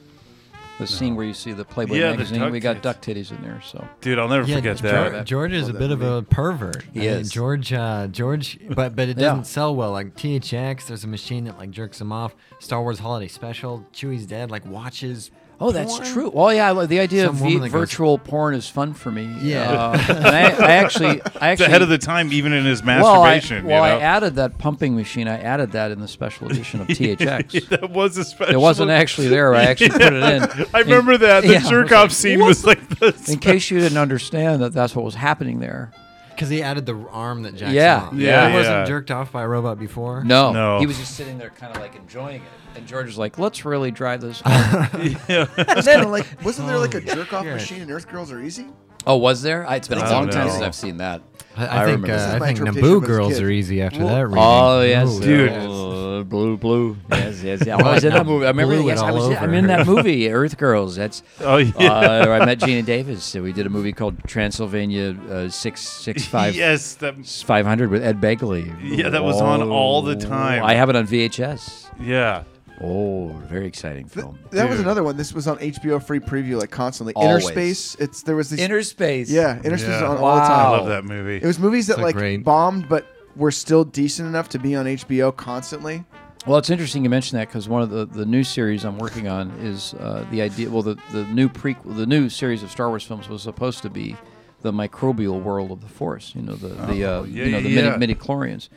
The 0.80 0.86
scene 0.86 1.14
where 1.14 1.26
you 1.26 1.34
see 1.34 1.52
the 1.52 1.64
Playboy 1.64 1.94
Yeah, 1.96 2.10
the 2.12 2.16
magazine, 2.16 2.40
duck 2.40 2.52
we 2.52 2.58
got 2.60 2.72
tits. 2.74 2.82
duck 2.82 3.02
titties 3.02 3.30
in 3.30 3.42
there. 3.42 3.60
So 3.64 3.86
dude. 4.00 4.18
I'll 4.18 4.28
never 4.28 4.48
Yeah, 4.48 4.56
forget 4.56 4.76
George, 4.78 5.12
that. 5.12 5.26
George 5.26 5.52
is 5.52 5.68
a 5.68 5.74
bit 5.74 5.90
of 5.90 6.00
a 6.02 6.22
pervert. 6.22 6.84
He 6.94 7.00
I 7.00 7.12
mean, 7.12 7.20
is. 7.20 7.30
George, 7.30 7.72
uh, 7.72 8.06
George, 8.08 8.58
but 8.70 8.96
but 8.96 9.08
it 9.08 9.18
Yeah. 9.18 9.28
doesn't 9.28 9.44
sell 9.44 9.76
well. 9.76 9.92
Like 9.92 10.16
THX, 10.16 10.86
there's 10.86 11.04
a 11.04 11.08
machine 11.08 11.44
that 11.44 11.58
like 11.58 11.70
jerks 11.70 12.00
him 12.00 12.10
off. 12.12 12.34
Star 12.58 12.80
Wars 12.82 12.98
Holiday 12.98 13.28
Special, 13.28 13.84
Chewie's 13.92 14.24
dead. 14.26 14.50
Like 14.50 14.64
watches 14.66 15.30
Oh, 15.62 15.72
that's 15.72 15.98
porn? 15.98 16.12
true. 16.12 16.30
Well, 16.30 16.54
yeah, 16.54 16.72
the 16.86 17.00
idea 17.00 17.26
Some 17.26 17.34
of 17.36 17.42
v- 17.42 17.54
that 17.58 17.60
goes- 17.64 17.70
virtual 17.70 18.16
porn 18.16 18.54
is 18.54 18.66
fun 18.66 18.94
for 18.94 19.10
me. 19.12 19.30
Yeah. 19.42 19.70
Uh, 19.70 19.98
I, 20.08 20.64
I 20.66 20.72
actually, 20.72 21.08
I 21.08 21.12
It's 21.14 21.36
actually 21.36 21.66
ahead 21.66 21.82
of 21.82 21.90
the 21.90 21.98
time, 21.98 22.32
even 22.32 22.54
in 22.54 22.64
his 22.64 22.82
well, 22.82 23.22
I, 23.22 23.34
masturbation. 23.34 23.66
well, 23.66 23.86
you 23.86 23.98
I 23.98 24.00
added 24.00 24.36
that 24.36 24.56
pumping 24.56 24.96
machine. 24.96 25.28
I 25.28 25.38
added 25.38 25.72
that 25.72 25.90
in 25.90 26.00
the 26.00 26.08
special 26.08 26.50
edition 26.50 26.80
of 26.80 26.86
THX. 26.88 27.68
that 27.68 27.90
was 27.90 28.16
a 28.16 28.24
special. 28.24 28.54
It 28.54 28.58
wasn't 28.58 28.90
actually 28.90 29.28
there. 29.28 29.54
I 29.54 29.64
actually 29.64 29.90
put 29.90 30.00
it 30.14 30.14
in. 30.14 30.66
I 30.74 30.78
remember 30.78 31.18
that 31.18 31.42
the 31.42 31.52
yeah, 31.52 31.58
I 31.64 31.68
jerk 31.68 31.84
was 31.90 31.92
off 31.92 32.02
like, 32.04 32.10
scene 32.12 32.38
what 32.40 32.46
was 32.48 32.64
like 32.64 32.88
this. 32.98 33.28
In 33.28 33.38
case 33.38 33.70
you 33.70 33.80
didn't 33.80 33.98
understand 33.98 34.62
that 34.62 34.72
that's 34.72 34.96
what 34.96 35.04
was 35.04 35.14
happening 35.14 35.60
there. 35.60 35.92
Because 36.40 36.48
he 36.48 36.62
added 36.62 36.86
the 36.86 36.96
arm 37.10 37.42
that 37.42 37.54
Jackson. 37.54 37.74
Yeah, 37.74 38.08
on. 38.10 38.18
yeah, 38.18 38.48
He 38.48 38.54
wasn't 38.54 38.76
yeah. 38.76 38.84
jerked 38.86 39.10
off 39.10 39.30
by 39.30 39.42
a 39.42 39.46
robot 39.46 39.78
before. 39.78 40.24
No, 40.24 40.54
No. 40.54 40.78
he 40.80 40.86
was 40.86 40.96
just 40.98 41.14
sitting 41.14 41.36
there, 41.36 41.50
kind 41.50 41.76
of 41.76 41.82
like 41.82 41.94
enjoying 41.96 42.36
it. 42.40 42.48
And 42.76 42.86
George 42.86 43.04
was 43.06 43.18
like, 43.18 43.38
"Let's 43.38 43.66
really 43.66 43.90
drive 43.90 44.22
this." 44.22 44.40
It's 44.46 45.86
kind 45.86 46.02
of 46.02 46.10
like, 46.10 46.26
wasn't 46.42 46.68
there 46.68 46.78
like 46.78 46.94
a 46.94 46.98
oh, 46.98 47.14
jerk 47.14 47.32
off 47.34 47.44
shit. 47.44 47.52
machine 47.52 47.82
in 47.82 47.90
Earth 47.90 48.08
Girls 48.08 48.32
Are 48.32 48.40
Easy? 48.40 48.68
oh, 49.06 49.16
was 49.18 49.42
there? 49.42 49.66
I, 49.68 49.76
it's 49.76 49.88
been 49.88 49.98
a 49.98 50.02
I 50.02 50.10
long 50.10 50.24
don't 50.24 50.32
time 50.32 50.46
know. 50.46 50.52
since 50.52 50.64
I've 50.64 50.74
seen 50.74 50.96
that. 50.96 51.20
I, 51.56 51.66
I 51.66 51.82
I, 51.82 51.84
think 51.86 52.02
remember 52.02 52.12
uh, 52.12 52.36
I 52.36 52.38
think 52.38 52.58
interpretation 52.58 53.00
Naboo 53.00 53.06
girls 53.06 53.40
are 53.40 53.50
easy 53.50 53.82
after 53.82 54.00
Well- 54.04 54.08
that 54.14 54.26
reading. 54.26 54.38
Oh 54.42 54.80
yes, 54.82 55.08
Ooh, 55.16 55.20
Dude. 55.20 55.50
Uh, 55.50 56.24
blue, 56.24 56.56
blue. 56.56 56.96
Yes, 57.10 57.42
yes, 57.42 57.66
yeah. 57.66 57.76
I 57.78 57.94
was 57.94 58.04
in 58.04 58.12
that 58.12 58.26
movie. 58.26 58.44
I 58.44 58.50
remember. 58.50 58.76
Blue 58.76 58.86
yes, 58.86 59.00
I 59.00 59.10
was. 59.10 59.34
I'm 59.36 59.54
in 59.54 59.66
that 59.68 59.86
movie, 59.92 60.30
Earth 60.30 60.56
Girls. 60.58 60.96
That's. 60.96 61.22
Oh 61.40 61.56
yeah. 61.56 61.74
Uh, 61.78 62.38
I 62.40 62.44
met 62.44 62.58
Geena 62.60 62.84
Davis. 62.84 63.34
We 63.34 63.52
did 63.52 63.66
a 63.66 63.70
movie 63.70 63.92
called 63.92 64.16
Transylvania 64.26 65.16
uh, 65.30 65.48
Six 65.48 65.80
Six 65.80 66.24
Five 66.26 66.54
yes, 66.54 66.94
that, 66.96 67.14
500 67.26 67.90
with 67.90 68.04
Ed 68.04 68.20
Begley. 68.20 68.72
Yeah, 68.82 69.08
that 69.08 69.24
was 69.24 69.40
on 69.40 69.62
all 69.62 70.02
the 70.02 70.16
time. 70.16 70.62
I 70.62 70.74
have 70.74 70.88
it 70.90 70.96
on 70.96 71.06
VHS. 71.06 71.90
yeah. 72.00 72.44
Oh, 72.82 73.28
very 73.48 73.66
exciting 73.66 74.04
Th- 74.08 74.24
film. 74.24 74.38
that 74.52 74.68
was 74.68 74.80
another 74.80 75.02
one. 75.02 75.16
This 75.16 75.34
was 75.34 75.46
on 75.46 75.58
HBO 75.58 76.02
free 76.02 76.20
preview 76.20 76.58
like 76.58 76.70
constantly. 76.70 77.12
Always. 77.14 77.30
Inner 77.30 77.40
Space. 77.52 77.94
It's 77.96 78.22
there 78.22 78.36
was 78.36 78.48
these. 78.50 78.60
Innerspace. 78.60 79.26
yeah, 79.30 79.58
Innerspace 79.58 79.80
Yeah. 79.88 80.02
was 80.02 80.02
on 80.02 80.16
all 80.18 80.34
the 80.36 80.40
time. 80.42 80.48
Wow. 80.48 80.72
love 80.78 80.88
that 80.88 81.04
movie. 81.04 81.36
It 81.36 81.44
was 81.46 81.58
movies 81.58 81.86
that 81.88 81.96
So 81.96 82.02
like 82.02 82.14
great. 82.16 82.42
bombed, 82.42 82.88
but 82.88 83.06
were 83.36 83.50
still 83.50 83.84
decent 83.84 84.28
enough 84.28 84.48
to 84.50 84.58
be 84.58 84.74
on 84.74 84.86
HBO 84.86 85.34
constantly. 85.36 86.04
Well, 86.46 86.56
it's 86.56 86.70
interesting 86.70 87.04
you 87.04 87.10
mention 87.10 87.36
that 87.36 87.48
because 87.48 87.68
one 87.68 87.82
of 87.82 87.90
the, 87.90 88.06
the 88.06 88.24
new 88.24 88.42
series 88.44 88.84
I'm 88.86 88.96
working 88.96 89.28
on 89.28 89.50
is 89.60 89.92
uh, 89.94 90.24
the 90.30 90.40
idea. 90.40 90.70
Well, 90.70 90.82
the, 90.82 90.96
the 91.12 91.24
new 91.26 91.50
prequel, 91.50 91.94
the 91.96 92.06
new 92.06 92.30
series 92.30 92.62
of 92.62 92.70
Star 92.70 92.88
Wars 92.88 93.02
films 93.04 93.28
was 93.28 93.42
supposed 93.42 93.82
to 93.82 93.90
be 93.90 94.16
the 94.62 94.72
microbial 94.72 95.42
world 95.42 95.70
of 95.70 95.82
the 95.82 95.88
Force. 95.88 96.32
You 96.34 96.40
know, 96.40 96.54
the 96.54 96.68
the 96.68 97.04
uh, 97.04 97.10
Oh, 97.20 97.24
yeah, 97.24 97.44
you 97.44 97.50
know 97.52 97.60
the 97.60 97.68
yeah. 97.68 97.82
midi 97.96 97.98
midi 97.98 98.14
chlorians. 98.14 98.70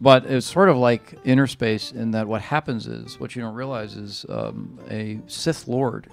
But 0.00 0.26
it's 0.26 0.46
sort 0.46 0.68
of 0.68 0.76
like 0.76 1.18
inner 1.24 1.46
space 1.46 1.90
in 1.90 2.10
that 2.10 2.28
what 2.28 2.42
happens 2.42 2.86
is 2.86 3.18
what 3.18 3.34
you 3.34 3.42
don't 3.42 3.54
realize 3.54 3.96
is 3.96 4.26
um, 4.28 4.78
a 4.90 5.18
Sith 5.26 5.66
Lord 5.66 6.08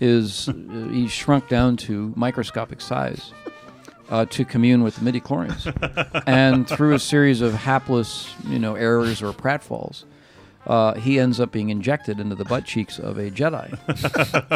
is 0.00 0.48
uh, 0.50 0.52
he's 0.92 1.12
shrunk 1.12 1.48
down 1.48 1.76
to 1.78 2.12
microscopic 2.16 2.80
size. 2.80 3.32
Uh, 4.08 4.24
to 4.26 4.44
commune 4.44 4.84
with 4.84 4.94
the 4.94 5.02
midi 5.02 5.20
chlorians, 5.20 5.66
and 6.28 6.68
through 6.68 6.94
a 6.94 6.98
series 6.98 7.40
of 7.40 7.52
hapless, 7.52 8.32
you 8.46 8.56
know, 8.56 8.76
errors 8.76 9.20
or 9.20 9.32
pratfalls, 9.32 10.04
uh, 10.66 10.94
he 10.94 11.18
ends 11.18 11.40
up 11.40 11.50
being 11.50 11.70
injected 11.70 12.20
into 12.20 12.36
the 12.36 12.44
butt 12.44 12.64
cheeks 12.64 13.00
of 13.00 13.18
a 13.18 13.32
Jedi. 13.32 13.68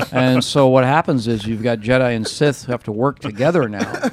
and 0.13 0.45
so 0.45 0.69
what 0.69 0.85
happens 0.85 1.27
is 1.27 1.47
you've 1.47 1.65
got 1.65 1.81
Jedi 1.81 2.15
and 2.15 2.27
Sith 2.27 2.65
who 2.65 2.71
have 2.73 2.85
to 2.85 2.93
work 2.93 3.19
together 3.19 3.69
now 3.69 4.11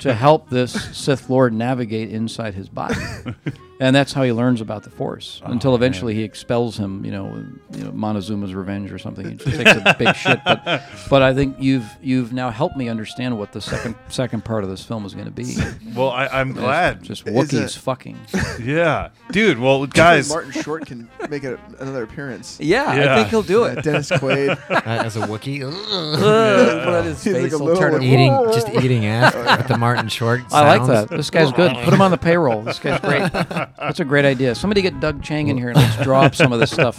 to 0.00 0.14
help 0.14 0.50
this 0.50 0.72
Sith 0.96 1.28
Lord 1.30 1.52
navigate 1.52 2.10
inside 2.10 2.54
his 2.54 2.68
body. 2.68 2.94
And 3.82 3.96
that's 3.96 4.12
how 4.12 4.22
he 4.24 4.30
learns 4.30 4.60
about 4.60 4.82
the 4.82 4.90
Force 4.90 5.40
until 5.42 5.74
eventually 5.74 6.14
he 6.14 6.22
expels 6.22 6.76
him, 6.76 7.02
you 7.02 7.10
know, 7.10 7.42
you 7.72 7.84
know, 7.84 7.90
Montezuma's 7.92 8.54
revenge 8.54 8.92
or 8.92 8.98
something. 8.98 9.26
He 9.26 9.36
just 9.36 9.56
takes 9.56 9.70
a 9.72 9.96
big 9.98 10.14
shit. 10.16 10.38
But, 10.44 10.82
but 11.08 11.22
I 11.22 11.32
think 11.32 11.56
you've 11.58 11.86
you've 12.02 12.30
now 12.34 12.50
helped 12.50 12.76
me 12.76 12.90
understand 12.90 13.38
what 13.38 13.52
the 13.52 13.60
second 13.62 13.94
second 14.10 14.44
part 14.44 14.64
of 14.64 14.68
this 14.70 14.84
film 14.84 15.06
is 15.06 15.14
going 15.14 15.24
to 15.24 15.30
be. 15.32 15.56
well, 15.96 16.10
I, 16.10 16.26
I'm 16.26 16.52
glad. 16.52 17.02
Just 17.02 17.26
Is 17.26 17.32
Wookiees 17.34 17.78
fucking. 17.78 18.18
yeah, 18.62 19.08
dude. 19.32 19.58
Well, 19.58 19.78
Hopefully 19.78 19.96
guys. 19.98 20.28
Martin 20.28 20.50
Short 20.52 20.84
can 20.84 21.08
make 21.30 21.44
a, 21.44 21.58
another 21.78 22.02
appearance. 22.02 22.58
Yeah, 22.60 22.94
Yeah. 22.94 23.14
I 23.14 23.16
think 23.16 23.28
he'll 23.30 23.42
do 23.42 23.64
Uh, 23.64 23.68
it. 23.68 23.82
Dennis 23.82 24.10
Quaid. 24.10 24.58
Uh, 24.68 24.82
as 24.84 25.16
a 25.16 25.20
Wookiee. 25.20 25.62
Uh, 25.62 26.84
put 26.84 26.94
on 26.96 27.04
his 27.04 27.24
He's 27.24 27.32
like 27.32 27.52
a 27.52 27.56
little 27.56 27.76
turn 27.80 27.92
one. 27.92 28.02
eating, 28.02 28.30
just 28.52 28.68
eating 28.84 29.06
ass 29.06 29.34
with 29.34 29.68
the 29.70 29.78
Martin 29.78 30.08
Short. 30.08 30.42
I 30.52 30.76
like 30.76 30.86
that. 30.88 31.08
This 31.08 31.30
guy's 31.30 31.52
good. 31.52 31.72
Put 31.84 31.94
him 31.94 32.00
on 32.02 32.10
the 32.10 32.18
payroll. 32.18 32.62
This 32.62 32.78
guy's 32.78 33.00
great. 33.00 33.32
That's 33.32 34.00
a 34.00 34.04
great 34.04 34.24
idea. 34.24 34.54
Somebody 34.54 34.82
get 34.82 35.00
Doug 35.00 35.22
Chiang 35.22 35.48
in 35.48 35.56
here 35.56 35.68
and 35.70 35.76
let's 35.78 36.02
draw 36.02 36.22
up 36.22 36.34
some 36.34 36.52
of 36.52 36.60
this 36.60 36.70
stuff. 36.70 36.98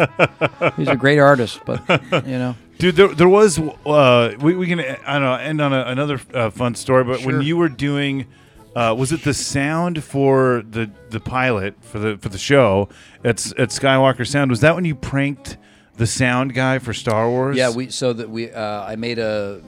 He's 0.78 0.88
a 0.88 0.96
great 0.96 1.20
artist, 1.20 1.60
but 1.66 1.82
you 2.26 2.38
know, 2.38 2.56
Dude, 2.78 2.96
there, 2.96 3.10
there 3.10 3.30
was. 3.30 3.60
Uh, 3.86 4.34
we, 4.40 4.56
we 4.56 4.66
can 4.66 4.80
I 4.80 5.14
don't 5.14 5.22
know 5.22 5.36
end 5.36 5.62
on 5.62 5.72
a, 5.72 5.84
another 5.84 6.20
uh, 6.34 6.50
fun 6.50 6.74
story. 6.74 7.04
But 7.04 7.20
Sure. 7.20 7.32
when 7.34 7.42
you 7.44 7.56
were 7.56 7.70
doing, 7.70 8.26
uh, 8.76 8.96
was 8.98 9.12
it 9.12 9.24
the 9.24 9.36
sound 9.36 10.04
for 10.04 10.64
the 10.68 10.90
the 11.12 11.20
pilot 11.20 11.76
for 11.82 12.00
the 12.00 12.18
for 12.18 12.30
the 12.30 12.40
show 12.40 12.90
at 13.24 13.46
at 13.60 13.70
Skywalker 13.70 14.28
Sound? 14.28 14.50
Was 14.50 14.62
that 14.62 14.74
when 14.74 14.86
you 14.86 14.96
pranked 14.96 15.58
the 15.98 16.08
sound 16.08 16.56
guy 16.56 16.80
for 16.80 16.92
Star 16.92 17.30
Wars? 17.30 17.56
yeah. 17.56 17.70
We 17.70 17.92
so 17.92 18.14
that 18.14 18.32
we 18.32 18.50
uh, 18.52 18.84
I 18.84 18.96
made 18.96 19.20
a. 19.20 19.62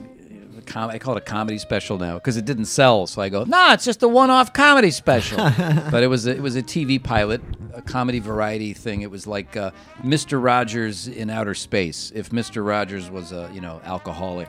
Com- 0.64 0.90
I 0.90 0.98
call 0.98 1.16
it 1.16 1.18
a 1.18 1.20
comedy 1.20 1.58
special 1.58 1.98
now 1.98 2.14
because 2.14 2.36
it 2.36 2.44
didn't 2.44 2.66
sell. 2.66 3.06
So 3.06 3.22
I 3.22 3.28
go, 3.28 3.44
nah, 3.44 3.72
it's 3.74 3.84
just 3.84 4.02
a 4.02 4.08
one-off 4.08 4.52
comedy 4.52 4.90
special. 4.90 5.36
but 5.90 6.02
it 6.02 6.08
was 6.08 6.26
a, 6.26 6.30
it 6.32 6.42
was 6.42 6.56
a 6.56 6.62
TV 6.62 7.02
pilot, 7.02 7.40
a 7.72 7.82
comedy 7.82 8.18
variety 8.18 8.72
thing. 8.72 9.02
It 9.02 9.10
was 9.10 9.26
like 9.26 9.56
uh, 9.56 9.70
Mr. 10.02 10.42
Rogers 10.42 11.08
in 11.08 11.30
outer 11.30 11.54
space. 11.54 12.12
If 12.14 12.30
Mr. 12.30 12.66
Rogers 12.66 13.10
was 13.10 13.32
a 13.32 13.50
you 13.52 13.60
know 13.60 13.80
alcoholic 13.84 14.48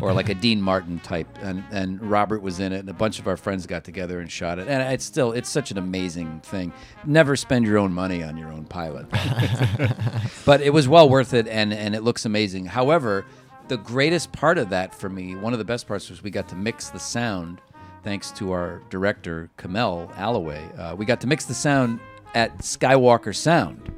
or 0.00 0.12
like 0.12 0.28
a 0.28 0.34
Dean 0.34 0.60
Martin 0.60 0.98
type, 1.00 1.28
and 1.42 1.64
and 1.70 2.02
Robert 2.02 2.42
was 2.42 2.60
in 2.60 2.72
it, 2.72 2.80
and 2.80 2.88
a 2.88 2.94
bunch 2.94 3.18
of 3.18 3.26
our 3.26 3.36
friends 3.36 3.66
got 3.66 3.84
together 3.84 4.20
and 4.20 4.30
shot 4.30 4.58
it. 4.58 4.68
And 4.68 4.92
it's 4.92 5.04
still 5.04 5.32
it's 5.32 5.48
such 5.48 5.70
an 5.70 5.78
amazing 5.78 6.40
thing. 6.40 6.72
Never 7.04 7.36
spend 7.36 7.66
your 7.66 7.78
own 7.78 7.92
money 7.92 8.22
on 8.22 8.36
your 8.36 8.50
own 8.52 8.64
pilot. 8.64 9.06
but 10.44 10.60
it 10.60 10.72
was 10.72 10.88
well 10.88 11.08
worth 11.08 11.34
it, 11.34 11.46
and 11.48 11.72
and 11.72 11.94
it 11.94 12.02
looks 12.02 12.24
amazing. 12.24 12.66
However, 12.66 13.24
the 13.72 13.78
greatest 13.78 14.30
part 14.32 14.58
of 14.58 14.68
that 14.68 14.94
for 14.94 15.08
me, 15.08 15.34
one 15.34 15.54
of 15.54 15.58
the 15.58 15.64
best 15.64 15.88
parts, 15.88 16.10
was 16.10 16.22
we 16.22 16.30
got 16.30 16.46
to 16.46 16.54
mix 16.54 16.90
the 16.90 17.00
sound. 17.00 17.62
Thanks 18.02 18.30
to 18.32 18.52
our 18.52 18.82
director 18.90 19.48
Kamel 19.56 20.12
Alloway, 20.14 20.62
uh, 20.78 20.94
we 20.94 21.06
got 21.06 21.22
to 21.22 21.26
mix 21.26 21.46
the 21.46 21.54
sound 21.54 21.98
at 22.34 22.58
Skywalker 22.58 23.34
Sound. 23.34 23.90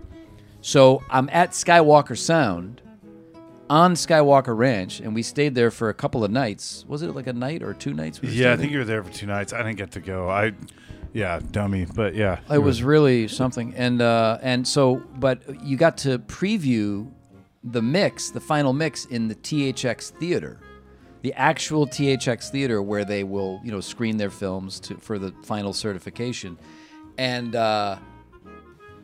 So 0.61 1.03
I'm 1.11 1.29
at 1.33 1.51
Skywalker 1.51 2.17
Sound 2.17 2.83
on 3.69 3.95
Skywalker 3.95 4.57
Ranch, 4.57 5.01
and 5.01 5.13
we 5.13 5.25
stayed 5.25 5.57
there 5.57 5.73
for 5.73 5.89
a 5.89 5.95
couple 5.95 6.23
of 6.23 6.31
nights. 6.31 6.85
Was 6.87 7.03
it 7.03 7.13
like 7.13 7.27
a 7.27 7.33
night 7.33 7.65
or 7.65 7.75
two 7.75 7.95
nights? 7.95 8.23
we 8.23 8.29
Yeah, 8.29 8.53
I 8.53 8.57
think 8.57 8.71
you 8.71 8.79
were 8.79 8.85
there 8.85 9.03
for 9.03 9.13
two 9.13 9.27
nights. 9.27 9.53
I 9.53 9.59
didn't 9.65 9.79
get 9.79 9.91
to 9.93 10.01
go. 10.01 10.31
I, 10.31 10.53
yeah, 11.13 11.41
dummy. 11.51 11.85
But 11.87 12.15
yeah, 12.15 12.39
It 12.49 12.59
was 12.59 12.85
really 12.85 13.27
something, 13.27 13.75
and 13.75 14.01
uh, 14.01 14.39
and 14.41 14.69
so, 14.69 15.03
but 15.17 15.65
you 15.65 15.77
got 15.77 15.97
to 15.99 16.21
preview 16.21 17.11
the 17.65 17.83
mix, 17.83 18.31
the 18.31 18.41
final 18.41 18.73
mix, 18.73 19.07
in 19.07 19.29
the 19.29 19.35
THX 19.35 20.11
theater, 20.11 20.61
the 21.23 21.33
actual 21.35 21.87
THX 21.87 22.51
theater 22.51 22.83
where 22.83 23.05
they 23.05 23.25
will, 23.25 23.61
you 23.65 23.73
know, 23.73 23.81
screen 23.81 24.19
their 24.19 24.31
films 24.31 24.79
to 24.81 24.97
for 24.97 25.19
the 25.19 25.33
final 25.43 25.73
certification, 25.73 26.59
and 27.17 27.57
uh, 27.57 27.97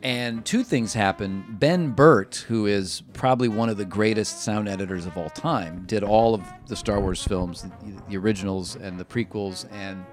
and 0.03 0.45
two 0.45 0.63
things 0.63 0.93
happened. 0.93 1.59
Ben 1.59 1.91
Burtt, 1.91 2.45
who 2.47 2.67
is 2.67 3.01
probably 3.13 3.47
one 3.47 3.69
of 3.69 3.77
the 3.77 3.85
greatest 3.85 4.43
sound 4.43 4.67
editors 4.67 5.05
of 5.05 5.17
all 5.17 5.29
time, 5.29 5.83
did 5.87 6.03
all 6.03 6.35
of 6.35 6.43
the 6.67 6.75
Star 6.75 6.99
Wars 6.99 7.23
films, 7.23 7.63
the, 7.63 7.71
the 8.09 8.17
originals 8.17 8.75
and 8.75 8.99
the 8.99 9.05
prequels, 9.05 9.65
and 9.71 10.05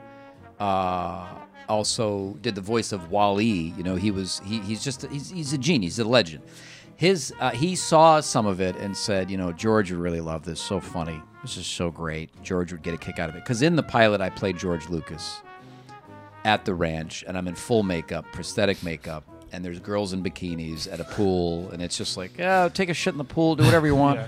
uh, 0.59 1.27
also 1.69 2.37
did 2.41 2.55
the 2.55 2.61
voice 2.61 2.93
of 2.93 3.11
WALL-E. 3.11 3.75
You 3.77 3.83
know, 3.83 3.97
he 3.97 4.11
was 4.11 4.41
he, 4.45 4.61
he's 4.61 4.83
just 4.83 5.07
he's, 5.07 5.31
he's 5.31 5.53
a 5.53 5.59
genius, 5.59 5.97
he's 5.97 6.05
a 6.05 6.09
legend. 6.09 6.45
His 6.99 7.33
uh, 7.39 7.51
he 7.51 7.77
saw 7.77 8.19
some 8.19 8.45
of 8.45 8.61
it 8.61 8.75
and 8.75 8.97
said, 8.97 9.31
you 9.31 9.37
know, 9.37 9.53
George 9.53 9.93
would 9.93 10.01
really 10.01 10.21
love 10.21 10.45
this. 10.45 10.61
So 10.61 10.81
funny. 10.81 11.23
This 11.43 11.57
is 11.57 11.65
so 11.65 11.93
great. 11.93 12.31
George 12.43 12.73
would 12.73 12.83
get 12.83 12.93
a 12.93 12.97
kick 12.99 13.21
out 13.21 13.31
of 13.31 13.37
it 13.37 13.45
because 13.45 13.63
in 13.63 13.77
the 13.77 13.85
pilot 13.85 14.21
I 14.21 14.31
played 14.31 14.59
George 14.59 14.89
Lucas 14.89 15.41
at 16.45 16.65
the 16.65 16.75
ranch 16.75 17.23
and 17.29 17.39
I'm 17.39 17.47
in 17.47 17.55
full 17.55 17.85
makeup, 17.85 18.27
prosthetic 18.33 18.83
makeup. 18.83 19.23
And 19.53 19.65
there's 19.65 19.79
girls 19.79 20.13
in 20.13 20.25
bikinis 20.25 20.93
at 20.93 20.99
a 20.99 21.05
pool, 21.05 21.71
and 21.71 21.81
it's 21.81 21.97
just 21.97 22.19
like, 22.19 22.37
yeah, 22.37 22.69
take 22.69 22.91
a 22.91 22.95
shit 22.95 23.15
in 23.15 23.19
the 23.19 23.25
pool, 23.25 23.55
do 23.57 23.65
whatever 23.65 23.87
you 23.87 23.95
want. 24.07 24.21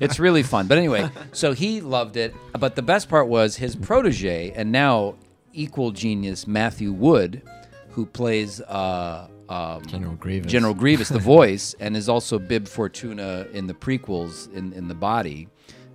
It's 0.00 0.18
really 0.18 0.42
fun. 0.44 0.68
But 0.68 0.78
anyway, 0.78 1.10
so 1.32 1.52
he 1.52 1.80
loved 1.82 2.16
it. 2.16 2.32
But 2.58 2.74
the 2.74 2.80
best 2.80 3.10
part 3.10 3.28
was 3.28 3.56
his 3.56 3.76
protege, 3.76 4.52
and 4.52 4.72
now 4.72 5.16
equal 5.52 5.90
genius 5.90 6.46
Matthew 6.46 6.92
Wood, 6.92 7.42
who 7.90 8.06
plays 8.06 8.62
uh, 8.62 9.28
um, 9.48 9.84
General 9.86 10.14
Grievous. 10.16 10.50
General 10.50 10.74
Grievous, 10.74 11.08
the 11.08 11.18
voice, 11.36 11.74
and 11.80 11.96
is 11.96 12.08
also 12.08 12.38
Bib 12.38 12.66
Fortuna 12.68 13.46
in 13.52 13.66
the 13.66 13.74
prequels 13.74 14.52
in, 14.52 14.72
in 14.72 14.88
the 14.88 14.94
body, 14.94 15.48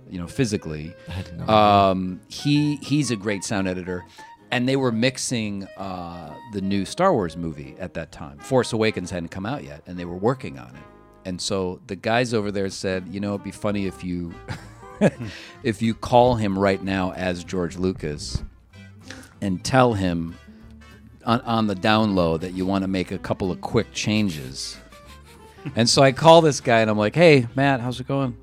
you 0.08 0.18
know, 0.18 0.26
physically. 0.26 0.92
I 1.08 1.12
had 1.12 1.38
no 1.38 1.46
Um, 1.52 2.20
he 2.28 2.76
he's 2.76 3.10
a 3.10 3.16
great 3.16 3.44
sound 3.44 3.68
editor, 3.68 4.04
and 4.50 4.68
they 4.68 4.76
were 4.76 4.92
mixing 4.92 5.64
uh, 5.76 6.34
the 6.52 6.60
new 6.60 6.84
Star 6.84 7.12
Wars 7.12 7.36
movie 7.36 7.74
at 7.78 7.94
that 7.94 8.12
time. 8.12 8.38
Force 8.38 8.72
Awakens 8.72 9.10
hadn't 9.10 9.28
come 9.30 9.46
out 9.46 9.64
yet, 9.64 9.82
and 9.86 9.98
they 9.98 10.04
were 10.04 10.16
working 10.18 10.58
on 10.58 10.68
it. 10.76 10.82
and 11.24 11.40
so 11.40 11.80
the 11.86 11.96
guys 11.96 12.32
over 12.32 12.50
there 12.50 12.68
said, 12.70 13.06
you 13.08 13.20
know, 13.20 13.34
it'd 13.34 13.44
be 13.44 13.50
funny 13.50 13.86
if 13.86 14.02
you 14.04 14.32
if 15.62 15.82
you 15.82 15.94
call 15.94 16.34
him 16.36 16.58
right 16.58 16.82
now 16.82 17.12
as 17.12 17.44
George 17.44 17.76
Lucas 17.76 18.42
and 19.40 19.64
tell 19.64 19.94
him 19.94 20.36
on, 21.30 21.40
on 21.42 21.66
the 21.68 21.76
down 21.76 22.16
low 22.16 22.36
that 22.36 22.54
you 22.54 22.66
want 22.66 22.82
to 22.82 22.88
make 22.88 23.12
a 23.12 23.18
couple 23.18 23.52
of 23.52 23.60
quick 23.60 23.92
changes. 23.92 24.76
and 25.76 25.88
so 25.88 26.02
I 26.02 26.10
call 26.10 26.40
this 26.40 26.60
guy 26.60 26.80
and 26.80 26.90
I'm 26.90 26.98
like, 26.98 27.14
hey, 27.14 27.46
Matt, 27.54 27.80
how's 27.80 28.00
it 28.00 28.08
going? 28.08 28.36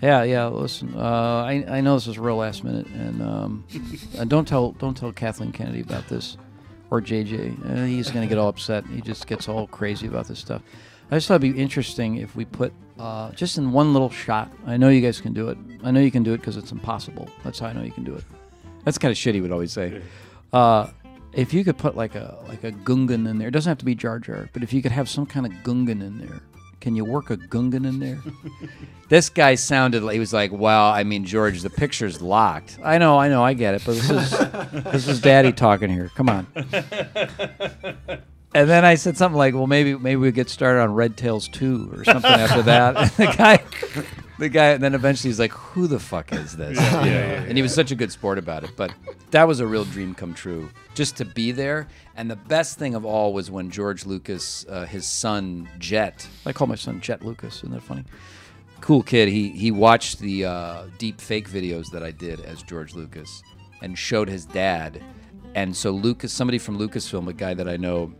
Yeah, 0.00 0.22
yeah. 0.22 0.46
Listen, 0.46 0.94
uh, 0.94 1.42
I, 1.44 1.64
I 1.68 1.80
know 1.80 1.94
this 1.94 2.06
is 2.06 2.18
real 2.18 2.36
last 2.36 2.62
minute, 2.62 2.86
and 2.88 3.22
um, 3.22 3.64
and 4.18 4.28
don't 4.28 4.46
tell 4.46 4.72
don't 4.72 4.94
tell 4.94 5.12
Kathleen 5.12 5.50
Kennedy 5.50 5.80
about 5.80 6.08
this, 6.08 6.36
or 6.90 7.00
JJ. 7.00 7.70
Uh, 7.70 7.84
he's 7.86 8.10
gonna 8.10 8.26
get 8.26 8.36
all 8.36 8.48
upset. 8.48 8.84
He 8.86 9.00
just 9.00 9.26
gets 9.26 9.48
all 9.48 9.66
crazy 9.66 10.06
about 10.06 10.28
this 10.28 10.38
stuff. 10.38 10.60
I 11.10 11.16
just 11.16 11.26
thought 11.26 11.36
it'd 11.42 11.54
be 11.54 11.58
interesting 11.58 12.16
if 12.16 12.36
we 12.36 12.44
put 12.44 12.74
uh, 12.98 13.30
just 13.32 13.56
in 13.56 13.72
one 13.72 13.94
little 13.94 14.10
shot. 14.10 14.52
I 14.66 14.76
know 14.76 14.90
you 14.90 15.00
guys 15.00 15.22
can 15.22 15.32
do 15.32 15.48
it. 15.48 15.56
I 15.82 15.90
know 15.90 16.00
you 16.00 16.10
can 16.10 16.22
do 16.22 16.34
it 16.34 16.38
because 16.38 16.58
it's 16.58 16.72
impossible. 16.72 17.28
That's 17.42 17.58
how 17.58 17.68
I 17.68 17.72
know 17.72 17.82
you 17.82 17.92
can 17.92 18.04
do 18.04 18.14
it. 18.14 18.24
That's 18.84 18.98
kind 18.98 19.10
of 19.10 19.16
shit. 19.16 19.34
He 19.34 19.40
would 19.40 19.52
always 19.52 19.72
say. 19.72 20.02
If 21.34 21.52
you 21.52 21.64
could 21.64 21.78
put 21.78 21.96
like 21.96 22.14
a 22.14 22.38
like 22.48 22.64
a 22.64 22.72
Gungan 22.72 23.28
in 23.28 23.38
there, 23.38 23.48
it 23.48 23.52
doesn't 23.52 23.70
have 23.70 23.78
to 23.78 23.84
be 23.84 23.94
Jar 23.94 24.18
Jar, 24.18 24.48
but 24.52 24.62
if 24.62 24.72
you 24.72 24.82
could 24.82 24.92
have 24.92 25.08
some 25.08 25.26
kind 25.26 25.46
of 25.46 25.52
Gungan 25.64 26.00
in 26.00 26.18
there, 26.18 26.40
can 26.80 26.94
you 26.94 27.04
work 27.04 27.30
a 27.30 27.36
Gungan 27.36 27.86
in 27.86 27.98
there? 27.98 28.20
this 29.08 29.28
guy 29.28 29.54
sounded 29.54 30.02
like 30.02 30.14
he 30.14 30.20
was 30.20 30.32
like, 30.32 30.52
"Wow, 30.52 30.90
I 30.90 31.02
mean, 31.04 31.24
George, 31.24 31.62
the 31.62 31.70
picture's 31.70 32.22
locked." 32.22 32.78
I 32.82 32.98
know, 32.98 33.18
I 33.18 33.28
know, 33.28 33.42
I 33.42 33.54
get 33.54 33.74
it, 33.74 33.82
but 33.84 33.94
this 33.96 34.10
is 34.10 34.30
this 34.92 35.08
is 35.08 35.20
Daddy 35.20 35.52
talking 35.52 35.90
here. 35.90 36.10
Come 36.14 36.28
on. 36.28 36.46
And 38.54 38.70
then 38.70 38.84
I 38.84 38.94
said 38.94 39.16
something 39.16 39.36
like, 39.36 39.52
"Well, 39.54 39.66
maybe 39.66 39.96
maybe 39.96 40.16
we 40.16 40.30
get 40.30 40.48
started 40.48 40.80
on 40.80 40.94
Red 40.94 41.16
Tails 41.16 41.48
2 41.48 41.90
or 41.92 42.04
something 42.04 42.30
after 42.30 42.62
that." 42.62 42.96
And 42.96 43.10
the 43.10 43.36
guy, 43.36 43.62
the 44.38 44.48
guy, 44.48 44.70
and 44.70 44.82
then 44.82 44.94
eventually 44.94 45.30
he's 45.30 45.38
like, 45.38 45.52
"Who 45.52 45.86
the 45.86 45.98
fuck 45.98 46.32
is 46.32 46.56
this?" 46.56 46.78
And 46.78 47.56
he 47.56 47.62
was 47.62 47.74
such 47.74 47.90
a 47.90 47.94
good 47.94 48.12
sport 48.12 48.38
about 48.38 48.64
it. 48.64 48.70
But 48.76 48.92
that 49.30 49.46
was 49.46 49.60
a 49.60 49.66
real 49.66 49.84
dream 49.84 50.14
come 50.14 50.34
true, 50.34 50.70
just 50.94 51.16
to 51.16 51.24
be 51.24 51.52
there. 51.52 51.88
And 52.16 52.30
the 52.30 52.36
best 52.36 52.78
thing 52.78 52.94
of 52.94 53.04
all 53.04 53.32
was 53.32 53.50
when 53.50 53.70
George 53.70 54.06
Lucas, 54.06 54.64
uh, 54.68 54.86
his 54.86 55.06
son 55.06 55.68
Jet, 55.78 56.26
I 56.46 56.52
call 56.52 56.66
my 56.66 56.74
son 56.74 57.00
Jet 57.00 57.24
Lucas. 57.24 57.58
Isn't 57.58 57.72
that 57.72 57.82
funny? 57.82 58.04
Cool 58.80 59.02
kid. 59.02 59.28
He 59.28 59.50
he 59.50 59.70
watched 59.70 60.18
the 60.18 60.44
uh, 60.44 60.84
deep 60.98 61.20
fake 61.20 61.48
videos 61.48 61.90
that 61.90 62.02
I 62.02 62.10
did 62.10 62.40
as 62.40 62.62
George 62.62 62.94
Lucas, 62.94 63.42
and 63.82 63.98
showed 63.98 64.28
his 64.28 64.44
dad. 64.44 65.02
And 65.54 65.74
so 65.76 65.90
Lucas, 65.92 66.32
somebody 66.32 66.58
from 66.58 66.78
Lucasfilm, 66.78 67.28
a 67.28 67.32
guy 67.32 67.54
that 67.54 67.68
I 67.68 67.76
know 67.76 68.12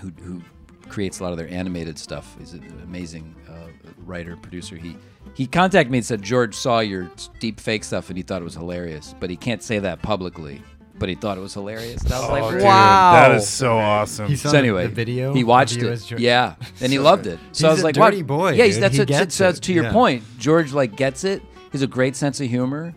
who, 0.00 0.10
who 0.22 0.42
creates 0.88 1.20
a 1.20 1.22
lot 1.22 1.30
of 1.32 1.38
their 1.38 1.48
animated 1.48 1.98
stuff. 1.98 2.36
He's 2.38 2.54
an 2.54 2.80
amazing 2.82 3.34
uh, 3.48 3.68
writer, 4.04 4.36
producer. 4.36 4.76
He 4.76 4.96
he 5.34 5.46
contacted 5.46 5.90
me 5.90 5.98
and 5.98 6.06
said 6.06 6.22
George 6.22 6.54
saw 6.54 6.80
your 6.80 7.10
deep 7.38 7.60
fake 7.60 7.84
stuff 7.84 8.08
and 8.08 8.16
he 8.16 8.22
thought 8.22 8.40
it 8.42 8.44
was 8.44 8.54
hilarious, 8.54 9.14
but 9.20 9.30
he 9.30 9.36
can't 9.36 9.62
say 9.62 9.78
that 9.78 10.02
publicly. 10.02 10.62
But 10.98 11.08
he 11.08 11.14
thought 11.14 11.38
it 11.38 11.40
was 11.40 11.54
hilarious. 11.54 12.02
And 12.02 12.12
I 12.12 12.18
was 12.20 12.28
Oh, 12.28 12.32
like, 12.32 12.52
dude, 12.52 12.62
wow, 12.62 13.12
that 13.14 13.34
is 13.36 13.48
so 13.48 13.78
awesome. 13.78 14.28
He 14.28 14.36
saw 14.36 14.50
so 14.50 14.58
anyway, 14.58 14.82
the 14.86 14.92
video. 14.92 15.32
He 15.32 15.40
of 15.40 15.46
watched 15.46 15.76
you 15.76 15.88
it. 15.88 15.96
George- 16.06 16.20
Yeah, 16.20 16.56
and 16.82 16.92
he 16.92 16.98
loved 17.10 17.26
it. 17.26 17.38
So 17.52 17.68
I 17.68 17.70
He's 17.70 17.76
was 17.78 17.80
a 17.80 17.84
like, 17.86 17.94
dirty 17.94 18.18
"What?" 18.18 18.26
boy, 18.26 18.50
Yeah, 18.52 18.64
he's, 18.64 18.74
dude. 18.74 18.82
that's 18.82 18.94
He 18.94 19.00
what, 19.00 19.08
gets 19.08 19.34
so 19.34 19.44
that's 19.44 19.58
it. 19.58 19.62
to 19.62 19.72
your 19.72 19.84
Yeah. 19.84 19.92
point. 19.92 20.24
George 20.38 20.74
like 20.74 20.96
gets 20.96 21.24
it. 21.24 21.40
He's 21.72 21.80
a 21.80 21.86
great 21.86 22.16
sense 22.16 22.38
of 22.42 22.48
humor, 22.48 22.92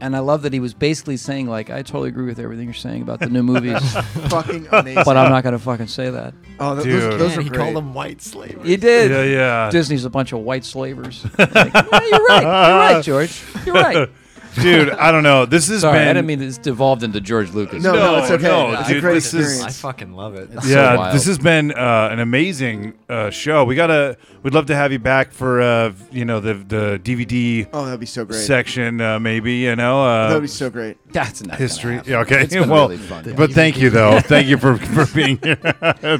and 0.00 0.14
I 0.16 0.18
love 0.20 0.42
that 0.42 0.52
he 0.52 0.60
was 0.60 0.74
basically 0.74 1.16
saying 1.16 1.46
like, 1.48 1.70
"I 1.70 1.82
totally 1.82 2.08
agree 2.08 2.26
with 2.26 2.38
everything 2.38 2.64
you're 2.66 2.74
saying 2.74 3.02
about 3.02 3.20
the 3.20 3.26
new 3.28 3.42
movies, 3.52 3.80
Fucking 4.28 4.66
amazing. 4.70 5.02
but 5.04 5.16
I'm 5.16 5.30
not 5.30 5.44
gonna 5.44 5.58
fucking 5.58 5.88
say 5.88 6.10
that." 6.10 6.34
oh, 6.60 6.74
th- 6.74 6.84
Dude. 6.84 7.02
those, 7.02 7.18
those 7.18 7.28
Man, 7.30 7.38
are 7.38 7.42
he 7.42 7.48
great. 7.48 7.58
called 7.58 7.76
them 7.76 7.94
white 7.94 8.20
slavers. 8.22 8.66
He 8.66 8.76
did. 8.76 9.10
yeah, 9.10 9.22
yeah. 9.24 9.70
Disney's 9.70 10.04
a 10.04 10.10
bunch 10.10 10.32
of 10.32 10.40
white 10.40 10.64
slavers. 10.64 11.24
Like, 11.38 11.54
"Yeah, 11.54 12.00
you're 12.10 12.24
right. 12.24 12.42
You're 12.42 12.78
right, 12.78 13.04
George. 13.04 13.42
You're 13.66 13.74
right. 13.74 14.08
Dude, 14.60 14.90
I 14.90 15.10
don't 15.10 15.22
know. 15.22 15.46
This 15.46 15.68
has 15.68 15.80
Sorry, 15.80 15.98
been. 15.98 16.08
I 16.08 16.12
didn't 16.12 16.26
mean 16.26 16.38
this 16.38 16.58
devolved 16.58 17.02
into 17.02 17.20
George 17.20 17.50
Lucas. 17.50 17.82
No, 17.82 17.92
no, 17.92 18.16
it's 18.18 18.30
okay. 18.30 18.42
no, 18.44 18.72
it's 18.72 18.88
dude, 18.88 18.98
a 18.98 19.00
great 19.00 19.14
this 19.14 19.34
is- 19.34 19.40
experience. 19.52 19.64
I 19.64 19.70
fucking 19.70 20.12
love 20.12 20.34
it. 20.36 20.50
It's 20.52 20.64
so 20.68 20.70
yeah, 20.74 20.96
wild. 20.96 21.14
this 21.14 21.26
has 21.26 21.38
been 21.38 21.72
uh, 21.72 22.08
an 22.12 22.20
amazing 22.20 22.94
uh, 23.08 23.30
show. 23.30 23.64
We 23.64 23.74
gotta. 23.74 24.16
We'd 24.42 24.54
love 24.54 24.66
to 24.66 24.74
have 24.76 24.92
you 24.92 24.98
back 24.98 25.32
for 25.32 25.60
uh, 25.60 25.92
you 26.12 26.24
know 26.24 26.40
the 26.40 26.54
the 26.54 27.00
DVD 27.02 27.68
oh, 27.72 27.84
that'd 27.84 27.98
be 28.00 28.06
so 28.06 28.24
great. 28.24 28.38
section, 28.44 29.00
uh, 29.00 29.18
maybe. 29.18 29.54
You 29.54 29.74
know, 29.76 30.04
uh, 30.04 30.28
That'd 30.28 30.42
be 30.42 30.48
so 30.48 30.70
great. 30.70 30.98
That's 31.12 31.40
not 31.42 31.50
gonna 31.52 31.58
history. 31.58 31.94
happen. 31.96 32.12
Yeah, 32.12 32.20
okay. 32.20 32.42
It's 32.42 32.54
been 32.54 32.68
well, 32.70 32.88
really 32.88 33.02
fun. 33.02 33.34
but 33.36 33.52
thank 33.52 33.78
you 33.78 33.90
though. 33.90 34.20
thank 34.24 34.46
you 34.46 34.58
for 34.58 34.76
for 34.76 35.06
being 35.14 35.38
here. 35.42 35.58
yeah, 35.62 36.18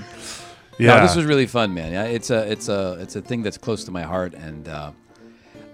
No, 0.80 1.00
this 1.02 1.14
was 1.16 1.24
really 1.26 1.46
fun, 1.46 1.72
man. 1.74 1.92
Yeah, 1.92 2.04
it's 2.04 2.30
a 2.30 2.50
it's 2.50 2.68
a 2.68 2.98
it's 3.00 3.14
a 3.16 3.20
thing 3.22 3.42
that's 3.42 3.58
close 3.58 3.84
to 3.84 3.90
my 3.90 4.02
heart, 4.02 4.34
and 4.34 4.66
uh, 4.68 4.92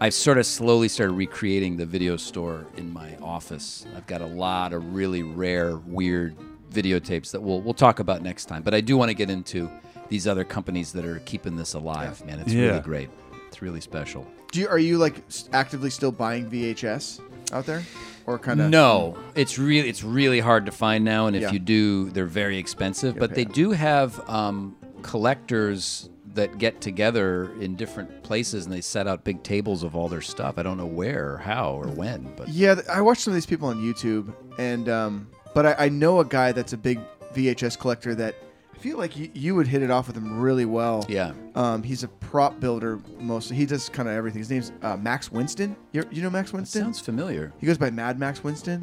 I've 0.03 0.15
sort 0.15 0.39
of 0.39 0.47
slowly 0.47 0.89
started 0.89 1.13
recreating 1.13 1.77
the 1.77 1.85
video 1.85 2.17
store 2.17 2.67
in 2.79 2.91
my 2.93 3.17
office. 3.17 3.85
I've 3.95 4.07
got 4.07 4.23
a 4.23 4.27
lot 4.27 4.73
of 4.73 4.95
really 4.95 5.23
rare, 5.23 5.77
weird 5.77 6.35
videotapes 6.73 7.33
that 7.33 7.41
we'll 7.43 7.61
we'll 7.61 7.75
talk 7.75 7.99
about 7.99 8.23
next 8.23 8.47
time. 8.47 8.63
But 8.63 8.73
I 8.75 8.81
do 8.81 8.97
want 8.97 9.11
to 9.11 9.15
get 9.15 9.29
into 9.29 9.69
these 10.09 10.27
other 10.27 10.45
companies 10.45 10.93
that 10.93 11.05
are 11.05 11.19
keeping 11.21 11.55
this 11.57 11.75
alive, 11.75 12.25
man. 12.25 12.39
It's 12.41 12.53
Yeah. 12.53 12.69
really 12.69 12.81
great. 12.81 13.11
It's 13.49 13.61
really 13.61 13.81
special. 13.81 14.27
Do 14.53 14.61
you, 14.61 14.69
are 14.69 14.79
you 14.79 14.97
like 14.97 15.19
s- 15.29 15.49
actively 15.53 15.91
still 15.91 16.13
buying 16.13 16.49
VHS 16.51 17.21
out 17.53 17.67
there, 17.67 17.83
or 18.27 18.39
kind 18.39 18.61
of? 18.61 18.71
No, 18.71 19.19
it's 19.35 19.59
really 19.59 19.89
it's 19.89 20.03
really 20.03 20.41
hard 20.41 20.65
to 20.67 20.73
find 20.73 21.05
now, 21.05 21.27
and 21.27 21.37
if 21.37 21.43
Yeah. 21.43 21.53
you 21.53 21.59
do, 21.59 22.11
they're 22.11 22.25
very 22.25 22.57
expensive. 22.57 23.17
But 23.19 23.35
they 23.35 23.45
pay 23.45 23.53
do 23.53 23.71
have 23.73 24.29
um, 24.31 24.77
collectors 25.03 26.09
that 26.35 26.59
get 26.59 26.81
together 26.81 27.51
in 27.61 27.77
different 27.77 28.23
places, 28.23 28.65
and 28.65 28.73
they 28.75 28.81
set 28.81 29.07
out 29.07 29.25
big 29.25 29.43
tables 29.43 29.83
of 29.83 29.95
all 29.97 30.09
their 30.09 30.21
stuff. 30.21 30.55
I 30.59 30.63
don't 30.63 30.77
know 30.77 30.87
where 30.87 31.35
or 31.35 31.39
how 31.39 31.75
or 31.75 31.89
when, 31.89 32.33
but 32.37 32.49
Yeah, 32.49 32.81
I 32.91 33.01
watched 33.01 33.23
some 33.23 33.33
of 33.33 33.37
these 33.37 33.47
people 33.47 33.69
on 33.69 33.79
YouTube, 33.79 34.33
and 34.59 34.89
um, 34.89 35.29
but 35.55 35.67
I, 35.67 35.87
I 35.87 35.89
know 35.89 36.21
a 36.21 36.25
guy 36.25 36.53
that's 36.53 36.73
a 36.73 36.77
big 36.79 37.01
VHS 37.35 37.79
collector 37.79 38.15
that 38.15 38.35
I 38.75 38.79
feel 38.79 38.97
like 38.97 39.17
you, 39.17 39.31
you 39.35 39.55
would 39.55 39.67
hit 39.67 39.83
it 39.83 39.91
off 39.91 40.07
with 40.07 40.17
him 40.17 40.41
really 40.41 40.65
well. 40.65 41.05
yeah, 41.09 41.33
Um, 41.55 41.83
he's 41.83 42.03
a 42.03 42.09
prop 42.09 42.59
builder 42.61 42.99
mostly. 43.19 43.57
He 43.57 43.67
does 43.67 43.89
kind 43.89 44.09
of 44.09 44.15
everything. 44.15 44.39
His 44.39 44.51
name's 44.51 44.73
uh, 44.83 44.97
Max 44.97 45.31
Winston. 45.31 45.77
you 45.93 46.05
you 46.11 46.23
know 46.23 46.31
Max 46.31 46.53
Winston? 46.53 46.83
sounds 46.83 47.01
familiar. 47.01 47.53
he 47.59 47.67
goes 47.67 47.79
by 47.79 47.91
Mad 47.91 48.19
Max 48.19 48.43
Winston. 48.43 48.83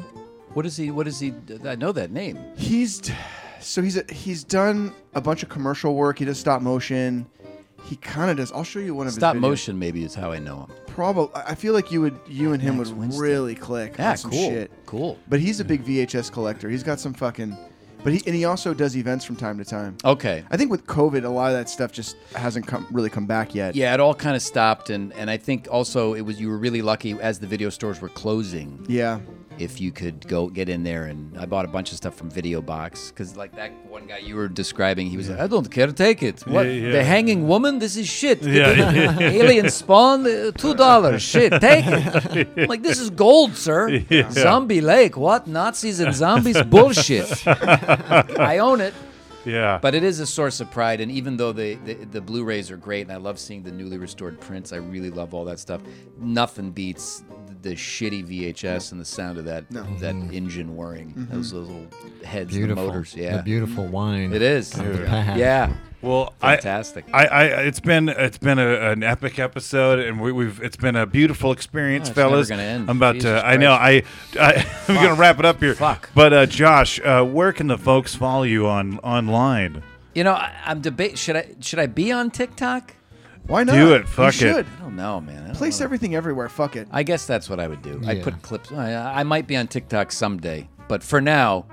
What 0.54 0.64
is 0.66 0.76
he? 0.76 0.90
What 0.90 1.06
is 1.06 1.20
he? 1.20 1.34
I 1.64 1.74
know 1.76 1.92
that 1.92 2.10
name. 2.10 2.38
He's 2.56 3.02
so 3.60 3.82
he's 3.82 3.96
a, 3.96 4.04
he's 4.12 4.44
done 4.44 4.94
a 5.14 5.20
bunch 5.20 5.42
of 5.42 5.48
commercial 5.48 5.94
work. 5.94 6.18
He 6.20 6.24
does 6.24 6.38
stop 6.38 6.62
motion. 6.62 7.26
He 7.84 7.96
kind 7.96 8.30
of 8.30 8.36
does. 8.36 8.52
I'll 8.52 8.64
show 8.64 8.80
you 8.80 8.94
one 8.94 9.06
of 9.06 9.12
Stop 9.14 9.34
his 9.34 9.40
videos. 9.40 9.48
motion, 9.48 9.78
maybe 9.78 10.04
is 10.04 10.14
how 10.14 10.30
I 10.32 10.38
know 10.38 10.60
him. 10.62 10.72
Probably. 10.88 11.30
I 11.34 11.54
feel 11.54 11.72
like 11.74 11.90
you 11.90 12.00
would 12.00 12.18
you 12.26 12.52
and 12.52 12.60
him 12.60 12.76
would 12.78 12.88
really 13.14 13.54
click. 13.54 13.94
Yeah, 13.98 14.10
on 14.10 14.16
some 14.16 14.30
cool, 14.30 14.50
Shit. 14.50 14.70
cool. 14.86 15.18
But 15.28 15.40
he's 15.40 15.60
a 15.60 15.64
big 15.64 15.84
VHS 15.84 16.30
collector. 16.32 16.68
He's 16.68 16.82
got 16.82 17.00
some 17.00 17.14
fucking. 17.14 17.56
But 18.04 18.12
he 18.12 18.22
and 18.26 18.34
he 18.34 18.44
also 18.44 18.74
does 18.74 18.96
events 18.96 19.24
from 19.24 19.34
time 19.36 19.58
to 19.58 19.64
time. 19.64 19.96
Okay. 20.04 20.44
I 20.50 20.56
think 20.56 20.70
with 20.70 20.86
COVID, 20.86 21.24
a 21.24 21.28
lot 21.28 21.48
of 21.50 21.54
that 21.54 21.68
stuff 21.68 21.90
just 21.90 22.16
hasn't 22.34 22.66
come 22.66 22.86
really 22.92 23.10
come 23.10 23.26
back 23.26 23.54
yet. 23.54 23.74
Yeah, 23.74 23.92
it 23.94 23.98
all 24.00 24.14
kind 24.14 24.36
of 24.36 24.42
stopped, 24.42 24.90
and 24.90 25.12
and 25.14 25.28
I 25.30 25.36
think 25.36 25.66
also 25.70 26.14
it 26.14 26.20
was 26.20 26.40
you 26.40 26.48
were 26.48 26.58
really 26.58 26.80
lucky 26.82 27.12
as 27.20 27.38
the 27.40 27.46
video 27.46 27.70
stores 27.70 28.00
were 28.00 28.08
closing. 28.08 28.84
Yeah. 28.88 29.20
If 29.60 29.80
you 29.80 29.90
could 29.92 30.26
go 30.28 30.48
get 30.48 30.68
in 30.68 30.82
there 30.82 31.04
and 31.06 31.36
I 31.38 31.46
bought 31.46 31.64
a 31.64 31.68
bunch 31.68 31.90
of 31.92 31.96
stuff 31.96 32.14
from 32.14 32.30
Video 32.30 32.60
Box 32.60 33.10
because 33.10 33.36
like 33.36 33.54
that 33.56 33.72
one 33.86 34.06
guy 34.06 34.18
you 34.18 34.36
were 34.36 34.48
describing, 34.48 35.08
he 35.08 35.16
was 35.16 35.28
like, 35.30 35.40
I 35.40 35.46
don't 35.46 35.70
care, 35.70 35.88
take 35.92 36.22
it. 36.22 36.40
What 36.46 36.66
Yeah, 36.66 36.72
yeah. 36.72 36.92
the 36.92 37.04
hanging 37.04 37.46
woman? 37.48 37.78
This 37.78 37.96
is 37.96 38.06
shit. 38.08 38.42
Yeah. 38.42 39.18
Alien 39.40 39.70
Spawn, 39.70 40.26
uh, 40.26 40.50
two 40.56 40.74
dollars. 40.74 41.22
Shit, 41.22 41.52
take 41.60 41.84
it. 41.86 42.48
Like 42.68 42.82
this 42.82 42.98
is 42.98 43.10
gold, 43.10 43.56
sir. 43.56 43.88
Yeah. 44.10 44.30
Zombie 44.30 44.80
Lake. 44.80 45.16
What 45.16 45.46
Nazis 45.46 46.00
and 46.00 46.14
zombies? 46.14 46.60
Bullshit. 46.62 47.30
I 47.46 48.58
own 48.58 48.80
it. 48.80 48.94
Yeah. 49.48 49.78
But 49.80 49.94
it 49.94 50.02
is 50.04 50.20
a 50.20 50.26
source 50.26 50.60
of 50.60 50.70
pride, 50.70 51.00
and 51.00 51.10
even 51.10 51.36
though 51.36 51.52
the, 51.52 51.74
the 51.84 51.94
the 51.94 52.20
Blu-rays 52.20 52.70
are 52.70 52.76
great, 52.76 53.02
and 53.02 53.12
I 53.12 53.16
love 53.16 53.38
seeing 53.38 53.62
the 53.62 53.70
newly 53.72 53.98
restored 53.98 54.40
prints, 54.40 54.72
I 54.72 54.76
really 54.76 55.10
love 55.10 55.34
all 55.34 55.44
that 55.46 55.58
stuff. 55.58 55.80
Nothing 56.18 56.70
beats 56.70 57.22
the, 57.46 57.70
the 57.70 57.74
shitty 57.74 58.26
VHS 58.26 58.92
and 58.92 59.00
the 59.00 59.04
sound 59.04 59.38
of 59.38 59.44
that 59.46 59.70
No. 59.70 59.82
that 59.98 60.14
mm-hmm. 60.14 60.32
engine 60.32 60.76
whirring, 60.76 61.14
those, 61.30 61.50
those 61.52 61.68
little 61.68 61.86
heads, 62.24 62.54
Beautiful. 62.54 62.84
the 62.84 62.88
motors. 62.90 63.14
Yeah, 63.16 63.36
The 63.38 63.42
beautiful 63.42 63.86
wine. 63.86 64.32
it 64.32 64.42
is. 64.42 64.72
of 64.78 64.98
the 64.98 65.04
past. 65.06 65.38
Yeah, 65.38 65.72
well, 66.02 66.32
fantastic. 66.40 67.04
I, 67.12 67.26
I, 67.26 67.44
it's 67.62 67.80
been 67.80 68.08
it's 68.08 68.38
been 68.38 68.58
a, 68.58 68.90
an 68.92 69.02
epic 69.02 69.38
episode, 69.38 69.98
and 69.98 70.20
we, 70.20 70.30
we've 70.32 70.60
it's 70.62 70.76
been 70.76 70.96
a 70.96 71.06
beautiful 71.06 71.50
experience, 71.52 72.08
Oh, 72.08 72.10
it's 72.10 72.14
fellas. 72.18 72.48
gonna 72.48 72.62
end. 72.62 72.88
I'm 72.90 72.96
about 72.98 73.14
Jesus 73.16 73.40
to. 73.40 73.46
I 73.46 73.56
know. 73.56 73.72
I, 73.72 74.02
I 74.38 74.66
I'm 74.88 74.94
gonna 74.94 75.14
wrap 75.14 75.38
it 75.38 75.44
up 75.44 75.58
here. 75.60 75.74
Fuck. 75.74 76.10
But 76.14 76.32
uh, 76.32 76.46
Josh, 76.46 77.00
uh, 77.00 77.24
where 77.24 77.52
can 77.52 77.66
the 77.66 77.78
folks 77.78 78.14
follow 78.14 78.44
you 78.44 78.66
on 78.66 78.98
online? 79.00 79.82
you 80.14 80.24
know, 80.24 80.32
I, 80.32 80.52
I'm 80.64 80.80
debate. 80.80 81.18
Should 81.18 81.36
I 81.36 81.54
should 81.60 81.78
I 81.78 81.86
be 81.86 82.10
on 82.12 82.30
TikTok? 82.30 82.94
Why 83.46 83.64
not? 83.64 83.72
Do 83.72 83.94
it. 83.94 84.00
You 84.00 84.06
Fuck 84.06 84.28
it. 84.34 84.36
should. 84.36 84.66
I 84.66 84.82
don't 84.82 84.94
know, 84.96 85.20
man. 85.20 85.42
I 85.42 85.46
don't 85.46 85.56
Place 85.56 85.80
know. 85.80 85.84
everything 85.84 86.14
everywhere. 86.14 86.48
Fuck 86.48 86.76
it. 86.76 86.86
I 86.90 87.02
guess 87.02 87.26
that's 87.26 87.48
what 87.48 87.58
I 87.58 87.66
would 87.66 87.80
do. 87.82 88.00
I'd 88.06 88.22
put 88.22 88.42
clips. 88.42 88.70
I, 88.72 89.20
I 89.20 89.22
might 89.22 89.46
be 89.46 89.56
on 89.56 89.68
TikTok 89.68 90.12
someday, 90.12 90.68
but 90.86 91.02
for 91.02 91.20
now, 91.22 91.64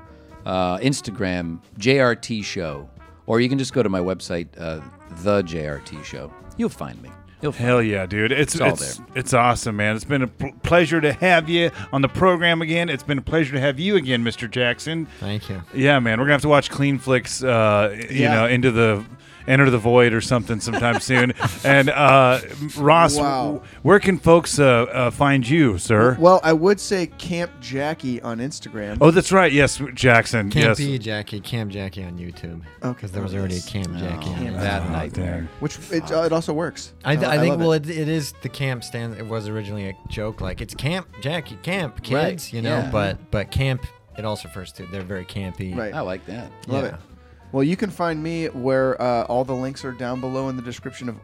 uh, 0.45 0.77
Instagram 0.77 1.59
JRT 1.77 2.43
Show, 2.45 2.89
or 3.27 3.39
you 3.39 3.49
can 3.49 3.57
just 3.57 3.73
go 3.73 3.83
to 3.83 3.89
my 3.89 3.99
website, 3.99 4.47
uh, 4.57 4.81
the 5.23 5.41
JRT 5.43 6.03
show. 6.03 6.31
You'll 6.57 6.69
find 6.69 7.01
me. 7.01 7.09
You'll 7.41 7.51
find 7.51 7.65
Hell 7.65 7.81
yeah, 7.83 8.05
dude! 8.05 8.31
It's 8.31 8.55
It's 8.55 8.61
all 8.61 8.69
it's 8.73 9.01
it's 9.13 9.33
awesome, 9.33 9.75
man. 9.75 9.95
It's 9.95 10.05
been 10.05 10.21
a 10.23 10.27
pl- 10.27 10.53
pleasure 10.63 11.01
to 11.01 11.11
have 11.13 11.49
you 11.49 11.69
on 11.91 12.01
the 12.01 12.07
program 12.07 12.61
again. 12.61 12.87
It's 12.89 13.03
been 13.03 13.17
a 13.17 13.21
pleasure 13.21 13.51
to 13.53 13.59
have 13.59 13.79
you 13.79 13.97
again, 13.97 14.23
Mr. 14.23 14.49
Jackson. 14.49 15.05
Thank 15.19 15.49
you. 15.49 15.61
Yeah, 15.73 15.99
man, 15.99 16.17
we're 16.19 16.25
gonna 16.25 16.33
have 16.33 16.41
to 16.43 16.49
watch 16.49 16.69
Clean 16.69 16.97
Flicks. 16.97 17.43
Uh, 17.43 17.93
you 18.09 18.21
Yeah. 18.21 18.33
know, 18.35 18.45
into 18.47 18.71
the 18.71 19.03
Enter 19.47 19.69
the 19.69 19.77
Void 19.77 20.13
or 20.13 20.21
something 20.21 20.59
sometime 20.59 20.99
soon. 20.99 21.33
And 21.63 21.89
uh, 21.89 22.41
Ross, 22.77 23.17
Wow. 23.17 23.61
where 23.81 23.99
can 23.99 24.17
folks 24.19 24.59
uh, 24.59 24.63
uh, 24.91 25.11
find 25.11 25.47
you, 25.47 25.77
sir? 25.77 26.15
Well, 26.19 26.39
I 26.43 26.53
would 26.53 26.79
say 26.79 27.07
Camp 27.07 27.51
Jackie 27.59 28.21
on 28.21 28.37
Instagram. 28.39 28.97
Oh, 29.01 29.09
that's 29.11 29.31
right. 29.31 29.51
Yes, 29.51 29.81
Jackson. 29.93 30.51
Camp 30.51 30.77
yes. 30.77 30.79
E 30.79 30.97
Jackie, 30.99 31.39
Cam 31.39 31.69
Jackie 31.69 32.03
on 32.03 32.17
YouTube. 32.17 32.61
Okay. 32.83 32.93
Because 32.93 33.11
there 33.11 33.23
was 33.23 33.33
already 33.33 33.57
a 33.57 33.61
Cam 33.61 33.97
Jackie 33.97 34.29
on 34.29 34.35
Camp 34.35 34.57
that 34.57 34.81
Oh, 34.83 34.89
nightmare. 34.91 35.35
damn. 35.41 35.49
Which 35.59 35.79
it, 35.91 36.11
uh, 36.11 36.23
it 36.23 36.31
also 36.33 36.53
works. 36.53 36.93
I, 37.03 37.13
I, 37.13 37.15
love 37.15 37.39
think 37.41 37.53
it. 37.55 37.57
well 37.59 37.71
it, 37.73 37.89
it 37.89 38.07
is 38.09 38.33
the 38.41 38.49
camp 38.49 38.83
stand 38.83 39.15
it 39.15 39.25
was 39.25 39.47
originally 39.47 39.89
a 39.89 39.97
joke 40.09 40.41
like 40.41 40.61
it's 40.61 40.73
camp 40.75 41.07
Jackie 41.21 41.57
camp 41.63 42.01
kids 42.03 42.13
Right, 42.13 42.53
you 42.53 42.61
know 42.61 42.77
yeah. 42.79 42.89
but 42.91 43.31
but 43.31 43.51
camp 43.51 43.85
it 44.17 44.25
also 44.25 44.47
refers 44.47 44.71
to 44.73 44.85
they're 44.87 45.01
very 45.03 45.25
campy 45.25 45.75
Right. 45.75 45.93
I 45.93 46.01
like 46.01 46.25
that. 46.27 46.51
Love 46.67 46.83
Yeah. 46.83 46.89
it. 46.89 46.95
Well, 47.55 47.63
you 47.63 47.77
can 47.77 47.89
find 47.89 48.21
me 48.21 48.47
where 48.47 49.01
uh, 49.01 49.23
all 49.27 49.45
the 49.45 49.55
links 49.55 49.85
are 49.85 49.93
down 49.93 50.19
below 50.19 50.49
in 50.49 50.57
the 50.57 50.61
description 50.61 51.07
of 51.07 51.15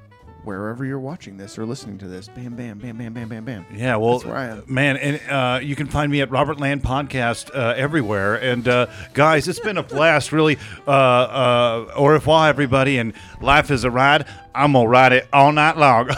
wherever 0.46 0.86
you're 0.86 0.98
watching 0.98 1.36
this 1.36 1.60
or 1.60 1.66
listening 1.66 1.98
to 1.98 2.08
this. 2.08 2.30
Bam, 2.30 2.56
bam, 2.56 2.78
bam, 2.78 2.98
bam, 2.98 3.14
bam, 3.14 3.28
bam, 3.28 3.44
bam. 3.44 3.66
Yeah, 3.70 3.98
well, 3.98 4.14
That's 4.14 4.24
where 4.24 4.38
I 4.38 4.46
am. 4.46 4.64
man, 4.66 4.96
and 4.96 5.22
uh, 5.30 5.60
you 5.62 5.76
can 5.76 5.88
find 5.88 6.10
me 6.10 6.22
at 6.22 6.32
Robert 6.32 6.58
Land 6.58 6.84
Podcast 6.84 7.54
uh, 7.54 7.74
everywhere. 7.76 8.36
And 8.36 8.66
uh, 8.66 8.88
guys, 9.14 9.50
it's 9.50 9.60
been 9.60 9.78
a 9.78 9.84
blast, 9.84 10.32
really. 10.32 10.58
Uh, 10.88 10.92
uh, 10.92 11.92
au 11.98 12.06
revoir, 12.06 12.48
everybody. 12.48 12.98
And 12.98 13.12
life 13.42 13.70
is 13.70 13.84
a 13.84 13.92
ride. 13.92 14.26
I'm 14.56 14.72
gonna 14.72 14.88
ride 14.88 15.12
it 15.12 15.28
all 15.34 15.52
night 15.52 15.76
long. 15.76 16.12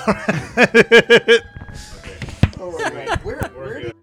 Where, 3.23 3.39
where 3.55 3.79
did 3.79 3.95